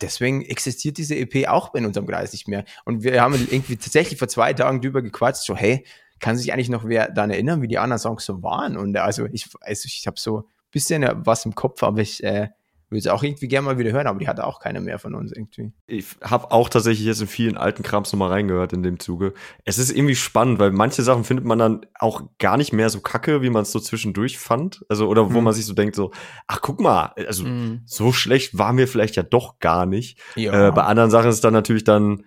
deswegen 0.00 0.42
existiert 0.42 0.98
diese 0.98 1.16
EP 1.16 1.48
auch 1.48 1.74
in 1.74 1.86
unserem 1.86 2.06
Kreis 2.06 2.32
nicht 2.32 2.48
mehr. 2.48 2.64
Und 2.84 3.02
wir 3.02 3.22
haben 3.22 3.34
irgendwie 3.34 3.76
tatsächlich 3.76 4.18
vor 4.18 4.28
zwei 4.28 4.52
Tagen 4.52 4.80
drüber 4.80 5.02
gequatscht, 5.02 5.44
so 5.44 5.56
hey, 5.56 5.84
kann 6.20 6.36
sich 6.36 6.52
eigentlich 6.52 6.70
noch 6.70 6.86
wer 6.86 7.10
daran 7.10 7.30
erinnern, 7.30 7.62
wie 7.62 7.68
die 7.68 7.78
anderen 7.78 7.98
Songs 7.98 8.24
so 8.24 8.42
waren? 8.42 8.76
Und 8.76 8.96
also 8.96 9.26
ich, 9.32 9.48
also 9.60 9.86
ich 9.86 10.06
habe 10.06 10.18
so 10.18 10.38
ein 10.38 10.44
bisschen 10.70 11.04
was 11.14 11.44
im 11.44 11.54
Kopf, 11.54 11.82
aber 11.82 12.00
ich 12.00 12.22
äh, 12.22 12.48
würde 12.94 13.00
es 13.00 13.06
auch 13.08 13.22
irgendwie 13.22 13.48
gerne 13.48 13.66
mal 13.66 13.78
wieder 13.78 13.92
hören, 13.92 14.06
aber 14.06 14.18
die 14.18 14.28
hatte 14.28 14.46
auch 14.46 14.60
keiner 14.60 14.80
mehr 14.80 14.98
von 14.98 15.14
uns 15.14 15.32
irgendwie. 15.32 15.72
Ich 15.86 16.06
habe 16.22 16.50
auch 16.52 16.68
tatsächlich 16.68 17.06
jetzt 17.06 17.20
in 17.20 17.26
vielen 17.26 17.56
alten 17.56 17.82
Krams 17.82 18.12
nochmal 18.12 18.30
reingehört 18.30 18.72
in 18.72 18.82
dem 18.82 18.98
Zuge. 19.00 19.34
Es 19.64 19.78
ist 19.78 19.90
irgendwie 19.90 20.14
spannend, 20.14 20.58
weil 20.58 20.70
manche 20.70 21.02
Sachen 21.02 21.24
findet 21.24 21.44
man 21.44 21.58
dann 21.58 21.86
auch 21.98 22.22
gar 22.38 22.56
nicht 22.56 22.72
mehr 22.72 22.90
so 22.90 23.00
kacke, 23.00 23.42
wie 23.42 23.50
man 23.50 23.62
es 23.62 23.72
so 23.72 23.80
zwischendurch 23.80 24.38
fand. 24.38 24.84
Also, 24.88 25.08
oder 25.08 25.32
wo 25.32 25.38
hm. 25.38 25.44
man 25.44 25.54
sich 25.54 25.66
so 25.66 25.74
denkt, 25.74 25.96
so, 25.96 26.12
ach 26.46 26.60
guck 26.60 26.80
mal, 26.80 27.12
also 27.26 27.44
hm. 27.44 27.82
so 27.84 28.12
schlecht 28.12 28.56
war 28.56 28.72
mir 28.72 28.86
vielleicht 28.86 29.16
ja 29.16 29.22
doch 29.22 29.58
gar 29.58 29.86
nicht. 29.86 30.20
Ja. 30.36 30.68
Äh, 30.68 30.72
bei 30.72 30.84
anderen 30.84 31.10
Sachen 31.10 31.28
ist 31.28 31.36
es 31.36 31.40
dann 31.40 31.54
natürlich 31.54 31.84
dann 31.84 32.24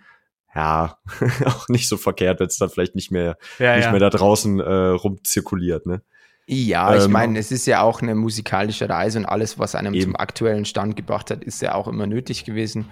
ja, 0.58 0.98
auch 1.46 1.70
nicht 1.70 1.88
so 1.88 1.98
verkehrt, 1.98 2.40
wenn 2.40 2.48
es 2.48 2.58
dann 2.58 2.70
vielleicht 2.70 2.96
nicht 2.96 3.12
mehr, 3.12 3.38
ja, 3.60 3.76
nicht 3.76 3.86
ja. 3.86 3.92
mehr 3.92 4.00
da 4.00 4.10
draußen 4.10 4.60
äh, 4.60 4.88
rumzirkuliert, 4.88 5.86
ne? 5.86 6.02
Ja, 6.48 6.96
ähm, 6.96 7.02
ich 7.02 7.08
meine, 7.10 7.38
es 7.38 7.52
ist 7.52 7.68
ja 7.68 7.82
auch 7.82 8.02
eine 8.02 8.16
musikalische 8.16 8.90
Reise 8.90 9.20
und 9.20 9.26
alles, 9.26 9.60
was 9.60 9.76
einem 9.76 9.94
eben. 9.94 10.04
zum 10.04 10.16
aktuellen 10.16 10.66
Stand 10.66 10.96
gebracht 10.96 11.30
hat, 11.30 11.44
ist 11.44 11.62
ja 11.62 11.76
auch 11.76 11.88
immer 11.88 12.08
nötig 12.08 12.44
gewesen. 12.44 12.90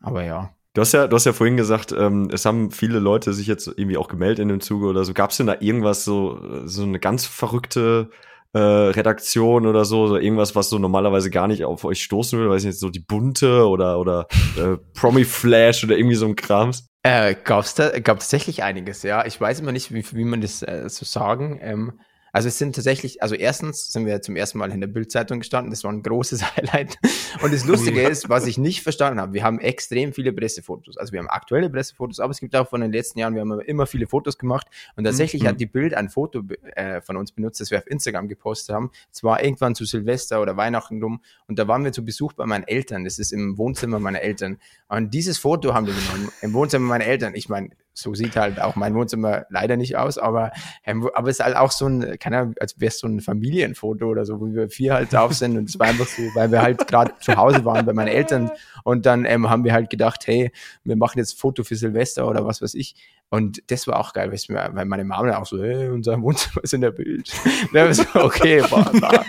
Aber 0.00 0.22
ja. 0.22 0.54
Du 0.74 0.80
hast 0.80 0.92
ja, 0.92 1.08
du 1.08 1.16
hast 1.16 1.26
ja 1.26 1.32
vorhin 1.32 1.56
gesagt, 1.56 1.92
ähm, 1.92 2.30
es 2.32 2.44
haben 2.44 2.70
viele 2.70 2.98
Leute 3.00 3.32
sich 3.32 3.46
jetzt 3.46 3.66
irgendwie 3.66 3.96
auch 3.96 4.08
gemeldet 4.08 4.38
in 4.38 4.48
dem 4.48 4.60
Zuge 4.60 4.86
oder 4.86 5.04
so. 5.04 5.14
Gab 5.14 5.30
es 5.30 5.38
denn 5.38 5.46
da 5.48 5.56
irgendwas 5.58 6.04
so, 6.04 6.66
so 6.66 6.84
eine 6.84 7.00
ganz 7.00 7.26
verrückte 7.26 8.10
äh, 8.54 8.58
Redaktion 8.58 9.66
oder 9.66 9.84
so, 9.84 10.06
so 10.06 10.16
irgendwas, 10.16 10.54
was 10.54 10.68
so 10.68 10.78
normalerweise 10.78 11.30
gar 11.30 11.48
nicht 11.48 11.64
auf 11.64 11.84
euch 11.84 12.02
stoßen 12.02 12.38
würde, 12.38 12.50
weiß 12.50 12.62
ich 12.62 12.68
nicht, 12.68 12.80
so 12.80 12.90
die 12.90 13.00
bunte 13.00 13.66
oder 13.66 13.98
oder 13.98 14.26
äh, 14.56 14.76
Promi 14.94 15.24
Flash 15.24 15.84
oder 15.84 15.96
irgendwie 15.96 16.16
so 16.16 16.26
ein 16.26 16.36
Krams. 16.36 16.86
Äh, 17.02 17.34
gab's 17.42 17.74
da 17.74 17.98
gab 17.98 18.20
tatsächlich 18.20 18.62
einiges, 18.62 19.02
ja. 19.02 19.24
Ich 19.26 19.40
weiß 19.40 19.60
immer 19.60 19.72
nicht, 19.72 19.92
wie, 19.92 20.04
wie 20.12 20.24
man 20.24 20.40
das 20.40 20.62
äh, 20.62 20.88
so 20.88 21.04
sagen. 21.04 21.58
Ähm, 21.62 22.00
also 22.32 22.48
es 22.48 22.56
sind 22.56 22.74
tatsächlich, 22.74 23.22
also 23.22 23.34
erstens 23.34 23.92
sind 23.92 24.06
wir 24.06 24.22
zum 24.22 24.36
ersten 24.36 24.56
Mal 24.56 24.72
in 24.72 24.80
der 24.80 24.88
Bildzeitung 24.88 25.40
gestanden, 25.40 25.70
das 25.70 25.84
war 25.84 25.92
ein 25.92 26.02
großes 26.02 26.56
Highlight. 26.56 26.98
Und 27.42 27.52
das 27.52 27.66
Lustige 27.66 28.02
ist, 28.02 28.30
was 28.30 28.46
ich 28.46 28.56
nicht 28.56 28.82
verstanden 28.82 29.20
habe, 29.20 29.34
wir 29.34 29.44
haben 29.44 29.60
extrem 29.60 30.14
viele 30.14 30.32
Pressefotos. 30.32 30.96
Also 30.96 31.12
wir 31.12 31.18
haben 31.18 31.28
aktuelle 31.28 31.68
Pressefotos, 31.68 32.20
aber 32.20 32.30
es 32.30 32.40
gibt 32.40 32.56
auch 32.56 32.68
von 32.68 32.80
den 32.80 32.90
letzten 32.90 33.18
Jahren, 33.18 33.34
wir 33.34 33.42
haben 33.42 33.60
immer 33.60 33.86
viele 33.86 34.06
Fotos 34.06 34.38
gemacht. 34.38 34.66
Und 34.96 35.04
tatsächlich 35.04 35.42
mhm. 35.42 35.48
hat 35.48 35.60
die 35.60 35.66
Bild 35.66 35.92
ein 35.92 36.08
Foto 36.08 36.42
äh, 36.74 37.02
von 37.02 37.18
uns 37.18 37.32
benutzt, 37.32 37.60
das 37.60 37.70
wir 37.70 37.78
auf 37.78 37.86
Instagram 37.86 38.28
gepostet 38.28 38.74
haben. 38.74 38.90
Es 39.12 39.22
war 39.22 39.44
irgendwann 39.44 39.74
zu 39.74 39.84
Silvester 39.84 40.40
oder 40.40 40.56
Weihnachten 40.56 41.02
rum. 41.02 41.20
Und 41.48 41.58
da 41.58 41.68
waren 41.68 41.84
wir 41.84 41.92
zu 41.92 42.02
Besuch 42.02 42.32
bei 42.32 42.46
meinen 42.46 42.64
Eltern. 42.64 43.04
Das 43.04 43.18
ist 43.18 43.32
im 43.32 43.58
Wohnzimmer 43.58 43.98
meiner 43.98 44.22
Eltern. 44.22 44.58
Und 44.88 45.12
dieses 45.12 45.36
Foto 45.36 45.74
haben 45.74 45.86
wir 45.86 45.94
genommen 45.94 46.32
im 46.40 46.54
Wohnzimmer 46.54 46.88
meiner 46.88 47.04
Eltern. 47.04 47.34
Ich 47.34 47.50
meine, 47.50 47.70
so 47.94 48.14
sieht 48.14 48.36
halt 48.36 48.60
auch 48.60 48.76
mein 48.76 48.94
Wohnzimmer 48.94 49.44
leider 49.50 49.76
nicht 49.76 49.96
aus, 49.96 50.18
aber, 50.18 50.52
ähm, 50.84 51.08
aber 51.14 51.28
es 51.28 51.38
ist 51.38 51.44
halt 51.44 51.56
auch 51.56 51.70
so 51.70 51.86
ein, 51.86 52.18
keine 52.18 52.38
Ahnung, 52.38 52.54
als 52.60 52.80
wäre 52.80 52.88
es 52.88 52.98
so 52.98 53.06
ein 53.06 53.20
Familienfoto 53.20 54.06
oder 54.06 54.24
so, 54.24 54.40
wo 54.40 54.46
wir 54.46 54.68
vier 54.68 54.94
halt 54.94 55.12
drauf 55.12 55.32
sind 55.34 55.56
und 55.56 55.68
es 55.68 55.78
war 55.78 55.88
einfach 55.88 56.06
so, 56.06 56.22
weil 56.34 56.50
wir 56.50 56.62
halt 56.62 56.86
gerade 56.88 57.12
zu 57.20 57.36
Hause 57.36 57.64
waren 57.64 57.84
bei 57.84 57.92
meinen 57.92 58.08
Eltern 58.08 58.50
und 58.84 59.06
dann 59.06 59.24
ähm, 59.24 59.50
haben 59.50 59.64
wir 59.64 59.72
halt 59.72 59.90
gedacht, 59.90 60.26
hey, 60.26 60.52
wir 60.84 60.96
machen 60.96 61.18
jetzt 61.18 61.34
ein 61.34 61.38
Foto 61.38 61.64
für 61.64 61.76
Silvester 61.76 62.26
oder 62.28 62.46
was 62.46 62.62
weiß 62.62 62.74
ich 62.74 62.94
und 63.32 63.62
das 63.70 63.86
war 63.86 63.98
auch 63.98 64.12
geil, 64.12 64.30
weil 64.30 64.84
meine 64.84 65.04
Mama 65.04 65.38
auch 65.38 65.46
so, 65.46 65.62
hey, 65.62 65.88
unser 65.88 66.20
Wohnzimmer 66.20 66.62
ist 66.64 66.74
in 66.74 66.82
der 66.82 66.90
Bild. 66.90 67.32
Und 67.72 67.94
so, 67.94 68.04
okay, 68.12 68.60
war, 68.70 68.92
war, 69.00 69.24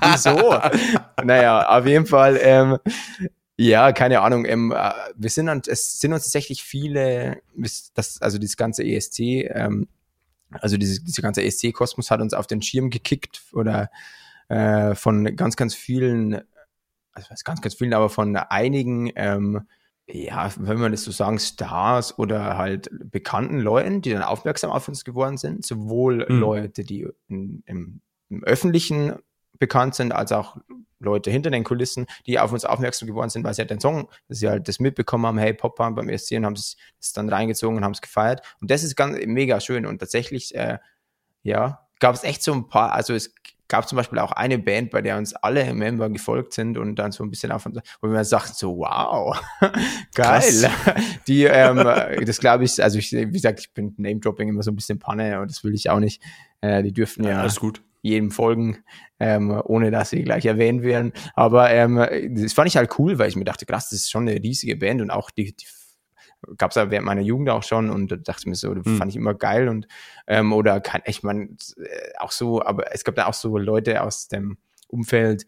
wieso? 0.12 0.56
Naja, 1.24 1.68
auf 1.68 1.84
jeden 1.84 2.06
Fall, 2.06 2.38
ähm, 2.40 2.78
ja, 3.58 3.90
keine 3.92 4.20
Ahnung. 4.20 4.44
Ähm, 4.44 4.72
äh, 4.72 4.92
wir 5.16 5.30
sind 5.30 5.48
und 5.48 5.66
es 5.66 5.98
sind 5.98 6.12
uns 6.12 6.22
tatsächlich 6.22 6.62
viele, 6.62 7.42
das, 7.94 8.22
also 8.22 8.38
dieses 8.38 8.56
ganze 8.56 8.84
ESC, 8.84 9.18
ähm, 9.50 9.88
also 10.50 10.76
diese, 10.76 11.02
diese 11.02 11.22
ganze 11.22 11.42
ESC-Kosmos 11.42 12.10
hat 12.10 12.20
uns 12.20 12.34
auf 12.34 12.46
den 12.46 12.62
Schirm 12.62 12.88
gekickt 12.88 13.42
oder 13.52 13.90
äh, 14.48 14.94
von 14.94 15.36
ganz, 15.36 15.56
ganz 15.56 15.74
vielen, 15.74 16.40
also 17.12 17.28
ganz, 17.44 17.60
ganz 17.60 17.74
vielen, 17.74 17.94
aber 17.94 18.08
von 18.08 18.36
einigen, 18.36 19.10
ähm, 19.16 19.66
ja, 20.06 20.50
wenn 20.56 20.78
man 20.78 20.92
das 20.92 21.02
so 21.02 21.10
sagen, 21.10 21.40
Stars 21.40 22.16
oder 22.16 22.56
halt 22.56 22.88
bekannten 23.10 23.58
Leuten, 23.58 24.02
die 24.02 24.10
dann 24.10 24.22
aufmerksam 24.22 24.70
auf 24.70 24.86
uns 24.86 25.04
geworden 25.04 25.36
sind, 25.36 25.66
sowohl 25.66 26.24
mhm. 26.28 26.38
Leute, 26.38 26.84
die 26.84 27.08
in, 27.28 27.62
im, 27.66 28.00
im 28.30 28.44
öffentlichen 28.44 29.16
bekannt 29.58 29.96
sind, 29.96 30.12
als 30.12 30.30
auch 30.30 30.58
Leute 31.00 31.30
hinter 31.30 31.50
den 31.50 31.64
Kulissen, 31.64 32.06
die 32.26 32.38
auf 32.38 32.52
uns 32.52 32.64
aufmerksam 32.64 33.08
geworden 33.08 33.30
sind, 33.30 33.44
weil 33.44 33.54
sie 33.54 33.62
halt 33.62 33.70
den 33.70 33.80
Song, 33.80 34.08
dass 34.28 34.38
sie 34.38 34.48
halt 34.48 34.68
das 34.68 34.80
mitbekommen 34.80 35.26
haben, 35.26 35.38
hey, 35.38 35.54
Pop 35.54 35.76
Pump 35.76 35.96
beim 35.96 36.08
ESC 36.08 36.32
und 36.32 36.46
haben 36.46 36.54
es 36.54 36.76
dann 37.14 37.28
reingezogen 37.28 37.76
und 37.76 37.84
haben 37.84 37.92
es 37.92 38.00
gefeiert. 38.00 38.42
Und 38.60 38.70
das 38.70 38.82
ist 38.82 38.96
ganz 38.96 39.18
mega 39.26 39.60
schön. 39.60 39.86
Und 39.86 39.98
tatsächlich, 39.98 40.54
äh, 40.54 40.78
ja, 41.42 41.86
gab 42.00 42.14
es 42.14 42.24
echt 42.24 42.42
so 42.42 42.52
ein 42.52 42.68
paar, 42.68 42.92
also 42.92 43.14
es 43.14 43.34
gab 43.68 43.86
zum 43.86 43.96
Beispiel 43.96 44.18
auch 44.18 44.32
eine 44.32 44.58
Band, 44.58 44.90
bei 44.90 45.02
der 45.02 45.18
uns 45.18 45.34
alle 45.34 45.72
Member 45.74 46.08
gefolgt 46.08 46.54
sind 46.54 46.78
und 46.78 46.96
dann 46.96 47.12
so 47.12 47.22
ein 47.22 47.30
bisschen 47.30 47.52
auf 47.52 47.66
uns, 47.66 47.78
wo 48.00 48.08
wir 48.08 48.24
sagten 48.24 48.54
so, 48.54 48.78
wow, 48.78 49.38
geil. 50.14 50.70
Die, 51.26 51.44
ähm, 51.44 51.76
das 52.24 52.38
glaube 52.38 52.64
ich, 52.64 52.82
also 52.82 52.98
ich, 52.98 53.12
wie 53.12 53.30
gesagt, 53.30 53.60
ich 53.60 53.72
bin 53.74 53.94
Name-Dropping 53.98 54.48
immer 54.48 54.62
so 54.62 54.70
ein 54.70 54.76
bisschen 54.76 54.98
Panne 54.98 55.40
und 55.40 55.50
das 55.50 55.62
will 55.64 55.74
ich 55.74 55.90
auch 55.90 56.00
nicht. 56.00 56.22
Äh, 56.60 56.82
die 56.82 56.92
dürften 56.92 57.24
ja, 57.24 57.30
ja 57.30 57.40
alles 57.40 57.60
gut 57.60 57.82
jedem 58.02 58.30
folgen, 58.30 58.78
ähm, 59.18 59.60
ohne 59.64 59.90
dass 59.90 60.10
sie 60.10 60.22
gleich 60.22 60.46
erwähnt 60.46 60.82
werden. 60.82 61.12
Aber 61.34 61.70
ähm, 61.70 61.96
das 62.30 62.52
fand 62.52 62.68
ich 62.68 62.76
halt 62.76 62.98
cool, 62.98 63.18
weil 63.18 63.28
ich 63.28 63.36
mir 63.36 63.44
dachte, 63.44 63.66
krass, 63.66 63.90
das 63.90 64.00
ist 64.00 64.10
schon 64.10 64.28
eine 64.28 64.42
riesige 64.42 64.76
Band 64.76 65.00
und 65.00 65.10
auch 65.10 65.30
die, 65.30 65.54
die 65.56 65.66
gab 66.56 66.70
es 66.70 66.76
ja 66.76 66.90
während 66.90 67.06
meiner 67.06 67.20
Jugend 67.20 67.50
auch 67.50 67.62
schon 67.62 67.90
und 67.90 68.12
da 68.12 68.16
dachte 68.16 68.48
mir 68.48 68.54
so, 68.54 68.74
hm. 68.74 68.96
fand 68.96 69.10
ich 69.10 69.16
immer 69.16 69.34
geil 69.34 69.68
und 69.68 69.88
ähm, 70.26 70.52
oder 70.52 70.80
kann 70.80 71.02
ich 71.04 71.22
meine 71.22 71.56
auch 72.18 72.30
so, 72.30 72.62
aber 72.62 72.92
es 72.94 73.04
gab 73.04 73.16
da 73.16 73.26
auch 73.26 73.34
so 73.34 73.58
Leute 73.58 74.02
aus 74.02 74.28
dem 74.28 74.58
Umfeld, 74.86 75.46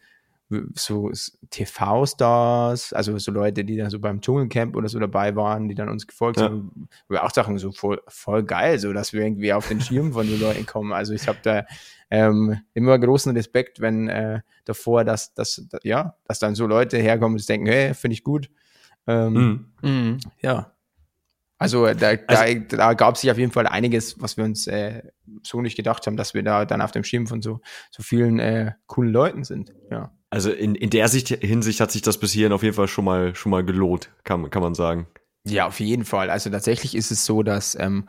so 0.75 1.11
TV-Stars, 1.49 2.93
also 2.93 3.17
so 3.17 3.31
Leute, 3.31 3.63
die 3.63 3.77
dann 3.77 3.89
so 3.89 3.99
beim 3.99 4.21
Dschungelcamp 4.21 4.75
oder 4.75 4.89
so 4.89 4.99
dabei 4.99 5.35
waren, 5.35 5.69
die 5.69 5.75
dann 5.75 5.89
uns 5.89 6.07
gefolgt 6.07 6.39
ja. 6.39 6.45
haben, 6.45 6.89
wo 7.07 7.15
wir 7.15 7.23
auch 7.23 7.31
Sachen 7.31 7.57
so 7.57 7.71
voll, 7.71 8.01
voll 8.07 8.43
geil, 8.43 8.79
so 8.79 8.93
dass 8.93 9.13
wir 9.13 9.21
irgendwie 9.21 9.53
auf 9.53 9.67
den 9.67 9.81
Schirm 9.81 10.13
von 10.13 10.27
den 10.27 10.39
Leuten 10.39 10.65
kommen. 10.65 10.93
Also 10.93 11.13
ich 11.13 11.27
habe 11.27 11.39
da 11.43 11.65
ähm, 12.09 12.59
immer 12.73 12.99
großen 12.99 13.35
Respekt, 13.35 13.79
wenn 13.79 14.09
äh, 14.09 14.41
davor, 14.65 15.03
dass, 15.03 15.33
dass, 15.33 15.65
ja, 15.83 16.15
dass 16.25 16.39
dann 16.39 16.55
so 16.55 16.67
Leute 16.67 16.97
herkommen 16.97 17.37
und 17.37 17.49
denken, 17.49 17.67
hey, 17.67 17.93
finde 17.93 18.13
ich 18.13 18.23
gut. 18.23 18.49
Ähm, 19.07 19.71
mhm. 19.81 20.19
Ja. 20.41 20.73
Also 21.57 21.85
da, 21.93 22.15
also, 22.25 22.59
da, 22.69 22.77
da 22.77 22.93
gab 22.95 23.15
es 23.15 23.21
sich 23.21 23.29
auf 23.29 23.37
jeden 23.37 23.51
Fall 23.51 23.67
einiges, 23.67 24.19
was 24.19 24.35
wir 24.35 24.43
uns 24.43 24.65
äh, 24.65 25.03
so 25.43 25.61
nicht 25.61 25.75
gedacht 25.75 26.07
haben, 26.07 26.17
dass 26.17 26.33
wir 26.33 26.41
da 26.41 26.65
dann 26.65 26.81
auf 26.81 26.91
dem 26.91 27.03
Schirm 27.03 27.27
von 27.27 27.43
so, 27.43 27.61
so 27.91 28.01
vielen 28.01 28.39
äh, 28.39 28.71
coolen 28.87 29.13
Leuten 29.13 29.43
sind. 29.43 29.71
Ja. 29.91 30.11
Also 30.31 30.49
in, 30.49 30.75
in 30.75 30.89
der 30.89 31.09
Sicht, 31.09 31.27
Hinsicht 31.27 31.81
hat 31.81 31.91
sich 31.91 32.01
das 32.01 32.17
bis 32.17 32.31
hierhin 32.31 32.53
auf 32.53 32.63
jeden 32.63 32.73
Fall 32.73 32.87
schon 32.87 33.03
mal 33.03 33.35
schon 33.35 33.49
mal 33.49 33.65
gelohnt, 33.65 34.09
kann, 34.23 34.49
kann 34.49 34.63
man 34.63 34.73
sagen. 34.73 35.07
Ja, 35.43 35.67
auf 35.67 35.79
jeden 35.79 36.05
Fall. 36.05 36.29
Also 36.29 36.49
tatsächlich 36.49 36.95
ist 36.95 37.11
es 37.11 37.25
so, 37.25 37.43
dass 37.43 37.75
ähm, 37.75 38.05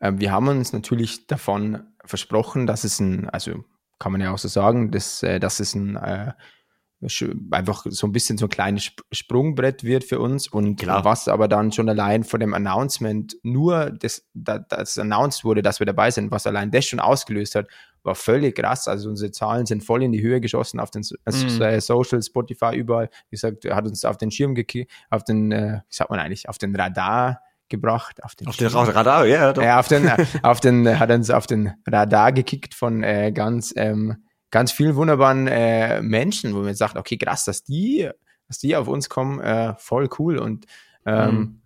äh, 0.00 0.12
wir 0.16 0.32
haben 0.32 0.48
uns 0.48 0.72
natürlich 0.72 1.28
davon 1.28 1.84
versprochen, 2.04 2.66
dass 2.66 2.82
es 2.82 2.98
ein, 2.98 3.30
also 3.30 3.64
kann 4.00 4.12
man 4.12 4.20
ja 4.20 4.32
auch 4.32 4.38
so 4.38 4.48
sagen, 4.48 4.90
dass, 4.90 5.22
äh, 5.22 5.38
dass 5.38 5.60
es 5.60 5.74
ein 5.74 5.94
äh, 5.96 6.32
einfach 7.50 7.86
so 7.88 8.06
ein 8.06 8.12
bisschen 8.12 8.36
so 8.36 8.46
ein 8.46 8.50
kleines 8.50 8.90
Sprungbrett 9.10 9.84
wird 9.84 10.04
für 10.04 10.20
uns 10.20 10.48
und 10.48 10.76
Klar. 10.76 11.04
was 11.04 11.28
aber 11.28 11.48
dann 11.48 11.72
schon 11.72 11.88
allein 11.88 12.24
von 12.24 12.40
dem 12.40 12.52
Announcement 12.52 13.36
nur 13.42 13.90
das, 13.90 14.26
das, 14.34 14.60
das 14.68 14.98
announced 14.98 15.44
wurde, 15.44 15.62
dass 15.62 15.80
wir 15.80 15.86
dabei 15.86 16.10
sind, 16.10 16.30
was 16.30 16.46
allein 16.46 16.70
das 16.70 16.84
schon 16.84 17.00
ausgelöst 17.00 17.54
hat, 17.54 17.68
war 18.02 18.14
völlig 18.14 18.56
krass. 18.56 18.86
Also 18.86 19.08
unsere 19.08 19.30
Zahlen 19.30 19.64
sind 19.64 19.82
voll 19.82 20.02
in 20.02 20.12
die 20.12 20.20
Höhe 20.20 20.40
geschossen 20.40 20.78
auf 20.78 20.90
den 20.90 21.02
mhm. 21.02 21.80
Social, 21.80 22.22
Spotify, 22.22 22.74
überall. 22.76 23.08
Wie 23.30 23.36
gesagt, 23.36 23.64
hat 23.64 23.86
uns 23.86 24.04
auf 24.04 24.18
den 24.18 24.30
Schirm 24.30 24.54
gekickt, 24.54 24.90
auf 25.08 25.24
den, 25.24 25.52
äh, 25.52 25.80
wie 25.88 25.94
sagt 25.94 26.10
man 26.10 26.18
eigentlich, 26.18 26.48
auf 26.48 26.58
den 26.58 26.76
Radar 26.76 27.40
gebracht. 27.70 28.22
Auf 28.22 28.34
den, 28.34 28.48
auf 28.48 28.56
den 28.56 28.68
Radar, 28.68 29.24
ja. 29.26 29.54
Doch. 29.54 29.62
Ja, 29.62 29.78
auf 29.78 29.88
den, 29.88 30.10
auf 30.42 30.60
den, 30.60 30.98
hat 30.98 31.10
uns 31.10 31.30
auf 31.30 31.46
den 31.46 31.72
Radar 31.86 32.32
gekickt 32.32 32.74
von 32.74 33.02
äh, 33.02 33.32
ganz 33.32 33.72
ähm, 33.76 34.24
ganz 34.50 34.72
vielen 34.72 34.96
wunderbaren 34.96 35.46
äh, 35.46 36.02
Menschen, 36.02 36.54
wo 36.54 36.60
man 36.60 36.74
sagt, 36.74 36.96
okay, 36.96 37.16
krass, 37.16 37.44
dass 37.44 37.62
die, 37.62 38.10
dass 38.48 38.58
die 38.58 38.76
auf 38.76 38.88
uns 38.88 39.08
kommen, 39.08 39.40
äh, 39.40 39.74
voll 39.78 40.08
cool. 40.18 40.38
Und 40.38 40.66
ähm, 41.06 41.34
mhm. 41.34 41.62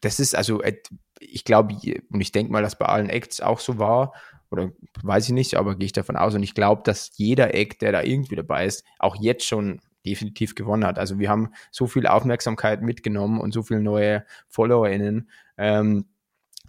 das 0.00 0.20
ist 0.20 0.34
also, 0.34 0.62
äh, 0.62 0.76
ich 1.20 1.44
glaube, 1.44 1.74
und 2.10 2.20
ich 2.20 2.32
denke 2.32 2.52
mal, 2.52 2.62
dass 2.62 2.78
bei 2.78 2.86
allen 2.86 3.08
Acts 3.08 3.40
auch 3.40 3.60
so 3.60 3.78
war, 3.78 4.12
oder 4.50 4.70
weiß 5.02 5.26
ich 5.26 5.34
nicht, 5.34 5.54
aber 5.56 5.76
gehe 5.76 5.86
ich 5.86 5.92
davon 5.92 6.16
aus. 6.16 6.34
Und 6.34 6.42
ich 6.42 6.54
glaube, 6.54 6.82
dass 6.84 7.10
jeder 7.16 7.54
Act, 7.54 7.82
der 7.82 7.92
da 7.92 8.02
irgendwie 8.02 8.36
dabei 8.36 8.66
ist, 8.66 8.84
auch 8.98 9.16
jetzt 9.16 9.44
schon 9.44 9.80
definitiv 10.06 10.54
gewonnen 10.54 10.84
hat. 10.84 10.98
Also 10.98 11.18
wir 11.18 11.28
haben 11.28 11.50
so 11.70 11.86
viel 11.86 12.06
Aufmerksamkeit 12.06 12.82
mitgenommen 12.82 13.40
und 13.40 13.52
so 13.52 13.62
viele 13.62 13.80
neue 13.80 14.24
FollowerInnen. 14.48 15.28
Ähm, 15.56 16.06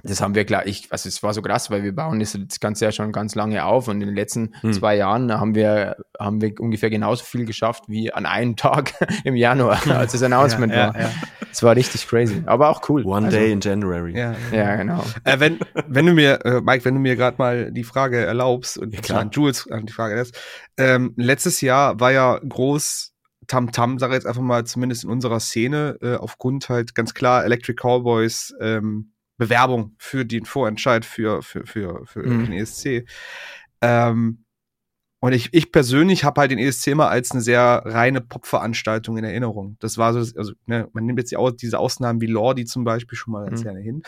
das 0.04 0.22
haben 0.22 0.36
wir 0.36 0.46
klar, 0.46 0.68
ich, 0.68 0.92
also 0.92 1.08
es 1.10 1.24
war 1.24 1.34
so 1.34 1.42
krass, 1.42 1.72
weil 1.72 1.84
wir 1.84 1.96
bauen 1.96 2.20
das, 2.20 2.38
Ganze 2.60 2.86
ja 2.86 2.92
schon 2.92 3.12
ganz 3.12 3.34
lange 3.34 3.64
auf 3.66 3.88
und 3.88 4.02
in 4.02 4.08
den 4.08 4.16
letzten 4.16 4.54
hm. 4.62 4.74
zwei 4.74 4.96
Jahren 4.96 5.32
haben 5.32 5.56
wir, 5.56 5.96
haben 6.20 6.42
wir 6.42 6.54
ungefähr 6.60 6.90
genauso 6.90 7.24
viel 7.24 7.46
geschafft 7.46 7.86
wie 7.88 8.12
an 8.14 8.26
einem 8.26 8.56
Tag 8.56 8.94
im 9.24 9.36
Januar, 9.36 9.80
als 9.88 10.12
das 10.12 10.22
Announcement 10.22 10.72
ja, 10.72 10.88
war. 10.88 10.96
Ja, 10.96 11.02
ja. 11.08 11.12
Es 11.52 11.64
war 11.64 11.76
richtig 11.76 12.08
crazy, 12.08 12.44
aber 12.46 12.70
auch 12.70 12.88
cool. 12.90 13.06
One 13.06 13.28
also, 13.28 13.38
day 13.38 13.52
in 13.52 13.62
January. 13.62 14.18
Ja, 14.18 14.36
ja 14.52 14.76
genau. 14.76 15.04
Äh, 15.24 15.40
wenn, 15.40 15.60
wenn 15.88 16.06
du 16.06 16.14
mir, 16.14 16.46
äh, 16.46 16.62
Mike, 16.62 16.84
wenn 16.86 16.96
du 16.96 17.00
mir 17.00 17.16
gerade 17.16 17.38
mal 17.38 17.72
die 17.72 17.86
Frage 17.86 18.24
erlaubst 18.24 18.78
und 18.78 18.94
ja, 18.94 19.02
klar. 19.02 19.28
Jules 19.32 19.70
an 19.72 19.86
die 19.86 19.94
Frage 19.94 20.16
lässt, 20.16 20.38
ähm, 20.78 21.14
letztes 21.16 21.62
Jahr 21.62 22.00
war 22.00 22.12
ja 22.12 22.40
groß 22.48 23.14
Tamtam, 23.48 23.94
-Tam, 23.96 24.00
sage 24.00 24.14
ich 24.14 24.18
jetzt 24.18 24.28
einfach 24.28 24.42
mal, 24.42 24.66
zumindest 24.66 25.04
in 25.04 25.10
unserer 25.10 25.40
Szene, 25.40 25.98
äh, 26.02 26.16
aufgrund 26.16 26.70
halt 26.70 26.96
ganz 26.96 27.14
klar 27.14 27.46
Electric 27.46 27.76
Callboys 27.76 28.54
ähm, 28.60 29.12
Bewerbung 29.38 29.96
für 29.98 30.26
den 30.26 30.46
Vorentscheid 30.46 31.06
für, 31.06 31.42
für, 31.42 31.66
für, 31.66 32.06
für 32.06 32.24
mhm. 32.24 32.46
den 32.46 32.54
ESC. 32.54 33.08
Ähm, 33.82 34.46
und 35.26 35.34
ich, 35.34 35.50
ich 35.54 35.72
persönlich 35.72 36.24
habe 36.24 36.42
halt 36.42 36.52
den 36.52 36.60
ESC 36.60 36.88
immer 36.88 37.10
als 37.10 37.32
eine 37.32 37.42
sehr 37.42 37.82
reine 37.84 38.22
Pop-Veranstaltung 38.22 39.18
in 39.18 39.24
Erinnerung. 39.24 39.76
Das 39.80 39.98
war 39.98 40.14
so, 40.14 40.20
also 40.20 40.54
ne, 40.68 40.88
man 40.94 41.06
nimmt 41.06 41.20
jetzt 41.20 41.32
die, 41.32 41.38
diese 41.60 41.80
Ausnahmen 41.80 42.22
wie 42.22 42.28
Lordi 42.28 42.66
zum 42.66 42.84
Beispiel 42.84 43.18
schon 43.18 43.34
mal 43.34 43.46
ganz 43.46 43.62
mhm. 43.62 43.64
gerne 43.64 43.80
hin. 43.80 44.04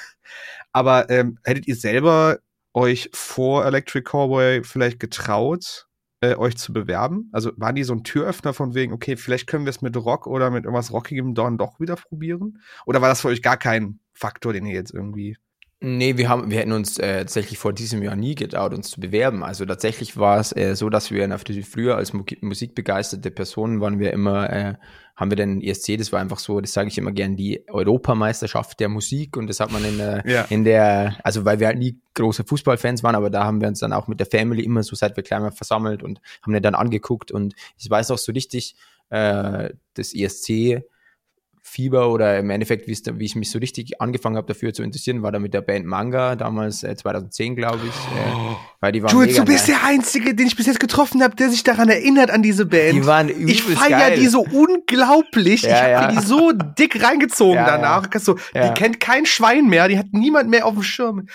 Aber 0.74 1.10
ähm, 1.10 1.40
hättet 1.44 1.68
ihr 1.68 1.76
selber 1.76 2.38
euch 2.74 3.10
vor 3.14 3.66
Electric 3.66 4.04
Cowboy 4.04 4.64
vielleicht 4.64 5.00
getraut, 5.00 5.88
äh, 6.22 6.36
euch 6.36 6.56
zu 6.58 6.72
bewerben? 6.72 7.30
Also 7.32 7.52
waren 7.56 7.74
die 7.74 7.84
so 7.84 7.94
ein 7.94 8.04
Türöffner 8.04 8.54
von 8.54 8.76
wegen, 8.76 8.94
okay, 8.94 9.18
vielleicht 9.18 9.48
können 9.48 9.66
wir 9.66 9.72
es 9.72 9.82
mit 9.82 9.98
Rock 9.98 10.28
oder 10.28 10.52
mit 10.52 10.66
irgendwas 10.66 10.94
Rockigem 10.94 11.34
dann 11.34 11.58
doch 11.58 11.80
wieder 11.80 11.96
probieren? 11.96 12.62
Oder 12.86 13.02
war 13.02 13.10
das 13.10 13.22
für 13.22 13.30
euch 13.30 13.42
gar 13.42 13.58
kein 13.58 14.00
Faktor, 14.18 14.54
den 14.54 14.66
ihr 14.66 14.74
jetzt 14.74 14.94
irgendwie. 14.94 15.38
Nee, 15.80 16.18
wir 16.18 16.28
haben, 16.28 16.50
wir 16.50 16.58
hätten 16.58 16.72
uns 16.72 16.98
äh, 16.98 17.20
tatsächlich 17.20 17.60
vor 17.60 17.72
diesem 17.72 18.02
Jahr 18.02 18.16
nie 18.16 18.34
getraut, 18.34 18.74
uns 18.74 18.90
zu 18.90 19.00
bewerben. 19.00 19.44
Also 19.44 19.64
tatsächlich 19.64 20.18
war 20.18 20.40
es 20.40 20.52
äh, 20.56 20.76
so, 20.76 20.90
dass 20.90 21.12
wir 21.12 21.28
natürlich 21.28 21.70
früher 21.70 21.98
als 21.98 22.14
musikbegeisterte 22.14 23.30
Personen 23.30 23.80
waren 23.80 24.00
wir 24.00 24.12
immer, 24.12 24.52
äh, 24.52 24.74
haben 25.16 25.30
wir 25.30 25.36
den 25.36 25.62
ESC, 25.62 25.98
das 26.00 26.12
war 26.12 26.20
einfach 26.20 26.40
so, 26.40 26.62
das 26.62 26.74
sage 26.74 26.88
ich 26.88 26.98
immer 26.98 27.12
gern, 27.12 27.36
die 27.36 27.64
Europameisterschaft 27.70 28.80
der 28.80 28.90
Musik 28.90 29.38
und 29.38 29.46
das 29.48 29.60
hat 29.60 29.72
man 29.72 29.86
in 29.86 30.00
der, 30.00 30.24
ja. 30.28 30.46
in 30.50 30.64
der, 30.64 31.16
also 31.24 31.46
weil 31.46 31.60
wir 31.60 31.68
halt 31.68 31.78
nie 31.78 32.00
große 32.16 32.44
Fußballfans 32.44 33.04
waren, 33.04 33.14
aber 33.14 33.30
da 33.30 33.44
haben 33.44 33.62
wir 33.62 33.68
uns 33.68 33.80
dann 33.80 33.94
auch 33.94 34.08
mit 34.08 34.20
der 34.20 34.28
Family 34.28 34.64
immer 34.64 34.82
so 34.82 34.96
seit 34.96 35.16
wir 35.16 35.24
klein 35.24 35.44
waren 35.44 35.52
versammelt 35.52 36.02
und 36.02 36.22
haben 36.42 36.54
den 36.54 36.64
dann 36.64 36.76
angeguckt 36.76 37.32
und 37.32 37.54
ich 37.78 37.88
weiß 37.88 38.10
auch 38.10 38.18
so 38.18 38.32
richtig, 38.32 38.76
äh, 39.12 39.70
das 39.94 40.16
ESC 40.16 40.82
Fieber 41.70 42.10
oder 42.10 42.40
im 42.40 42.50
Endeffekt, 42.50 42.88
wie 42.88 43.26
ich 43.26 43.36
mich 43.36 43.52
so 43.52 43.60
richtig 43.60 44.00
angefangen 44.00 44.38
habe 44.38 44.48
dafür 44.48 44.74
zu 44.74 44.84
interessieren, 44.84 45.22
war 45.22 45.34
da 45.34 45.40
mit 45.40 45.54
der 45.54 45.62
Band 45.62 45.86
Manga, 45.86 46.38
damals 46.38 46.82
äh, 46.82 46.96
2010, 46.96 47.58
glaube 47.58 47.82
ich. 47.86 47.94
Äh, 47.94 48.56
weil 48.80 48.92
die 48.94 49.04
waren 49.04 49.12
Jules, 49.12 49.36
du 49.36 49.44
bist 49.44 49.68
der 49.68 49.84
Einzige, 49.84 50.34
den 50.34 50.48
ich 50.48 50.56
bis 50.56 50.66
jetzt 50.66 50.80
getroffen 50.80 51.22
habe, 51.22 51.36
der 51.36 51.50
sich 51.50 51.64
daran 51.64 51.90
erinnert 51.90 52.32
an 52.32 52.42
diese 52.42 52.66
Band. 52.66 52.94
Die 52.94 53.06
waren 53.06 53.30
Ich 53.48 53.64
feiere 53.64 54.16
die 54.16 54.28
so 54.28 54.46
unglaublich. 54.50 55.64
Ja, 55.64 55.70
ich 55.70 55.96
habe 55.96 56.14
ja. 56.14 56.22
die 56.22 56.26
so 56.26 56.54
dick 56.54 57.04
reingezogen 57.04 57.56
ja, 57.56 57.66
danach. 57.66 58.08
Ja. 58.14 58.20
So, 58.20 58.36
die 58.36 58.74
kennt 58.74 59.02
kein 59.02 59.26
Schwein 59.26 59.68
mehr, 59.68 59.90
die 59.90 60.00
hat 60.00 60.08
niemand 60.14 60.50
mehr 60.50 60.66
auf 60.66 60.74
dem 60.74 60.84
Schirm. 60.84 61.28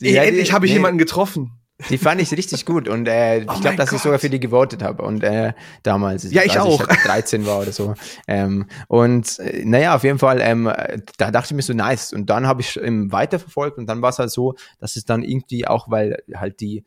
Die, 0.00 0.16
endlich 0.16 0.52
habe 0.52 0.66
ich 0.66 0.72
nee. 0.72 0.76
jemanden 0.76 0.98
getroffen. 0.98 1.63
Die 1.90 1.98
fand 1.98 2.20
ich 2.20 2.30
richtig 2.30 2.66
gut 2.66 2.88
und 2.88 3.08
äh, 3.08 3.38
ich 3.40 3.48
oh 3.48 3.60
glaube, 3.60 3.76
dass 3.76 3.90
Gott. 3.90 3.96
ich 3.96 4.02
sogar 4.02 4.18
für 4.20 4.30
die 4.30 4.38
gewotet 4.38 4.82
habe 4.82 5.02
und 5.02 5.24
äh, 5.24 5.54
damals, 5.82 6.30
ja 6.32 6.42
ich 6.44 6.58
auch, 6.58 6.80
ich 6.80 7.02
13 7.02 7.46
war 7.46 7.62
oder 7.62 7.72
so. 7.72 7.94
Ähm, 8.28 8.66
und 8.86 9.40
äh, 9.40 9.64
naja, 9.64 9.96
auf 9.96 10.04
jeden 10.04 10.20
Fall, 10.20 10.40
ähm, 10.40 10.72
da 11.18 11.32
dachte 11.32 11.48
ich 11.52 11.56
mir 11.56 11.62
so 11.62 11.72
nice 11.72 12.12
und 12.12 12.30
dann 12.30 12.46
habe 12.46 12.60
ich 12.60 12.80
ähm, 12.80 13.10
weiterverfolgt 13.10 13.78
und 13.78 13.86
dann 13.86 14.02
war 14.02 14.10
es 14.10 14.20
halt 14.20 14.30
so, 14.30 14.54
dass 14.78 14.94
es 14.94 15.04
dann 15.04 15.24
irgendwie 15.24 15.66
auch, 15.66 15.90
weil 15.90 16.22
halt 16.32 16.60
die 16.60 16.84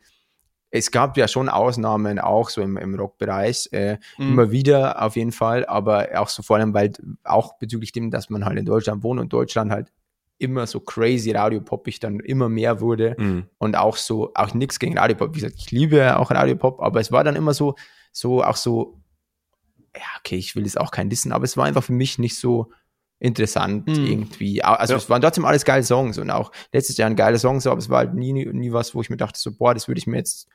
es 0.70 0.90
gab 0.90 1.16
ja 1.16 1.28
schon 1.28 1.48
Ausnahmen 1.48 2.18
auch 2.18 2.50
so 2.50 2.60
im, 2.60 2.76
im 2.76 2.94
Rockbereich, 2.94 3.68
äh, 3.72 3.98
mhm. 4.18 4.28
immer 4.28 4.50
wieder 4.50 5.02
auf 5.02 5.16
jeden 5.16 5.32
Fall, 5.32 5.64
aber 5.66 6.08
auch 6.16 6.28
so 6.28 6.42
vor 6.42 6.56
allem, 6.56 6.74
weil 6.74 6.92
auch 7.24 7.58
bezüglich 7.58 7.92
dem, 7.92 8.10
dass 8.10 8.28
man 8.28 8.44
halt 8.44 8.58
in 8.58 8.66
Deutschland 8.66 9.02
wohnt 9.02 9.20
und 9.20 9.32
Deutschland 9.32 9.70
halt 9.70 9.90
immer 10.38 10.66
so 10.66 10.80
crazy 10.80 11.32
radiopoppig 11.32 12.00
dann 12.00 12.20
immer 12.20 12.48
mehr 12.48 12.80
wurde 12.80 13.16
mhm. 13.18 13.46
und 13.58 13.76
auch 13.76 13.96
so, 13.96 14.32
auch 14.34 14.54
nichts 14.54 14.78
gegen 14.78 14.96
Radiopop. 14.96 15.34
Wie 15.34 15.40
gesagt, 15.40 15.56
ich 15.58 15.70
liebe 15.70 16.16
auch 16.18 16.30
Radiopop, 16.30 16.80
aber 16.80 17.00
es 17.00 17.12
war 17.12 17.24
dann 17.24 17.36
immer 17.36 17.54
so, 17.54 17.74
so, 18.12 18.42
auch 18.42 18.56
so, 18.56 19.00
ja, 19.94 20.02
okay, 20.18 20.36
ich 20.36 20.54
will 20.54 20.64
jetzt 20.64 20.80
auch 20.80 20.90
kein 20.90 21.10
Dissen, 21.10 21.32
aber 21.32 21.44
es 21.44 21.56
war 21.56 21.66
einfach 21.66 21.84
für 21.84 21.92
mich 21.92 22.18
nicht 22.18 22.38
so 22.38 22.70
interessant 23.18 23.88
mhm. 23.88 24.06
irgendwie. 24.06 24.62
Also 24.62 24.94
ja. 24.94 24.98
es 24.98 25.10
waren 25.10 25.20
trotzdem 25.20 25.44
alles 25.44 25.64
geile 25.64 25.82
Songs 25.82 26.18
und 26.18 26.30
auch 26.30 26.52
letztes 26.72 26.96
Jahr 26.96 27.10
ein 27.10 27.16
geiler 27.16 27.38
Song, 27.38 27.60
so, 27.60 27.70
aber 27.70 27.80
es 27.80 27.90
war 27.90 27.98
halt 27.98 28.14
nie, 28.14 28.32
nie 28.32 28.72
was, 28.72 28.94
wo 28.94 29.00
ich 29.00 29.10
mir 29.10 29.16
dachte, 29.16 29.38
so, 29.38 29.52
boah, 29.52 29.74
das 29.74 29.88
würde 29.88 29.98
ich 29.98 30.06
mir 30.06 30.18
jetzt 30.18 30.48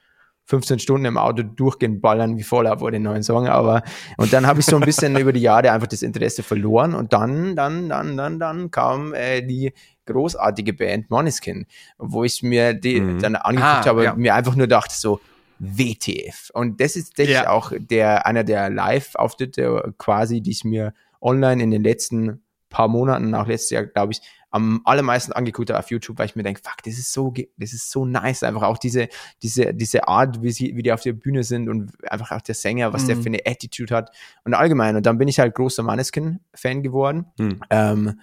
15 0.46 0.80
Stunden 0.80 1.06
im 1.06 1.18
Auto 1.18 1.44
durchgehend 1.44 2.02
ballern 2.02 2.38
wie 2.38 2.44
voll 2.44 2.66
vor 2.78 2.92
den 2.92 3.04
neuen 3.04 3.24
Song, 3.24 3.48
aber 3.48 3.84
und 4.18 4.34
dann 4.34 4.46
habe 4.46 4.60
ich 4.60 4.66
so 4.66 4.76
ein 4.76 4.82
bisschen 4.82 5.16
über 5.20 5.34
die 5.34 5.42
Jahre 5.42 5.72
einfach 5.72 5.88
das 5.88 6.02
Interesse 6.02 6.44
verloren 6.44 6.94
und 6.94 7.14
dann, 7.14 7.56
dann, 7.56 7.90
dann, 7.90 8.18
dann, 8.18 8.40
dann 8.40 8.72
kam 8.72 9.14
äh, 9.14 9.42
die 9.42 9.74
großartige 10.06 10.74
Band 10.74 11.10
Moneskin, 11.10 11.66
wo 11.98 12.24
ich 12.24 12.44
mir 12.44 12.74
die 12.74 13.00
mhm. 13.00 13.20
dann 13.20 13.36
angeguckt 13.36 13.66
ah, 13.66 13.86
habe 13.86 14.04
ja. 14.04 14.16
mir 14.16 14.36
einfach 14.36 14.56
nur 14.56 14.68
dachte 14.68 14.94
so, 14.96 15.20
WTF. 15.60 16.50
Und 16.54 16.82
das 16.82 16.96
ist 16.96 17.10
tatsächlich 17.10 17.38
ja. 17.38 17.50
auch 17.50 17.72
der, 17.76 18.26
einer 18.26 18.44
der 18.44 18.70
Live-Auftritte 18.70 19.94
quasi, 19.98 20.42
die 20.42 20.52
ich 20.52 20.64
mir 20.66 20.94
online 21.22 21.64
in 21.64 21.72
den 21.72 21.84
letzten 21.84 22.44
paar 22.70 22.88
Monaten, 22.88 23.30
nach 23.30 23.48
letztes 23.48 23.70
Jahr, 23.70 23.84
glaube 23.86 24.14
ich, 24.14 24.22
am 24.54 24.82
allermeisten 24.86 25.34
angeguckt 25.34 25.72
habe 25.72 25.80
auf 25.80 25.90
YouTube, 25.90 26.20
weil 26.20 26.28
ich 26.28 26.36
mir 26.36 26.44
denke, 26.44 26.62
fuck, 26.64 26.84
das 26.86 27.00
ist 27.00 27.12
so, 27.12 27.34
das 27.58 27.74
ist 27.74 27.90
so 27.90 28.06
nice. 28.06 28.44
Einfach 28.44 28.62
auch 28.62 28.78
diese, 28.78 29.10
diese, 29.42 29.74
diese 29.74 30.08
Art, 30.08 30.44
wie 30.44 30.52
sie, 30.52 30.76
wie 30.76 30.84
die 30.84 30.94
auf 30.94 31.02
der 31.02 31.14
Bühne 31.14 31.44
sind 31.44 31.70
und 31.70 31.92
einfach 32.10 32.32
auch 32.32 32.42
der 32.42 32.54
Sänger, 32.54 32.94
was 32.94 33.04
mhm. 33.04 33.08
der 33.08 33.18
für 33.18 33.26
eine 33.26 33.40
Attitude 33.48 33.96
hat 33.96 34.12
und 34.44 34.54
allgemein. 34.54 34.96
Und 34.96 35.08
dann 35.08 35.18
bin 35.18 35.28
ich 35.28 35.40
halt 35.40 35.56
großer 35.56 35.82
Maneskin-Fan 35.82 36.84
geworden. 36.84 37.26
Mhm. 37.40 37.62
Ähm, 37.72 38.20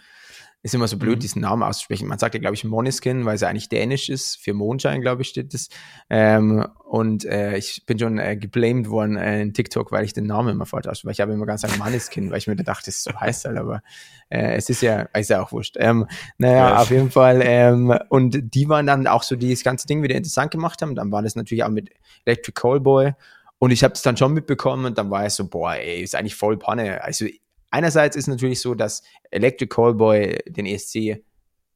ist 0.62 0.74
immer 0.74 0.88
so 0.88 0.98
blöd, 0.98 1.16
mhm. 1.16 1.20
diesen 1.20 1.40
Namen 1.40 1.62
auszusprechen. 1.62 2.06
Man 2.06 2.18
sagt 2.18 2.34
ja, 2.34 2.40
glaube 2.40 2.54
ich, 2.54 2.64
Moniskin, 2.64 3.24
weil 3.24 3.36
es 3.36 3.42
eigentlich 3.42 3.70
dänisch 3.70 4.10
ist. 4.10 4.36
Für 4.36 4.52
Mondschein, 4.52 5.00
glaube 5.00 5.22
ich, 5.22 5.28
steht 5.28 5.54
das. 5.54 5.68
Ähm, 6.10 6.66
und 6.84 7.24
äh, 7.24 7.56
ich 7.56 7.84
bin 7.86 7.98
schon 7.98 8.18
äh, 8.18 8.36
geblamed 8.36 8.90
worden 8.90 9.16
äh, 9.16 9.40
in 9.40 9.54
TikTok, 9.54 9.90
weil 9.90 10.04
ich 10.04 10.12
den 10.12 10.26
Namen 10.26 10.50
immer 10.50 10.66
falsch 10.66 10.86
ausspreche. 10.86 11.06
Weil 11.06 11.12
ich 11.12 11.20
habe 11.20 11.32
immer 11.32 11.46
ganz 11.46 11.62
sagen 11.62 11.78
Moniskin, 11.78 12.30
weil 12.30 12.38
ich 12.38 12.46
mir 12.46 12.56
dachte, 12.56 12.86
das 12.86 12.96
ist 12.96 13.04
so 13.04 13.18
heiß 13.18 13.46
halt, 13.46 13.56
aber 13.56 13.82
äh, 14.28 14.56
es 14.56 14.68
ist 14.68 14.82
ja, 14.82 15.02
ist 15.14 15.30
ja 15.30 15.42
auch 15.42 15.50
wurscht. 15.52 15.76
Ähm, 15.78 16.06
naja, 16.36 16.70
ja. 16.70 16.76
auf 16.76 16.90
jeden 16.90 17.10
Fall. 17.10 17.40
Ähm, 17.42 17.98
und 18.10 18.54
die 18.54 18.68
waren 18.68 18.86
dann 18.86 19.06
auch 19.06 19.22
so, 19.22 19.36
die 19.36 19.50
das 19.50 19.64
ganze 19.64 19.86
Ding 19.86 20.02
wieder 20.02 20.14
interessant 20.14 20.50
gemacht 20.50 20.82
haben. 20.82 20.94
Dann 20.94 21.10
war 21.10 21.22
das 21.22 21.36
natürlich 21.36 21.64
auch 21.64 21.70
mit 21.70 21.90
Electric 22.26 22.52
Callboy. 22.52 23.14
Und 23.58 23.72
ich 23.72 23.84
habe 23.84 23.92
es 23.92 24.00
dann 24.00 24.16
schon 24.16 24.32
mitbekommen 24.32 24.86
und 24.86 24.96
dann 24.96 25.10
war 25.10 25.26
ich 25.26 25.34
so, 25.34 25.46
boah, 25.46 25.74
ey, 25.74 26.02
ist 26.02 26.14
eigentlich 26.14 26.34
voll 26.34 26.58
Panne. 26.58 27.04
Also 27.04 27.26
Einerseits 27.70 28.16
ist 28.16 28.26
natürlich 28.26 28.60
so, 28.60 28.74
dass 28.74 29.02
Electric 29.30 29.68
Callboy 29.68 30.38
den 30.46 30.66
ESC 30.66 31.22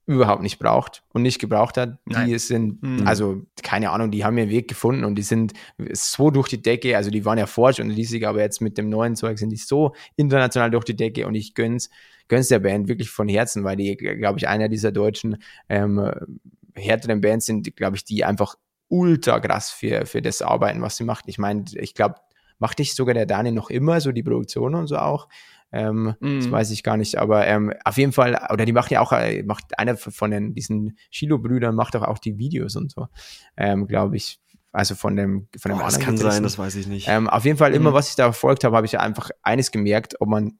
überhaupt 0.06 0.42
nicht 0.42 0.58
braucht 0.58 1.02
und 1.12 1.22
nicht 1.22 1.38
gebraucht 1.38 1.78
hat. 1.78 1.98
Nein. 2.04 2.28
Die 2.28 2.38
sind, 2.38 2.82
mhm. 2.82 3.06
also 3.06 3.42
keine 3.62 3.90
Ahnung, 3.90 4.10
die 4.10 4.24
haben 4.24 4.36
ihren 4.36 4.50
Weg 4.50 4.68
gefunden 4.68 5.04
und 5.04 5.14
die 5.14 5.22
sind 5.22 5.54
so 5.92 6.30
durch 6.30 6.48
die 6.48 6.60
Decke, 6.60 6.96
also 6.96 7.10
die 7.10 7.24
waren 7.24 7.38
ja 7.38 7.46
vorher 7.46 7.74
schon 7.74 7.90
riesig, 7.90 8.26
aber 8.26 8.40
jetzt 8.40 8.60
mit 8.60 8.76
dem 8.76 8.90
neuen 8.90 9.16
Zeug 9.16 9.38
sind 9.38 9.50
die 9.50 9.56
so 9.56 9.94
international 10.16 10.70
durch 10.70 10.84
die 10.84 10.96
Decke 10.96 11.26
und 11.26 11.34
ich 11.34 11.54
gönn's, 11.54 11.88
gönn's 12.28 12.48
der 12.48 12.58
Band 12.58 12.88
wirklich 12.88 13.08
von 13.08 13.28
Herzen, 13.28 13.64
weil 13.64 13.76
die, 13.76 13.96
glaube 13.96 14.38
ich, 14.38 14.46
einer 14.46 14.68
dieser 14.68 14.92
deutschen 14.92 15.38
ähm, 15.70 16.10
härteren 16.74 17.22
Bands 17.22 17.46
sind, 17.46 17.74
glaube 17.76 17.96
ich, 17.96 18.04
die 18.04 18.24
einfach 18.24 18.56
ultra 18.88 19.40
krass 19.40 19.70
für, 19.70 20.04
für 20.04 20.20
das 20.20 20.42
arbeiten, 20.42 20.82
was 20.82 20.98
sie 20.98 21.04
macht. 21.04 21.24
Ich 21.28 21.38
meine, 21.38 21.64
ich 21.74 21.94
glaube, 21.94 22.16
macht 22.58 22.78
nicht 22.78 22.94
sogar 22.94 23.14
der 23.14 23.26
Dani 23.26 23.52
noch 23.52 23.70
immer 23.70 24.00
so 24.00 24.12
die 24.12 24.22
Produktion 24.22 24.74
und 24.74 24.86
so 24.86 24.98
auch. 24.98 25.28
Ähm, 25.74 26.14
mm. 26.20 26.36
Das 26.36 26.46
mhm. 26.46 26.52
weiß 26.52 26.70
ich 26.70 26.84
gar 26.84 26.96
nicht, 26.96 27.18
aber 27.18 27.48
ähm, 27.48 27.72
auf 27.84 27.98
jeden 27.98 28.12
Fall, 28.12 28.40
oder 28.52 28.64
die 28.64 28.72
macht 28.72 28.92
ja 28.92 29.00
auch, 29.00 29.12
äh, 29.12 29.42
macht 29.42 29.76
einer 29.76 29.96
von 29.96 30.30
den, 30.30 30.54
diesen 30.54 30.96
Shilo-Brüdern 31.10 31.74
macht 31.74 31.96
doch 31.96 32.02
auch 32.02 32.18
die 32.18 32.38
Videos 32.38 32.76
und 32.76 32.92
so, 32.92 33.08
ähm, 33.56 33.88
glaube 33.88 34.16
ich. 34.16 34.38
Also 34.70 34.94
von 34.94 35.14
dem, 35.16 35.48
von 35.56 35.70
dem 35.70 35.80
oh, 35.80 35.84
Das 35.84 36.00
kann 36.00 36.16
sein, 36.16 36.42
das 36.42 36.58
weiß 36.58 36.74
ich 36.76 36.86
nicht. 36.86 37.08
Ähm, 37.08 37.28
auf 37.28 37.44
jeden 37.44 37.58
Fall, 37.58 37.72
mm. 37.72 37.74
immer 37.74 37.92
was 37.92 38.08
ich 38.08 38.14
da 38.14 38.24
verfolgt 38.24 38.62
habe, 38.62 38.76
habe 38.76 38.86
ich 38.86 38.92
ja 38.92 39.00
einfach 39.00 39.30
eines 39.42 39.72
gemerkt, 39.72 40.20
ob 40.20 40.28
man 40.28 40.58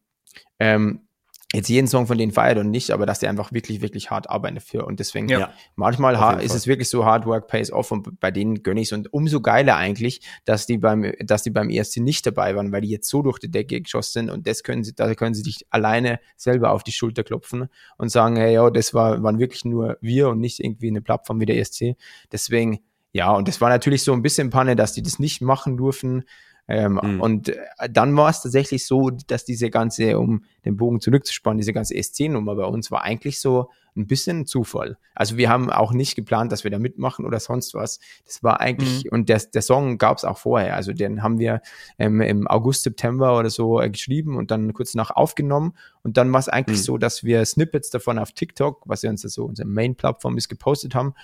ähm, 0.59 1.07
jetzt 1.55 1.69
jeden 1.69 1.87
Song 1.87 2.07
von 2.07 2.19
denen 2.19 2.33
feiert 2.33 2.59
und 2.59 2.71
nicht, 2.71 2.91
aber 2.91 3.07
dass 3.07 3.21
die 3.21 3.29
einfach 3.29 3.53
wirklich, 3.53 3.81
wirklich 3.81 4.11
hart 4.11 4.29
arbeiten 4.29 4.57
dafür. 4.57 4.87
Und 4.87 5.01
deswegen, 5.01 5.29
ja. 5.29 5.53
manchmal 5.77 6.43
ist 6.43 6.55
es 6.55 6.67
wirklich 6.67 6.89
so, 6.89 7.05
Hard 7.05 7.27
Work 7.27 7.47
pays 7.47 7.71
off 7.71 7.93
und 7.93 8.21
bei 8.21 8.31
denen 8.31 8.63
gönne 8.63 8.81
ich 8.81 8.89
es. 8.89 8.93
Und 8.93 9.13
umso 9.13 9.41
geiler 9.41 9.77
eigentlich, 9.77 10.21
dass 10.45 10.67
die 10.67 10.79
beim, 10.79 11.13
dass 11.21 11.43
die 11.43 11.51
beim 11.51 11.71
ESC 11.71 11.99
nicht 11.99 12.27
dabei 12.27 12.57
waren, 12.57 12.73
weil 12.73 12.81
die 12.81 12.91
jetzt 12.91 13.09
so 13.09 13.23
durch 13.23 13.39
die 13.39 13.51
Decke 13.51 13.81
geschossen 13.81 14.13
sind 14.13 14.31
und 14.31 14.47
das 14.47 14.63
können 14.63 14.85
sie, 14.85 14.95
da 14.95 15.15
können 15.15 15.35
sie 15.35 15.43
dich 15.43 15.67
alleine 15.71 16.19
selber 16.37 16.73
auf 16.73 16.83
die 16.83 16.93
Schulter 16.93 17.25
klopfen 17.25 17.69
und 17.99 18.11
sagen, 18.11 18.37
hey, 18.37 18.55
ja, 18.55 18.71
das 18.71 18.95
war, 18.95 19.23
waren 19.23 19.39
wirklich 19.39 19.65
nur 19.65 19.97
wir 20.01 20.29
und 20.31 20.41
nicht 20.41 20.61
irgendwie 20.61 20.89
eine 20.89 21.03
Plattform 21.03 21.41
wie 21.41 21.47
der 21.47 21.59
ESC. 21.59 21.97
Deswegen, 22.33 22.81
ja, 23.13 23.33
und 23.33 23.47
das 23.47 23.61
war 23.61 23.69
natürlich 23.69 24.03
so 24.03 24.13
ein 24.13 24.23
bisschen 24.23 24.51
Panne, 24.51 24.75
dass 24.75 24.93
die 24.93 25.03
das 25.03 25.21
nicht 25.21 25.41
machen 25.41 25.77
durften. 25.77 26.25
Ähm, 26.67 26.99
mhm. 27.03 27.21
Und 27.21 27.49
äh, 27.51 27.57
dann 27.91 28.17
war 28.17 28.31
es 28.31 28.43
tatsächlich 28.43 28.87
so, 28.87 29.11
dass 29.11 29.45
diese 29.45 29.71
ganze, 29.71 30.19
um 30.19 30.45
den 30.65 30.77
Bogen 30.77 31.01
zurückzuspannen, 31.01 31.59
diese 31.59 31.73
ganze 31.73 32.01
SC-Nummer 32.01 32.55
bei 32.55 32.65
uns 32.65 32.91
war 32.91 33.03
eigentlich 33.03 33.41
so 33.41 33.71
ein 33.97 34.07
bisschen 34.07 34.47
Zufall. 34.47 34.97
Also 35.15 35.37
wir 35.37 35.49
haben 35.49 35.71
auch 35.71 35.93
nicht 35.93 36.17
geplant, 36.17 36.51
dass 36.51 36.65
wir 36.65 36.71
da 36.71 36.79
mitmachen 36.79 37.25
oder 37.25 37.39
sonst 37.39 37.75
was. 37.75 38.01
Das 38.27 38.43
war 38.43 38.61
eigentlich, 38.61 39.05
mhm. 39.05 39.11
und 39.11 39.29
der, 39.29 39.41
der 39.53 39.63
Song 39.63 39.99
gab 39.99 40.17
es 40.19 40.25
auch 40.25 40.39
vorher. 40.39 40.75
Also 40.75 40.93
den 40.93 41.23
haben 41.23 41.39
wir 41.39 41.61
ähm, 41.99 42.21
im 42.21 42.49
August, 42.49 42.83
September 42.83 43.39
oder 43.39 43.51
so 43.51 43.81
äh, 43.81 43.91
geschrieben 43.91 44.37
und 44.37 44.51
dann 44.51 44.73
kurz 44.73 44.95
nach 44.95 45.11
aufgenommen. 45.11 45.75
Und 46.03 46.17
dann 46.17 46.33
war 46.33 46.41
es 46.41 46.49
eigentlich 46.49 46.79
mhm. 46.79 46.85
so, 46.85 46.99
dass 46.99 47.25
wir 47.25 47.45
Snippets 47.45 47.91
davon 47.91 48.19
auf 48.19 48.33
TikTok, 48.33 48.83
was 48.87 49.03
ja 49.03 49.11
uns 49.11 49.23
so 49.23 49.45
unsere 49.45 49.69
Main-Plattform 49.69 50.37
ist, 50.39 50.49
gepostet 50.49 50.95
haben 50.95 51.15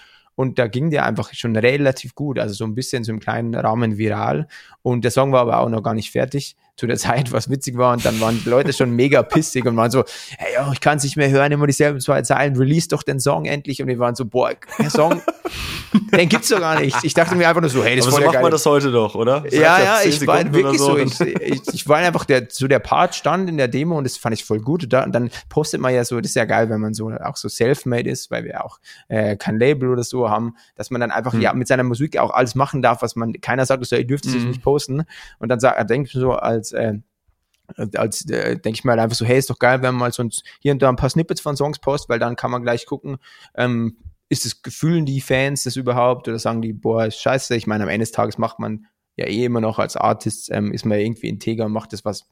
und 0.41 0.59
da 0.59 0.69
ging 0.69 0.89
der 0.89 1.05
einfach 1.05 1.35
schon 1.35 1.55
relativ 1.55 2.15
gut, 2.15 2.39
also 2.39 2.55
so 2.55 2.65
ein 2.65 2.75
bisschen 2.75 3.05
so 3.05 3.13
im 3.13 3.21
kleinen 3.21 3.55
Rahmen 3.55 3.99
viral. 3.99 4.49
Und 4.81 5.05
der 5.05 5.11
Song 5.11 5.33
war 5.33 5.43
aber 5.43 5.61
auch 5.61 5.69
noch 5.69 5.83
gar 5.83 5.93
nicht 5.93 6.11
fertig 6.11 6.57
zu 6.81 6.87
der 6.87 6.97
Zeit, 6.97 7.31
was 7.31 7.51
witzig 7.51 7.77
war. 7.77 7.93
Und 7.93 8.05
dann 8.07 8.19
waren 8.21 8.41
die 8.43 8.49
Leute 8.49 8.73
schon 8.73 8.91
mega 8.91 9.23
pissig 9.23 9.67
und 9.67 9.77
waren 9.77 9.91
so, 9.91 10.05
hey, 10.39 10.57
oh, 10.67 10.73
ich 10.73 10.81
kann 10.81 10.97
es 10.97 11.05
nicht 11.05 11.17
mehr 11.17 11.29
hören, 11.29 11.53
immer 11.53 11.67
dieselben 11.67 12.01
zwei 12.01 12.23
Zeilen, 12.23 12.57
release 12.57 12.89
doch 12.89 13.03
den 13.03 13.21
Song 13.21 13.45
endlich. 13.45 13.83
Und 13.83 13.89
wir 13.89 13.99
waren 13.99 14.15
so, 14.15 14.25
boah, 14.25 14.53
der 14.79 14.89
Song, 14.89 15.21
den 16.13 16.29
gibt's 16.29 16.49
doch 16.49 16.59
gar 16.59 16.81
nicht. 16.81 16.97
Ich 17.03 17.13
dachte 17.13 17.35
mir 17.35 17.49
einfach 17.49 17.61
nur 17.61 17.69
so, 17.69 17.85
hey, 17.85 17.97
das 17.97 18.07
Aber 18.07 18.17
so 18.17 18.25
macht 18.25 18.41
man 18.41 18.51
das 18.51 18.65
heute 18.65 18.91
doch, 18.91 19.15
oder? 19.15 19.43
Das 19.43 19.53
ja, 19.53 19.79
ja, 19.79 19.99
ich 20.03 20.27
war 20.27 20.51
wirklich 20.53 20.81
so. 20.81 20.97
Ich, 20.97 21.21
ich, 21.21 21.61
ich, 21.71 21.89
war 21.89 21.99
einfach, 21.99 22.25
der, 22.25 22.47
so 22.49 22.67
der 22.67 22.79
Part 22.79 23.15
stand 23.15 23.51
in 23.51 23.59
der 23.59 23.69
Demo 23.69 23.99
und 23.99 24.05
das 24.05 24.17
fand 24.17 24.35
ich 24.35 24.45
voll 24.45 24.61
gut. 24.61 24.85
Und, 24.85 24.93
da, 24.95 25.05
und 25.05 25.13
dann 25.13 25.31
postet 25.51 25.83
man 25.83 25.95
ja 25.95 26.03
so, 26.05 26.19
das 26.19 26.31
ist 26.31 26.37
ja 26.37 26.47
geil, 26.47 26.71
wenn 26.71 26.81
man 26.81 26.95
so 26.95 27.11
auch 27.11 27.37
so 27.37 27.51
self-made 27.51 28.09
ist, 28.09 28.31
weil 28.31 28.45
wir 28.45 28.65
auch 28.65 28.79
äh, 29.09 29.37
kein 29.37 29.59
Label 29.59 29.91
oder 29.91 30.03
so 30.03 30.31
haben, 30.31 30.55
dass 30.77 30.91
man 30.91 31.03
dann 31.03 31.11
einfach 31.11 31.35
hm. 31.35 31.43
ja 31.43 31.53
mit 31.53 31.69
seiner 31.69 31.83
Musik 31.83 32.17
auch 32.17 32.31
alles 32.31 32.55
machen 32.55 32.81
darf, 32.81 33.03
was 33.03 33.17
man, 33.17 33.35
keiner 33.35 33.67
sagt, 33.67 33.85
so, 33.85 33.97
ihr 33.97 34.07
dürft 34.07 34.25
es 34.25 34.33
hm. 34.33 34.49
nicht 34.49 34.63
posten. 34.63 35.05
Und 35.39 35.51
dann 35.51 35.61
sagt, 35.61 35.91
denkt 35.91 36.11
so 36.11 36.33
als 36.33 36.70
äh, 36.73 36.99
als 37.95 38.29
äh, 38.29 38.59
denke 38.59 38.79
ich 38.79 38.85
mal 38.85 38.99
einfach 38.99 39.17
so, 39.17 39.25
hey, 39.25 39.39
ist 39.39 39.51
doch 39.51 39.59
geil, 39.59 39.83
wenn 39.83 39.95
man 39.95 40.01
mal 40.01 40.13
so 40.13 40.29
hier 40.61 40.73
und 40.73 40.83
da 40.83 40.89
ein 40.89 40.97
paar 40.97 41.11
Snippets 41.11 41.41
von 41.41 41.57
Songs 41.57 41.79
postet, 41.79 42.09
weil 42.09 42.19
dann 42.19 42.37
kann 42.37 42.51
man 42.51 42.63
gleich 42.63 42.87
gucken, 42.87 43.19
ähm, 43.55 43.97
ist 44.29 44.47
es, 44.47 44.61
fühlen 44.73 45.07
die 45.07 45.21
Fans 45.21 45.65
das 45.65 45.77
überhaupt 45.77 46.29
oder 46.29 46.39
sagen 46.39 46.63
die, 46.63 46.73
boah, 46.73 47.07
ist 47.07 47.21
scheiße. 47.21 47.57
Ich 47.57 47.67
meine, 47.67 47.85
am 47.85 47.89
Ende 47.89 48.05
des 48.05 48.13
Tages 48.13 48.39
macht 48.39 48.59
man 48.59 48.87
ja 49.17 49.27
eh 49.27 49.45
immer 49.45 49.61
noch 49.61 49.79
als 49.79 49.97
Artist, 49.97 50.51
ähm, 50.53 50.73
ist 50.73 50.85
man 50.85 50.99
ja 50.99 51.05
irgendwie 51.05 51.29
integer 51.29 51.67
und 51.67 51.73
macht 51.73 51.93
das, 51.93 52.05
was 52.05 52.27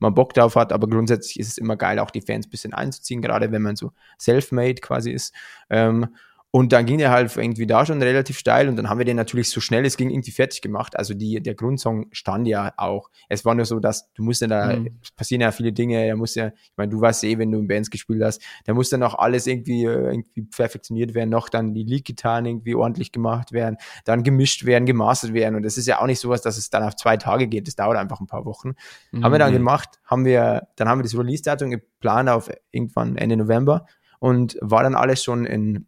man 0.00 0.14
Bock 0.14 0.34
drauf 0.34 0.54
hat, 0.54 0.72
aber 0.72 0.88
grundsätzlich 0.88 1.40
ist 1.40 1.48
es 1.48 1.58
immer 1.58 1.76
geil, 1.76 1.98
auch 1.98 2.10
die 2.10 2.20
Fans 2.20 2.46
ein 2.46 2.50
bisschen 2.50 2.74
einzuziehen, 2.74 3.22
gerade 3.22 3.50
wenn 3.50 3.62
man 3.62 3.76
so 3.76 3.92
self-made 4.20 4.76
quasi 4.76 5.10
ist. 5.10 5.34
Ähm, 5.70 6.14
und 6.50 6.72
dann 6.72 6.86
ging 6.86 6.96
der 6.96 7.10
halt 7.10 7.36
irgendwie 7.36 7.66
da 7.66 7.84
schon 7.84 8.00
relativ 8.00 8.38
steil 8.38 8.70
und 8.70 8.76
dann 8.76 8.88
haben 8.88 8.96
wir 8.96 9.04
den 9.04 9.16
natürlich 9.16 9.50
so 9.50 9.60
schnell 9.60 9.84
es 9.84 9.98
ging 9.98 10.08
irgendwie 10.08 10.30
fertig 10.30 10.62
gemacht. 10.62 10.98
Also 10.98 11.12
die, 11.12 11.42
der 11.42 11.54
Grundsong 11.54 12.06
stand 12.12 12.48
ja 12.48 12.72
auch. 12.78 13.10
Es 13.28 13.44
war 13.44 13.54
nur 13.54 13.66
so, 13.66 13.80
dass 13.80 14.10
du 14.14 14.22
musst 14.22 14.40
ja 14.40 14.46
da, 14.46 14.76
mhm. 14.76 14.98
es 15.02 15.10
passieren 15.10 15.42
ja 15.42 15.52
viele 15.52 15.74
Dinge, 15.74 16.02
er 16.02 16.16
muss 16.16 16.34
ja, 16.34 16.48
ich 16.48 16.72
meine, 16.76 16.90
du 16.90 17.00
weißt 17.00 17.24
eh, 17.24 17.36
wenn 17.36 17.52
du 17.52 17.58
in 17.58 17.68
Bands 17.68 17.90
gespielt 17.90 18.22
hast, 18.22 18.42
da 18.64 18.72
muss 18.72 18.88
dann 18.88 19.02
auch 19.02 19.18
alles 19.18 19.46
irgendwie, 19.46 19.84
äh, 19.84 20.10
irgendwie 20.10 20.42
perfektioniert 20.42 21.12
werden, 21.14 21.28
noch 21.28 21.50
dann 21.50 21.74
die 21.74 21.84
Lead-Gitarren 21.84 22.46
irgendwie 22.46 22.74
ordentlich 22.74 23.12
gemacht 23.12 23.52
werden, 23.52 23.76
dann 24.06 24.22
gemischt 24.22 24.64
werden, 24.64 24.86
gemastert 24.86 25.34
werden. 25.34 25.54
Und 25.54 25.64
das 25.64 25.76
ist 25.76 25.86
ja 25.86 26.00
auch 26.00 26.06
nicht 26.06 26.20
sowas, 26.20 26.40
dass 26.40 26.56
es 26.56 26.70
dann 26.70 26.82
auf 26.82 26.96
zwei 26.96 27.18
Tage 27.18 27.46
geht. 27.46 27.66
Das 27.66 27.76
dauert 27.76 27.98
einfach 27.98 28.20
ein 28.20 28.26
paar 28.26 28.46
Wochen. 28.46 28.72
Mhm. 29.12 29.22
Haben 29.22 29.32
wir 29.32 29.38
dann 29.38 29.52
gemacht, 29.52 30.00
haben 30.06 30.24
wir, 30.24 30.68
dann 30.76 30.88
haben 30.88 31.00
wir 31.00 31.02
das 31.02 31.16
Release-Datum 31.16 31.70
geplant 31.70 32.30
auf 32.30 32.50
irgendwann 32.70 33.16
Ende 33.16 33.36
November 33.36 33.84
und 34.18 34.56
war 34.62 34.82
dann 34.82 34.94
alles 34.94 35.22
schon 35.22 35.44
in 35.44 35.86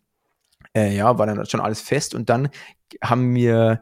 äh, 0.77 0.95
ja, 0.97 1.19
war 1.19 1.27
dann 1.27 1.45
schon 1.47 1.61
alles 1.61 1.81
fest 1.81 2.15
und 2.15 2.29
dann 2.29 2.49
haben 3.03 3.27
mir 3.33 3.81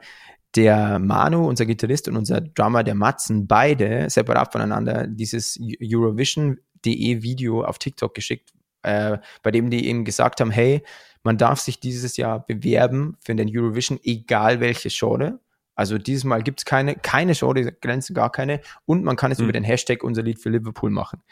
der 0.56 0.98
Manu, 0.98 1.46
unser 1.46 1.66
Gitarrist 1.66 2.08
und 2.08 2.16
unser 2.16 2.40
Drummer, 2.40 2.82
der 2.82 2.94
Matzen, 2.94 3.46
beide 3.46 4.08
separat 4.08 4.52
voneinander 4.52 5.06
dieses 5.06 5.58
Eurovision.de 5.80 7.22
Video 7.22 7.64
auf 7.64 7.78
TikTok 7.78 8.14
geschickt, 8.14 8.52
äh, 8.82 9.18
bei 9.42 9.50
dem 9.50 9.70
die 9.70 9.86
eben 9.86 10.04
gesagt 10.04 10.40
haben, 10.40 10.50
hey, 10.50 10.82
man 11.22 11.36
darf 11.36 11.60
sich 11.60 11.80
dieses 11.80 12.16
Jahr 12.16 12.44
bewerben 12.44 13.16
für 13.20 13.34
den 13.34 13.50
Eurovision, 13.54 14.00
egal 14.02 14.60
welche 14.60 14.88
Genre. 14.88 15.40
Also 15.74 15.96
dieses 15.96 16.24
Mal 16.24 16.42
gibt 16.42 16.60
es 16.60 16.64
keine, 16.64 16.96
keine 16.96 17.34
Genre, 17.34 17.72
Grenzen 17.72 18.14
gar 18.14 18.32
keine. 18.32 18.60
Und 18.84 19.04
man 19.04 19.14
kann 19.14 19.30
es 19.30 19.38
mhm. 19.38 19.44
über 19.44 19.52
den 19.52 19.62
Hashtag 19.62 20.02
unser 20.02 20.22
Lied 20.22 20.40
für 20.40 20.50
Liverpool 20.50 20.90
machen. 20.90 21.22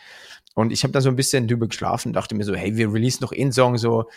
Und 0.54 0.72
ich 0.72 0.84
habe 0.84 0.92
da 0.92 1.00
so 1.00 1.08
ein 1.08 1.16
bisschen 1.16 1.48
drüber 1.48 1.66
geschlafen, 1.66 2.12
dachte 2.12 2.36
mir 2.36 2.44
so, 2.44 2.54
hey, 2.54 2.76
wir 2.76 2.92
releasen 2.92 3.22
noch 3.22 3.32
einen 3.32 3.52
Song 3.52 3.76
so 3.76 4.08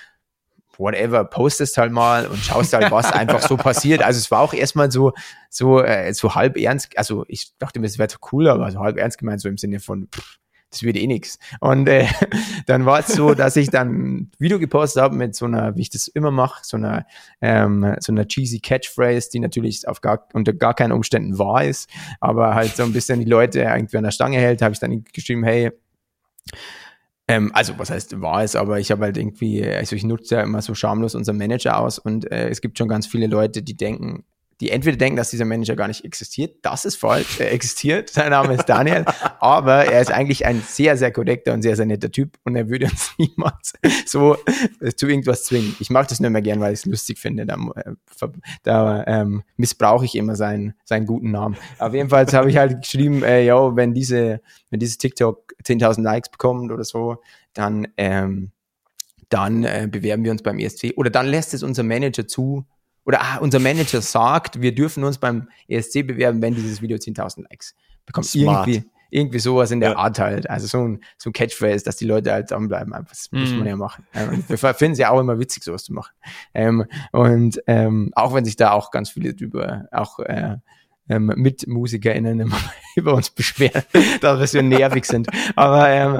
whatever, 0.79 1.25
postest 1.25 1.77
halt 1.77 1.91
mal 1.91 2.25
und 2.25 2.37
schaust 2.37 2.73
halt, 2.73 2.89
was 2.89 3.11
einfach 3.11 3.41
so 3.41 3.57
passiert. 3.57 4.01
Also 4.01 4.17
es 4.17 4.31
war 4.31 4.39
auch 4.41 4.53
erstmal 4.53 4.91
so, 4.91 5.13
so, 5.49 5.81
äh, 5.81 6.13
so 6.13 6.33
halb 6.33 6.57
ernst, 6.57 6.97
also 6.97 7.25
ich 7.27 7.51
dachte 7.59 7.79
mir, 7.79 7.85
es 7.85 7.99
wäre 7.99 8.09
cool, 8.31 8.47
aber 8.47 8.71
so 8.71 8.79
halb 8.79 8.97
ernst 8.97 9.17
gemeint, 9.17 9.41
so 9.41 9.49
im 9.49 9.57
Sinne 9.57 9.79
von, 9.79 10.07
pff, 10.07 10.39
das 10.71 10.83
wird 10.83 10.97
eh 10.97 11.07
nix. 11.07 11.39
Und 11.59 11.87
äh, 11.87 12.07
dann 12.65 12.85
war 12.85 12.99
es 12.99 13.07
so, 13.07 13.33
dass 13.33 13.55
ich 13.55 13.69
dann 13.69 13.89
ein 13.89 14.31
Video 14.39 14.59
gepostet 14.59 15.01
habe 15.01 15.15
mit 15.15 15.35
so 15.35 15.45
einer, 15.45 15.75
wie 15.75 15.81
ich 15.81 15.89
das 15.89 16.07
immer 16.07 16.31
mache, 16.31 16.61
so 16.63 16.77
einer, 16.77 17.05
ähm, 17.41 17.95
so 17.99 18.11
einer 18.11 18.27
cheesy 18.27 18.59
Catchphrase, 18.59 19.29
die 19.31 19.39
natürlich 19.39 19.87
auf 19.87 20.01
gar, 20.01 20.27
unter 20.33 20.53
gar 20.53 20.73
keinen 20.73 20.91
Umständen 20.91 21.37
wahr 21.37 21.65
ist, 21.65 21.89
aber 22.19 22.55
halt 22.55 22.75
so 22.75 22.83
ein 22.83 22.93
bisschen 22.93 23.19
die 23.19 23.25
Leute 23.25 23.61
irgendwie 23.61 23.97
an 23.97 24.03
der 24.03 24.11
Stange 24.11 24.37
hält, 24.37 24.61
habe 24.61 24.73
ich 24.73 24.79
dann 24.79 25.03
geschrieben, 25.11 25.43
hey, 25.43 25.71
ähm, 27.29 27.51
also 27.53 27.77
was 27.77 27.91
heißt 27.91 28.19
wahr 28.21 28.43
ist, 28.43 28.55
aber 28.55 28.79
ich 28.79 28.89
habe 28.89 29.03
halt 29.03 29.15
irgendwie, 29.15 29.63
also 29.63 29.95
ich 29.95 30.03
nutze 30.03 30.35
ja 30.35 30.41
immer 30.41 30.63
so 30.63 30.73
schamlos 30.73 31.13
unseren 31.13 31.37
Manager 31.37 31.77
aus 31.77 31.99
und 31.99 32.29
äh, 32.31 32.49
es 32.49 32.59
gibt 32.59 32.77
schon 32.79 32.87
ganz 32.87 33.05
viele 33.05 33.27
Leute, 33.27 33.61
die 33.61 33.77
denken, 33.77 34.25
die 34.59 34.71
entweder 34.71 34.97
denken, 34.97 35.15
dass 35.15 35.29
dieser 35.29 35.45
Manager 35.45 35.75
gar 35.75 35.87
nicht 35.87 36.03
existiert. 36.03 36.57
Das 36.63 36.83
ist 36.83 36.97
falsch. 36.97 37.39
Er 37.39 37.51
existiert. 37.53 38.09
Sein 38.11 38.31
Name 38.31 38.55
ist 38.55 38.65
Daniel. 38.65 39.05
aber 39.39 39.85
er 39.85 40.01
ist 40.01 40.11
eigentlich 40.11 40.45
ein 40.45 40.61
sehr, 40.67 40.97
sehr 40.97 41.11
korrekter 41.11 41.53
und 41.53 41.61
sehr, 41.61 41.75
sehr 41.75 41.85
netter 41.85 42.11
Typ 42.11 42.37
und 42.43 42.55
er 42.55 42.69
würde 42.69 42.87
uns 42.87 43.13
niemals 43.17 43.73
so 44.05 44.35
äh, 44.81 44.91
zu 44.93 45.07
irgendwas 45.07 45.43
zwingen. 45.45 45.75
Ich 45.79 45.89
mache 45.89 46.07
das 46.07 46.19
nur 46.19 46.27
immer 46.27 46.41
gern, 46.41 46.59
weil 46.59 46.73
ich 46.73 46.79
es 46.79 46.85
lustig 46.85 47.19
finde. 47.19 47.45
Da, 47.45 47.55
äh, 47.75 48.27
da 48.63 49.05
ähm, 49.07 49.43
missbrauche 49.55 50.05
ich 50.05 50.15
immer 50.15 50.35
seinen, 50.35 50.73
seinen 50.83 51.05
guten 51.05 51.31
Namen. 51.31 51.55
Auf 51.77 51.93
jeden 51.93 52.09
Fall 52.09 52.27
habe 52.27 52.49
ich 52.49 52.57
halt 52.57 52.81
geschrieben, 52.81 53.23
äh, 53.23 53.43
ja, 53.43 53.75
wenn 53.75 53.93
diese, 53.93 54.41
wenn 54.69 54.79
dieses 54.79 54.97
TikTok 54.97 55.53
10.000 55.63 56.01
Likes 56.01 56.29
bekommt 56.29 56.71
oder 56.71 56.83
so, 56.83 57.17
dann, 57.53 57.87
ähm, 57.97 58.51
dann 59.29 59.63
äh, 59.63 59.87
bewerben 59.89 60.23
wir 60.23 60.31
uns 60.31 60.43
beim 60.43 60.59
ESC 60.59 60.93
oder 60.97 61.09
dann 61.09 61.27
lässt 61.27 61.53
es 61.53 61.63
unser 61.63 61.83
Manager 61.83 62.27
zu, 62.27 62.65
oder 63.09 63.21
ah, 63.23 63.37
unser 63.37 63.57
Manager 63.57 64.03
sagt, 64.03 64.61
wir 64.61 64.75
dürfen 64.75 65.03
uns 65.03 65.17
beim 65.17 65.47
ESC 65.67 66.05
bewerben, 66.05 66.43
wenn 66.43 66.53
dieses 66.53 66.79
Video 66.79 66.95
10.000 66.95 67.41
Likes 67.49 67.73
bekommt. 68.05 68.27
Smart. 68.27 68.67
Irgendwie, 68.67 68.87
irgendwie 69.09 69.39
sowas 69.39 69.71
in 69.71 69.79
der 69.79 69.93
ja. 69.93 69.97
Art 69.97 70.19
halt. 70.19 70.47
Also 70.47 70.67
so 70.67 70.87
ein, 70.87 71.03
so 71.17 71.31
ein 71.31 71.33
Catchphrase, 71.33 71.83
dass 71.83 71.95
die 71.95 72.05
Leute 72.05 72.31
halt 72.31 72.51
dranbleiben. 72.51 72.93
Das 73.09 73.31
muss 73.31 73.49
man 73.49 73.61
mhm. 73.61 73.65
ja 73.65 73.75
machen. 73.77 74.05
Ähm, 74.13 74.43
wir 74.47 74.57
finden 74.75 74.91
es 74.91 74.99
ja 74.99 75.09
auch 75.09 75.19
immer 75.19 75.39
witzig, 75.39 75.63
sowas 75.63 75.85
zu 75.85 75.93
machen. 75.93 76.11
Ähm, 76.53 76.85
und 77.11 77.59
ähm, 77.65 78.11
auch 78.13 78.35
wenn 78.35 78.45
sich 78.45 78.57
da 78.57 78.73
auch 78.73 78.91
ganz 78.91 79.09
viele 79.09 79.33
drüber 79.33 79.87
auch 79.91 80.19
äh, 80.19 80.57
ähm, 81.09 81.33
mit 81.35 81.65
MusikerInnen 81.65 82.39
immer 82.41 82.61
über 82.95 83.15
uns 83.15 83.31
beschweren, 83.31 83.81
dass 84.21 84.39
wir 84.39 84.45
so 84.45 84.61
nervig 84.61 85.05
sind. 85.05 85.29
Aber 85.55 85.89
ähm, 85.89 86.19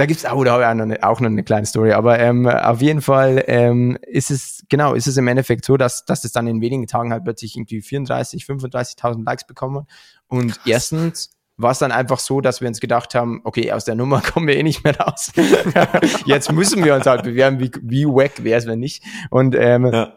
da 0.00 0.06
gibt's 0.06 0.24
auch, 0.24 0.42
da 0.44 0.52
habe 0.52 0.62
ich 0.62 0.66
auch 0.66 0.74
noch, 0.74 0.82
eine, 0.84 1.02
auch 1.02 1.20
noch 1.20 1.28
eine 1.28 1.44
kleine 1.44 1.66
Story. 1.66 1.92
Aber 1.92 2.18
ähm, 2.18 2.46
auf 2.46 2.80
jeden 2.80 3.02
Fall 3.02 3.44
ähm, 3.48 3.98
ist 4.00 4.30
es, 4.30 4.64
genau, 4.70 4.94
ist 4.94 5.06
es 5.06 5.18
im 5.18 5.28
Endeffekt 5.28 5.66
so, 5.66 5.76
dass, 5.76 6.06
dass 6.06 6.24
es 6.24 6.32
dann 6.32 6.46
in 6.46 6.62
wenigen 6.62 6.86
Tagen 6.86 7.12
halt 7.12 7.22
plötzlich 7.22 7.54
irgendwie 7.54 7.82
34, 7.82 8.44
35.000 8.44 9.26
Likes 9.26 9.46
bekommen. 9.46 9.86
Und 10.26 10.54
Krass. 10.54 10.60
erstens 10.64 11.30
war 11.58 11.72
es 11.72 11.80
dann 11.80 11.92
einfach 11.92 12.18
so, 12.18 12.40
dass 12.40 12.62
wir 12.62 12.68
uns 12.68 12.80
gedacht 12.80 13.14
haben, 13.14 13.42
okay, 13.44 13.72
aus 13.72 13.84
der 13.84 13.94
Nummer 13.94 14.22
kommen 14.26 14.48
wir 14.48 14.56
eh 14.56 14.62
nicht 14.62 14.84
mehr 14.84 14.98
raus. 14.98 15.32
Jetzt 16.24 16.50
müssen 16.50 16.82
wir 16.82 16.94
uns 16.94 17.04
halt 17.04 17.22
bewerben, 17.22 17.60
wie, 17.60 17.70
wie 17.82 18.06
wack 18.06 18.42
wäre 18.42 18.58
es, 18.58 18.66
wenn 18.66 18.78
nicht. 18.78 19.04
Und 19.28 19.54
ähm, 19.54 19.84
ja. 19.92 20.14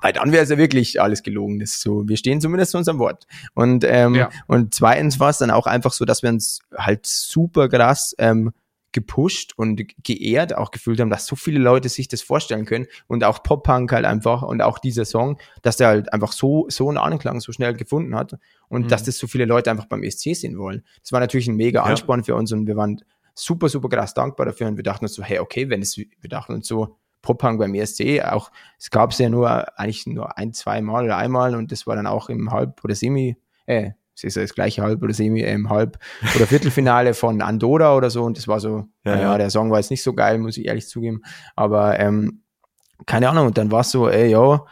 Weil 0.00 0.14
dann 0.14 0.32
wäre 0.32 0.44
es 0.44 0.50
ja 0.50 0.56
wirklich 0.56 1.00
alles 1.00 1.22
gelogen. 1.22 1.58
Das 1.58 1.72
ist 1.72 1.82
so, 1.82 2.08
wir 2.08 2.16
stehen 2.16 2.40
zumindest 2.40 2.72
zu 2.72 2.78
unserem 2.78 2.98
Wort. 2.98 3.26
Und, 3.54 3.84
ähm, 3.86 4.14
ja. 4.14 4.30
und 4.46 4.74
zweitens 4.74 5.20
war 5.20 5.28
es 5.28 5.38
dann 5.38 5.50
auch 5.50 5.66
einfach 5.66 5.92
so, 5.92 6.06
dass 6.06 6.22
wir 6.22 6.30
uns 6.30 6.60
halt 6.76 7.04
super 7.06 7.68
krass 7.68 8.14
ähm, 8.18 8.52
gepusht 8.96 9.52
und 9.58 9.82
geehrt 10.02 10.56
auch 10.56 10.70
gefühlt 10.70 10.98
haben, 11.00 11.10
dass 11.10 11.26
so 11.26 11.36
viele 11.36 11.58
Leute 11.58 11.90
sich 11.90 12.08
das 12.08 12.22
vorstellen 12.22 12.64
können 12.64 12.86
und 13.08 13.24
auch 13.24 13.42
Pop-Punk 13.42 13.92
halt 13.92 14.06
einfach 14.06 14.40
und 14.40 14.62
auch 14.62 14.78
dieser 14.78 15.04
Song, 15.04 15.38
dass 15.60 15.76
der 15.76 15.88
halt 15.88 16.14
einfach 16.14 16.32
so, 16.32 16.64
so 16.70 16.88
einen 16.88 16.96
Anklang 16.96 17.40
so 17.40 17.52
schnell 17.52 17.74
gefunden 17.74 18.16
hat 18.16 18.38
und 18.68 18.84
mhm. 18.84 18.88
dass 18.88 19.04
das 19.04 19.18
so 19.18 19.26
viele 19.26 19.44
Leute 19.44 19.70
einfach 19.70 19.84
beim 19.84 20.02
ESC 20.02 20.34
sehen 20.34 20.56
wollen. 20.56 20.82
Das 21.02 21.12
war 21.12 21.20
natürlich 21.20 21.46
ein 21.46 21.56
mega 21.56 21.82
Ansporn 21.82 22.20
ja. 22.20 22.24
für 22.24 22.34
uns 22.36 22.52
und 22.52 22.66
wir 22.66 22.74
waren 22.74 23.02
super, 23.34 23.68
super 23.68 23.90
krass 23.90 24.14
dankbar 24.14 24.46
dafür 24.46 24.66
und 24.66 24.78
wir 24.78 24.82
dachten 24.82 25.04
uns 25.04 25.12
so, 25.12 25.22
hey, 25.22 25.40
okay, 25.40 25.68
wenn 25.68 25.82
es, 25.82 25.98
wir 25.98 26.30
dachten 26.30 26.54
uns 26.54 26.66
so, 26.66 26.96
Pop-Punk 27.20 27.58
beim 27.58 27.74
ESC, 27.74 28.22
auch, 28.24 28.50
es 28.78 28.88
gab 28.88 29.10
es 29.10 29.18
ja 29.18 29.28
nur, 29.28 29.78
eigentlich 29.78 30.06
nur 30.06 30.38
ein, 30.38 30.54
zwei 30.54 30.80
Mal 30.80 31.04
oder 31.04 31.18
einmal 31.18 31.54
und 31.54 31.70
das 31.70 31.86
war 31.86 31.96
dann 31.96 32.06
auch 32.06 32.30
im 32.30 32.50
Halb- 32.50 32.82
oder 32.82 32.94
Semi, 32.94 33.36
äh, 33.66 33.90
es 34.16 34.24
ist 34.24 34.36
ja 34.36 34.42
das 34.42 34.54
gleiche 34.54 34.82
Halb- 34.82 35.02
oder 35.02 35.12
Semi, 35.12 35.42
ähm, 35.42 35.68
Halb- 35.68 35.98
oder 36.34 36.46
Viertelfinale 36.46 37.12
von 37.12 37.42
Andorra 37.42 37.94
oder 37.94 38.08
so. 38.08 38.24
Und 38.24 38.38
das 38.38 38.48
war 38.48 38.60
so, 38.60 38.88
ja, 39.04 39.14
naja, 39.14 39.32
ja. 39.32 39.38
der 39.38 39.50
Song 39.50 39.70
war 39.70 39.78
jetzt 39.78 39.90
nicht 39.90 40.02
so 40.02 40.14
geil, 40.14 40.38
muss 40.38 40.56
ich 40.56 40.66
ehrlich 40.66 40.88
zugeben. 40.88 41.22
Aber 41.54 42.00
ähm, 42.00 42.40
keine 43.04 43.28
Ahnung, 43.28 43.48
und 43.48 43.58
dann 43.58 43.70
war 43.70 43.80
es 43.80 43.90
so, 43.90 44.08
ey, 44.08 44.30
ja, 44.30 44.64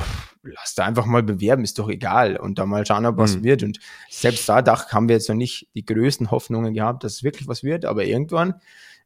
pff, 0.00 0.34
lass 0.44 0.74
da 0.74 0.84
einfach 0.84 1.06
mal 1.06 1.22
bewerben, 1.22 1.62
ist 1.62 1.78
doch 1.78 1.88
egal. 1.88 2.36
Und 2.36 2.58
dann 2.58 2.68
mal 2.68 2.86
schauen, 2.86 3.06
ob 3.06 3.18
was 3.18 3.36
mhm. 3.36 3.44
wird. 3.44 3.62
Und 3.62 3.80
selbst 4.10 4.48
da 4.48 4.62
dachte, 4.62 4.92
haben 4.92 5.08
wir 5.08 5.16
jetzt 5.16 5.28
noch 5.28 5.36
nicht 5.36 5.68
die 5.74 5.84
größten 5.84 6.30
Hoffnungen 6.30 6.74
gehabt, 6.74 7.04
dass 7.04 7.14
es 7.14 7.24
wirklich 7.24 7.48
was 7.48 7.64
wird. 7.64 7.84
Aber 7.84 8.04
irgendwann 8.04 8.54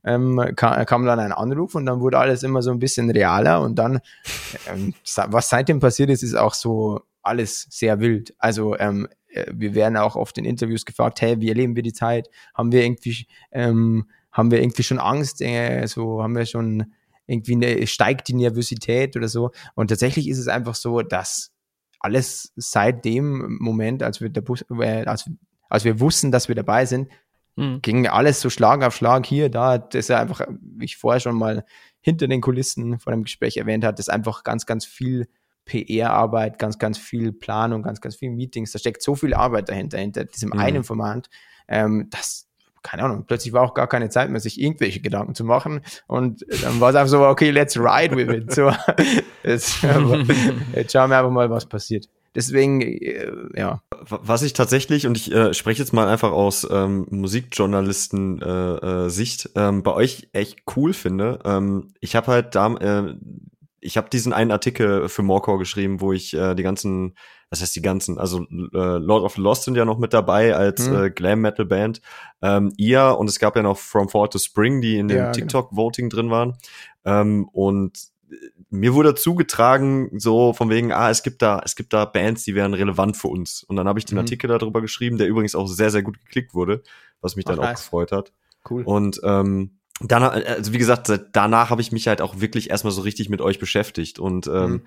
ähm, 0.04 0.52
kam, 0.56 0.84
kam, 0.86 1.04
dann 1.04 1.18
ein 1.18 1.32
Anruf 1.32 1.74
und 1.74 1.86
dann 1.86 2.00
wurde 2.00 2.18
alles 2.18 2.42
immer 2.42 2.62
so 2.62 2.70
ein 2.70 2.78
bisschen 2.78 3.10
realer. 3.10 3.60
Und 3.60 3.76
dann, 3.76 4.00
ähm, 4.68 4.94
was 5.26 5.48
seitdem 5.48 5.80
passiert 5.80 6.10
ist, 6.10 6.22
ist 6.22 6.36
auch 6.36 6.54
so 6.54 7.00
alles 7.22 7.66
sehr 7.70 8.00
wild. 8.00 8.34
Also 8.38 8.76
ähm, 8.78 9.08
äh, 9.10 9.14
wir 9.52 9.74
werden 9.74 9.96
auch 9.96 10.16
oft 10.16 10.38
in 10.38 10.44
Interviews 10.44 10.84
gefragt, 10.84 11.20
hey, 11.20 11.40
wie 11.40 11.48
erleben 11.48 11.76
wir 11.76 11.82
die 11.82 11.92
Zeit? 11.92 12.28
Haben 12.54 12.72
wir 12.72 12.84
irgendwie, 12.84 13.26
ähm, 13.52 14.08
haben 14.32 14.50
wir 14.50 14.60
irgendwie 14.60 14.82
schon 14.82 14.98
Angst? 14.98 15.42
Äh, 15.42 15.86
so 15.86 16.22
haben 16.22 16.36
wir 16.36 16.46
schon 16.46 16.92
irgendwie 17.26 17.54
eine, 17.54 17.86
steigt 17.86 18.28
die 18.28 18.34
Nervosität 18.34 19.16
oder 19.16 19.28
so? 19.28 19.50
Und 19.74 19.88
tatsächlich 19.88 20.28
ist 20.28 20.38
es 20.38 20.48
einfach 20.48 20.74
so, 20.74 21.02
dass 21.02 21.52
alles 22.00 22.52
seit 22.56 23.04
dem 23.04 23.58
Moment, 23.60 24.02
als 24.02 24.20
wir 24.20 24.30
der 24.30 24.40
Bus, 24.40 24.64
äh, 24.70 25.04
als, 25.04 25.30
als 25.68 25.84
wir 25.84 26.00
wussten, 26.00 26.32
dass 26.32 26.48
wir 26.48 26.54
dabei 26.54 26.86
sind, 26.86 27.08
mhm. 27.56 27.82
ging 27.82 28.06
alles 28.06 28.40
so 28.40 28.50
Schlag 28.50 28.82
auf 28.82 28.96
Schlag 28.96 29.26
hier, 29.26 29.50
da. 29.50 29.78
Das 29.78 30.00
ist 30.00 30.08
ja 30.08 30.20
einfach, 30.20 30.40
wie 30.60 30.86
ich 30.86 30.96
vorher 30.96 31.20
schon 31.20 31.36
mal 31.36 31.64
hinter 32.00 32.28
den 32.28 32.40
Kulissen 32.40 32.98
vor 32.98 33.12
dem 33.12 33.24
Gespräch 33.24 33.56
erwähnt 33.56 33.84
hat, 33.84 33.98
ist 33.98 34.10
einfach 34.10 34.42
ganz, 34.44 34.64
ganz 34.64 34.86
viel 34.86 35.28
PR-Arbeit, 35.68 36.58
ganz, 36.58 36.78
ganz 36.78 36.98
viel 36.98 37.32
Planung, 37.32 37.82
ganz, 37.82 38.00
ganz 38.00 38.16
viel 38.16 38.30
Meetings. 38.30 38.72
Da 38.72 38.80
steckt 38.80 39.02
so 39.02 39.14
viel 39.14 39.34
Arbeit 39.34 39.68
dahinter, 39.68 39.98
hinter 39.98 40.24
diesem 40.24 40.50
mhm. 40.50 40.58
einen 40.58 40.84
Format, 40.84 41.30
ähm, 41.68 42.08
dass 42.10 42.46
keine 42.82 43.02
Ahnung, 43.02 43.24
plötzlich 43.26 43.52
war 43.52 43.62
auch 43.62 43.74
gar 43.74 43.86
keine 43.86 44.08
Zeit 44.08 44.30
mehr, 44.30 44.40
sich 44.40 44.60
irgendwelche 44.60 45.00
Gedanken 45.00 45.34
zu 45.34 45.44
machen. 45.44 45.82
Und 46.06 46.46
dann 46.62 46.80
war 46.80 46.90
es 46.90 46.96
einfach 46.96 47.10
so, 47.10 47.26
okay, 47.26 47.50
let's 47.50 47.76
ride 47.76 48.16
with 48.16 48.34
it. 48.34 48.54
So, 48.54 48.72
jetzt, 49.44 49.82
jetzt 50.74 50.92
schauen 50.92 51.10
wir 51.10 51.18
einfach 51.18 51.30
mal, 51.30 51.50
was 51.50 51.66
passiert. 51.66 52.08
Deswegen, 52.34 52.80
äh, 52.80 53.30
ja. 53.56 53.82
Was 53.90 54.42
ich 54.42 54.52
tatsächlich, 54.52 55.06
und 55.06 55.16
ich 55.16 55.32
äh, 55.32 55.54
spreche 55.54 55.82
jetzt 55.82 55.92
mal 55.92 56.08
einfach 56.08 56.30
aus 56.30 56.64
ähm, 56.70 57.06
Musikjournalisten-Sicht, 57.10 59.46
äh, 59.46 59.48
äh, 59.58 59.68
ähm, 59.68 59.82
bei 59.82 59.92
euch 59.92 60.28
echt 60.32 60.60
cool 60.76 60.92
finde. 60.92 61.40
Ähm, 61.44 61.94
ich 62.00 62.14
habe 62.14 62.28
halt 62.28 62.54
da, 62.54 62.72
äh, 62.74 63.16
ich 63.80 63.96
habe 63.96 64.10
diesen 64.10 64.32
einen 64.32 64.50
Artikel 64.50 65.08
für 65.08 65.22
Morecore 65.22 65.58
geschrieben, 65.58 66.00
wo 66.00 66.12
ich 66.12 66.34
äh, 66.34 66.54
die 66.54 66.62
ganzen, 66.62 67.16
was 67.50 67.62
heißt 67.62 67.76
die 67.76 67.82
ganzen, 67.82 68.18
also 68.18 68.40
äh, 68.42 68.98
Lord 68.98 69.24
of 69.24 69.34
the 69.34 69.40
Lost 69.40 69.64
sind 69.64 69.76
ja 69.76 69.84
noch 69.84 69.98
mit 69.98 70.12
dabei 70.12 70.54
als 70.54 70.88
mhm. 70.88 70.96
äh, 70.96 71.10
Glam 71.10 71.40
Metal 71.40 71.64
Band. 71.64 72.00
Ähm, 72.42 72.72
ihr 72.76 73.16
und 73.18 73.28
es 73.28 73.38
gab 73.38 73.56
ja 73.56 73.62
noch 73.62 73.78
From 73.78 74.08
Fall 74.08 74.28
to 74.28 74.38
Spring, 74.38 74.80
die 74.80 74.98
in 74.98 75.08
dem 75.08 75.16
ja, 75.18 75.24
genau. 75.24 75.32
TikTok 75.32 75.76
Voting 75.76 76.10
drin 76.10 76.30
waren. 76.30 76.56
Ähm, 77.04 77.48
und 77.52 78.08
mir 78.70 78.94
wurde 78.94 79.14
zugetragen, 79.14 80.10
so 80.18 80.52
von 80.52 80.68
wegen, 80.68 80.92
ah, 80.92 81.10
es 81.10 81.22
gibt 81.22 81.40
da, 81.40 81.60
es 81.64 81.74
gibt 81.76 81.92
da 81.92 82.04
Bands, 82.04 82.44
die 82.44 82.54
wären 82.54 82.74
relevant 82.74 83.16
für 83.16 83.28
uns. 83.28 83.62
Und 83.62 83.76
dann 83.76 83.88
habe 83.88 83.98
ich 83.98 84.04
den 84.04 84.16
mhm. 84.16 84.20
Artikel 84.20 84.48
darüber 84.48 84.80
geschrieben, 84.80 85.18
der 85.18 85.28
übrigens 85.28 85.54
auch 85.54 85.66
sehr, 85.66 85.90
sehr 85.90 86.02
gut 86.02 86.18
geklickt 86.18 86.54
wurde, 86.54 86.82
was 87.20 87.36
mich 87.36 87.46
Ach, 87.46 87.52
dann 87.52 87.60
nice. 87.60 87.78
auch 87.78 87.82
gefreut 87.82 88.12
hat. 88.12 88.32
Cool. 88.68 88.82
Und 88.82 89.20
ähm, 89.24 89.77
danach, 90.00 90.32
also 90.32 90.72
wie 90.72 90.78
gesagt, 90.78 91.10
danach 91.32 91.70
habe 91.70 91.80
ich 91.80 91.92
mich 91.92 92.08
halt 92.08 92.20
auch 92.20 92.40
wirklich 92.40 92.70
erstmal 92.70 92.92
so 92.92 93.02
richtig 93.02 93.28
mit 93.28 93.40
euch 93.40 93.58
beschäftigt. 93.58 94.18
Und 94.18 94.46
ähm, 94.46 94.70
mhm. 94.70 94.82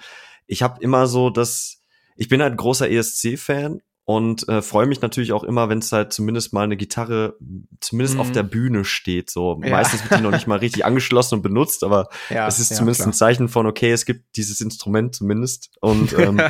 ich 0.48 0.64
habe 0.64 0.82
immer 0.82 1.08
so 1.08 1.30
das, 1.30 1.82
ich 2.16 2.30
bin 2.30 2.42
halt 2.42 2.58
großer 2.58 2.90
ESC-Fan 2.90 3.82
und 4.04 4.48
äh, 4.50 4.62
freue 4.62 4.88
mich 4.88 5.02
natürlich 5.02 5.32
auch 5.32 5.44
immer, 5.44 5.70
wenn 5.70 5.78
es 5.78 5.92
halt 5.92 6.12
zumindest 6.12 6.54
mal 6.54 6.64
eine 6.64 6.76
Gitarre 6.76 7.38
zumindest 7.80 8.16
mhm. 8.16 8.22
auf 8.22 8.32
der 8.32 8.44
Bühne 8.44 8.84
steht. 8.84 9.30
So 9.30 9.62
ja. 9.64 9.70
meistens 9.70 10.04
wird 10.04 10.20
die 10.20 10.24
noch 10.24 10.32
nicht 10.32 10.48
mal 10.48 10.58
richtig 10.58 10.86
angeschlossen 10.86 11.36
und 11.36 11.42
benutzt, 11.44 11.84
aber 11.84 12.10
ja, 12.30 12.48
es 12.48 12.60
ist 12.60 12.72
ja, 12.72 12.78
zumindest 12.78 13.02
klar. 13.02 13.10
ein 13.10 13.14
Zeichen 13.14 13.48
von 13.48 13.68
okay, 13.68 13.92
es 13.92 14.06
gibt 14.06 14.36
dieses 14.36 14.60
Instrument 14.60 15.16
zumindest 15.16 15.70
und 15.82 16.14
ähm, 16.18 16.42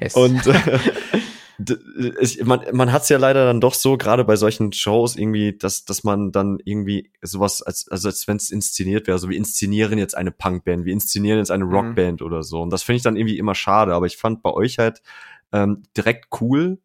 yes. 0.00 0.14
und 0.14 0.46
äh, 0.46 0.78
ich, 2.20 2.44
man, 2.44 2.60
man 2.72 2.92
hat 2.92 3.02
es 3.02 3.08
ja 3.08 3.18
leider 3.18 3.44
dann 3.44 3.60
doch 3.60 3.74
so, 3.74 3.96
gerade 3.96 4.24
bei 4.24 4.36
solchen 4.36 4.72
Shows 4.72 5.16
irgendwie, 5.16 5.56
dass, 5.56 5.84
dass 5.84 6.04
man 6.04 6.32
dann 6.32 6.58
irgendwie 6.64 7.10
sowas, 7.22 7.62
als, 7.62 7.88
also 7.88 8.08
als 8.08 8.26
wenn 8.28 8.36
es 8.36 8.50
inszeniert 8.50 9.06
wäre, 9.06 9.18
so 9.18 9.28
wir 9.28 9.36
inszenieren 9.36 9.98
jetzt 9.98 10.16
eine 10.16 10.30
Punkband, 10.30 10.84
wir 10.84 10.92
inszenieren 10.92 11.38
jetzt 11.38 11.50
eine 11.50 11.64
mhm. 11.64 11.74
Rockband 11.74 12.20
mhm. 12.20 12.26
oder 12.26 12.42
so. 12.42 12.62
Und 12.62 12.70
das 12.70 12.82
finde 12.82 12.96
ich 12.96 13.02
dann 13.02 13.16
irgendwie 13.16 13.38
immer 13.38 13.54
schade. 13.54 13.94
Aber 13.94 14.06
ich 14.06 14.16
fand 14.16 14.42
bei 14.42 14.50
euch 14.50 14.78
halt 14.78 15.02
ähm, 15.52 15.82
direkt 15.96 16.28
cool, 16.40 16.78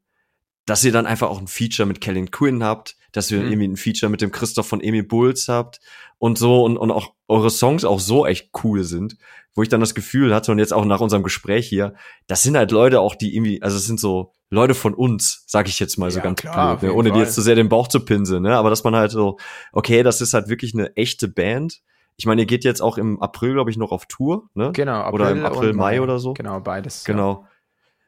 dass 0.65 0.83
ihr 0.83 0.91
dann 0.91 1.05
einfach 1.05 1.29
auch 1.29 1.39
ein 1.39 1.47
Feature 1.47 1.87
mit 1.87 2.01
Kellen 2.01 2.31
Quinn 2.31 2.63
habt, 2.63 2.95
dass 3.11 3.31
ihr 3.31 3.39
mhm. 3.39 3.47
irgendwie 3.47 3.67
ein 3.67 3.77
Feature 3.77 4.09
mit 4.09 4.21
dem 4.21 4.31
Christoph 4.31 4.67
von 4.67 4.81
Emil 4.81 5.03
Bulls 5.03 5.47
habt 5.47 5.79
und 6.17 6.37
so 6.37 6.63
und, 6.63 6.77
und 6.77 6.91
auch 6.91 7.13
eure 7.27 7.49
Songs 7.49 7.83
auch 7.83 7.99
so 7.99 8.25
echt 8.25 8.51
cool 8.63 8.83
sind, 8.83 9.17
wo 9.53 9.63
ich 9.63 9.69
dann 9.69 9.81
das 9.81 9.95
Gefühl 9.95 10.33
hatte 10.33 10.51
und 10.51 10.59
jetzt 10.59 10.73
auch 10.73 10.85
nach 10.85 11.01
unserem 11.01 11.23
Gespräch 11.23 11.67
hier, 11.67 11.95
das 12.27 12.43
sind 12.43 12.55
halt 12.55 12.71
Leute 12.71 13.01
auch, 13.01 13.15
die 13.15 13.35
irgendwie, 13.35 13.61
also 13.61 13.77
es 13.77 13.85
sind 13.85 13.99
so 13.99 14.33
Leute 14.51 14.75
von 14.75 14.93
uns, 14.93 15.43
sag 15.47 15.67
ich 15.69 15.79
jetzt 15.79 15.97
mal 15.97 16.11
so 16.11 16.17
Ja, 16.19 16.23
ganz 16.25 16.41
klar, 16.41 16.77
blöd, 16.77 16.91
ne? 16.91 16.97
ohne 16.97 17.11
die 17.11 17.19
jetzt 17.19 17.33
zu 17.35 17.41
sehr 17.41 17.55
den 17.55 17.69
Bauch 17.69 17.87
zu 17.87 18.01
pinseln, 18.01 18.43
ne? 18.43 18.55
aber 18.55 18.69
dass 18.69 18.83
man 18.83 18.95
halt 18.95 19.09
so, 19.09 19.37
okay, 19.71 20.03
das 20.03 20.19
ist 20.21 20.33
halt 20.33 20.49
wirklich 20.49 20.73
eine 20.73 20.95
echte 20.97 21.27
Band. 21.29 21.81
Ich 22.17 22.25
meine, 22.25 22.41
ihr 22.41 22.45
geht 22.45 22.65
jetzt 22.65 22.81
auch 22.81 22.97
im 22.97 23.21
April, 23.21 23.53
glaube 23.53 23.71
ich, 23.71 23.77
noch 23.77 23.91
auf 23.91 24.05
Tour, 24.05 24.49
ne? 24.53 24.71
Genau, 24.73 25.09
Oder 25.11 25.31
im 25.31 25.45
April, 25.45 25.73
Mai 25.73 26.01
oder 26.01 26.19
so. 26.19 26.33
Genau, 26.33 26.59
beides. 26.59 27.07
ja. 27.07 27.13
Genau. 27.13 27.45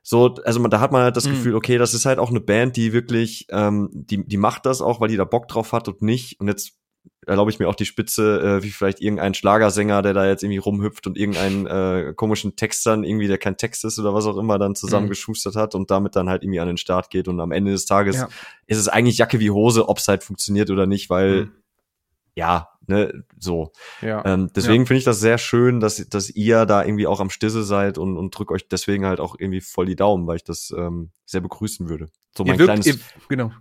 So, 0.04 0.36
also 0.44 0.60
man, 0.60 0.70
da 0.70 0.82
hat 0.82 0.92
man 0.92 1.02
halt 1.02 1.16
das 1.16 1.26
Mhm. 1.26 1.32
Gefühl, 1.32 1.56
okay, 1.56 1.78
das 1.78 1.94
ist 1.94 2.06
halt 2.06 2.20
auch 2.20 2.30
eine 2.30 2.42
Band, 2.42 2.76
die 2.76 2.92
wirklich, 2.92 3.48
ähm, 3.50 3.90
die, 3.94 4.28
die 4.28 4.36
macht 4.38 4.66
das 4.66 4.82
auch, 4.82 5.00
weil 5.00 5.08
die 5.08 5.16
da 5.16 5.24
Bock 5.24 5.48
drauf 5.48 5.72
hat 5.72 5.88
und 5.88 6.02
nicht. 6.02 6.40
Und 6.42 6.50
jetzt 6.50 6.74
erlaube 7.28 7.52
ich 7.52 7.60
mir 7.60 7.68
auch 7.70 7.76
die 7.76 7.86
Spitze, 7.86 8.40
äh, 8.60 8.64
wie 8.64 8.70
vielleicht 8.72 9.02
irgendein 9.02 9.34
Schlagersänger, 9.34 10.02
der 10.02 10.14
da 10.14 10.26
jetzt 10.28 10.44
irgendwie 10.44 10.58
rumhüpft 10.60 11.08
und 11.08 11.18
irgendeinen 11.18 11.68
äh, 11.68 12.14
komischen 12.16 12.56
Text 12.56 12.86
dann 12.86 13.04
irgendwie, 13.04 13.28
der 13.28 13.38
kein 13.38 13.58
Text 13.58 13.86
ist 13.86 14.00
oder 14.00 14.14
was 14.14 14.26
auch 14.26 14.38
immer, 14.38 14.58
dann 14.60 14.76
zusammengeschustert 14.76 15.56
hat 15.56 15.76
und 15.76 15.92
damit 15.92 16.16
dann 16.16 16.30
halt 16.30 16.44
irgendwie 16.44 16.60
an 16.60 16.68
den 16.68 16.78
Start 16.78 17.10
geht. 17.10 17.28
Und 17.28 17.40
am 17.40 17.52
Ende 17.52 17.72
des 17.72 17.86
Tages 17.86 18.18
Ja. 18.18 18.30
ist 18.68 18.78
es 18.78 18.88
eigentlich 18.88 19.18
Jacke 19.18 19.40
wie 19.40 19.52
Hose, 19.52 19.90
ob 19.90 19.98
es 19.98 20.08
halt 20.08 20.24
funktioniert 20.24 20.70
oder 20.70 20.86
nicht, 20.86 21.10
weil, 21.10 21.46
Mhm. 21.46 21.52
ja, 22.36 22.70
ne, 22.88 23.24
so. 23.40 23.72
Ja. 24.02 24.24
Ähm, 24.26 24.50
deswegen 24.56 24.86
finde 24.86 24.98
ich 25.00 25.06
das 25.06 25.20
sehr 25.20 25.38
schön, 25.38 25.80
dass, 25.80 25.98
dass 26.10 26.30
ihr 26.30 26.66
da 26.66 26.84
irgendwie 26.84 27.08
auch 27.08 27.20
am 27.20 27.30
Stisse 27.30 27.64
seid 27.64 27.98
und, 27.98 28.18
und 28.18 28.38
drück 28.38 28.52
euch 28.52 28.68
deswegen 28.68 29.06
halt 29.06 29.20
auch 29.20 29.36
irgendwie 29.38 29.62
voll 29.62 29.86
die 29.86 29.96
Daumen, 29.96 30.28
weil 30.28 30.38
ich 30.38 30.44
das 30.44 30.74
ähm, 30.78 31.12
sehr 31.26 31.42
begrüßen 31.42 31.88
würde. 31.90 32.08
So 32.36 32.44
mein 32.44 32.58
wirkt, 32.60 32.68
kleines. 32.68 32.86
ihr, 32.88 32.96
genau. 33.30 33.52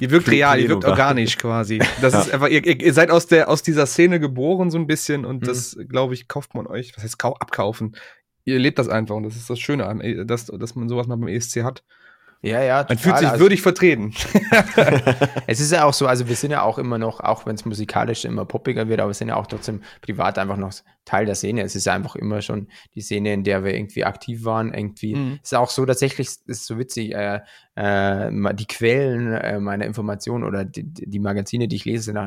Ihr 0.00 0.10
wirkt 0.10 0.28
real, 0.30 0.58
ihr 0.60 0.68
wirkt 0.68 0.84
organisch 0.84 1.38
quasi. 1.38 1.78
Das 2.00 2.12
Ja. 2.14 2.20
ist 2.22 2.34
einfach, 2.34 2.48
ihr, 2.48 2.64
ihr 2.80 2.92
seid 2.92 3.10
aus 3.10 3.26
der, 3.26 3.48
aus 3.48 3.62
dieser 3.62 3.86
Szene 3.86 4.18
geboren 4.20 4.70
so 4.70 4.78
ein 4.78 4.86
bisschen 4.86 5.24
und 5.24 5.42
Mhm. 5.42 5.46
das, 5.46 5.76
glaube 5.88 6.14
ich, 6.14 6.26
kauft 6.28 6.54
man 6.54 6.66
euch, 6.66 6.96
was 6.96 7.04
heißt 7.04 7.18
kau 7.18 7.34
abkaufen? 7.34 7.96
Ihr 8.44 8.58
lebt 8.58 8.78
das 8.78 8.88
einfach 8.88 9.14
und 9.14 9.22
das 9.22 9.36
ist 9.36 9.48
das 9.48 9.58
Schöne, 9.60 10.24
dass, 10.26 10.46
dass 10.46 10.74
man 10.74 10.88
sowas 10.88 11.06
mal 11.06 11.16
beim 11.16 11.28
ESC 11.28 11.62
hat. 11.62 11.84
Ja, 12.44 12.62
ja, 12.62 12.86
Man 12.88 12.98
fühlt 12.98 13.02
total. 13.14 13.18
sich 13.20 13.28
Also- 13.30 13.40
würdig 13.42 13.62
vertreten. 13.62 14.12
Es 15.46 15.60
ist 15.60 15.72
ja 15.72 15.84
auch 15.84 15.92
so, 15.94 16.06
also 16.06 16.28
wir 16.28 16.36
sind 16.36 16.50
ja 16.50 16.62
auch 16.62 16.78
immer 16.78 16.98
noch, 16.98 17.20
auch 17.20 17.46
wenn 17.46 17.54
es 17.54 17.64
musikalisch 17.64 18.24
immer 18.24 18.44
poppiger 18.44 18.88
wird, 18.88 19.00
aber 19.00 19.10
wir 19.10 19.14
sind 19.14 19.28
ja 19.28 19.36
auch 19.36 19.46
trotzdem 19.46 19.82
privat 20.00 20.38
einfach 20.38 20.56
noch 20.56 20.72
Teil 21.04 21.26
der 21.26 21.34
Szene. 21.34 21.62
Es 21.62 21.74
ist 21.76 21.84
ja 21.86 21.92
einfach 21.92 22.16
immer 22.16 22.40
schon 22.42 22.68
die 22.94 23.00
Szene, 23.02 23.32
in 23.34 23.44
der 23.44 23.62
wir 23.64 23.74
irgendwie 23.74 24.04
aktiv 24.04 24.44
waren. 24.44 24.72
Irgendwie 24.72 25.14
Mhm. 25.14 25.38
ist 25.42 25.54
auch 25.54 25.70
so 25.70 25.84
tatsächlich, 25.84 26.28
es 26.28 26.36
ist 26.46 26.66
so 26.66 26.78
witzig, 26.78 27.14
äh, 27.14 27.40
äh, 27.76 28.54
die 28.54 28.66
Quellen 28.66 29.32
äh, 29.34 29.60
meiner 29.60 29.84
Informationen 29.84 30.44
oder 30.44 30.64
die, 30.64 30.82
die 30.84 31.18
Magazine, 31.18 31.68
die 31.68 31.76
ich 31.76 31.84
lese, 31.84 32.04
sind 32.04 32.18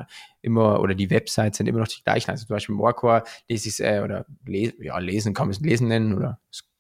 immer, 0.42 0.80
oder 0.80 0.94
die 0.96 1.10
Websites 1.10 1.58
sind 1.58 1.68
immer 1.68 1.80
noch 1.80 1.88
die 1.88 2.04
gleichen. 2.04 2.30
Also 2.32 2.46
zum 2.46 2.56
Beispiel 2.56 2.76
Morecore 2.76 3.24
lese 3.50 3.70
ich 3.70 3.80
äh, 3.84 4.02
oder 4.04 4.26
les, 4.46 4.74
ja, 4.80 4.98
lesen 5.00 5.34
kann 5.34 5.48
man 5.48 5.52
es 5.56 5.60
lesen 5.62 5.88
nennen 5.88 6.14
oder 6.16 6.40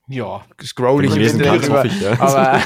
Ja, 0.09 0.41
scroll 0.63 1.03
ich 1.03 1.13
lesen 1.15 1.41
kannst, 1.41 1.67
drüber. 1.67 1.83
ich, 1.83 1.99
ja. 1.99 2.13
Aber 2.19 2.61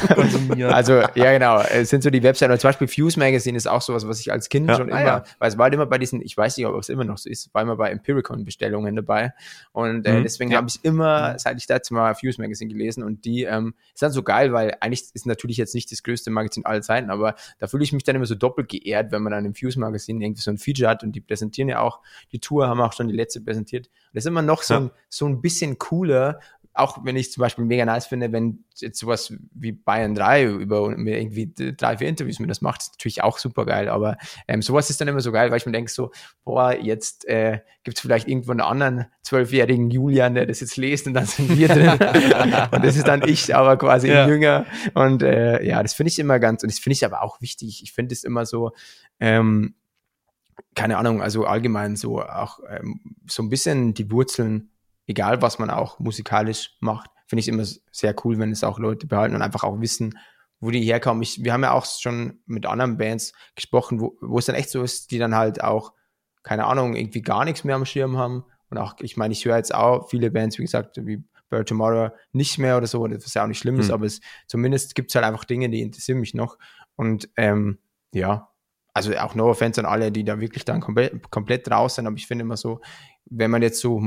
also, 0.75 1.01
ja, 1.15 1.31
genau. 1.31 1.59
Es 1.61 1.89
sind 1.89 2.03
so 2.03 2.11
die 2.11 2.21
Webseiten. 2.21 2.55
Zum 2.59 2.67
Beispiel 2.67 2.87
Fuse 2.87 3.17
Magazine 3.17 3.57
ist 3.57 3.67
auch 3.67 3.81
sowas, 3.81 4.07
was 4.07 4.19
ich 4.19 4.31
als 4.31 4.47
Kind 4.47 4.69
Ja. 4.69 4.75
schon 4.75 4.91
Ah, 4.93 4.99
immer, 4.99 5.07
ja. 5.09 5.23
weil 5.39 5.49
es 5.49 5.57
war 5.57 5.63
halt 5.63 5.73
immer 5.73 5.87
bei 5.87 5.97
diesen, 5.97 6.21
ich 6.21 6.37
weiß 6.37 6.55
nicht, 6.57 6.67
ob 6.67 6.75
es 6.75 6.89
immer 6.89 7.03
noch 7.03 7.17
so 7.17 7.27
ist, 7.29 7.51
war 7.53 7.63
immer 7.63 7.75
bei 7.77 7.89
Empiricon-Bestellungen 7.89 8.95
dabei. 8.95 9.33
Und 9.71 10.05
äh, 10.05 10.19
Mhm. 10.19 10.23
deswegen 10.23 10.55
habe 10.55 10.67
ich 10.69 10.79
immer, 10.83 11.37
seit 11.39 11.57
ich 11.57 11.65
da 11.65 11.75
jetzt 11.75 11.89
mal 11.89 12.13
Fuse 12.13 12.39
Magazine 12.39 12.71
gelesen 12.71 13.03
und 13.03 13.25
die 13.25 13.43
ähm, 13.43 13.73
ist 13.93 14.03
dann 14.03 14.11
so 14.11 14.21
geil, 14.23 14.53
weil 14.53 14.75
eigentlich 14.79 15.05
ist 15.13 15.25
natürlich 15.25 15.57
jetzt 15.57 15.73
nicht 15.73 15.91
das 15.91 16.03
größte 16.03 16.29
Magazin 16.29 16.65
aller 16.65 16.81
Zeiten, 16.81 17.09
aber 17.09 17.33
da 17.59 17.67
fühle 17.67 17.83
ich 17.83 17.91
mich 17.91 18.03
dann 18.03 18.15
immer 18.15 18.25
so 18.27 18.35
doppelt 18.35 18.69
geehrt, 18.69 19.11
wenn 19.11 19.23
man 19.23 19.31
dann 19.31 19.45
im 19.45 19.55
Fuse 19.55 19.79
Magazine 19.79 20.23
irgendwie 20.23 20.41
so 20.41 20.51
ein 20.51 20.57
Feature 20.59 20.89
hat 20.89 21.03
und 21.03 21.13
die 21.13 21.21
präsentieren 21.21 21.69
ja 21.69 21.79
auch 21.79 22.01
die 22.31 22.39
Tour, 22.39 22.67
haben 22.67 22.79
auch 22.81 22.93
schon 22.93 23.07
die 23.07 23.15
letzte 23.15 23.41
präsentiert. 23.41 23.87
Und 23.87 23.93
das 24.13 24.25
ist 24.25 24.27
immer 24.27 24.43
noch 24.43 24.61
so, 24.61 24.75
ein, 24.75 24.91
so 25.09 25.25
ein 25.25 25.41
bisschen 25.41 25.79
cooler, 25.79 26.39
auch 26.73 27.03
wenn 27.03 27.17
ich 27.17 27.31
zum 27.31 27.41
Beispiel 27.41 27.65
mega 27.65 27.85
nice 27.85 28.07
finde, 28.07 28.31
wenn 28.31 28.63
jetzt 28.75 28.97
sowas 28.99 29.33
wie 29.53 29.73
Bayern 29.73 30.15
3 30.15 30.45
über 30.45 30.89
mir 30.97 31.19
irgendwie 31.19 31.51
drei, 31.75 31.97
vier 31.97 32.07
Interviews 32.07 32.39
mir 32.39 32.47
das 32.47 32.61
macht, 32.61 32.81
ist 32.81 32.93
natürlich 32.93 33.23
auch 33.23 33.37
super 33.39 33.65
geil. 33.65 33.89
Aber 33.89 34.17
ähm, 34.47 34.61
sowas 34.61 34.89
ist 34.89 35.01
dann 35.01 35.07
immer 35.09 35.19
so 35.19 35.31
geil, 35.31 35.51
weil 35.51 35.57
ich 35.57 35.65
mir 35.65 35.73
denke 35.73 35.91
so, 35.91 36.11
boah, 36.45 36.73
jetzt 36.73 37.25
äh, 37.27 37.59
gibt 37.83 37.97
es 37.97 38.01
vielleicht 38.01 38.27
irgendwo 38.27 38.51
einen 38.51 38.61
anderen 38.61 39.05
zwölfjährigen 39.21 39.91
Julian, 39.91 40.33
der 40.33 40.45
das 40.45 40.61
jetzt 40.61 40.77
liest 40.77 41.07
und 41.07 41.13
dann 41.13 41.25
sind 41.25 41.57
wir 41.57 41.67
drin. 41.67 41.89
und 42.71 42.83
das 42.85 42.95
ist 42.95 43.07
dann 43.07 43.27
ich, 43.27 43.53
aber 43.55 43.77
quasi 43.77 44.07
Ja. 44.07 44.27
jünger. 44.27 44.65
Und 44.93 45.23
äh, 45.23 45.63
ja, 45.63 45.83
das 45.83 45.93
finde 45.93 46.09
ich 46.09 46.19
immer 46.19 46.39
ganz, 46.39 46.63
und 46.63 46.71
das 46.71 46.79
finde 46.79 46.93
ich 46.93 47.05
aber 47.05 47.21
auch 47.21 47.41
wichtig. 47.41 47.81
Ich 47.83 47.91
finde 47.91 48.13
es 48.13 48.23
immer 48.23 48.45
so, 48.45 48.71
ähm, 49.19 49.75
keine 50.75 50.97
Ahnung, 50.97 51.21
also 51.21 51.45
allgemein 51.45 51.95
so 51.95 52.21
auch 52.21 52.59
ähm, 52.69 53.01
so 53.27 53.43
ein 53.43 53.49
bisschen 53.49 53.93
die 53.93 54.09
Wurzeln, 54.09 54.70
egal 55.11 55.41
was 55.41 55.59
man 55.59 55.69
auch 55.69 55.99
musikalisch 55.99 56.75
macht, 56.79 57.09
finde 57.27 57.41
ich 57.41 57.47
immer 57.47 57.65
sehr 57.91 58.15
cool, 58.23 58.39
wenn 58.39 58.51
es 58.51 58.63
auch 58.63 58.79
Leute 58.79 59.07
behalten 59.07 59.35
und 59.35 59.41
einfach 59.41 59.63
auch 59.63 59.79
wissen, 59.79 60.17
wo 60.59 60.71
die 60.71 60.81
herkommen. 60.81 61.21
Ich, 61.23 61.43
wir 61.43 61.53
haben 61.53 61.63
ja 61.63 61.71
auch 61.73 61.85
schon 61.85 62.39
mit 62.45 62.65
anderen 62.65 62.97
Bands 62.97 63.33
gesprochen, 63.55 63.99
wo, 63.99 64.17
wo 64.21 64.37
es 64.39 64.45
dann 64.45 64.55
echt 64.55 64.69
so 64.69 64.81
ist, 64.83 65.11
die 65.11 65.17
dann 65.17 65.35
halt 65.35 65.63
auch, 65.63 65.93
keine 66.43 66.65
Ahnung, 66.65 66.95
irgendwie 66.95 67.21
gar 67.21 67.45
nichts 67.45 67.63
mehr 67.63 67.75
am 67.75 67.85
Schirm 67.85 68.17
haben. 68.17 68.43
Und 68.69 68.77
auch, 68.77 68.95
ich 68.99 69.17
meine, 69.17 69.33
ich 69.33 69.45
höre 69.45 69.57
jetzt 69.57 69.73
auch 69.73 70.09
viele 70.09 70.31
Bands, 70.31 70.57
wie 70.57 70.63
gesagt, 70.63 70.97
wie 71.05 71.23
Bird 71.49 71.67
Tomorrow 71.67 72.11
nicht 72.31 72.57
mehr 72.57 72.77
oder 72.77 72.87
so, 72.87 73.01
was 73.01 73.33
ja 73.33 73.43
auch 73.43 73.47
nicht 73.47 73.59
schlimm 73.59 73.79
ist, 73.79 73.87
Hm. 73.87 73.95
aber 73.95 74.05
es, 74.05 74.21
zumindest 74.47 74.95
gibt 74.95 75.11
es 75.11 75.15
halt 75.15 75.25
einfach 75.25 75.43
Dinge, 75.43 75.69
die 75.69 75.81
interessieren 75.81 76.19
mich 76.19 76.33
noch. 76.33 76.57
Und 76.95 77.29
ähm, 77.35 77.79
ja, 78.13 78.49
also 78.93 79.15
auch 79.17 79.35
no 79.35 79.49
offense 79.49 79.79
an 79.81 79.85
alle, 79.85 80.11
die 80.11 80.23
da 80.23 80.39
wirklich 80.39 80.65
dann 80.65 80.79
komplett, 80.79 81.29
komplett 81.31 81.69
raus 81.69 81.95
sind, 81.95 82.07
aber 82.07 82.15
ich 82.15 82.27
finde 82.27 82.43
immer 82.43 82.57
so, 82.57 82.81
wenn 83.25 83.51
man 83.51 83.61
jetzt 83.61 83.79
so 83.79 84.01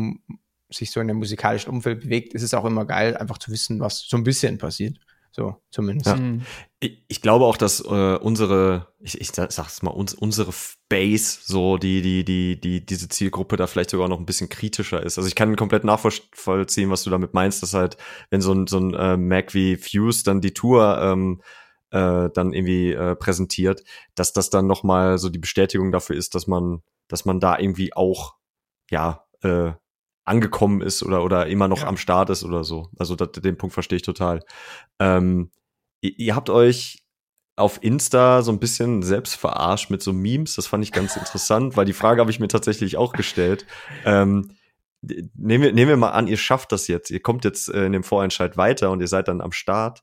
sich 0.74 0.90
so 0.90 1.00
in 1.00 1.08
einem 1.08 1.18
musikalischen 1.18 1.70
Umfeld 1.70 2.00
bewegt, 2.00 2.34
ist 2.34 2.42
es 2.42 2.54
auch 2.54 2.64
immer 2.64 2.84
geil, 2.84 3.16
einfach 3.16 3.38
zu 3.38 3.50
wissen, 3.50 3.80
was 3.80 4.00
so 4.00 4.16
ein 4.16 4.24
bisschen 4.24 4.58
passiert. 4.58 4.98
So, 5.36 5.56
zumindest. 5.72 6.06
Ja. 6.06 6.16
Mhm. 6.16 6.42
Ich, 6.78 7.04
ich 7.08 7.20
glaube 7.20 7.44
auch, 7.44 7.56
dass 7.56 7.80
äh, 7.80 8.16
unsere, 8.18 8.94
ich, 9.00 9.20
ich 9.20 9.32
sag- 9.32 9.50
sag's 9.50 9.82
mal, 9.82 9.90
uns, 9.90 10.14
unsere 10.14 10.52
Base, 10.88 11.40
so 11.42 11.76
die, 11.76 12.02
die, 12.02 12.24
die, 12.24 12.60
die, 12.60 12.86
diese 12.86 13.08
Zielgruppe 13.08 13.56
da 13.56 13.66
vielleicht 13.66 13.90
sogar 13.90 14.08
noch 14.08 14.20
ein 14.20 14.26
bisschen 14.26 14.48
kritischer 14.48 15.02
ist. 15.02 15.18
Also 15.18 15.26
ich 15.26 15.34
kann 15.34 15.56
komplett 15.56 15.82
nachvollziehen, 15.82 16.88
was 16.90 17.02
du 17.02 17.10
damit 17.10 17.34
meinst, 17.34 17.64
dass 17.64 17.74
halt, 17.74 17.96
wenn 18.30 18.42
so 18.42 18.52
ein, 18.52 18.68
so 18.68 18.78
ein 18.78 18.94
äh, 18.94 19.16
Mac 19.16 19.54
wie 19.54 19.76
Fuse 19.76 20.22
dann 20.22 20.40
die 20.40 20.54
Tour 20.54 20.98
ähm, 21.00 21.42
äh, 21.90 22.30
dann 22.32 22.52
irgendwie 22.52 22.92
äh, 22.92 23.16
präsentiert, 23.16 23.82
dass 24.14 24.32
das 24.34 24.50
dann 24.50 24.68
nochmal 24.68 25.18
so 25.18 25.30
die 25.30 25.40
Bestätigung 25.40 25.90
dafür 25.90 26.14
ist, 26.14 26.36
dass 26.36 26.46
man, 26.46 26.82
dass 27.08 27.24
man 27.24 27.40
da 27.40 27.58
irgendwie 27.58 27.92
auch, 27.92 28.36
ja, 28.88 29.26
äh, 29.42 29.72
angekommen 30.24 30.80
ist 30.80 31.02
oder, 31.02 31.22
oder 31.22 31.46
immer 31.46 31.68
noch 31.68 31.80
Ja. 31.82 31.88
am 31.88 31.96
Start 31.96 32.30
ist 32.30 32.44
oder 32.44 32.64
so. 32.64 32.88
Also 32.98 33.14
das, 33.16 33.32
den 33.32 33.56
Punkt 33.56 33.74
verstehe 33.74 33.96
ich 33.96 34.02
total. 34.02 34.40
Ähm, 34.98 35.50
ihr, 36.00 36.18
ihr 36.18 36.36
habt 36.36 36.50
euch 36.50 37.04
auf 37.56 37.82
Insta 37.82 38.42
so 38.42 38.50
ein 38.50 38.58
bisschen 38.58 39.02
selbst 39.02 39.36
verarscht 39.36 39.90
mit 39.90 40.02
so 40.02 40.12
Memes. 40.12 40.56
Das 40.56 40.66
fand 40.66 40.82
ich 40.82 40.92
ganz 40.92 41.16
interessant, 41.16 41.76
weil 41.76 41.84
die 41.84 41.92
Frage 41.92 42.20
habe 42.20 42.30
ich 42.30 42.40
mir 42.40 42.48
tatsächlich 42.48 42.96
auch 42.96 43.12
gestellt. 43.12 43.66
Ähm, 44.04 44.50
nehmen, 45.02 45.64
wir, 45.64 45.72
nehmen 45.72 45.88
wir 45.90 45.96
mal 45.96 46.10
an, 46.10 46.26
ihr 46.26 46.36
schafft 46.38 46.72
das 46.72 46.88
jetzt. 46.88 47.10
Ihr 47.10 47.20
kommt 47.20 47.44
jetzt 47.44 47.68
äh, 47.68 47.84
in 47.86 47.92
dem 47.92 48.04
Vorentscheid 48.04 48.56
weiter 48.56 48.90
und 48.90 49.00
ihr 49.00 49.08
seid 49.08 49.28
dann 49.28 49.40
am 49.40 49.52
Start. 49.52 50.02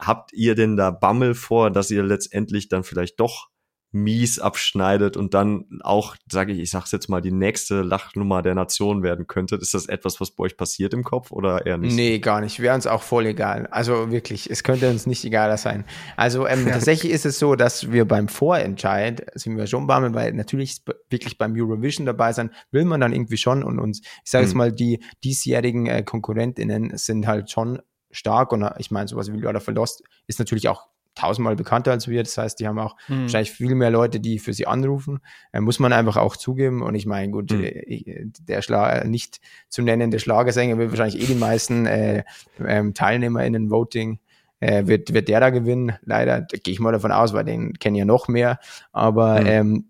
Habt 0.00 0.32
ihr 0.32 0.54
denn 0.54 0.76
da 0.76 0.90
Bammel 0.90 1.34
vor, 1.34 1.70
dass 1.70 1.90
ihr 1.90 2.02
letztendlich 2.02 2.68
dann 2.68 2.84
vielleicht 2.84 3.20
doch 3.20 3.48
mies 3.92 4.38
abschneidet 4.38 5.16
und 5.16 5.34
dann 5.34 5.80
auch, 5.82 6.14
sage 6.30 6.52
ich, 6.52 6.60
ich 6.60 6.70
sag's 6.70 6.92
jetzt 6.92 7.08
mal, 7.08 7.20
die 7.20 7.32
nächste 7.32 7.82
Lachnummer 7.82 8.40
der 8.42 8.54
Nation 8.54 9.02
werden 9.02 9.26
könntet? 9.26 9.62
Ist 9.62 9.74
das 9.74 9.86
etwas, 9.86 10.20
was 10.20 10.30
bei 10.30 10.44
euch 10.44 10.56
passiert 10.56 10.94
im 10.94 11.02
Kopf 11.02 11.32
oder 11.32 11.66
eher 11.66 11.76
nicht? 11.76 11.96
Nee, 11.96 12.18
gar 12.20 12.40
nicht. 12.40 12.60
Wäre 12.60 12.74
uns 12.74 12.86
auch 12.86 13.02
voll 13.02 13.26
egal. 13.26 13.66
Also 13.68 14.10
wirklich, 14.10 14.48
es 14.48 14.62
könnte 14.62 14.88
uns 14.88 15.06
nicht 15.06 15.24
egaler 15.24 15.56
sein. 15.56 15.84
Also 16.16 16.46
ähm, 16.46 16.66
tatsächlich 16.70 17.12
ist 17.12 17.26
es 17.26 17.38
so, 17.38 17.56
dass 17.56 17.90
wir 17.90 18.04
beim 18.06 18.28
Vorentscheid 18.28 19.26
sind 19.34 19.56
wir 19.56 19.66
schon 19.66 19.86
bammeln, 19.86 20.14
weil 20.14 20.32
natürlich 20.34 20.78
wirklich 21.08 21.36
beim 21.38 21.54
Eurovision 21.56 22.06
dabei 22.06 22.32
sein 22.32 22.50
will 22.70 22.84
man 22.84 23.00
dann 23.00 23.12
irgendwie 23.12 23.38
schon 23.38 23.64
und 23.64 23.78
uns, 23.78 24.00
ich 24.24 24.30
sage 24.30 24.44
jetzt 24.44 24.54
Mhm. 24.54 24.58
mal, 24.58 24.72
die 24.72 25.02
diesjährigen 25.24 25.86
äh, 25.86 26.02
KonkurrentInnen 26.02 26.96
sind 26.96 27.26
halt 27.26 27.50
schon 27.50 27.80
stark 28.10 28.52
und 28.52 28.62
äh, 28.62 28.72
ich 28.78 28.90
meine, 28.90 29.08
sowas 29.08 29.32
wie 29.32 29.40
the 29.40 29.72
Lost 29.72 30.02
ist 30.26 30.38
natürlich 30.38 30.68
auch 30.68 30.86
tausendmal 31.14 31.56
bekannter 31.56 31.90
als 31.90 32.08
wir. 32.08 32.22
Das 32.22 32.36
heißt, 32.38 32.60
die 32.60 32.66
haben 32.68 32.78
auch 32.78 32.96
Mhm. 33.08 33.22
wahrscheinlich 33.22 33.50
viel 33.50 33.74
mehr 33.74 33.90
Leute, 33.90 34.20
die 34.20 34.38
für 34.38 34.52
sie 34.52 34.66
anrufen. 34.66 35.20
Äh, 35.52 35.60
muss 35.60 35.78
man 35.78 35.92
einfach 35.92 36.16
auch 36.16 36.36
zugeben. 36.36 36.82
Und 36.82 36.94
ich 36.94 37.06
meine, 37.06 37.30
gut, 37.32 37.50
Mhm. 37.52 37.64
äh, 37.64 38.24
der 38.40 38.62
Schla 38.62 39.04
nicht 39.04 39.40
zu 39.68 39.82
nennende 39.82 40.18
Schlagersänger 40.18 40.78
wird 40.78 40.90
wahrscheinlich 40.90 41.20
eh 41.22 41.26
die 41.26 41.34
meisten 41.38 41.86
äh, 41.86 42.24
ähm, 42.64 42.94
TeilnehmerInnen 42.94 43.70
Voting. 43.70 44.18
Äh, 44.60 44.86
wird, 44.86 45.14
wird 45.14 45.28
der 45.28 45.40
da 45.40 45.48
gewinnen? 45.50 45.94
Leider 46.02 46.42
gehe 46.42 46.72
ich 46.72 46.80
mal 46.80 46.92
davon 46.92 47.12
aus, 47.12 47.32
weil 47.32 47.44
den 47.44 47.72
kennen 47.78 47.96
ja 47.96 48.04
noch 48.04 48.28
mehr. 48.28 48.58
Aber 48.92 49.40
Mhm. 49.40 49.46
ähm, 49.46 49.84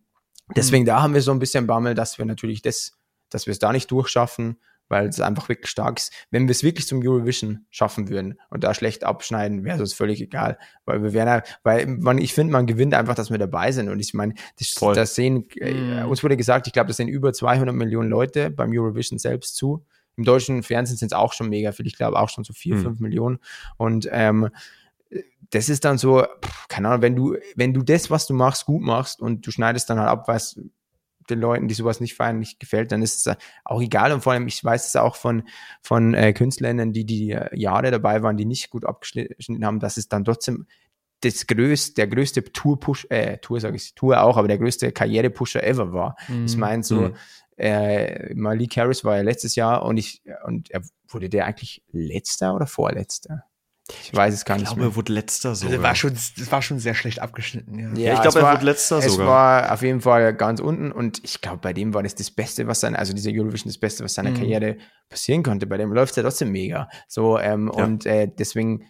deswegen 0.54 0.84
da 0.84 1.02
haben 1.02 1.12
wir 1.14 1.22
so 1.22 1.32
ein 1.32 1.38
bisschen 1.40 1.66
Bammel, 1.66 1.94
dass 1.94 2.18
wir 2.18 2.24
natürlich 2.24 2.62
das, 2.62 2.92
dass 3.30 3.46
wir 3.46 3.52
es 3.52 3.58
da 3.58 3.72
nicht 3.72 3.90
durchschaffen, 3.90 4.58
weil 4.90 5.08
es 5.08 5.18
einfach 5.20 5.48
wirklich 5.48 5.70
stark 5.70 5.98
ist. 5.98 6.12
Wenn 6.30 6.46
wir 6.46 6.50
es 6.50 6.62
wirklich 6.62 6.86
zum 6.86 7.00
Eurovision 7.02 7.64
schaffen 7.70 8.10
würden 8.10 8.38
und 8.50 8.62
da 8.64 8.74
schlecht 8.74 9.04
abschneiden, 9.04 9.64
wäre 9.64 9.76
es 9.76 9.80
uns 9.80 9.94
völlig 9.94 10.20
egal. 10.20 10.58
Weil 10.84 11.02
wir 11.02 11.14
wären, 11.14 11.28
ja- 11.28 11.42
weil 11.62 11.86
man, 11.86 12.18
ich 12.18 12.34
finde, 12.34 12.52
man 12.52 12.66
gewinnt 12.66 12.92
einfach, 12.92 13.14
dass 13.14 13.30
wir 13.30 13.38
dabei 13.38 13.72
sind. 13.72 13.88
Und 13.88 14.00
ich 14.00 14.12
meine, 14.12 14.34
das, 14.58 14.74
das 14.74 15.14
sehen, 15.14 15.48
äh, 15.56 16.04
Mm. 16.04 16.08
uns 16.10 16.22
wurde 16.22 16.36
gesagt, 16.36 16.66
ich 16.66 16.74
glaube, 16.74 16.88
das 16.88 16.98
sehen 16.98 17.08
über 17.08 17.32
200 17.32 17.74
Millionen 17.74 18.10
Leute 18.10 18.50
beim 18.50 18.70
Eurovision 18.72 19.18
selbst 19.18 19.56
zu. 19.56 19.86
Im 20.16 20.24
deutschen 20.24 20.62
Fernsehen 20.62 20.98
sind 20.98 21.12
es 21.12 21.16
auch 21.16 21.32
schon 21.32 21.48
mega 21.48 21.72
viel. 21.72 21.86
Ich 21.86 21.96
glaube 21.96 22.18
auch 22.18 22.28
schon 22.28 22.44
so 22.44 22.52
vier, 22.52 22.74
Mhm. 22.74 22.82
fünf 22.82 23.00
Millionen. 23.00 23.38
Und 23.78 24.06
ähm, 24.12 24.50
das 25.50 25.68
ist 25.68 25.84
dann 25.84 25.98
so, 25.98 26.24
keine 26.68 26.88
Ahnung, 26.88 27.02
wenn 27.02 27.16
du, 27.16 27.36
wenn 27.56 27.74
du 27.74 27.82
das, 27.82 28.10
was 28.10 28.26
du 28.26 28.34
machst, 28.34 28.66
gut 28.66 28.82
machst 28.82 29.20
und 29.20 29.46
du 29.46 29.50
schneidest 29.50 29.88
dann 29.90 29.98
halt 29.98 30.08
ab, 30.08 30.28
was 30.28 30.60
den 31.30 31.40
Leuten, 31.40 31.68
die 31.68 31.74
sowas 31.74 32.00
nicht 32.00 32.14
feiern, 32.14 32.38
nicht 32.38 32.60
gefällt, 32.60 32.92
dann 32.92 33.02
ist 33.02 33.26
es 33.26 33.36
auch 33.64 33.80
egal. 33.80 34.12
Und 34.12 34.22
vor 34.22 34.32
allem, 34.32 34.46
ich 34.46 34.62
weiß 34.62 34.86
es 34.86 34.96
auch 34.96 35.16
von, 35.16 35.44
von 35.82 36.14
äh, 36.14 36.32
Künstlern, 36.32 36.92
die 36.92 37.04
die 37.04 37.38
Jahre 37.52 37.90
dabei 37.90 38.22
waren, 38.22 38.36
die 38.36 38.44
nicht 38.44 38.70
gut 38.70 38.84
abgeschnitten 38.84 39.64
haben, 39.64 39.80
dass 39.80 39.96
es 39.96 40.08
dann 40.08 40.24
trotzdem 40.24 40.66
das 41.20 41.46
größte, 41.46 41.94
der 41.94 42.06
größte 42.06 42.44
Tour-Push, 42.44 43.06
äh, 43.10 43.38
Tour 43.38 43.60
sage 43.60 43.76
ich, 43.76 43.94
Tour 43.94 44.22
auch, 44.22 44.36
aber 44.36 44.48
der 44.48 44.58
größte 44.58 44.90
Karriere-Pusher 44.92 45.62
ever 45.62 45.92
war. 45.92 46.16
Mhm. 46.28 46.46
Ich 46.46 46.56
meine, 46.56 46.82
so, 46.82 47.00
mhm. 47.00 47.14
äh, 47.56 48.34
Malik 48.34 48.76
Harris 48.76 49.04
war 49.04 49.16
ja 49.16 49.22
letztes 49.22 49.54
Jahr 49.54 49.84
und 49.84 49.98
ich, 49.98 50.22
und 50.44 50.70
er 50.70 50.82
wurde 51.08 51.28
der 51.28 51.46
eigentlich 51.46 51.82
letzter 51.92 52.54
oder 52.54 52.66
vorletzter? 52.66 53.44
Ich 54.02 54.14
weiß 54.14 54.34
es 54.34 54.44
gar 54.44 54.56
nicht. 54.56 54.64
Ich 54.64 54.68
glaube, 54.68 54.90
er 54.90 54.96
wurde 54.96 55.12
letzter 55.12 55.54
sogar. 55.54 55.72
Also 55.72 55.82
war 55.82 55.94
schon, 55.94 56.14
das 56.14 56.52
war 56.52 56.62
schon 56.62 56.78
sehr 56.78 56.94
schlecht 56.94 57.20
abgeschnitten, 57.20 57.78
ja. 57.78 57.88
Ja, 57.94 58.14
ich 58.14 58.22
glaube, 58.22 58.40
er 58.40 58.54
wurde 58.54 58.64
letzter 58.64 58.98
es 58.98 59.12
sogar. 59.12 59.26
Es 59.26 59.30
war 59.30 59.72
auf 59.72 59.82
jeden 59.82 60.00
Fall 60.00 60.34
ganz 60.34 60.60
unten 60.60 60.92
und 60.92 61.22
ich 61.24 61.40
glaube, 61.40 61.58
bei 61.58 61.72
dem 61.72 61.94
war 61.94 62.02
das 62.02 62.14
das 62.14 62.30
Beste, 62.30 62.66
was 62.66 62.80
sein, 62.80 62.96
also 62.96 63.12
dieser 63.12 63.30
Eurovision 63.30 63.68
das 63.68 63.78
Beste, 63.78 64.04
was 64.04 64.14
seiner 64.14 64.30
mhm. 64.30 64.36
Karriere 64.36 64.76
passieren 65.08 65.42
konnte. 65.42 65.66
Bei 65.66 65.76
dem 65.76 65.92
läuft 65.92 66.12
es 66.12 66.16
ja 66.16 66.22
trotzdem 66.22 66.50
mega. 66.50 66.88
So, 67.08 67.38
ähm, 67.38 67.70
ja. 67.74 67.84
und 67.84 68.06
äh, 68.06 68.28
deswegen, 68.28 68.84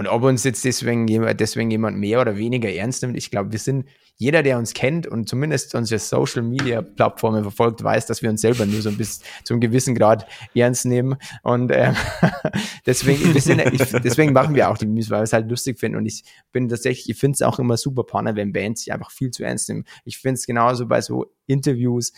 und 0.00 0.08
ob 0.08 0.22
uns 0.22 0.44
jetzt 0.44 0.64
deswegen, 0.64 1.06
deswegen 1.36 1.70
jemand 1.70 1.98
mehr 1.98 2.22
oder 2.22 2.38
weniger 2.38 2.72
ernst 2.72 3.02
nimmt, 3.02 3.18
ich 3.18 3.30
glaube, 3.30 3.52
wir 3.52 3.58
sind, 3.58 3.84
jeder, 4.16 4.42
der 4.42 4.56
uns 4.56 4.72
kennt 4.72 5.06
und 5.06 5.28
zumindest 5.28 5.74
unsere 5.74 5.98
Social 5.98 6.40
Media 6.40 6.80
Plattformen 6.80 7.42
verfolgt, 7.42 7.84
weiß, 7.84 8.06
dass 8.06 8.22
wir 8.22 8.30
uns 8.30 8.40
selber 8.40 8.64
nur 8.64 8.80
so 8.80 8.88
ein 8.88 8.96
bisschen 8.96 9.26
zu 9.44 9.52
einem 9.52 9.60
gewissen 9.60 9.94
Grad 9.94 10.26
ernst 10.54 10.86
nehmen. 10.86 11.16
Und 11.42 11.70
äh, 11.70 11.92
deswegen, 12.86 13.38
sind, 13.38 13.60
ich, 13.60 13.92
deswegen 14.02 14.32
machen 14.32 14.54
wir 14.54 14.70
auch 14.70 14.78
die 14.78 14.86
Memes, 14.86 15.10
weil 15.10 15.18
wir 15.18 15.24
es 15.24 15.34
halt 15.34 15.50
lustig 15.50 15.78
finden. 15.78 15.98
Und 15.98 16.06
ich 16.06 16.24
bin 16.50 16.70
tatsächlich, 16.70 17.10
ich 17.10 17.18
finde 17.18 17.34
es 17.34 17.42
auch 17.42 17.58
immer 17.58 17.76
super 17.76 18.04
Partner, 18.04 18.36
wenn 18.36 18.54
Bands 18.54 18.84
sich 18.84 18.94
einfach 18.94 19.10
viel 19.10 19.30
zu 19.30 19.44
ernst 19.44 19.68
nehmen. 19.68 19.84
Ich 20.06 20.16
finde 20.16 20.36
es 20.36 20.46
genauso 20.46 20.86
bei 20.86 21.02
so 21.02 21.26
Interviews, 21.46 22.14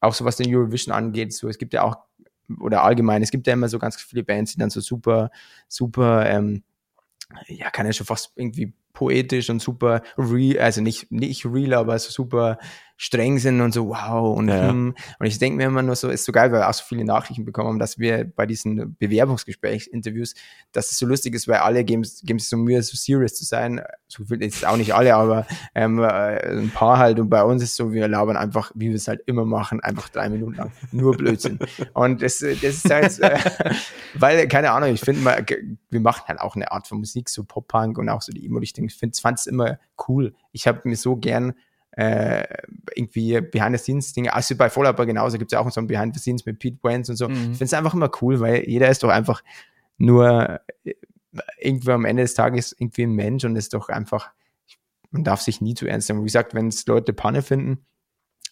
auch 0.00 0.14
so 0.14 0.24
was 0.24 0.36
den 0.36 0.46
Eurovision 0.56 0.94
angeht. 0.94 1.34
So, 1.34 1.50
es 1.50 1.58
gibt 1.58 1.74
ja 1.74 1.82
auch, 1.82 1.96
oder 2.58 2.82
allgemein, 2.82 3.22
es 3.22 3.30
gibt 3.30 3.46
ja 3.46 3.52
immer 3.52 3.68
so 3.68 3.78
ganz 3.78 3.96
viele 3.96 4.24
Bands, 4.24 4.52
die 4.54 4.58
dann 4.58 4.70
so 4.70 4.80
super, 4.80 5.30
super, 5.68 6.24
ähm, 6.30 6.62
ja, 7.48 7.70
kann 7.70 7.86
ja 7.86 7.92
schon 7.92 8.06
fast 8.06 8.32
irgendwie 8.36 8.74
poetisch 8.92 9.50
und 9.50 9.60
super 9.60 10.02
real, 10.16 10.58
also 10.58 10.80
nicht, 10.80 11.10
nicht 11.10 11.44
real, 11.44 11.74
aber 11.74 11.98
so 11.98 12.10
super 12.10 12.58
streng 12.96 13.38
sind 13.38 13.60
und 13.60 13.74
so, 13.74 13.88
wow. 13.88 14.36
Und, 14.36 14.48
ja. 14.48 14.68
hm, 14.68 14.94
und 15.18 15.26
ich 15.26 15.38
denke 15.38 15.58
mir 15.58 15.64
immer 15.64 15.82
nur 15.82 15.96
so, 15.96 16.08
ist 16.08 16.24
so 16.24 16.32
geil, 16.32 16.50
weil 16.50 16.60
wir 16.60 16.68
auch 16.68 16.74
so 16.74 16.84
viele 16.86 17.04
Nachrichten 17.04 17.44
bekommen 17.44 17.68
haben, 17.68 17.78
dass 17.78 17.98
wir 17.98 18.24
bei 18.24 18.46
diesen 18.46 18.96
Bewerbungsgesprächsinterviews, 18.98 20.34
dass 20.72 20.90
es 20.90 20.98
so 20.98 21.06
lustig 21.06 21.34
ist, 21.34 21.46
weil 21.46 21.58
alle 21.58 21.84
geben, 21.84 22.06
geben 22.22 22.38
sich 22.38 22.48
so 22.48 22.56
Mühe, 22.56 22.82
so 22.82 22.96
serious 22.96 23.34
zu 23.34 23.44
sein. 23.44 23.82
So 24.08 24.24
viel 24.24 24.42
ist 24.42 24.64
auch 24.64 24.76
nicht 24.76 24.94
alle, 24.94 25.14
aber 25.14 25.46
ähm, 25.74 25.98
äh, 25.98 26.58
ein 26.58 26.70
paar 26.70 26.98
halt. 26.98 27.20
Und 27.20 27.28
bei 27.28 27.42
uns 27.42 27.62
ist 27.62 27.76
so, 27.76 27.92
wir 27.92 28.08
labern 28.08 28.36
einfach, 28.36 28.72
wie 28.74 28.88
wir 28.88 28.96
es 28.96 29.08
halt 29.08 29.22
immer 29.26 29.44
machen, 29.44 29.80
einfach 29.80 30.08
drei 30.08 30.30
Minuten 30.30 30.54
lang. 30.54 30.72
Nur 30.90 31.16
Blödsinn. 31.16 31.58
und 31.92 32.22
das, 32.22 32.38
das 32.38 32.62
ist 32.62 32.90
halt, 32.90 33.18
äh, 33.20 33.38
weil, 34.14 34.48
keine 34.48 34.70
Ahnung, 34.70 34.94
ich 34.94 35.00
finde 35.00 35.20
mal, 35.20 35.44
wir 35.90 36.00
machen 36.00 36.24
halt 36.28 36.40
auch 36.40 36.56
eine 36.56 36.72
Art 36.72 36.86
von 36.88 36.98
Musik, 36.98 37.28
so 37.28 37.44
Pop-Punk 37.44 37.98
und 37.98 38.08
auch 38.08 38.22
so 38.22 38.32
die 38.32 38.46
Emo-Richtung. 38.46 38.86
Ich 38.86 38.96
fand 38.96 39.38
es 39.38 39.46
immer 39.46 39.78
cool. 40.08 40.34
Ich 40.52 40.66
habe 40.66 40.80
mir 40.84 40.96
so 40.96 41.16
gern 41.16 41.52
äh, 41.96 42.44
irgendwie 42.94 43.40
Behind-the-Scenes-Dinge. 43.40 44.32
Also 44.32 44.54
bei 44.54 44.70
Fallout 44.70 44.96
genauso 45.06 45.38
gibt 45.38 45.50
es 45.50 45.56
ja 45.56 45.60
auch 45.60 45.70
so 45.70 45.80
ein 45.80 45.86
Behind-the-Scenes 45.86 46.44
mit 46.44 46.58
Pete 46.58 46.78
Wentz 46.82 47.08
und 47.08 47.16
so. 47.16 47.28
Mhm. 47.28 47.34
Ich 47.34 47.40
finde 47.42 47.64
es 47.64 47.74
einfach 47.74 47.94
immer 47.94 48.10
cool, 48.20 48.38
weil 48.40 48.68
jeder 48.68 48.88
ist 48.90 49.02
doch 49.02 49.08
einfach 49.08 49.42
nur 49.96 50.60
äh, 50.84 50.94
irgendwie 51.58 51.90
am 51.90 52.04
Ende 52.04 52.22
des 52.22 52.34
Tages 52.34 52.76
irgendwie 52.78 53.04
ein 53.04 53.12
Mensch 53.12 53.44
und 53.44 53.56
ist 53.56 53.72
doch 53.72 53.88
einfach, 53.88 54.30
man 55.10 55.24
darf 55.24 55.40
sich 55.40 55.62
nie 55.62 55.74
zu 55.74 55.86
ernst 55.86 56.08
nehmen. 56.08 56.20
Wie 56.20 56.26
gesagt, 56.26 56.54
wenn 56.54 56.68
es 56.68 56.86
Leute 56.86 57.14
Panne 57.14 57.40
finden 57.40 57.86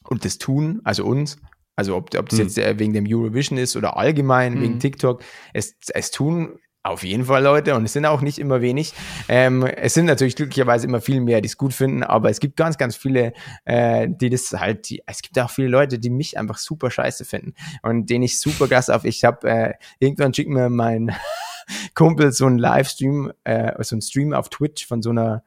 und 0.05 0.25
das 0.25 0.39
tun, 0.39 0.81
also 0.85 1.05
uns, 1.05 1.37
also 1.77 1.97
ob, 1.97 2.15
ob 2.17 2.29
das 2.29 2.39
mhm. 2.39 2.45
jetzt 2.47 2.59
äh, 2.59 2.79
wegen 2.79 2.95
dem 2.95 3.07
Eurovision 3.07 3.59
ist 3.59 3.77
oder 3.77 3.99
allgemein 3.99 4.55
mhm. 4.55 4.61
wegen 4.63 4.81
TikTok, 4.81 5.23
es, 5.53 5.77
es 5.93 6.11
tun 6.11 6.59
auf 6.85 7.03
jeden 7.03 7.25
Fall 7.25 7.43
Leute 7.43 7.75
und 7.75 7.85
es 7.85 7.95
sind 7.95 8.05
auch 8.05 8.21
nicht 8.21 8.39
immer 8.39 8.61
wenig. 8.61 8.93
Ähm, 9.29 9.65
es 9.65 9.95
sind 9.95 10.05
natürlich 10.05 10.37
glücklicherweise 10.37 10.87
immer 10.87 11.01
viel 11.01 11.21
mehr, 11.21 11.41
die 11.41 11.49
es 11.49 11.57
gut 11.57 11.73
finden, 11.73 12.03
aber 12.03 12.29
es 12.29 12.41
gibt 12.41 12.57
ganz, 12.57 12.77
ganz 12.77 12.95
viele, 12.95 13.33
äh, 13.65 14.07
die 14.09 14.29
das 14.29 14.53
halt, 14.53 14.91
die, 14.91 15.03
es 15.07 15.23
gibt 15.23 15.39
auch 15.39 15.51
viele 15.51 15.69
Leute, 15.69 15.99
die 15.99 16.11
mich 16.11 16.39
einfach 16.39 16.59
super 16.59 16.91
scheiße 16.91 17.25
finden 17.25 17.55
und 17.83 18.11
denen 18.11 18.25
ich 18.25 18.39
super 18.39 18.69
Gas 18.69 18.91
auf. 18.91 19.05
Ich 19.05 19.25
habe 19.25 19.49
äh, 19.49 19.75
irgendwann 19.99 20.35
schickt 20.35 20.51
mir 20.51 20.69
mein 20.69 21.15
Kumpel 21.95 22.33
so 22.33 22.47
ein 22.47 22.59
Livestream, 22.59 23.33
äh, 23.45 23.83
so 23.83 23.97
ein 23.97 24.03
Stream 24.03 24.35
auf 24.35 24.51
Twitch 24.51 24.87
von 24.87 25.01
so 25.01 25.09
einer 25.09 25.43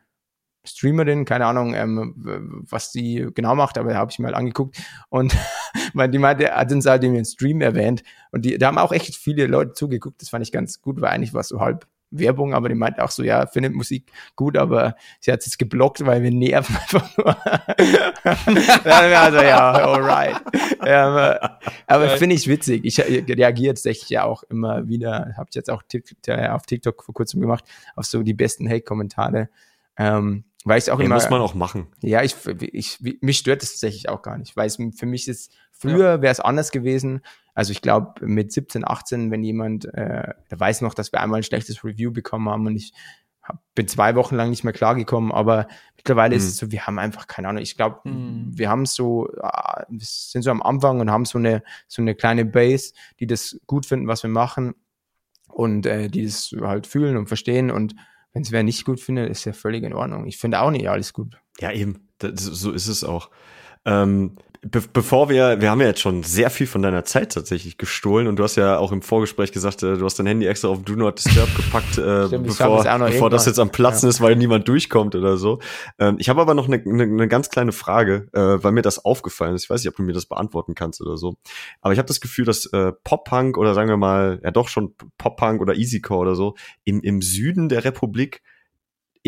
Streamerin, 0.68 1.26
keine 1.26 1.46
Ahnung, 1.46 1.74
ähm, 1.74 2.66
was 2.70 2.92
die 2.92 3.28
genau 3.34 3.56
macht, 3.56 3.78
aber 3.78 3.92
da 3.92 3.98
habe 3.98 4.12
ich 4.12 4.20
mal 4.20 4.36
angeguckt 4.36 4.78
und 5.10 5.36
die 5.94 6.18
meinte, 6.18 6.52
hat 6.52 6.72
uns 6.72 6.86
halt 6.86 7.04
in 7.04 7.14
den 7.14 7.26
Stream 7.26 7.62
erwähnt 7.62 8.04
und 8.32 8.46
die, 8.46 8.58
da 8.58 8.68
haben 8.68 8.78
auch 8.78 8.92
echt 8.92 9.16
viele 9.16 9.48
Leute 9.48 9.74
zugeguckt, 9.74 10.22
das 10.22 10.30
fand 10.30 10.44
ich 10.46 10.52
ganz 10.52 10.82
gut, 10.82 11.02
weil 11.02 11.10
eigentlich 11.10 11.34
war 11.34 11.42
es 11.42 11.50
so 11.50 11.60
halb 11.60 11.88
Werbung, 12.12 12.54
aber 12.54 12.70
die 12.70 12.76
meinte 12.76 13.04
auch 13.04 13.12
so, 13.12 13.24
ja, 13.24 13.46
findet 13.48 13.74
Musik 13.74 14.12
gut, 14.36 14.58
aber 14.58 14.96
sie 15.20 15.32
hat 15.32 15.46
es 15.46 15.58
geblockt, 15.58 16.06
weil 16.06 16.24
wir 16.24 16.32
nerven 16.32 16.76
einfach 16.82 17.18
nur. 17.18 17.38
also 18.86 19.38
ja, 19.42 19.72
alright. 19.74 20.42
Ja, 20.86 21.08
aber, 21.08 21.60
aber 21.86 22.10
finde 22.12 22.36
ich 22.36 22.48
witzig. 22.48 22.86
Ich 22.86 23.00
reagiere 23.00 23.74
tatsächlich 23.74 24.10
ja 24.10 24.24
auch 24.24 24.44
immer 24.44 24.88
wieder, 24.88 25.34
habe 25.38 25.48
ich 25.50 25.56
jetzt 25.56 25.70
auch 25.70 25.84
auf 25.84 26.66
TikTok 26.66 27.04
vor 27.04 27.14
kurzem 27.14 27.42
gemacht, 27.42 27.66
auf 27.96 28.06
so 28.06 28.24
die 28.24 28.34
besten 28.34 28.70
Hate-Kommentare. 28.70 29.50
Ähm, 29.98 30.46
weil 30.68 30.80
ich 30.80 30.92
auch 30.92 31.00
ja, 31.00 31.06
immer. 31.06 31.16
Muss 31.16 31.30
man 31.30 31.42
auch 31.42 31.54
machen. 31.54 31.88
Ja, 32.02 32.24
ich, 32.24 32.36
ich, 32.62 33.00
mich 33.22 33.38
stört 33.38 33.62
das 33.62 33.72
tatsächlich 33.72 34.10
auch 34.10 34.22
gar 34.22 34.38
nicht, 34.38 34.56
weil 34.58 34.68
es 34.68 34.76
für 34.76 35.06
mich 35.06 35.28
ist, 35.28 35.52
früher 35.72 36.16
ja. 36.16 36.22
wäre 36.22 36.32
es 36.32 36.40
anders 36.40 36.72
gewesen. 36.72 37.22
Also 37.54 37.72
ich 37.72 37.82
glaube, 37.82 38.26
mit 38.26 38.52
17, 38.52 38.88
18, 38.88 39.32
wenn 39.32 39.44
jemand, 39.44 39.86
äh, 39.86 40.34
der 40.52 40.60
weiß 40.60 40.82
noch, 40.82 40.94
dass 40.94 41.12
wir 41.12 41.22
einmal 41.22 41.40
ein 41.40 41.44
schlechtes 41.44 41.84
Review 41.84 42.12
bekommen 42.12 42.50
haben 42.50 42.68
und 42.68 42.76
ich 42.76 42.94
hab, 43.42 43.64
bin 43.74 43.88
zwei 43.88 44.16
Wochen 44.16 44.36
lang 44.36 44.50
nicht 44.50 44.64
mehr 44.64 44.74
klargekommen, 44.74 45.32
aber 45.32 45.68
mittlerweile 45.96 46.36
mhm. 46.36 46.40
ist 46.40 46.48
es 46.48 46.58
so, 46.58 46.72
wir 46.72 46.86
haben 46.86 47.00
einfach, 47.00 47.28
keine 47.28 47.48
Ahnung, 47.48 47.64
ich 47.64 47.76
glaube, 47.76 48.08
mhm. 48.08 48.52
wir 48.52 48.70
haben 48.70 48.86
so, 48.86 49.28
wir 49.32 50.00
sind 50.02 50.44
so 50.44 50.52
am 50.52 50.62
Anfang 50.62 51.00
und 51.00 51.10
haben 51.10 51.26
so 51.26 51.38
eine, 51.40 51.64
so 51.88 52.02
eine 52.02 52.14
kleine 52.14 52.46
Base, 52.46 52.94
die 53.20 53.26
das 53.28 53.60
gut 53.66 53.86
finden, 53.86 54.08
was 54.08 54.22
wir 54.22 54.30
machen 54.30 54.76
und 55.48 55.86
äh, 55.86 56.10
die 56.10 56.26
das 56.26 56.54
halt 56.62 56.86
fühlen 56.86 57.18
und 57.18 57.28
verstehen 57.28 57.72
und 57.72 57.96
wenn 58.38 58.44
es 58.44 58.52
wer 58.52 58.62
nicht 58.62 58.86
gut 58.86 59.00
findet, 59.00 59.32
ist 59.32 59.46
ja 59.46 59.54
völlig 59.54 59.84
in 59.84 59.94
Ordnung. 59.94 60.28
Ich 60.28 60.38
finde 60.38 60.62
auch 60.62 60.70
nicht 60.70 60.88
alles 60.88 61.12
gut. 61.12 61.40
Ja, 61.60 61.72
eben. 61.72 62.08
Das, 62.20 62.44
so 62.44 62.72
ist 62.72 62.88
es 62.88 63.04
auch. 63.04 63.32
Ähm, 63.84 64.36
be 64.62 64.82
bevor 64.92 65.30
wir, 65.30 65.62
wir 65.62 65.70
haben 65.70 65.82
ja 65.82 65.88
jetzt 65.88 66.02
schon 66.02 66.24
sehr 66.24 66.50
viel 66.50 66.68
von 66.68 66.82
deiner 66.82 67.04
Zeit 67.06 67.34
tatsächlich 67.34 67.78
gestohlen 67.78 68.28
und 68.28 68.38
du 68.38 68.44
hast 68.44 68.56
ja 68.56 68.78
auch 68.78 68.92
im 68.92 69.02
Vorgespräch 69.02 69.52
gesagt, 69.52 69.84
äh, 69.84 69.98
du 69.98 70.06
hast 70.06 70.20
dein 70.20 70.26
Handy 70.26 70.46
extra 70.46 70.70
auf 70.70 70.84
Do 70.84 70.94
Not 70.94 71.24
Disturb 71.24 71.54
gepackt, 71.56 71.98
äh, 71.98 72.28
Stimmt, 72.28 72.48
bevor, 72.48 72.84
bevor 72.84 73.30
das 73.30 73.46
jetzt 73.46 73.60
am 73.60 73.72
Platzen 73.72 74.08
ja. 74.08 74.10
ist, 74.10 74.22
weil 74.22 74.36
niemand 74.36 74.68
durchkommt 74.68 75.16
oder 75.16 75.38
so. 75.38 75.60
Ähm, 76.00 76.16
ich 76.20 76.30
habe 76.30 76.42
aber 76.42 76.54
noch 76.54 76.68
eine, 76.68 76.78
eine, 76.78 77.04
eine 77.04 77.28
ganz 77.28 77.50
kleine 77.50 77.72
Frage, 77.72 78.28
äh, 78.34 78.64
weil 78.64 78.72
mir 78.72 78.82
das 78.82 79.04
aufgefallen 79.04 79.56
ist. 79.56 79.66
Ich 79.66 79.70
weiß 79.70 79.82
nicht, 79.82 79.90
ob 79.90 79.96
du 79.96 80.04
mir 80.04 80.14
das 80.14 80.26
beantworten 80.26 80.76
kannst 80.76 81.02
oder 81.02 81.18
so. 81.18 81.36
Aber 81.82 81.94
ich 81.94 82.00
habe 82.00 82.08
das 82.08 82.22
Gefühl, 82.22 82.46
dass 82.46 82.66
äh, 82.68 82.92
Pop-Punk 83.04 83.58
oder 83.58 83.74
sagen 83.74 83.90
wir 83.90 83.98
mal, 83.98 84.40
ja 84.44 84.52
doch 84.52 84.68
schon 84.68 84.96
Pop-Punk 85.18 85.62
oder 85.62 85.76
Easycore 85.76 86.20
oder 86.20 86.36
so 86.36 86.56
im, 86.84 87.02
im 87.02 87.22
Süden 87.22 87.70
der 87.70 87.84
Republik 87.84 88.42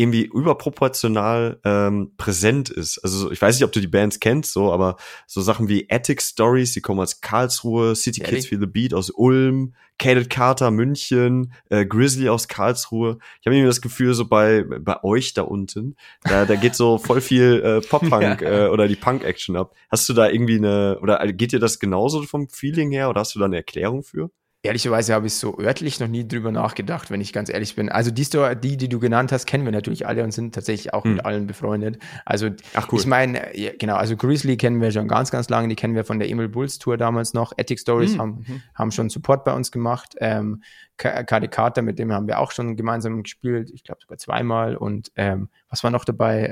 irgendwie 0.00 0.24
überproportional 0.24 1.60
ähm, 1.64 2.12
präsent 2.16 2.70
ist. 2.70 2.98
Also 2.98 3.30
ich 3.30 3.40
weiß 3.40 3.56
nicht, 3.56 3.64
ob 3.64 3.72
du 3.72 3.80
die 3.80 3.86
Bands 3.86 4.18
kennst, 4.18 4.52
so, 4.52 4.72
aber 4.72 4.96
so 5.26 5.40
Sachen 5.40 5.68
wie 5.68 5.88
Attic 5.90 6.22
Stories, 6.22 6.72
die 6.72 6.80
kommen 6.80 7.00
aus 7.00 7.20
Karlsruhe, 7.20 7.94
City 7.94 8.20
Kids 8.20 8.46
Feel 8.46 8.60
the 8.60 8.66
Beat 8.66 8.94
aus 8.94 9.10
Ulm, 9.10 9.74
Cadet 9.98 10.30
Carter 10.30 10.70
München, 10.70 11.52
äh, 11.68 11.84
Grizzly 11.84 12.30
aus 12.30 12.48
Karlsruhe. 12.48 13.18
Ich 13.40 13.46
habe 13.46 13.54
irgendwie 13.54 13.68
das 13.68 13.82
Gefühl, 13.82 14.14
so 14.14 14.26
bei 14.26 14.64
bei 14.64 15.04
euch 15.04 15.34
da 15.34 15.42
unten, 15.42 15.96
da, 16.22 16.46
da 16.46 16.54
geht 16.56 16.74
so 16.74 16.96
voll 16.96 17.20
viel 17.20 17.60
äh, 17.62 17.86
Pop-Punk 17.86 18.40
ja. 18.40 18.66
äh, 18.66 18.68
oder 18.68 18.88
die 18.88 18.96
Punk-Action 18.96 19.56
ab. 19.56 19.74
Hast 19.90 20.08
du 20.08 20.14
da 20.14 20.30
irgendwie 20.30 20.56
eine, 20.56 20.98
oder 21.02 21.24
geht 21.32 21.52
dir 21.52 21.60
das 21.60 21.78
genauso 21.78 22.22
vom 22.22 22.48
Feeling 22.48 22.90
her 22.90 23.10
oder 23.10 23.20
hast 23.20 23.34
du 23.34 23.38
da 23.38 23.44
eine 23.44 23.56
Erklärung 23.56 24.02
für? 24.02 24.30
Ehrlicherweise 24.62 25.14
habe 25.14 25.26
ich 25.26 25.34
so 25.34 25.58
örtlich 25.58 26.00
noch 26.00 26.08
nie 26.08 26.28
drüber 26.28 26.52
nachgedacht, 26.52 27.10
wenn 27.10 27.22
ich 27.22 27.32
ganz 27.32 27.48
ehrlich 27.48 27.76
bin. 27.76 27.88
Also 27.88 28.10
die 28.10 28.26
Store, 28.26 28.54
die, 28.54 28.76
die 28.76 28.90
du 28.90 29.00
genannt 29.00 29.32
hast, 29.32 29.46
kennen 29.46 29.64
wir 29.64 29.72
natürlich 29.72 30.06
alle 30.06 30.22
und 30.22 30.32
sind 30.32 30.54
tatsächlich 30.54 30.92
auch 30.92 31.04
hm. 31.04 31.14
mit 31.14 31.24
allen 31.24 31.46
befreundet. 31.46 31.98
Also 32.26 32.50
Ach, 32.74 32.88
cool. 32.92 33.00
ich 33.00 33.06
meine, 33.06 33.52
genau, 33.78 33.96
also 33.96 34.18
Grizzly 34.18 34.58
kennen 34.58 34.82
wir 34.82 34.90
schon 34.90 35.08
ganz, 35.08 35.30
ganz 35.30 35.48
lange, 35.48 35.68
die 35.68 35.76
kennen 35.76 35.94
wir 35.94 36.04
von 36.04 36.18
der 36.18 36.28
Emil 36.28 36.48
Bulls 36.48 36.78
Tour 36.78 36.98
damals 36.98 37.32
noch. 37.32 37.52
Ethic 37.56 37.80
Stories 37.80 38.12
hm. 38.12 38.18
haben, 38.20 38.44
mhm. 38.46 38.62
haben 38.74 38.90
schon 38.90 39.08
Support 39.08 39.44
bei 39.44 39.54
uns 39.54 39.72
gemacht. 39.72 40.14
Ähm, 40.20 40.62
Kade 41.00 41.48
Carter, 41.48 41.80
mit 41.80 41.98
dem 41.98 42.12
haben 42.12 42.28
wir 42.28 42.38
auch 42.38 42.52
schon 42.52 42.76
gemeinsam 42.76 43.22
gespielt, 43.22 43.70
ich 43.72 43.84
glaube 43.84 44.02
sogar 44.02 44.18
zweimal. 44.18 44.76
Und 44.76 45.10
ähm, 45.16 45.48
was 45.70 45.82
war 45.82 45.90
noch 45.90 46.04
dabei? 46.04 46.42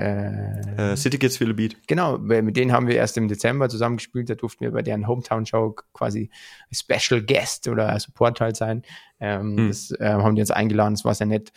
Äh, 0.77 0.93
uh, 0.93 0.97
City 0.97 1.19
Kids 1.19 1.37
Feel 1.37 1.51
a 1.51 1.53
Beat. 1.53 1.77
Genau, 1.87 2.17
mit 2.17 2.57
denen 2.57 2.73
haben 2.73 2.87
wir 2.87 2.97
erst 2.97 3.19
im 3.19 3.29
Dezember 3.29 3.69
zusammen 3.69 3.99
gespielt. 3.99 4.31
Da 4.31 4.35
durften 4.35 4.65
wir 4.65 4.73
bei 4.73 4.81
deren 4.81 5.07
Hometown-Show 5.07 5.77
quasi 5.93 6.31
Special 6.73 7.23
Guest 7.23 7.69
oder 7.69 7.99
Support 8.01 8.41
halt 8.41 8.57
sein. 8.57 8.83
Ähm, 9.21 9.57
hm. 9.57 9.69
Das 9.69 9.91
äh, 9.91 10.09
haben 10.09 10.35
die 10.35 10.41
uns 10.41 10.51
eingeladen, 10.51 10.95
das 10.95 11.05
war 11.05 11.15
sehr 11.15 11.27
nett. 11.27 11.53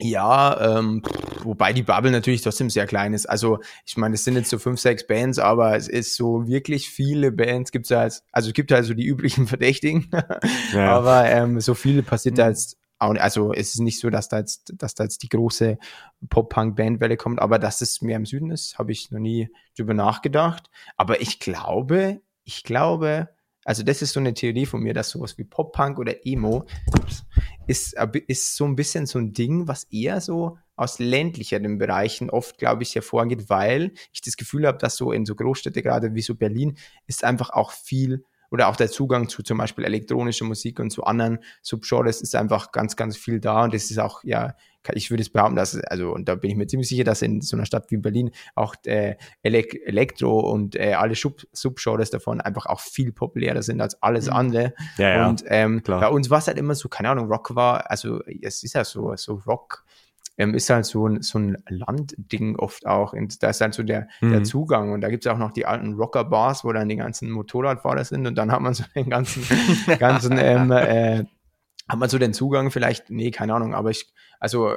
Ja, 0.00 0.78
ähm, 0.78 1.02
wobei 1.42 1.72
die 1.72 1.82
Bubble 1.82 2.10
natürlich 2.10 2.42
trotzdem 2.42 2.70
sehr 2.70 2.86
klein 2.86 3.14
ist. 3.14 3.26
Also 3.26 3.58
ich 3.84 3.96
meine, 3.96 4.14
es 4.14 4.24
sind 4.24 4.34
jetzt 4.34 4.50
so 4.50 4.58
fünf, 4.58 4.80
sechs 4.80 5.06
Bands, 5.06 5.38
aber 5.38 5.76
es 5.76 5.88
ist 5.88 6.16
so 6.16 6.46
wirklich 6.46 6.90
viele 6.90 7.30
Bands 7.30 7.72
gibt 7.72 7.86
es 7.86 7.90
ja 7.90 8.00
als, 8.00 8.24
also 8.32 8.48
es 8.48 8.54
gibt 8.54 8.72
halt 8.72 8.84
so 8.84 8.94
die 8.94 9.06
üblichen 9.06 9.46
Verdächtigen, 9.48 10.10
ja. 10.72 10.96
aber 10.96 11.26
ähm, 11.26 11.60
so 11.60 11.74
viele 11.74 12.02
passiert 12.02 12.38
da 12.38 12.44
mhm. 12.44 12.50
jetzt 12.50 12.78
auch, 13.02 13.14
also 13.16 13.52
es 13.52 13.74
ist 13.74 13.80
nicht 13.80 14.00
so, 14.00 14.10
dass 14.10 14.28
da 14.28 14.38
jetzt, 14.38 14.72
dass 14.76 14.94
da 14.94 15.04
jetzt 15.04 15.22
die 15.22 15.28
große 15.28 15.78
Pop-Punk-Bandwelle 16.28 17.16
kommt, 17.16 17.40
aber 17.40 17.58
dass 17.58 17.80
es 17.80 18.00
mehr 18.00 18.16
im 18.16 18.26
Süden 18.26 18.50
ist, 18.50 18.78
habe 18.78 18.92
ich 18.92 19.10
noch 19.10 19.18
nie 19.18 19.50
drüber 19.76 19.94
nachgedacht. 19.94 20.70
Aber 20.96 21.20
ich 21.20 21.40
glaube, 21.40 22.20
ich 22.44 22.62
glaube, 22.62 23.28
also 23.64 23.82
das 23.82 24.02
ist 24.02 24.12
so 24.12 24.20
eine 24.20 24.34
Theorie 24.34 24.66
von 24.66 24.82
mir, 24.82 24.94
dass 24.94 25.10
sowas 25.10 25.38
wie 25.38 25.44
Pop-Punk 25.44 25.98
oder 25.98 26.26
Emo 26.26 26.66
ist, 27.66 27.96
ist 28.26 28.56
so 28.56 28.64
ein 28.64 28.76
bisschen 28.76 29.06
so 29.06 29.18
ein 29.18 29.32
Ding, 29.32 29.68
was 29.68 29.84
eher 29.84 30.20
so 30.20 30.58
aus 30.74 30.98
ländlicheren 30.98 31.78
Bereichen 31.78 32.30
oft, 32.30 32.58
glaube 32.58 32.82
ich, 32.82 32.94
hervorgeht, 32.94 33.48
weil 33.48 33.92
ich 34.12 34.20
das 34.20 34.36
Gefühl 34.36 34.66
habe, 34.66 34.78
dass 34.78 34.96
so 34.96 35.12
in 35.12 35.24
so 35.26 35.34
Großstädte, 35.34 35.82
gerade 35.82 36.14
wie 36.14 36.22
so 36.22 36.34
Berlin, 36.34 36.76
ist 37.06 37.24
einfach 37.24 37.50
auch 37.50 37.70
viel 37.70 38.24
oder 38.50 38.68
auch 38.68 38.76
der 38.76 38.90
Zugang 38.90 39.28
zu 39.28 39.42
zum 39.42 39.58
Beispiel 39.58 39.84
elektronischer 39.84 40.44
Musik 40.44 40.78
und 40.78 40.90
zu 40.90 41.04
anderen 41.04 41.38
Subgenres 41.62 42.20
ist 42.20 42.34
einfach 42.34 42.72
ganz, 42.72 42.96
ganz 42.96 43.16
viel 43.16 43.40
da 43.40 43.64
und 43.64 43.74
das 43.74 43.90
ist 43.90 43.98
auch, 43.98 44.22
ja, 44.24 44.54
ich 44.94 45.10
würde 45.10 45.22
es 45.22 45.30
behaupten, 45.30 45.56
dass, 45.56 45.76
also, 45.76 46.12
und 46.12 46.28
da 46.28 46.34
bin 46.34 46.50
ich 46.50 46.56
mir 46.56 46.66
ziemlich 46.66 46.88
sicher, 46.88 47.04
dass 47.04 47.22
in 47.22 47.40
so 47.40 47.56
einer 47.56 47.66
Stadt 47.66 47.90
wie 47.90 47.96
Berlin 47.96 48.30
auch 48.54 48.74
äh, 48.86 49.16
Elek 49.42 49.80
Elektro 49.84 50.40
und 50.40 50.76
äh, 50.76 50.94
alle 50.94 51.14
Sub 51.14 51.42
Subgenres 51.52 52.10
davon 52.10 52.40
einfach 52.40 52.66
auch 52.66 52.80
viel 52.80 53.12
populärer 53.12 53.62
sind 53.62 53.80
als 53.80 54.02
alles 54.02 54.26
mhm. 54.26 54.32
andere. 54.32 54.74
Ja, 54.98 55.08
ja, 55.08 55.28
und 55.28 55.44
ähm, 55.46 55.82
bei 55.84 56.08
uns 56.08 56.30
war 56.30 56.38
es 56.38 56.46
halt 56.46 56.58
immer 56.58 56.74
so, 56.74 56.88
keine 56.88 57.10
Ahnung, 57.10 57.26
Rock 57.26 57.54
war, 57.54 57.90
also 57.90 58.20
es 58.42 58.62
ist 58.62 58.74
ja 58.74 58.84
so, 58.84 59.14
so 59.16 59.34
Rock 59.46 59.84
ähm, 60.38 60.54
ist 60.54 60.70
halt 60.70 60.86
so 60.86 61.06
ein, 61.06 61.22
so 61.22 61.38
ein 61.38 61.58
Landding 61.68 62.56
oft 62.56 62.86
auch. 62.86 63.12
Und 63.12 63.42
da 63.42 63.50
ist 63.50 63.60
halt 63.60 63.74
so 63.74 63.82
der, 63.82 64.08
mhm. 64.20 64.32
der 64.32 64.44
Zugang. 64.44 64.92
Und 64.92 65.00
da 65.02 65.08
gibt 65.08 65.26
es 65.26 65.32
auch 65.32 65.38
noch 65.38 65.52
die 65.52 65.66
alten 65.66 65.94
Rocker-Bars, 65.94 66.64
wo 66.64 66.72
dann 66.72 66.88
die 66.88 66.96
ganzen 66.96 67.30
Motorradfahrer 67.30 68.04
sind 68.04 68.26
und 68.26 68.36
dann 68.36 68.50
hat 68.50 68.60
man 68.60 68.74
so 68.74 68.84
den 68.94 69.10
ganzen, 69.10 69.44
ganzen, 69.98 70.38
ähm, 70.38 70.70
äh, 70.70 71.24
hat 71.92 71.98
man 71.98 72.08
so 72.08 72.18
den 72.18 72.32
Zugang 72.32 72.70
vielleicht, 72.70 73.10
nee, 73.10 73.30
keine 73.30 73.54
Ahnung, 73.54 73.74
aber 73.74 73.90
ich, 73.90 74.12
also, 74.40 74.74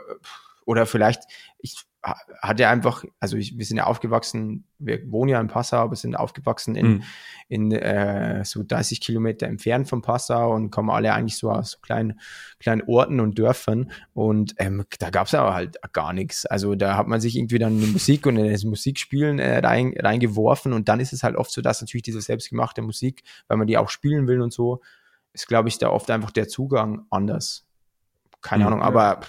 oder 0.65 0.85
vielleicht, 0.85 1.23
ich 1.59 1.85
hat 2.41 2.59
er 2.59 2.69
einfach, 2.69 3.03
also 3.19 3.37
ich, 3.37 3.57
wir 3.57 3.65
sind 3.65 3.77
ja 3.77 3.85
aufgewachsen, 3.85 4.65
wir 4.77 5.09
wohnen 5.11 5.29
ja 5.29 5.41
in 5.41 5.47
Passau, 5.47 5.77
aber 5.77 5.95
sind 5.95 6.15
aufgewachsen 6.15 6.75
in, 6.75 6.87
mhm. 6.87 7.03
in 7.47 7.71
äh, 7.71 8.43
so 8.45 8.63
30 8.63 9.01
Kilometer 9.01 9.47
entfernt 9.47 9.89
von 9.89 10.01
Passau 10.03 10.53
und 10.53 10.69
kommen 10.69 10.91
alle 10.91 11.13
eigentlich 11.13 11.37
so 11.37 11.49
aus 11.49 11.71
so 11.71 11.77
kleinen, 11.79 12.19
kleinen 12.59 12.83
Orten 12.83 13.19
und 13.21 13.39
Dörfern 13.39 13.91
und 14.13 14.53
ähm, 14.57 14.83
da 14.99 15.09
gab 15.09 15.27
es 15.27 15.33
aber 15.33 15.55
halt 15.55 15.77
gar 15.93 16.13
nichts. 16.13 16.45
Also 16.45 16.75
da 16.75 16.95
hat 16.95 17.07
man 17.07 17.21
sich 17.21 17.37
irgendwie 17.37 17.57
dann 17.57 17.75
in 17.75 17.85
die 17.85 17.91
Musik 17.91 18.27
und 18.27 18.37
in 18.37 18.51
das 18.51 18.65
Musikspielen 18.65 19.39
äh, 19.39 19.59
rein, 19.59 19.95
reingeworfen 19.97 20.73
und 20.73 20.89
dann 20.89 20.99
ist 20.99 21.13
es 21.13 21.23
halt 21.23 21.35
oft 21.35 21.51
so, 21.51 21.61
dass 21.61 21.81
natürlich 21.81 22.03
diese 22.03 22.21
selbstgemachte 22.21 22.83
Musik, 22.83 23.23
weil 23.47 23.57
man 23.57 23.67
die 23.67 23.77
auch 23.77 23.89
spielen 23.89 24.27
will 24.27 24.41
und 24.41 24.53
so, 24.53 24.81
ist 25.35 25.47
glaube 25.47 25.69
ich 25.69 25.77
da 25.77 25.89
oft 25.89 26.09
einfach 26.09 26.31
der 26.31 26.47
Zugang 26.47 27.05
anders. 27.11 27.65
Keine 28.41 28.63
mhm, 28.63 28.67
Ahnung, 28.67 28.81
aber 28.81 29.19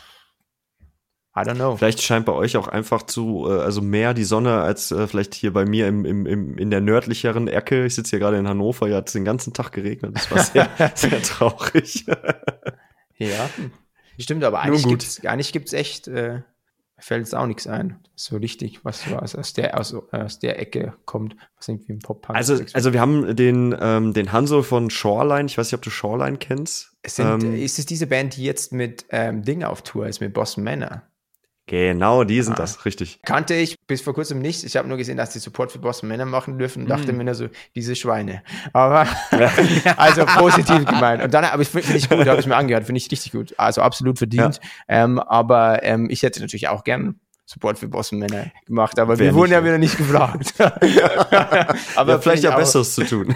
I 1.36 1.40
don't 1.40 1.56
know. 1.56 1.76
Vielleicht 1.76 2.00
scheint 2.00 2.24
bei 2.24 2.32
euch 2.32 2.56
auch 2.56 2.66
einfach 2.66 3.02
zu, 3.02 3.46
äh, 3.46 3.60
also 3.60 3.82
mehr 3.82 4.14
die 4.14 4.24
Sonne 4.24 4.62
als 4.62 4.90
äh, 4.90 5.06
vielleicht 5.06 5.34
hier 5.34 5.52
bei 5.52 5.66
mir 5.66 5.86
im, 5.86 6.06
im, 6.06 6.24
im, 6.24 6.56
in 6.56 6.70
der 6.70 6.80
nördlicheren 6.80 7.46
Ecke. 7.46 7.84
Ich 7.84 7.94
sitze 7.94 8.10
hier 8.10 8.20
gerade 8.20 8.38
in 8.38 8.48
Hannover, 8.48 8.88
ja, 8.88 8.96
hat 8.96 9.08
es 9.08 9.12
den 9.12 9.26
ganzen 9.26 9.52
Tag 9.52 9.72
geregnet. 9.72 10.12
Das 10.14 10.30
war 10.30 10.38
sehr, 10.42 10.70
sehr 10.94 11.22
traurig. 11.22 12.06
ja, 13.18 13.50
stimmt, 14.18 14.44
aber 14.44 14.60
eigentlich 14.60 15.52
gibt 15.52 15.66
es 15.66 15.72
echt, 15.74 16.08
äh, 16.08 16.40
fällt 16.98 17.26
es 17.26 17.34
auch 17.34 17.46
nichts 17.46 17.66
ein. 17.66 17.98
So 18.14 18.36
richtig, 18.36 18.84
was 18.84 19.02
so 19.02 19.16
aus, 19.16 19.34
aus, 19.34 19.52
der, 19.52 19.78
aus, 19.78 19.94
aus 19.94 20.38
der 20.38 20.58
Ecke 20.58 20.94
kommt, 21.04 21.36
was 21.56 21.68
irgendwie 21.68 21.92
im 21.92 21.98
Pop-Punk 21.98 22.36
Also, 22.36 22.58
also 22.72 22.92
wir 22.92 23.00
haben 23.00 23.36
den, 23.36 23.76
ähm, 23.78 24.12
den 24.14 24.32
Hanso 24.32 24.62
von 24.62 24.90
Shoreline, 24.90 25.46
ich 25.46 25.58
weiß 25.58 25.66
nicht, 25.66 25.74
ob 25.74 25.82
du 25.82 25.90
Shoreline 25.90 26.38
kennst. 26.38 26.96
Sind, 27.06 27.44
ähm, 27.44 27.54
ist 27.54 27.78
es 27.78 27.86
diese 27.86 28.06
Band, 28.06 28.36
die 28.36 28.44
jetzt 28.44 28.72
mit 28.72 29.06
ähm, 29.10 29.42
Ding 29.42 29.62
auf 29.62 29.82
Tour 29.82 30.06
ist, 30.06 30.20
mit 30.20 30.32
Boston 30.32 30.64
Manor? 30.64 31.02
Genau, 31.68 32.22
die 32.22 32.40
sind 32.42 32.52
ah. 32.54 32.56
das, 32.56 32.84
richtig. 32.84 33.18
Kannte 33.24 33.54
ich 33.54 33.76
bis 33.88 34.00
vor 34.00 34.14
kurzem 34.14 34.38
nicht. 34.38 34.62
Ich 34.62 34.76
habe 34.76 34.86
nur 34.86 34.96
gesehen, 34.96 35.16
dass 35.16 35.30
die 35.30 35.40
Support 35.40 35.72
für 35.72 35.80
Boston 35.80 36.08
Männer 36.08 36.24
machen 36.24 36.58
dürfen 36.58 36.82
und 36.82 36.88
mm. 36.88 36.90
dachte 36.90 37.12
mir 37.12 37.24
nur 37.24 37.34
so, 37.34 37.48
diese 37.74 37.96
Schweine. 37.96 38.42
Aber, 38.72 39.08
also 39.96 40.24
positiv 40.26 40.84
gemeint. 40.84 41.24
Und 41.24 41.34
dann, 41.34 41.44
aber 41.44 41.62
ich 41.62 41.68
finde 41.68 41.96
ich 41.96 42.08
gut, 42.08 42.26
habe 42.28 42.38
ich 42.38 42.46
mir 42.46 42.54
angehört, 42.54 42.84
finde 42.84 42.98
ich 42.98 43.10
richtig 43.10 43.32
gut. 43.32 43.52
Also 43.58 43.82
absolut 43.82 44.18
verdient. 44.18 44.60
Ja. 44.88 45.04
Ähm, 45.04 45.18
aber 45.18 45.82
ähm, 45.82 46.08
ich 46.08 46.22
hätte 46.22 46.40
natürlich 46.40 46.68
auch 46.68 46.84
gern 46.84 47.18
Support 47.46 47.78
für 47.78 47.88
Boston-Männer 47.88 48.52
gemacht, 48.64 48.98
aber 49.00 49.18
Wer 49.18 49.26
wir 49.26 49.34
wurden 49.34 49.52
ja 49.52 49.64
wieder 49.64 49.78
nicht 49.78 49.96
gefragt. 49.96 50.54
aber 51.96 52.12
ja, 52.12 52.18
vielleicht 52.18 52.44
ja 52.44 52.54
auch, 52.54 52.58
Besseres 52.58 52.94
zu 52.94 53.04
tun. 53.04 53.34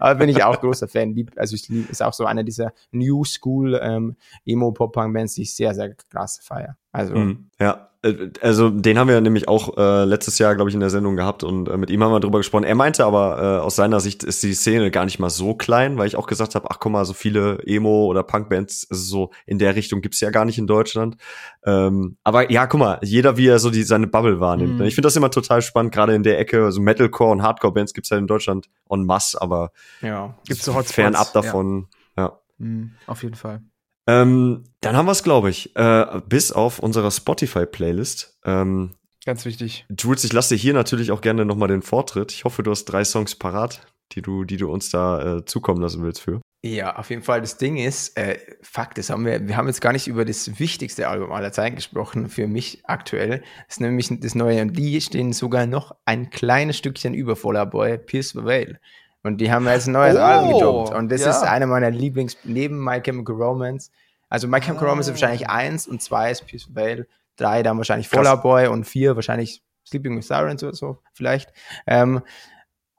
aber 0.00 0.14
bin 0.14 0.30
ich 0.30 0.42
auch 0.42 0.60
großer 0.60 0.88
Fan. 0.88 1.14
Also 1.36 1.56
ich 1.56 1.68
lieb, 1.68 1.90
ist 1.90 2.02
auch 2.02 2.14
so 2.14 2.24
einer 2.24 2.42
dieser 2.42 2.72
New 2.90 3.24
School 3.24 3.78
ähm, 3.82 4.16
Emo-Pop-Punk-Bands, 4.46 5.34
die 5.34 5.42
ich 5.42 5.54
sehr, 5.54 5.74
sehr 5.74 5.94
krass 5.94 6.40
feiere. 6.42 6.76
Also. 6.94 7.14
Mhm, 7.16 7.50
ja. 7.60 7.90
Äh, 8.02 8.30
also 8.40 8.70
den 8.70 8.98
haben 8.98 9.08
wir 9.08 9.20
nämlich 9.20 9.48
auch 9.48 9.76
äh, 9.76 10.04
letztes 10.04 10.38
Jahr, 10.38 10.54
glaube 10.54 10.70
ich, 10.70 10.74
in 10.74 10.80
der 10.80 10.90
Sendung 10.90 11.16
gehabt 11.16 11.42
und 11.42 11.68
äh, 11.68 11.76
mit 11.76 11.90
ihm 11.90 12.04
haben 12.04 12.12
wir 12.12 12.20
drüber 12.20 12.38
gesprochen. 12.38 12.64
Er 12.64 12.76
meinte 12.76 13.04
aber, 13.04 13.42
äh, 13.42 13.64
aus 13.64 13.74
seiner 13.74 13.98
Sicht 13.98 14.22
ist 14.22 14.42
die 14.42 14.54
Szene 14.54 14.90
gar 14.90 15.04
nicht 15.04 15.18
mal 15.18 15.30
so 15.30 15.54
klein, 15.54 15.98
weil 15.98 16.06
ich 16.06 16.16
auch 16.16 16.28
gesagt 16.28 16.54
habe, 16.54 16.70
ach 16.70 16.78
guck 16.78 16.92
mal, 16.92 17.04
so 17.04 17.14
viele 17.14 17.58
Emo- 17.66 18.06
oder 18.06 18.22
Punkbands, 18.22 18.86
also 18.90 19.02
so 19.02 19.30
in 19.46 19.58
der 19.58 19.74
Richtung 19.74 20.02
gibt's 20.02 20.20
ja 20.20 20.30
gar 20.30 20.44
nicht 20.44 20.58
in 20.58 20.68
Deutschland. 20.68 21.16
Ähm, 21.64 22.16
aber 22.22 22.50
ja, 22.52 22.66
guck 22.68 22.78
mal, 22.78 23.00
jeder 23.02 23.36
wie 23.36 23.48
er 23.48 23.58
so 23.58 23.70
die 23.70 23.82
seine 23.82 24.06
Bubble 24.06 24.38
wahrnimmt. 24.38 24.78
Mhm. 24.78 24.84
Ich 24.84 24.94
finde 24.94 25.06
das 25.06 25.16
immer 25.16 25.30
total 25.30 25.62
spannend, 25.62 25.92
gerade 25.92 26.14
in 26.14 26.22
der 26.22 26.38
Ecke, 26.38 26.58
so 26.58 26.64
also 26.66 26.80
Metalcore 26.80 27.32
und 27.32 27.42
Hardcore-Bands 27.42 27.92
gibt's 27.92 28.10
ja 28.10 28.18
in 28.18 28.28
Deutschland 28.28 28.68
en 28.88 29.04
masse, 29.04 29.40
aber 29.40 29.72
ja, 30.00 30.36
gibt's 30.46 30.64
so 30.64 30.74
Hotspots, 30.74 30.92
fernab 30.92 31.32
davon. 31.32 31.88
Ja, 32.16 32.24
ja. 32.24 32.38
Mhm, 32.58 32.92
auf 33.08 33.22
jeden 33.24 33.34
Fall. 33.34 33.62
Ähm, 34.06 34.64
dann 34.80 34.96
haben 34.96 35.06
wir 35.06 35.12
es, 35.12 35.22
glaube 35.22 35.50
ich, 35.50 35.74
äh, 35.76 36.20
bis 36.28 36.52
auf 36.52 36.78
unserer 36.78 37.10
Spotify-Playlist. 37.10 38.38
Ähm, 38.44 38.94
Ganz 39.24 39.44
wichtig. 39.46 39.86
Jules, 39.98 40.24
ich 40.24 40.32
lasse 40.32 40.54
dir 40.54 40.60
hier 40.60 40.74
natürlich 40.74 41.10
auch 41.10 41.22
gerne 41.22 41.44
nochmal 41.46 41.68
den 41.68 41.82
Vortritt. 41.82 42.32
Ich 42.32 42.44
hoffe, 42.44 42.62
du 42.62 42.70
hast 42.70 42.84
drei 42.84 43.04
Songs 43.04 43.34
parat, 43.34 43.86
die 44.12 44.20
du, 44.20 44.44
die 44.44 44.58
du 44.58 44.70
uns 44.70 44.90
da 44.90 45.38
äh, 45.38 45.44
zukommen 45.46 45.80
lassen 45.80 46.02
willst 46.02 46.20
für. 46.20 46.42
Ja, 46.62 46.96
auf 46.96 47.10
jeden 47.10 47.20
Fall. 47.20 47.42
Das 47.42 47.58
Ding 47.58 47.76
ist, 47.76 48.16
äh, 48.16 48.38
Fakt, 48.62 48.96
das 48.96 49.10
haben 49.10 49.26
wir, 49.26 49.46
wir 49.46 49.56
haben 49.56 49.66
jetzt 49.66 49.82
gar 49.82 49.92
nicht 49.92 50.06
über 50.06 50.24
das 50.24 50.58
wichtigste 50.58 51.08
Album 51.08 51.30
aller 51.30 51.52
Zeiten 51.52 51.76
gesprochen, 51.76 52.30
für 52.30 52.46
mich 52.46 52.80
aktuell. 52.84 53.42
Das 53.66 53.76
ist 53.76 53.80
nämlich 53.80 54.08
das 54.20 54.34
neue, 54.34 54.62
und 54.62 54.72
die 54.72 54.98
stehen 55.02 55.34
sogar 55.34 55.66
noch 55.66 55.94
ein 56.06 56.30
kleines 56.30 56.78
Stückchen 56.78 57.12
über 57.12 57.36
Voller 57.36 57.66
Boy, 57.66 57.98
Pierce 57.98 58.30
the 58.30 58.44
Veil. 58.44 58.80
Und 59.24 59.38
die 59.38 59.50
haben 59.50 59.66
jetzt 59.66 59.88
ein 59.88 59.92
neues 59.92 60.16
oh, 60.16 60.20
Album 60.20 60.52
gedroppt. 60.52 60.94
Und 60.94 61.10
das 61.10 61.22
ja. 61.22 61.30
ist 61.30 61.42
einer 61.42 61.66
meiner 61.66 61.90
Lieblings, 61.90 62.36
neben 62.44 62.82
My 62.82 63.00
Chemical 63.00 63.34
Romance. 63.34 63.90
Also 64.28 64.46
My 64.46 64.60
Chemical 64.60 64.86
ah. 64.86 64.90
Romance 64.90 65.08
ist 65.08 65.20
wahrscheinlich 65.20 65.48
eins 65.48 65.86
und 65.86 66.02
zwei 66.02 66.30
ist 66.30 66.46
Peace 66.46 66.68
Veil. 66.72 67.08
Drei 67.36 67.62
dann 67.62 67.78
wahrscheinlich 67.78 68.08
Fallout 68.08 68.42
Boy 68.42 68.68
und 68.68 68.84
vier 68.84 69.16
wahrscheinlich 69.16 69.62
Sleeping 69.86 70.16
with 70.16 70.28
Sirens 70.28 70.62
oder 70.62 70.74
so, 70.74 70.98
vielleicht. 71.12 71.52
Ähm, 71.86 72.22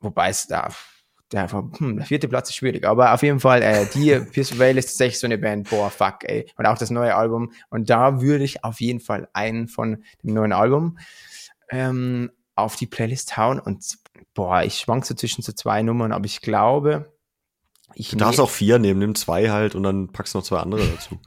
wobei 0.01 0.29
es 0.29 0.47
da, 0.47 0.69
der, 1.31 1.51
hm, 1.51 1.97
der 1.97 2.05
vierte 2.05 2.27
Platz 2.27 2.49
ist 2.49 2.55
schwierig, 2.55 2.85
aber 2.85 3.13
auf 3.13 3.23
jeden 3.23 3.39
Fall, 3.39 3.61
äh, 3.61 3.85
die 3.93 4.19
Pierce 4.31 4.57
Veil 4.57 4.77
ist 4.77 4.87
tatsächlich 4.87 5.19
so 5.19 5.27
eine 5.27 5.37
Band, 5.37 5.69
boah, 5.69 5.89
fuck, 5.89 6.23
ey. 6.23 6.51
Und 6.57 6.65
auch 6.65 6.77
das 6.77 6.89
neue 6.89 7.15
Album. 7.15 7.53
Und 7.69 7.89
da 7.89 8.21
würde 8.21 8.43
ich 8.43 8.63
auf 8.63 8.81
jeden 8.81 8.99
Fall 8.99 9.27
einen 9.33 9.67
von 9.67 10.03
dem 10.23 10.33
neuen 10.33 10.53
Album 10.53 10.97
ähm, 11.69 12.31
auf 12.55 12.75
die 12.75 12.87
Playlist 12.87 13.37
hauen 13.37 13.59
und 13.59 13.83
boah, 14.33 14.63
ich 14.63 14.77
schwank 14.77 15.05
so 15.05 15.15
zwischen 15.15 15.41
so 15.41 15.51
zwei 15.51 15.81
Nummern, 15.81 16.11
aber 16.11 16.25
ich 16.25 16.41
glaube, 16.41 17.11
ich 17.93 18.09
du 18.09 18.17
darfst 18.17 18.39
auch 18.39 18.49
vier 18.49 18.79
nehmen, 18.79 18.99
nimm 18.99 19.15
zwei 19.15 19.49
halt 19.49 19.75
und 19.75 19.83
dann 19.83 20.11
packst 20.11 20.33
du 20.33 20.39
noch 20.39 20.45
zwei 20.45 20.59
andere 20.59 20.85
dazu. 20.85 21.19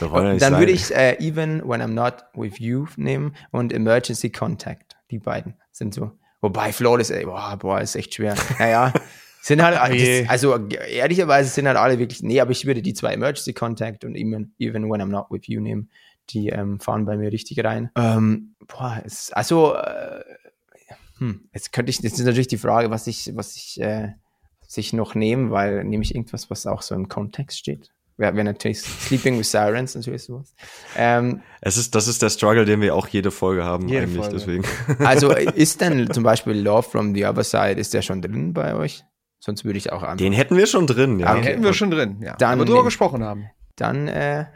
dann 0.00 0.38
sein. 0.38 0.58
würde 0.58 0.72
ich 0.72 0.94
äh, 0.94 1.16
Even 1.20 1.62
When 1.68 1.82
I'm 1.82 1.88
Not 1.88 2.24
With 2.34 2.58
You 2.58 2.86
nehmen 2.96 3.36
und 3.52 3.72
Emergency 3.72 4.30
Contact. 4.30 4.96
Die 5.10 5.18
beiden 5.18 5.54
sind 5.70 5.94
so. 5.94 6.12
Wobei 6.40 6.72
Flawless, 6.72 7.10
ey, 7.10 7.24
boah, 7.24 7.56
boah, 7.56 7.80
ist 7.80 7.94
echt 7.96 8.14
schwer. 8.14 8.34
Naja, 8.58 8.92
sind 9.40 9.62
halt, 9.62 9.76
das, 9.76 10.28
also 10.28 10.56
ehrlicherweise 10.66 11.48
sind 11.48 11.68
halt 11.68 11.76
alle 11.76 11.98
wirklich, 11.98 12.22
nee, 12.22 12.40
aber 12.40 12.50
ich 12.50 12.66
würde 12.66 12.82
die 12.82 12.94
zwei 12.94 13.12
Emergency 13.12 13.52
Contact 13.52 14.04
und 14.04 14.16
Even, 14.16 14.54
Even 14.58 14.90
When 14.90 15.00
I'm 15.00 15.06
Not 15.06 15.26
With 15.30 15.46
You 15.46 15.60
nehmen. 15.60 15.90
Die 16.30 16.48
ähm, 16.48 16.80
fahren 16.80 17.06
bei 17.06 17.16
mir 17.16 17.30
richtig 17.30 17.62
rein. 17.62 17.90
Ähm, 17.94 18.56
boah, 18.66 19.00
es, 19.04 19.32
also 19.32 19.74
äh, 19.74 20.24
hm, 21.18 21.48
jetzt 21.52 21.72
könnte 21.72 21.90
ich, 21.90 22.00
jetzt 22.00 22.18
ist 22.18 22.24
natürlich 22.26 22.48
die 22.48 22.58
Frage, 22.58 22.90
was 22.90 23.06
ich, 23.06 23.32
was 23.34 23.56
ich 23.56 23.80
äh, 23.80 24.12
sich 24.66 24.92
noch 24.92 25.14
nehme, 25.14 25.50
weil 25.50 25.84
nehme 25.84 26.02
ich 26.02 26.14
irgendwas, 26.14 26.50
was 26.50 26.66
auch 26.66 26.82
so 26.82 26.94
im 26.94 27.08
Kontext 27.08 27.58
steht. 27.58 27.90
Wäre 28.18 28.34
wär 28.34 28.44
natürlich 28.44 28.80
Sleeping 28.82 29.38
with 29.38 29.50
Sirens 29.50 29.94
natürlich 29.94 30.24
sowas. 30.24 30.54
Ähm, 30.96 31.42
es 31.60 31.76
ist, 31.76 31.94
das 31.94 32.08
ist 32.08 32.22
der 32.22 32.30
Struggle, 32.30 32.64
den 32.64 32.80
wir 32.80 32.94
auch 32.94 33.08
jede 33.08 33.30
Folge 33.30 33.64
haben 33.64 33.88
jede 33.88 34.02
eigentlich, 34.02 34.24
Folge. 34.24 34.34
deswegen. 34.34 34.64
Also 35.06 35.32
ist 35.34 35.80
denn 35.80 36.10
zum 36.10 36.22
Beispiel 36.22 36.54
Love 36.54 36.88
from 36.88 37.14
the 37.14 37.26
Other 37.26 37.44
Side, 37.44 37.74
ist 37.74 37.94
der 37.94 38.02
schon 38.02 38.22
drin 38.22 38.52
bei 38.52 38.74
euch? 38.74 39.04
Sonst 39.38 39.64
würde 39.64 39.78
ich 39.78 39.92
auch 39.92 40.02
an. 40.02 40.18
Den 40.18 40.32
hätten 40.32 40.56
wir 40.56 40.66
schon 40.66 40.86
drin, 40.86 41.20
ja. 41.20 41.34
Den 41.34 41.42
hätten 41.42 41.62
wir 41.62 41.74
schon 41.74 41.90
drin, 41.90 42.20
ja. 42.22 42.36
Dann, 42.36 42.58
wir 42.58 42.64
drüber 42.64 42.84
gesprochen 42.84 43.22
haben. 43.22 43.50
Dann 43.76 44.08
äh, 44.08 44.46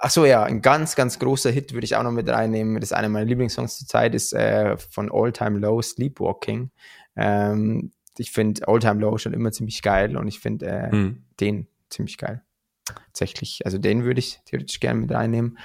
Ach 0.00 0.10
so, 0.10 0.26
ja, 0.26 0.42
ein 0.42 0.60
ganz, 0.60 0.96
ganz 0.96 1.18
großer 1.18 1.50
Hit 1.50 1.72
würde 1.72 1.84
ich 1.84 1.96
auch 1.96 2.02
noch 2.02 2.12
mit 2.12 2.28
reinnehmen. 2.28 2.74
Das 2.74 2.90
ist 2.90 2.96
einer 2.96 3.08
meiner 3.08 3.24
Lieblingssongs 3.24 3.78
zur 3.78 3.88
Zeit, 3.88 4.14
ist 4.14 4.32
äh, 4.32 4.76
von 4.76 5.10
All 5.10 5.32
Time 5.32 5.58
Low, 5.58 5.80
Sleepwalking. 5.80 6.70
Ähm, 7.16 7.92
ich 8.18 8.32
finde 8.32 8.66
All 8.68 8.80
Time 8.80 9.00
Low 9.00 9.16
schon 9.18 9.32
immer 9.32 9.52
ziemlich 9.52 9.82
geil 9.82 10.16
und 10.16 10.28
ich 10.28 10.40
finde 10.40 10.66
äh, 10.66 10.94
mhm. 10.94 11.24
den 11.40 11.68
ziemlich 11.88 12.18
geil. 12.18 12.42
Tatsächlich. 12.84 13.64
Also 13.64 13.78
den 13.78 14.04
würde 14.04 14.20
ich 14.20 14.40
theoretisch 14.44 14.80
gerne 14.80 15.00
mit 15.00 15.10
reinnehmen. 15.10 15.58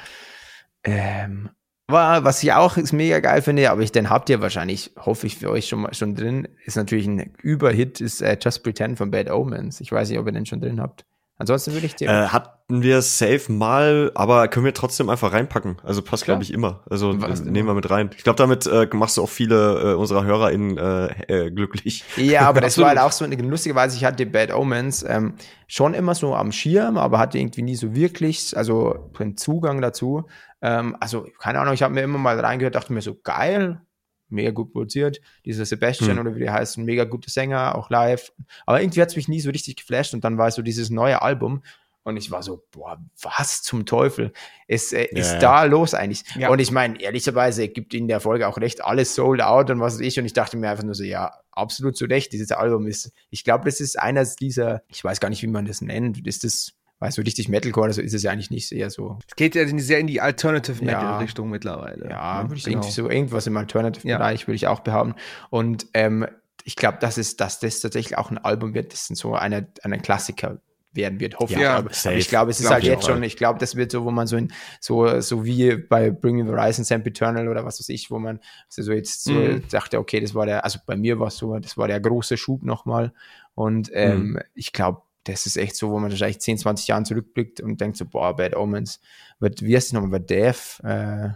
Ähm, 0.84 1.50
was 1.88 2.42
ich 2.44 2.54
auch 2.54 2.78
mega 2.92 3.20
geil 3.20 3.42
finde, 3.42 3.70
aber 3.70 3.82
ich, 3.82 3.92
den 3.92 4.10
habt 4.10 4.30
ihr 4.30 4.42
wahrscheinlich, 4.42 4.92
hoffe 4.98 5.28
ich 5.28 5.38
für 5.38 5.50
euch 5.50 5.68
schon 5.68 5.82
mal 5.82 5.94
schon 5.94 6.16
drin, 6.16 6.48
ist 6.66 6.78
natürlich 6.78 7.08
ein 7.08 7.34
Überhit, 7.42 8.02
ist 8.02 8.22
äh, 8.22 8.38
Just 8.42 8.64
Pretend 8.64 8.98
von 8.98 9.12
Bad 9.12 9.30
Omens. 9.30 9.82
Ich 9.82 9.92
weiß 9.92 10.10
nicht, 10.10 10.18
ob 10.18 10.26
ihr 10.26 10.32
den 10.32 10.46
schon 10.46 10.62
drin 10.62 10.82
habt. 10.82 11.06
Ansonsten 11.38 11.74
würde 11.74 11.88
ich 11.88 11.96
dir. 11.96 12.10
Äh, 12.10 12.28
hatten 12.28 12.84
wir 12.84 13.02
safe 13.02 13.52
mal, 13.52 14.12
aber 14.14 14.48
können 14.48 14.66
wir 14.66 14.74
trotzdem 14.74 15.10
einfach 15.10 15.34
reinpacken. 15.34 15.78
Also 15.84 16.02
passt, 16.02 16.26
glaube 16.26 16.44
ich, 16.44 16.54
immer. 16.54 16.84
Also 16.90 17.12
nehmen 17.12 17.68
wir 17.68 17.74
mit 17.74 17.90
rein. 17.90 18.12
Ich 18.16 18.24
glaube, 18.24 18.38
damit 18.38 18.68
äh, 18.68 18.88
machst 18.94 19.18
du 19.18 19.24
auch 19.24 19.30
viele 19.30 19.94
äh, 19.94 19.96
unserer 19.96 20.24
HörerInnen 20.24 20.78
äh, 20.78 21.46
äh, 21.48 21.52
glücklich. 21.52 22.04
Ja, 22.18 22.42
aber 22.42 22.62
das 22.62 22.78
war 22.78 22.90
halt 22.90 23.00
auch 23.00 23.12
so 23.12 23.26
eine 23.26 23.36
lustige 23.36 23.76
Weise. 23.76 23.98
Ich 23.98 24.06
hatte 24.06 24.26
Bad 24.26 24.54
Omens 24.54 25.04
ähm, 25.04 25.34
schon 25.68 25.96
immer 25.96 26.14
so 26.14 26.36
am 26.36 26.52
Schirm, 26.52 26.98
aber 26.98 27.18
hatte 27.18 27.40
irgendwie 27.40 27.64
nie 27.64 27.76
so 27.76 27.96
wirklich, 27.96 28.56
also 28.56 29.10
einen 29.18 29.36
Zugang 29.36 29.82
dazu. 29.82 30.28
Ähm, 30.62 30.96
also, 31.00 31.28
keine 31.40 31.60
Ahnung, 31.60 31.74
ich 31.74 31.82
habe 31.82 31.94
mir 31.94 32.02
immer 32.02 32.20
mal 32.20 32.40
reingehört, 32.40 32.76
dachte 32.76 32.94
mir 32.94 33.02
so, 33.02 33.16
geil, 33.22 33.82
mega 34.30 34.52
gut 34.52 34.72
produziert. 34.72 35.22
Dieser 35.46 35.66
Sebastian 35.66 36.18
hm. 36.18 36.20
oder 36.20 36.36
wie 36.36 36.40
der 36.40 36.54
heißt, 36.54 36.78
ein 36.78 36.86
mega 36.86 37.04
guter 37.04 37.30
Sänger, 37.30 37.76
auch 37.76 37.90
live. 37.90 38.32
Aber 38.66 38.82
irgendwie 38.82 39.02
hat 39.02 39.10
es 39.10 39.16
mich 39.16 39.28
nie 39.28 39.40
so 39.40 39.50
richtig 39.50 39.78
geflasht 39.78 40.14
und 40.14 40.24
dann 40.24 40.38
war 40.38 40.52
so 40.52 40.62
dieses 40.62 40.90
neue 40.90 41.22
Album 41.22 41.62
und 42.04 42.18
ich 42.18 42.32
war 42.32 42.44
so, 42.44 42.66
boah, 42.72 43.00
was 43.22 43.62
zum 43.62 43.86
Teufel 43.86 44.34
ist, 44.68 44.94
äh, 44.94 45.08
ja, 45.12 45.20
ist 45.20 45.40
da 45.40 45.64
los 45.64 45.94
eigentlich? 45.94 46.24
Ja. 46.36 46.50
Und 46.50 46.60
ich 46.60 46.70
meine, 46.70 47.00
ehrlicherweise 47.02 47.70
gibt 47.70 47.94
ihnen 47.94 48.10
der 48.10 48.20
Folge 48.20 48.48
auch 48.48 48.58
recht, 48.58 48.84
alles 48.84 49.16
sold 49.16 49.42
out 49.42 49.70
und 49.70 49.80
was 49.80 49.96
weiß 49.96 50.02
ich. 50.02 50.20
Und 50.20 50.26
ich 50.26 50.34
dachte 50.34 50.58
mir 50.58 50.70
einfach 50.70 50.84
nur 50.84 50.96
so, 50.96 51.04
ja, 51.04 51.32
absolut 51.52 51.96
zu 51.96 52.06
Recht, 52.06 52.34
dieses 52.34 52.52
Album 52.52 52.88
ist, 52.88 53.12
ich 53.30 53.46
glaube, 53.46 53.66
das 53.66 53.80
ist 53.80 53.98
eines 53.98 54.36
dieser, 54.36 54.84
ich 54.90 55.04
weiß 55.04 55.22
gar 55.22 55.30
nicht, 55.30 55.44
wie 55.44 55.48
man 55.48 55.66
das 55.66 55.82
nennt, 55.82 56.28
ist 56.28 56.44
das 56.44 56.74
weil 57.04 57.12
so 57.12 57.22
richtig 57.22 57.50
Metalcore, 57.50 57.88
also 57.88 58.02
ist 58.02 58.14
es 58.14 58.24
ja 58.24 58.32
eigentlich 58.32 58.50
nicht 58.50 58.72
eher 58.72 58.90
so. 58.90 59.20
Es 59.28 59.36
geht 59.36 59.56
ja 59.56 59.68
sehr 59.78 60.00
in 60.00 60.08
die 60.08 60.22
Alternative 60.22 60.86
Metal-Richtung 60.86 61.48
ja, 61.48 61.52
mittlerweile. 61.52 62.10
Ja, 62.10 62.44
würde 62.44 62.56
ich 62.56 62.64
genau. 62.64 62.82
so 62.82 63.10
irgendwas 63.10 63.46
im 63.46 63.58
Alternative-Bereich 63.58 64.40
ja. 64.40 64.48
würde 64.48 64.56
ich 64.56 64.68
auch 64.68 64.80
behaupten. 64.80 65.16
Und 65.50 65.88
ähm, 65.94 66.26
ich 66.64 66.78
glaube, 66.78 67.00
dass 67.02 67.18
es, 67.18 67.36
dass 67.36 67.60
das 67.60 67.82
tatsächlich 67.82 68.18
auch 68.18 68.32
ein 68.32 68.38
Album 68.38 68.74
wird, 68.74 68.94
das 68.94 69.08
so 69.08 69.36
eine, 69.36 69.68
ein 69.82 70.02
Klassiker 70.02 70.62
werden 70.94 71.20
wird, 71.20 71.40
hoffe 71.40 71.56
ja, 71.56 71.60
ich. 71.60 71.68
Aber, 71.68 71.92
aber 72.06 72.16
ich 72.16 72.30
glaube, 72.30 72.52
es 72.52 72.62
ist 72.62 72.68
glaub 72.68 72.76
halt 72.76 72.86
jetzt 72.86 73.06
schon, 73.06 73.22
ich 73.22 73.36
glaube, 73.36 73.60
das 73.60 73.76
wird 73.76 73.92
so, 73.92 74.06
wo 74.06 74.12
man 74.12 74.26
so 74.26 74.38
in, 74.38 74.54
so, 74.80 75.20
so 75.20 75.44
wie 75.44 75.76
bei 75.76 76.10
Bring 76.10 76.38
Me 76.38 76.46
the 76.46 76.52
Horizon, 76.52 76.86
Samp 76.86 77.06
Eternal 77.06 77.50
oder 77.50 77.66
was 77.66 77.82
weiß 77.82 77.90
ich, 77.90 78.12
wo 78.12 78.20
man 78.20 78.40
so 78.70 78.94
jetzt 78.94 79.26
so 79.26 79.34
mhm. 79.34 79.64
dachte, 79.70 80.00
okay, 80.00 80.22
das 80.22 80.36
war 80.36 80.46
der, 80.46 80.64
also 80.64 80.80
bei 80.86 80.96
mir 80.96 81.20
war 81.20 81.28
es 81.28 81.36
so, 81.36 81.54
das 81.60 81.78
war 81.78 81.90
der 81.90 82.00
große 82.00 82.38
Schub 82.38 82.64
nochmal. 82.64 83.12
Und 83.56 83.92
ähm, 83.94 84.30
mhm. 84.30 84.40
ich 84.54 84.72
glaube, 84.72 85.02
das 85.26 85.46
ist 85.46 85.58
echt 85.58 85.76
so, 85.76 85.92
wo 85.92 86.00
man 86.00 86.12
wahrscheinlich 86.12 86.42
10, 86.42 86.58
20 86.58 86.88
Jahren 86.88 87.06
zurückblickt 87.06 87.62
und 87.62 87.80
denkt 87.80 87.98
so, 87.98 88.06
boah, 88.06 88.36
Bad 88.36 88.56
Omens. 88.56 89.00
Wird, 89.40 89.62
wie 89.62 89.76
heißt 89.76 89.88
es 89.88 89.94
nochmal? 89.94 90.20
Death? 90.20 90.80
Äh, 90.84 91.30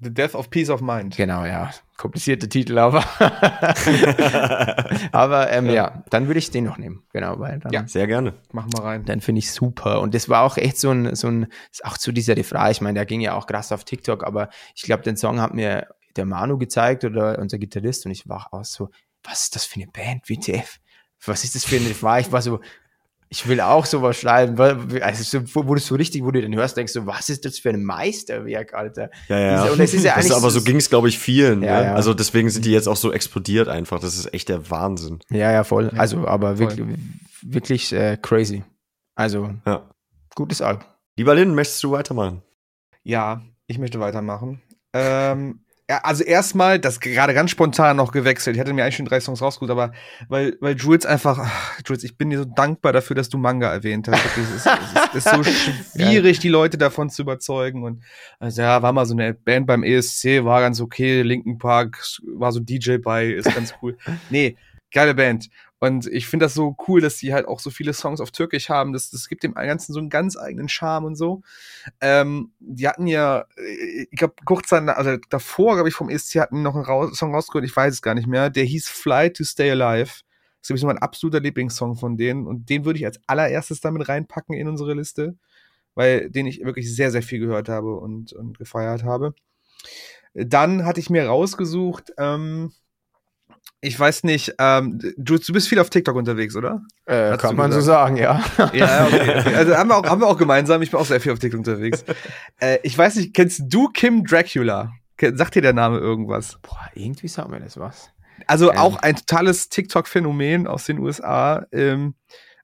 The 0.00 0.12
Death 0.12 0.34
of 0.34 0.50
Peace 0.50 0.70
of 0.70 0.80
Mind. 0.80 1.16
Genau, 1.16 1.44
ja. 1.44 1.70
Komplizierte 1.96 2.48
Titel, 2.48 2.78
aber. 2.78 3.04
aber 5.12 5.50
ähm, 5.50 5.66
ja. 5.66 5.72
ja. 5.72 6.04
dann 6.10 6.26
würde 6.26 6.38
ich 6.38 6.50
den 6.50 6.64
noch 6.64 6.78
nehmen. 6.78 7.04
Genau, 7.12 7.38
weil 7.38 7.58
dann. 7.58 7.72
Ja, 7.72 7.86
sehr 7.86 8.06
gerne. 8.06 8.34
Machen 8.52 8.72
wir 8.74 8.84
rein. 8.84 9.04
Dann 9.04 9.20
finde 9.20 9.40
ich 9.40 9.50
super. 9.50 10.00
Und 10.00 10.14
das 10.14 10.28
war 10.28 10.42
auch 10.42 10.56
echt 10.56 10.78
so 10.78 10.90
ein, 10.90 11.14
so 11.14 11.28
ein, 11.28 11.46
auch 11.82 11.98
zu 11.98 12.12
dieser 12.12 12.36
Refrain. 12.36 12.70
Ich 12.70 12.80
meine, 12.80 12.98
der 12.98 13.06
ging 13.06 13.20
ja 13.20 13.34
auch 13.34 13.46
krass 13.46 13.72
auf 13.72 13.84
TikTok, 13.84 14.24
aber 14.24 14.48
ich 14.74 14.82
glaube, 14.82 15.02
den 15.02 15.16
Song 15.16 15.40
hat 15.40 15.54
mir 15.54 15.88
der 16.16 16.24
Manu 16.24 16.58
gezeigt 16.58 17.04
oder 17.04 17.38
unser 17.38 17.58
Gitarrist 17.58 18.06
und 18.06 18.12
ich 18.12 18.28
war 18.28 18.48
auch 18.52 18.64
so, 18.64 18.90
was 19.22 19.44
ist 19.44 19.56
das 19.56 19.64
für 19.64 19.80
eine 19.80 19.90
Band, 19.90 20.28
WTF? 20.28 20.78
Was 21.24 21.44
ist 21.44 21.54
das 21.54 21.64
für 21.64 21.76
eine 21.76 21.88
Refrain? 21.88 22.20
Ich 22.20 22.32
war 22.32 22.42
so, 22.42 22.60
ich 23.30 23.46
will 23.46 23.60
auch 23.60 23.84
sowas 23.84 24.18
schreiben. 24.18 24.58
Also, 25.02 25.42
wo 25.54 25.74
du 25.74 25.80
so 25.80 25.94
richtig, 25.94 26.24
wo 26.24 26.30
du 26.30 26.40
den 26.40 26.54
hörst, 26.54 26.76
denkst 26.76 26.94
du, 26.94 27.06
was 27.06 27.28
ist 27.28 27.44
das 27.44 27.58
für 27.58 27.70
ein 27.70 27.84
Meisterwerk, 27.84 28.72
Alter? 28.72 29.10
Ja, 29.28 29.38
ja. 29.38 29.62
Diese, 29.62 29.72
und 29.72 29.80
es 29.80 29.94
ist 29.94 30.04
ja 30.04 30.14
eigentlich. 30.16 30.34
aber 30.34 30.50
so 30.50 30.62
ging 30.62 30.76
es, 30.76 30.88
glaube 30.88 31.08
ich, 31.08 31.18
vielen. 31.18 31.62
Ja, 31.62 31.80
ne? 31.80 31.86
ja. 31.86 31.94
Also 31.94 32.14
deswegen 32.14 32.48
sind 32.48 32.64
die 32.64 32.72
jetzt 32.72 32.88
auch 32.88 32.96
so 32.96 33.12
explodiert 33.12 33.68
einfach. 33.68 34.00
Das 34.00 34.16
ist 34.16 34.32
echt 34.32 34.48
der 34.48 34.70
Wahnsinn. 34.70 35.18
Ja, 35.30 35.52
ja, 35.52 35.64
voll. 35.64 35.90
Also, 35.96 36.26
aber 36.26 36.56
voll. 36.56 36.76
wirklich, 36.76 36.98
wirklich 37.42 37.92
äh, 37.92 38.16
crazy. 38.20 38.64
Also, 39.14 39.50
ja. 39.66 39.88
gutes 40.34 40.62
Album. 40.62 40.84
Lieber 41.16 41.34
Lynn, 41.34 41.54
möchtest 41.54 41.82
du 41.82 41.90
weitermachen? 41.90 42.42
Ja, 43.02 43.42
ich 43.66 43.78
möchte 43.78 44.00
weitermachen. 44.00 44.62
Ähm, 44.94 45.60
also 45.88 46.22
erstmal, 46.22 46.78
das 46.78 47.00
gerade 47.00 47.32
ganz 47.32 47.50
spontan 47.50 47.96
noch 47.96 48.12
gewechselt. 48.12 48.56
Ich 48.56 48.60
hatte 48.60 48.74
mir 48.74 48.84
eigentlich 48.84 48.96
schon 48.96 49.06
drei 49.06 49.20
Songs 49.20 49.40
rausgeholt, 49.40 49.70
aber 49.70 49.92
weil, 50.28 50.56
weil 50.60 50.76
Jules 50.76 51.06
einfach, 51.06 51.38
ach, 51.38 51.80
Jules, 51.86 52.04
ich 52.04 52.18
bin 52.18 52.28
dir 52.28 52.38
so 52.38 52.44
dankbar 52.44 52.92
dafür, 52.92 53.16
dass 53.16 53.30
du 53.30 53.38
Manga 53.38 53.72
erwähnt 53.72 54.06
hast. 54.06 54.22
Es 54.36 54.50
ist, 54.50 54.66
es 55.14 55.26
ist, 55.26 55.34
so 55.34 55.42
schwierig, 55.94 56.40
die 56.40 56.50
Leute 56.50 56.76
davon 56.76 57.08
zu 57.08 57.22
überzeugen. 57.22 57.84
Und 57.84 58.02
also 58.38 58.60
ja, 58.60 58.82
war 58.82 58.92
mal 58.92 59.06
so 59.06 59.14
eine 59.14 59.32
Band 59.32 59.66
beim 59.66 59.82
ESC, 59.82 60.44
war 60.44 60.60
ganz 60.60 60.80
okay. 60.80 61.22
Linken 61.22 61.56
Park 61.56 62.04
war 62.34 62.52
so 62.52 62.60
DJ 62.60 62.98
bei, 62.98 63.28
ist 63.28 63.54
ganz 63.54 63.74
cool. 63.80 63.96
nee, 64.28 64.56
geile 64.92 65.14
Band. 65.14 65.48
Und 65.80 66.06
ich 66.06 66.26
finde 66.26 66.46
das 66.46 66.54
so 66.54 66.76
cool, 66.88 67.00
dass 67.00 67.18
die 67.18 67.32
halt 67.32 67.46
auch 67.46 67.60
so 67.60 67.70
viele 67.70 67.92
Songs 67.92 68.20
auf 68.20 68.32
Türkisch 68.32 68.68
haben. 68.68 68.92
Das, 68.92 69.10
das 69.10 69.28
gibt 69.28 69.44
dem 69.44 69.54
Ganzen 69.54 69.92
so 69.92 70.00
einen 70.00 70.10
ganz 70.10 70.36
eigenen 70.36 70.68
Charme 70.68 71.04
und 71.04 71.14
so. 71.14 71.42
Ähm, 72.00 72.52
die 72.58 72.88
hatten 72.88 73.06
ja, 73.06 73.44
äh, 73.56 74.06
ich 74.10 74.18
glaube, 74.18 74.34
kurz 74.44 74.68
dann, 74.68 74.88
also 74.88 75.16
davor, 75.30 75.74
glaube 75.74 75.88
ich, 75.88 75.94
vom 75.94 76.10
ESC 76.10 76.40
hatten 76.40 76.62
noch 76.62 76.74
einen 76.74 76.84
Raus 76.84 77.16
Song 77.16 77.34
rausgeholt, 77.34 77.64
ich 77.64 77.76
weiß 77.76 77.94
es 77.94 78.02
gar 78.02 78.14
nicht 78.14 78.26
mehr. 78.26 78.50
Der 78.50 78.64
hieß 78.64 78.88
Fly 78.88 79.32
to 79.32 79.44
Stay 79.44 79.70
Alive. 79.70 80.22
Das 80.60 80.70
ist 80.70 80.80
so 80.80 80.86
mein 80.86 80.98
absoluter 80.98 81.40
Lieblingssong 81.40 81.96
von 81.96 82.16
denen. 82.16 82.46
Und 82.46 82.68
den 82.68 82.84
würde 82.84 82.98
ich 82.98 83.06
als 83.06 83.20
allererstes 83.28 83.80
damit 83.80 84.08
reinpacken 84.08 84.56
in 84.56 84.68
unsere 84.68 84.94
Liste, 84.94 85.36
weil 85.94 86.28
den 86.30 86.46
ich 86.46 86.64
wirklich 86.64 86.94
sehr, 86.94 87.12
sehr 87.12 87.22
viel 87.22 87.38
gehört 87.38 87.68
habe 87.68 87.94
und, 87.96 88.32
und 88.32 88.58
gefeiert 88.58 89.04
habe. 89.04 89.34
Dann 90.34 90.84
hatte 90.84 91.00
ich 91.00 91.10
mir 91.10 91.26
rausgesucht, 91.26 92.12
ähm, 92.18 92.72
ich 93.80 93.98
weiß 93.98 94.24
nicht, 94.24 94.54
ähm, 94.58 94.98
du, 95.16 95.38
du 95.38 95.52
bist 95.52 95.68
viel 95.68 95.78
auf 95.78 95.90
TikTok 95.90 96.16
unterwegs, 96.16 96.56
oder? 96.56 96.82
Äh, 97.06 97.36
kann 97.36 97.54
man 97.54 97.70
so 97.70 97.80
sagen, 97.80 98.16
ja. 98.16 98.42
Ja, 98.72 99.06
okay, 99.06 99.38
okay. 99.38 99.54
Also 99.54 99.76
haben 99.76 99.88
wir, 99.88 99.96
auch, 99.96 100.04
haben 100.04 100.20
wir 100.20 100.26
auch 100.26 100.36
gemeinsam. 100.36 100.82
Ich 100.82 100.90
bin 100.90 100.98
auch 100.98 101.06
sehr 101.06 101.20
viel 101.20 101.32
auf 101.32 101.38
TikTok 101.38 101.58
unterwegs. 101.58 102.04
äh, 102.60 102.78
ich 102.82 102.96
weiß 102.98 103.16
nicht, 103.16 103.34
kennst 103.34 103.62
du 103.66 103.88
Kim 103.88 104.24
Dracula? 104.24 104.92
Sagt 105.20 105.54
dir 105.54 105.62
der 105.62 105.72
Name 105.72 105.98
irgendwas? 105.98 106.58
Boah, 106.62 106.90
irgendwie 106.94 107.28
sagt 107.28 107.50
mir 107.50 107.60
das 107.60 107.76
was. 107.76 108.10
Also 108.46 108.72
ähm. 108.72 108.78
auch 108.78 108.96
ein 108.96 109.16
totales 109.16 109.68
TikTok-Phänomen 109.68 110.66
aus 110.66 110.86
den 110.86 110.98
USA. 110.98 111.66
Ähm, 111.72 112.14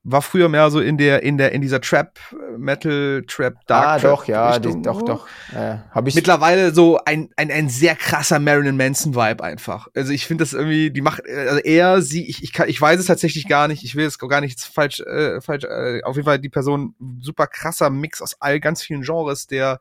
war 0.05 0.21
früher 0.21 0.51
mehr 0.51 0.71
so 0.71 0.81
in 0.81 0.99
der 0.99 1.23
in 1.23 1.39
der 1.39 1.53
in 1.53 1.63
dieser 1.63 1.81
Trap 1.81 2.19
Metal 2.59 3.25
Trap 3.27 3.55
Dark 3.67 3.87
ah, 3.87 3.99
Trap 3.99 4.11
doch 4.11 4.25
ja 4.27 4.51
Richtung, 4.51 4.83
die, 4.83 4.83
doch 4.83 5.03
doch. 5.03 5.27
Äh, 5.53 5.79
habe 5.91 6.11
ich 6.11 6.15
mittlerweile 6.15 6.75
so 6.75 7.01
ein, 7.07 7.31
ein 7.37 7.51
ein 7.51 7.71
sehr 7.71 7.97
krasser 7.97 8.39
Marilyn 8.39 8.77
Manson 8.77 9.15
Vibe 9.15 9.43
einfach. 9.43 9.89
Also 9.95 10.13
ich 10.13 10.27
finde 10.27 10.45
das 10.45 10.53
irgendwie 10.53 10.91
die 10.91 11.01
macht 11.01 11.23
also 11.27 11.59
er 11.59 12.03
sie 12.03 12.29
ich 12.29 12.43
ich 12.43 12.53
kann 12.53 12.69
ich 12.69 12.79
weiß 12.79 13.01
es 13.01 13.07
tatsächlich 13.07 13.49
gar 13.49 13.67
nicht. 13.67 13.83
Ich 13.83 13.97
will 13.97 14.05
es 14.05 14.19
gar 14.19 14.43
nicht 14.43 14.61
falsch 14.61 15.01
äh, 15.01 15.41
falsch 15.41 15.65
äh, 15.65 16.03
auf 16.03 16.17
jeden 16.17 16.27
Fall 16.27 16.39
die 16.39 16.51
Person 16.51 16.95
super 17.21 17.47
krasser 17.47 17.89
Mix 17.89 18.21
aus 18.21 18.37
all 18.41 18.61
ganz 18.61 18.83
vielen 18.83 19.03
Genres 19.03 19.47
der 19.47 19.81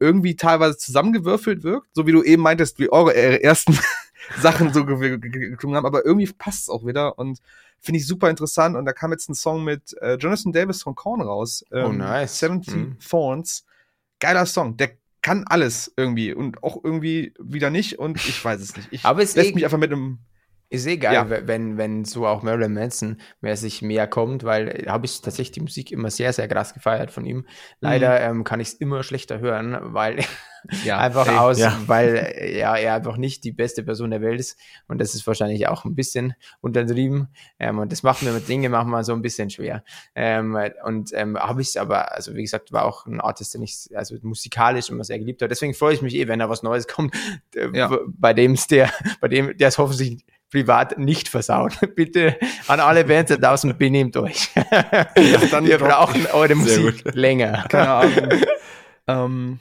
irgendwie 0.00 0.34
teilweise 0.34 0.76
zusammengewürfelt 0.76 1.62
wirkt. 1.62 1.86
So 1.92 2.08
wie 2.08 2.12
du 2.12 2.24
eben 2.24 2.42
meintest 2.42 2.80
wie 2.80 2.90
eure 2.90 3.14
ersten 3.14 3.78
Sachen 4.40 4.72
so 4.72 4.84
geklungen 4.84 5.76
haben 5.76 5.86
aber 5.86 6.04
irgendwie 6.04 6.30
passt 6.32 6.62
es 6.62 6.68
auch 6.68 6.86
wieder 6.86 7.18
und 7.18 7.40
Finde 7.84 7.98
ich 7.98 8.06
super 8.06 8.30
interessant. 8.30 8.76
Und 8.76 8.84
da 8.84 8.92
kam 8.92 9.10
jetzt 9.10 9.28
ein 9.28 9.34
Song 9.34 9.64
mit 9.64 10.00
äh, 10.00 10.14
Jonathan 10.14 10.52
Davis 10.52 10.84
von 10.84 10.94
Korn 10.94 11.20
raus. 11.20 11.64
Oh, 11.72 11.76
ähm, 11.76 11.86
oh, 11.86 11.92
nice. 11.92 12.38
17 12.38 12.78
mhm. 12.78 12.98
Thorns. 13.00 13.64
Geiler 14.20 14.46
Song. 14.46 14.76
Der 14.76 14.92
kann 15.20 15.44
alles 15.48 15.92
irgendwie 15.96 16.32
und 16.32 16.62
auch 16.62 16.82
irgendwie 16.82 17.34
wieder 17.40 17.70
nicht 17.70 17.98
und 17.98 18.16
ich 18.16 18.44
weiß 18.44 18.60
es 18.60 18.76
nicht. 18.76 18.88
Ich 18.92 19.04
Aber 19.04 19.20
es 19.20 19.34
lässt 19.34 19.50
eh 19.50 19.54
mich 19.54 19.64
einfach 19.64 19.78
mit 19.78 19.92
einem 19.92 20.20
ist 20.72 20.86
geil, 21.00 21.12
ja. 21.12 21.28
wenn, 21.28 21.76
wenn 21.76 22.06
so 22.06 22.26
auch 22.26 22.42
Marilyn 22.42 22.72
Manson 22.72 23.18
mehr 23.42 23.58
sich 23.58 23.82
mehr 23.82 24.06
kommt, 24.06 24.42
weil 24.42 24.86
habe 24.88 25.04
ich 25.04 25.20
tatsächlich 25.20 25.52
die 25.52 25.60
Musik 25.60 25.92
immer 25.92 26.10
sehr, 26.10 26.32
sehr 26.32 26.48
krass 26.48 26.72
gefeiert 26.72 27.10
von 27.10 27.26
ihm. 27.26 27.46
Leider 27.80 28.18
mhm. 28.18 28.38
ähm, 28.38 28.44
kann 28.44 28.58
ich 28.58 28.68
es 28.68 28.74
immer 28.74 29.02
schlechter 29.02 29.38
hören, 29.38 29.76
weil 29.82 30.24
ja, 30.84 30.98
einfach 30.98 31.26
ey, 31.26 31.36
aus, 31.36 31.58
ja. 31.58 31.78
weil 31.86 32.54
ja, 32.56 32.74
er 32.76 32.94
einfach 32.94 33.18
nicht 33.18 33.44
die 33.44 33.52
beste 33.52 33.82
Person 33.82 34.12
der 34.12 34.22
Welt 34.22 34.40
ist. 34.40 34.58
Und 34.88 34.98
das 34.98 35.14
ist 35.14 35.26
wahrscheinlich 35.26 35.68
auch 35.68 35.84
ein 35.84 35.94
bisschen 35.94 36.34
untertrieben. 36.62 37.28
Ähm, 37.58 37.78
und 37.78 37.92
das 37.92 38.02
macht 38.02 38.22
mir 38.22 38.32
mit 38.32 38.48
Dinge 38.48 38.70
machen 38.70 38.90
wir 38.90 39.04
so 39.04 39.12
ein 39.12 39.20
bisschen 39.20 39.50
schwer. 39.50 39.84
Ähm, 40.14 40.56
und 40.84 41.10
ähm, 41.12 41.36
habe 41.36 41.60
ich 41.60 41.78
aber, 41.78 42.12
also 42.12 42.34
wie 42.34 42.42
gesagt, 42.42 42.72
war 42.72 42.86
auch 42.86 43.04
ein 43.04 43.20
Artist, 43.20 43.52
den 43.52 43.62
ich 43.62 43.88
also 43.94 44.16
musikalisch 44.22 44.88
immer 44.88 45.04
sehr 45.04 45.18
geliebt 45.18 45.42
habe. 45.42 45.50
Deswegen 45.50 45.74
freue 45.74 45.92
ich 45.92 46.00
mich 46.00 46.14
eh, 46.14 46.28
wenn 46.28 46.38
da 46.38 46.48
was 46.48 46.62
Neues 46.62 46.88
kommt, 46.88 47.14
äh, 47.54 47.68
ja. 47.76 47.98
bei 48.06 48.32
dem 48.32 48.52
es 48.52 48.66
der, 48.66 48.90
bei 49.20 49.28
dem 49.28 49.54
der 49.58 49.68
es 49.68 49.76
hoffentlich 49.76 50.24
privat 50.52 50.98
nicht 50.98 51.28
versauen. 51.28 51.72
Bitte 51.96 52.36
an 52.68 52.78
alle 52.78 53.04
Bands 53.04 53.30
da 53.30 53.36
draußen, 53.36 53.76
benehmt 53.78 54.16
euch. 54.16 54.50
Ja, 54.54 55.64
Wir 55.64 55.78
brauchen 55.78 56.26
eure 56.26 56.54
Musik 56.54 57.02
länger. 57.14 57.64
Keine 57.68 57.90
Ahnung. 57.90 58.28
Ähm, 59.08 59.58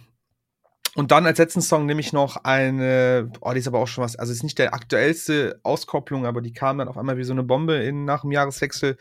und 0.94 1.12
dann 1.12 1.26
als 1.26 1.40
letzten 1.40 1.62
Song 1.62 1.86
nehme 1.86 2.02
ich 2.02 2.12
noch 2.12 2.36
eine, 2.44 3.32
oh, 3.40 3.54
die 3.54 3.60
ist 3.60 3.68
aber 3.68 3.80
auch 3.80 3.88
schon 3.88 4.04
was, 4.04 4.18
also 4.18 4.34
ist 4.34 4.44
nicht 4.44 4.60
der 4.60 4.74
aktuellste 4.74 5.62
Auskopplung, 5.64 6.26
aber 6.26 6.42
die 6.42 6.52
kam 6.52 6.78
dann 6.78 6.90
auf 6.90 6.98
einmal 6.98 7.18
wie 7.18 7.24
so 7.24 7.32
eine 7.32 7.44
Bombe 7.44 7.76
in, 7.76 8.04
nach 8.04 8.22
dem 8.22 8.32
Jahreswechsel 8.32 8.98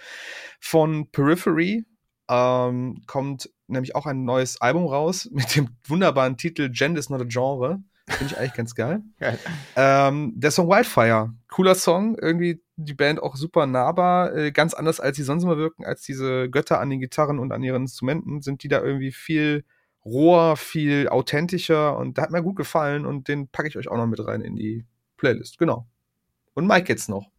von 0.60 1.10
Periphery. 1.10 1.84
Ähm, 2.28 3.02
kommt 3.08 3.50
nämlich 3.66 3.96
auch 3.96 4.06
ein 4.06 4.24
neues 4.24 4.60
Album 4.60 4.86
raus 4.86 5.28
mit 5.32 5.56
dem 5.56 5.70
wunderbaren 5.84 6.36
Titel 6.36 6.70
Gender 6.70 7.00
is 7.00 7.10
not 7.10 7.20
a 7.20 7.26
Genre. 7.28 7.82
Finde 8.10 8.32
ich 8.32 8.38
eigentlich 8.38 8.54
ganz 8.54 8.74
geil. 8.74 9.02
geil. 9.18 9.38
Ähm, 9.76 10.32
der 10.36 10.50
Song 10.50 10.68
Wildfire, 10.68 11.32
cooler 11.48 11.74
Song, 11.74 12.16
irgendwie 12.20 12.62
die 12.76 12.94
Band 12.94 13.22
auch 13.22 13.36
super 13.36 13.66
nahbar, 13.66 14.34
äh, 14.34 14.52
ganz 14.52 14.74
anders 14.74 15.00
als 15.00 15.16
sie 15.16 15.22
sonst 15.22 15.44
immer 15.44 15.56
wirken, 15.56 15.84
als 15.84 16.02
diese 16.02 16.48
Götter 16.50 16.80
an 16.80 16.90
den 16.90 17.00
Gitarren 17.00 17.38
und 17.38 17.52
an 17.52 17.62
ihren 17.62 17.82
Instrumenten, 17.82 18.42
sind 18.42 18.62
die 18.62 18.68
da 18.68 18.82
irgendwie 18.82 19.12
viel 19.12 19.64
roher, 20.04 20.56
viel 20.56 21.08
authentischer 21.08 21.96
und 21.96 22.16
da 22.16 22.22
hat 22.22 22.30
mir 22.30 22.42
gut 22.42 22.56
gefallen 22.56 23.04
und 23.04 23.28
den 23.28 23.48
packe 23.48 23.68
ich 23.68 23.76
euch 23.76 23.88
auch 23.88 23.96
noch 23.96 24.06
mit 24.06 24.24
rein 24.26 24.40
in 24.40 24.56
die 24.56 24.86
Playlist, 25.16 25.58
genau. 25.58 25.86
Und 26.54 26.66
Mike 26.66 26.88
jetzt 26.88 27.08
noch. 27.08 27.30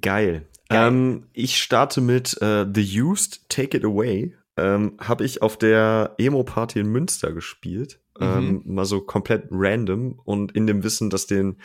Geil. 0.00 0.46
Geil. 0.68 0.88
Ähm, 0.88 1.26
ich 1.32 1.58
starte 1.58 2.00
mit 2.00 2.40
äh, 2.40 2.66
The 2.72 3.02
Used, 3.02 3.48
Take 3.48 3.76
It 3.76 3.84
Away. 3.84 4.34
Ähm, 4.56 4.96
Habe 4.98 5.24
ich 5.24 5.42
auf 5.42 5.56
der 5.56 6.14
Emo-Party 6.18 6.80
in 6.80 6.88
Münster 6.88 7.32
gespielt. 7.32 8.00
Mhm. 8.18 8.26
Ähm, 8.26 8.62
mal 8.66 8.84
so 8.84 9.00
komplett 9.00 9.46
random 9.50 10.20
und 10.24 10.52
in 10.52 10.66
dem 10.66 10.82
Wissen, 10.84 11.10
dass 11.10 11.26
den 11.26 11.56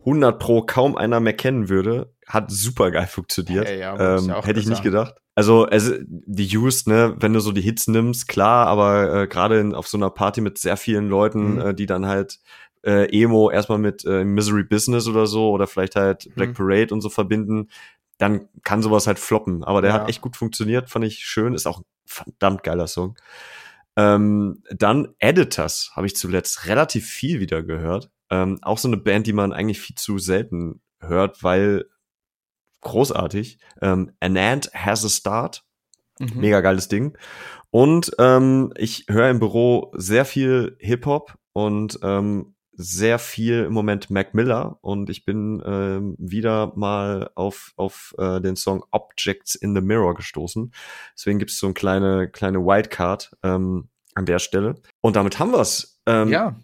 100 0.00 0.38
Pro 0.38 0.62
kaum 0.62 0.96
einer 0.96 1.20
mehr 1.20 1.34
kennen 1.34 1.68
würde, 1.68 2.12
hat 2.26 2.50
super 2.50 2.90
geil 2.90 3.06
funktioniert. 3.06 3.66
Hey, 3.66 3.80
ja, 3.80 4.16
ähm, 4.18 4.42
hätte 4.42 4.60
ich 4.60 4.66
nicht 4.66 4.82
gedacht. 4.82 5.14
Also, 5.34 5.66
also 5.66 5.94
die 6.00 6.58
Used, 6.58 6.88
ne, 6.88 7.14
wenn 7.20 7.32
du 7.32 7.38
so 7.38 7.52
die 7.52 7.60
Hits 7.60 7.86
nimmst, 7.86 8.26
klar, 8.26 8.66
aber 8.66 9.22
äh, 9.22 9.26
gerade 9.28 9.70
auf 9.76 9.86
so 9.86 9.96
einer 9.96 10.10
Party 10.10 10.40
mit 10.40 10.58
sehr 10.58 10.76
vielen 10.76 11.08
Leuten, 11.08 11.54
mhm. 11.54 11.60
äh, 11.60 11.74
die 11.74 11.86
dann 11.86 12.06
halt 12.06 12.40
äh, 12.84 13.08
Emo 13.16 13.50
erstmal 13.50 13.78
mit 13.78 14.04
äh, 14.04 14.24
Misery 14.24 14.64
Business 14.64 15.06
oder 15.06 15.26
so 15.26 15.50
oder 15.50 15.68
vielleicht 15.68 15.94
halt 15.94 16.28
Black 16.34 16.50
mhm. 16.50 16.54
Parade 16.54 16.92
und 16.92 17.02
so 17.02 17.08
verbinden, 17.08 17.68
dann 18.18 18.48
kann 18.64 18.82
sowas 18.82 19.06
halt 19.06 19.20
floppen. 19.20 19.62
Aber 19.62 19.80
der 19.80 19.92
ja. 19.92 20.00
hat 20.00 20.08
echt 20.08 20.20
gut 20.20 20.36
funktioniert, 20.36 20.90
fand 20.90 21.04
ich 21.04 21.20
schön, 21.20 21.54
ist 21.54 21.66
auch 21.66 21.80
ein 21.80 21.84
verdammt 22.04 22.64
geiler 22.64 22.88
Song. 22.88 23.16
Ähm, 23.98 24.62
dann 24.70 25.08
Editors 25.18 25.90
habe 25.96 26.06
ich 26.06 26.14
zuletzt 26.14 26.66
relativ 26.66 27.04
viel 27.08 27.40
wieder 27.40 27.64
gehört. 27.64 28.12
Ähm, 28.30 28.60
auch 28.62 28.78
so 28.78 28.86
eine 28.86 28.96
Band, 28.96 29.26
die 29.26 29.32
man 29.32 29.52
eigentlich 29.52 29.80
viel 29.80 29.96
zu 29.96 30.18
selten 30.18 30.80
hört, 31.00 31.42
weil 31.42 31.86
großartig. 32.82 33.58
Ähm, 33.82 34.12
An 34.20 34.36
Ant 34.36 34.70
Has 34.72 35.04
a 35.04 35.08
Start. 35.08 35.64
Mhm. 36.20 36.40
Mega 36.40 36.60
geiles 36.60 36.86
Ding. 36.86 37.18
Und 37.70 38.12
ähm, 38.20 38.72
ich 38.76 39.06
höre 39.08 39.30
im 39.30 39.40
Büro 39.40 39.92
sehr 39.96 40.24
viel 40.24 40.76
Hip-Hop 40.78 41.34
und 41.52 41.98
ähm, 42.02 42.54
sehr 42.80 43.18
viel 43.18 43.64
im 43.64 43.72
Moment 43.72 44.08
Mac 44.08 44.34
Miller 44.34 44.78
und 44.82 45.10
ich 45.10 45.24
bin 45.24 45.60
ähm, 45.66 46.14
wieder 46.16 46.72
mal 46.76 47.28
auf, 47.34 47.72
auf 47.76 48.14
äh, 48.18 48.40
den 48.40 48.54
Song 48.54 48.84
Objects 48.92 49.56
in 49.56 49.74
the 49.74 49.80
Mirror 49.80 50.14
gestoßen. 50.14 50.72
Deswegen 51.12 51.40
gibt 51.40 51.50
es 51.50 51.58
so 51.58 51.66
eine 51.66 51.74
kleine, 51.74 52.30
kleine 52.30 52.60
Wildcard 52.60 53.36
ähm, 53.42 53.88
an 54.14 54.26
der 54.26 54.38
Stelle. 54.38 54.76
Und 55.00 55.16
damit 55.16 55.40
haben 55.40 55.52
wir's. 55.52 56.00
Ähm, 56.06 56.28
ja. 56.28 56.56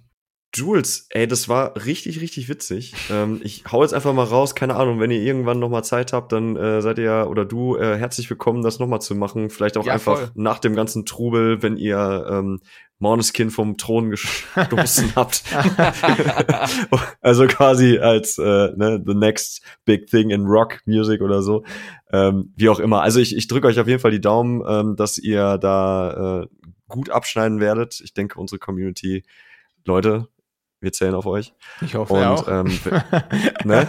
Jules, 0.54 1.06
ey, 1.10 1.26
das 1.26 1.48
war 1.48 1.74
richtig, 1.84 2.20
richtig 2.20 2.48
witzig. 2.48 2.94
Ähm, 3.10 3.40
ich 3.42 3.64
hau 3.70 3.82
jetzt 3.82 3.92
einfach 3.92 4.12
mal 4.12 4.22
raus, 4.22 4.54
keine 4.54 4.76
Ahnung, 4.76 5.00
wenn 5.00 5.10
ihr 5.10 5.20
irgendwann 5.20 5.58
noch 5.58 5.68
mal 5.68 5.82
Zeit 5.82 6.12
habt, 6.12 6.30
dann 6.30 6.54
äh, 6.54 6.80
seid 6.80 6.98
ihr 6.98 7.26
oder 7.28 7.44
du 7.44 7.76
äh, 7.76 7.96
herzlich 7.98 8.30
willkommen, 8.30 8.62
das 8.62 8.78
noch 8.78 8.86
mal 8.86 9.00
zu 9.00 9.16
machen. 9.16 9.50
Vielleicht 9.50 9.76
auch 9.76 9.84
ja, 9.84 9.94
einfach 9.94 10.18
voll. 10.18 10.30
nach 10.34 10.60
dem 10.60 10.76
ganzen 10.76 11.04
Trubel, 11.06 11.60
wenn 11.62 11.76
ihr 11.76 12.26
ähm, 12.30 12.60
Måneskin 13.00 13.50
vom 13.50 13.76
Thron 13.76 14.10
gestoßen 14.10 15.16
habt. 15.16 15.42
also 17.20 17.46
quasi 17.48 17.98
als 17.98 18.38
äh, 18.38 18.70
ne, 18.76 19.02
the 19.04 19.14
next 19.14 19.60
big 19.84 20.06
thing 20.06 20.30
in 20.30 20.46
Rock 20.46 20.80
Music 20.86 21.20
oder 21.20 21.42
so. 21.42 21.64
Ähm, 22.12 22.52
wie 22.56 22.68
auch 22.68 22.78
immer. 22.78 23.02
Also 23.02 23.18
ich, 23.18 23.36
ich 23.36 23.48
drücke 23.48 23.66
euch 23.66 23.80
auf 23.80 23.88
jeden 23.88 24.00
Fall 24.00 24.12
die 24.12 24.20
Daumen, 24.20 24.62
ähm, 24.68 24.94
dass 24.94 25.18
ihr 25.18 25.58
da 25.58 26.42
äh, 26.42 26.46
gut 26.86 27.10
abschneiden 27.10 27.58
werdet. 27.58 28.00
Ich 28.04 28.14
denke, 28.14 28.38
unsere 28.38 28.60
Community, 28.60 29.24
Leute, 29.84 30.28
wir 30.84 30.92
zählen 30.92 31.14
auf 31.14 31.26
euch. 31.26 31.54
Ich 31.80 31.94
hoffe 31.94 32.14
und, 32.14 32.22
auch. 32.22 32.48
Ähm, 32.48 32.78
ne? 33.64 33.88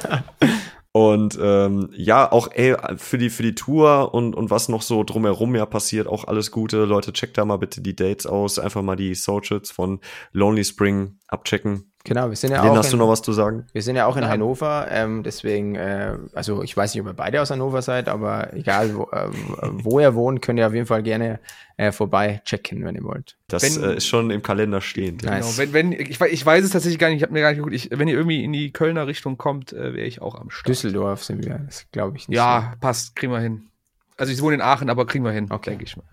Und 0.91 1.37
ähm, 1.41 1.89
ja, 1.91 2.31
auch 2.31 2.47
ey, 2.53 2.73
für 2.95 3.17
die 3.17 3.29
für 3.29 3.43
die 3.43 3.53
Tour 3.53 4.13
und 4.13 4.33
und 4.33 4.49
was 4.49 4.69
noch 4.69 4.81
so 4.81 5.03
drumherum 5.03 5.53
ja 5.53 5.65
passiert, 5.65 6.07
auch 6.07 6.23
alles 6.23 6.51
Gute. 6.51 6.85
Leute, 6.85 7.11
checkt 7.11 7.37
da 7.37 7.43
mal 7.43 7.57
bitte 7.57 7.81
die 7.81 7.97
Dates 7.97 8.25
aus, 8.25 8.59
einfach 8.59 8.81
mal 8.81 8.95
die 8.95 9.13
Socials 9.13 9.71
von 9.71 9.99
Lonely 10.31 10.63
Spring 10.63 11.19
abchecken. 11.27 11.91
Genau, 12.05 12.29
wir 12.29 12.35
sind 12.35 12.51
ja 12.51 12.61
Den 12.61 12.71
auch. 12.71 12.77
hast 12.77 12.93
in, 12.93 12.99
du 12.99 13.03
noch 13.03 13.09
was 13.09 13.23
zu 13.23 13.33
sagen? 13.33 13.65
Wir 13.73 13.81
sind 13.81 13.95
ja 13.95 14.05
auch 14.05 14.15
in 14.15 14.27
Hannover, 14.27 14.87
ähm, 14.91 15.23
deswegen, 15.23 15.73
äh, 15.73 16.15
also 16.33 16.61
ich 16.61 16.77
weiß 16.77 16.93
nicht, 16.93 17.01
ob 17.01 17.07
ihr 17.07 17.13
beide 17.13 17.41
aus 17.41 17.49
Hannover 17.49 17.81
seid, 17.81 18.07
aber 18.07 18.53
egal, 18.53 18.95
wo, 18.95 19.09
äh, 19.11 19.27
wo 19.71 19.99
ihr 19.99 20.13
wohnt, 20.13 20.43
könnt 20.43 20.59
ihr 20.59 20.67
auf 20.67 20.73
jeden 20.75 20.85
Fall 20.85 21.01
gerne 21.01 21.39
äh, 21.77 21.91
vorbei 21.91 22.41
checken, 22.45 22.85
wenn 22.85 22.93
ihr 22.93 23.03
wollt. 23.03 23.37
Das 23.47 23.63
wenn, 23.63 23.83
äh, 23.83 23.95
ist 23.95 24.05
schon 24.05 24.29
im 24.29 24.43
Kalender 24.43 24.81
stehend. 24.81 25.23
Genau, 25.23 25.33
nice. 25.33 25.57
wenn, 25.57 25.73
wenn, 25.73 25.91
ich, 25.93 26.21
ich 26.21 26.45
weiß 26.45 26.63
es 26.63 26.69
tatsächlich 26.69 26.99
gar 26.99 27.07
nicht, 27.09 27.17
ich 27.17 27.23
habe 27.23 27.33
mir 27.33 27.41
gar 27.41 27.49
nicht 27.49 27.57
geguckt, 27.57 27.73
ich, 27.73 27.89
wenn 27.91 28.07
ihr 28.07 28.15
irgendwie 28.15 28.43
in 28.43 28.53
die 28.53 28.71
Kölner 28.71 29.07
Richtung 29.07 29.39
kommt, 29.39 29.73
äh, 29.73 29.95
wäre 29.95 30.05
ich 30.05 30.21
auch 30.21 30.35
am 30.35 30.51
Start. 30.51 30.69
Düsseldorf 30.69 31.23
sind 31.23 31.43
wir, 31.43 31.57
das 31.65 31.87
glaube 31.91 32.17
ich 32.17 32.29
nicht. 32.29 32.37
Ja, 32.37 32.69
so. 32.73 32.79
passt, 32.81 33.15
kriegen 33.15 33.33
wir 33.33 33.39
hin. 33.39 33.71
Also 34.15 34.31
ich 34.31 34.39
wohne 34.43 34.53
in 34.53 34.61
Aachen, 34.61 34.91
aber 34.91 35.07
kriegen 35.07 35.25
wir 35.25 35.31
hin, 35.31 35.47
okay. 35.49 35.71
denke 35.71 35.85
ich 35.85 35.97
mal. 35.97 36.05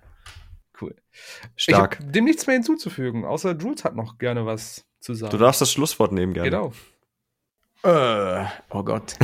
Cool. 0.80 0.94
Stark. 1.54 1.98
Ich 2.00 2.12
dem 2.12 2.24
nichts 2.24 2.46
mehr 2.46 2.54
hinzuzufügen, 2.54 3.26
außer 3.26 3.54
Jules 3.56 3.84
hat 3.84 3.94
noch 3.94 4.16
gerne 4.16 4.46
was 4.46 4.86
zu 5.02 5.14
sagen. 5.14 5.30
Du 5.30 5.38
darfst 5.38 5.60
das 5.60 5.70
Schlusswort 5.70 6.12
nehmen, 6.12 6.32
gerne. 6.32 6.50
Genau. 6.50 6.72
Äh, 7.84 8.46
oh 8.70 8.82
Gott. 8.82 9.16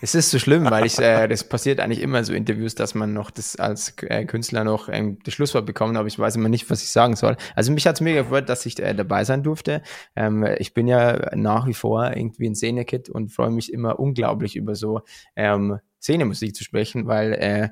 es 0.00 0.14
ist 0.14 0.30
so 0.30 0.38
schlimm, 0.38 0.64
weil 0.70 0.86
ich, 0.86 0.98
äh, 0.98 1.26
das 1.26 1.48
passiert 1.48 1.80
eigentlich 1.80 2.00
immer 2.00 2.22
so 2.22 2.32
Interviews, 2.32 2.76
dass 2.76 2.94
man 2.94 3.12
noch 3.12 3.30
das 3.30 3.56
als 3.56 3.94
äh, 4.02 4.24
Künstler 4.24 4.62
noch 4.62 4.88
ähm, 4.88 5.18
das 5.24 5.34
Schlusswort 5.34 5.66
bekommt, 5.66 5.96
aber 5.96 6.06
ich 6.06 6.18
weiß 6.18 6.36
immer 6.36 6.48
nicht, 6.48 6.70
was 6.70 6.82
ich 6.82 6.90
sagen 6.90 7.16
soll. 7.16 7.36
Also 7.56 7.72
mich 7.72 7.86
hat 7.86 7.96
es 7.96 8.00
mega 8.00 8.22
gefreut, 8.22 8.48
dass 8.48 8.64
ich 8.66 8.78
äh, 8.80 8.94
dabei 8.94 9.24
sein 9.24 9.42
durfte. 9.42 9.82
Ähm, 10.14 10.46
ich 10.58 10.74
bin 10.74 10.86
ja 10.86 11.34
nach 11.34 11.66
wie 11.66 11.74
vor 11.74 12.16
irgendwie 12.16 12.48
ein 12.48 12.54
Szene-Kid 12.54 13.08
und 13.08 13.32
freue 13.32 13.50
mich 13.50 13.72
immer 13.72 13.98
unglaublich 13.98 14.54
über 14.54 14.76
so 14.76 15.00
ähm, 15.34 15.80
Szene-Musik 16.00 16.54
zu 16.54 16.62
sprechen, 16.62 17.08
weil 17.08 17.32
äh, 17.32 17.68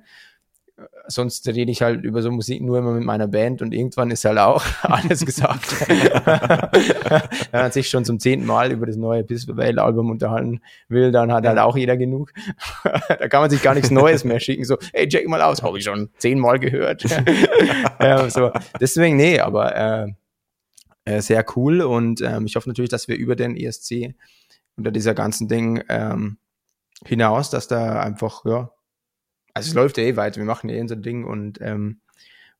sonst 1.06 1.46
rede 1.46 1.70
ich 1.70 1.82
halt 1.82 2.02
über 2.02 2.20
so 2.22 2.30
Musik 2.30 2.60
nur 2.60 2.78
immer 2.78 2.92
mit 2.92 3.04
meiner 3.04 3.28
Band 3.28 3.62
und 3.62 3.72
irgendwann 3.72 4.10
ist 4.10 4.24
halt 4.24 4.38
auch 4.38 4.64
alles 4.82 5.24
gesagt. 5.24 5.88
Wenn 5.88 7.60
man 7.60 7.72
sich 7.72 7.88
schon 7.88 8.04
zum 8.04 8.18
zehnten 8.18 8.46
Mal 8.46 8.72
über 8.72 8.86
das 8.86 8.96
neue 8.96 9.22
Piss 9.22 9.48
Album 9.48 10.10
unterhalten 10.10 10.60
will, 10.88 11.12
dann 11.12 11.32
hat 11.32 11.46
halt 11.46 11.58
auch 11.58 11.76
jeder 11.76 11.96
genug. 11.96 12.32
da 12.84 13.28
kann 13.28 13.40
man 13.40 13.50
sich 13.50 13.62
gar 13.62 13.74
nichts 13.74 13.90
Neues 13.90 14.24
mehr 14.24 14.40
schicken, 14.40 14.64
so, 14.64 14.76
hey, 14.92 15.08
check 15.08 15.28
mal 15.28 15.42
aus, 15.42 15.62
habe 15.62 15.78
ich 15.78 15.84
schon 15.84 16.10
zehnmal 16.18 16.58
gehört. 16.58 17.04
ja, 18.00 18.28
so. 18.28 18.50
Deswegen, 18.80 19.16
nee, 19.16 19.38
aber 19.38 19.76
äh, 19.76 20.12
äh, 21.04 21.20
sehr 21.20 21.44
cool 21.56 21.82
und 21.82 22.20
ähm, 22.20 22.46
ich 22.46 22.56
hoffe 22.56 22.68
natürlich, 22.68 22.90
dass 22.90 23.08
wir 23.08 23.16
über 23.16 23.36
den 23.36 23.56
ESC 23.56 24.14
unter 24.76 24.90
dieser 24.90 25.14
ganzen 25.14 25.48
Ding 25.48 25.82
ähm, 25.88 26.38
hinaus, 27.04 27.50
dass 27.50 27.68
da 27.68 28.00
einfach, 28.00 28.44
ja, 28.44 28.70
also 29.54 29.68
es 29.68 29.74
läuft 29.74 29.96
ja 29.98 30.04
eh 30.04 30.16
weiter, 30.16 30.36
wir 30.38 30.44
machen 30.44 30.68
eh 30.68 30.80
unser 30.80 30.96
Ding 30.96 31.24
und 31.24 31.60
ähm, 31.60 32.00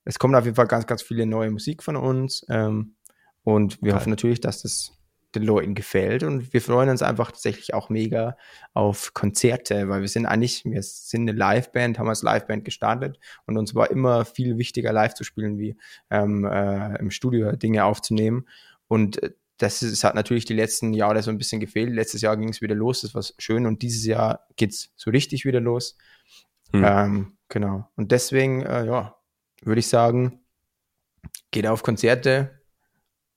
es 0.05 0.19
kommt 0.19 0.35
auf 0.35 0.45
jeden 0.45 0.57
Fall 0.57 0.67
ganz, 0.67 0.87
ganz 0.87 1.03
viele 1.03 1.27
neue 1.27 1.51
Musik 1.51 1.83
von 1.83 1.97
uns 1.97 2.47
ähm, 2.49 2.95
und 3.43 3.83
wir 3.83 3.91
Geil. 3.91 4.01
hoffen 4.01 4.11
natürlich, 4.11 4.41
dass 4.41 4.63
das 4.63 4.93
den 5.35 5.43
Leuten 5.43 5.75
gefällt 5.75 6.23
und 6.23 6.53
wir 6.53 6.63
freuen 6.63 6.89
uns 6.89 7.03
einfach 7.03 7.33
tatsächlich 7.33 7.75
auch 7.75 7.89
mega 7.89 8.37
auf 8.73 9.15
Konzerte, 9.15 9.89
weil 9.89 10.01
wir 10.01 10.09
sind 10.09 10.27
eigentlich, 10.27 10.65
wir 10.65 10.83
sind 10.83 11.29
eine 11.29 11.37
Liveband, 11.37 11.99
haben 11.99 12.09
als 12.09 12.23
Liveband 12.23 12.65
gestartet 12.65 13.19
und 13.47 13.59
uns 13.59 13.75
war 13.75 13.91
immer 13.91 14.25
viel 14.25 14.59
wichtiger 14.59 14.93
live 14.93 15.15
zu 15.15 15.25
spielen, 15.25 15.59
wie 15.59 15.77
ähm, 16.11 16.45
äh, 16.45 16.97
im 17.01 17.11
Studio 17.11 17.57
Dinge 17.57 17.85
aufzunehmen 17.85 18.47
und 18.87 19.23
äh, 19.23 19.33
das 19.59 19.83
ist, 19.83 20.03
hat 20.03 20.15
natürlich 20.15 20.45
die 20.45 20.55
letzten 20.55 20.93
Jahre 20.93 21.23
so 21.23 21.31
ein 21.31 21.39
bisschen 21.39 21.61
gefehlt. 21.61 21.89
Letztes 21.93 22.23
Jahr 22.23 22.37
ging 22.37 22.49
es 22.49 22.61
wieder 22.61 22.75
los, 22.75 23.03
das 23.03 23.15
war 23.15 23.23
schön 23.39 23.67
und 23.67 23.83
dieses 23.83 24.05
Jahr 24.05 24.47
geht's 24.57 24.93
so 24.97 25.11
richtig 25.11 25.45
wieder 25.45 25.61
los. 25.61 25.97
Hm. 26.75 26.85
Ähm, 26.85 27.33
genau. 27.49 27.89
Und 27.97 28.11
deswegen, 28.11 28.63
äh, 28.63 28.85
ja, 28.85 29.15
würde 29.63 29.79
ich 29.79 29.89
sagen, 29.89 30.41
geht 31.53 31.67
auf 31.67 31.85
Konzerte, 31.85 32.61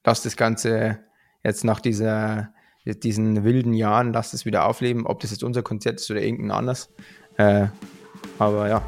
lasst 0.04 0.26
das 0.26 0.36
Ganze 0.36 1.00
jetzt 1.44 1.64
nach 1.64 1.80
dieser, 1.80 2.52
diesen 2.84 3.44
wilden 3.44 3.74
Jahren, 3.74 4.12
lasst 4.12 4.34
es 4.34 4.46
wieder 4.46 4.66
aufleben, 4.66 5.06
ob 5.06 5.20
das 5.20 5.32
jetzt 5.32 5.44
unser 5.44 5.62
Konzert 5.62 6.00
ist 6.00 6.10
oder 6.10 6.22
irgendein 6.22 6.58
anderes. 6.58 6.90
Äh, 7.38 7.68
aber 8.40 8.70
ja, 8.70 8.84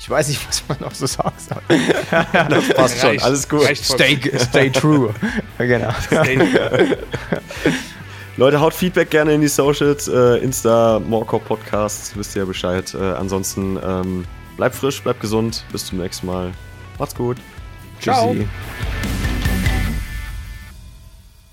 ich 0.00 0.10
weiß 0.10 0.26
nicht, 0.28 0.44
was 0.48 0.68
man 0.68 0.80
noch 0.80 0.94
so 0.94 1.06
sagen 1.06 1.36
soll. 1.38 1.62
das 2.32 2.68
passt 2.70 3.00
schon, 3.00 3.18
alles 3.20 3.48
gut. 3.48 3.64
Stay, 3.76 4.18
stay 4.38 4.70
true. 4.70 5.14
genau. 5.58 5.92
Stay 6.00 6.36
Leute, 8.36 8.60
haut 8.60 8.74
Feedback 8.74 9.10
gerne 9.10 9.32
in 9.32 9.40
die 9.40 9.48
Socials, 9.48 10.08
äh, 10.08 10.38
Insta, 10.38 10.98
Morecore 10.98 11.42
Podcasts, 11.42 12.16
wisst 12.16 12.34
ihr 12.34 12.42
ja 12.42 12.46
Bescheid. 12.46 12.92
Äh, 12.92 12.98
ansonsten 12.98 13.78
ähm, 13.84 14.24
bleibt 14.56 14.74
frisch, 14.74 15.00
bleibt 15.02 15.20
gesund, 15.20 15.64
bis 15.70 15.86
zum 15.86 15.98
nächsten 15.98 16.26
Mal. 16.26 16.52
Macht's 16.98 17.14
gut. 17.14 17.36
Ciao. 18.00 18.32
Tschüssi. 18.32 18.48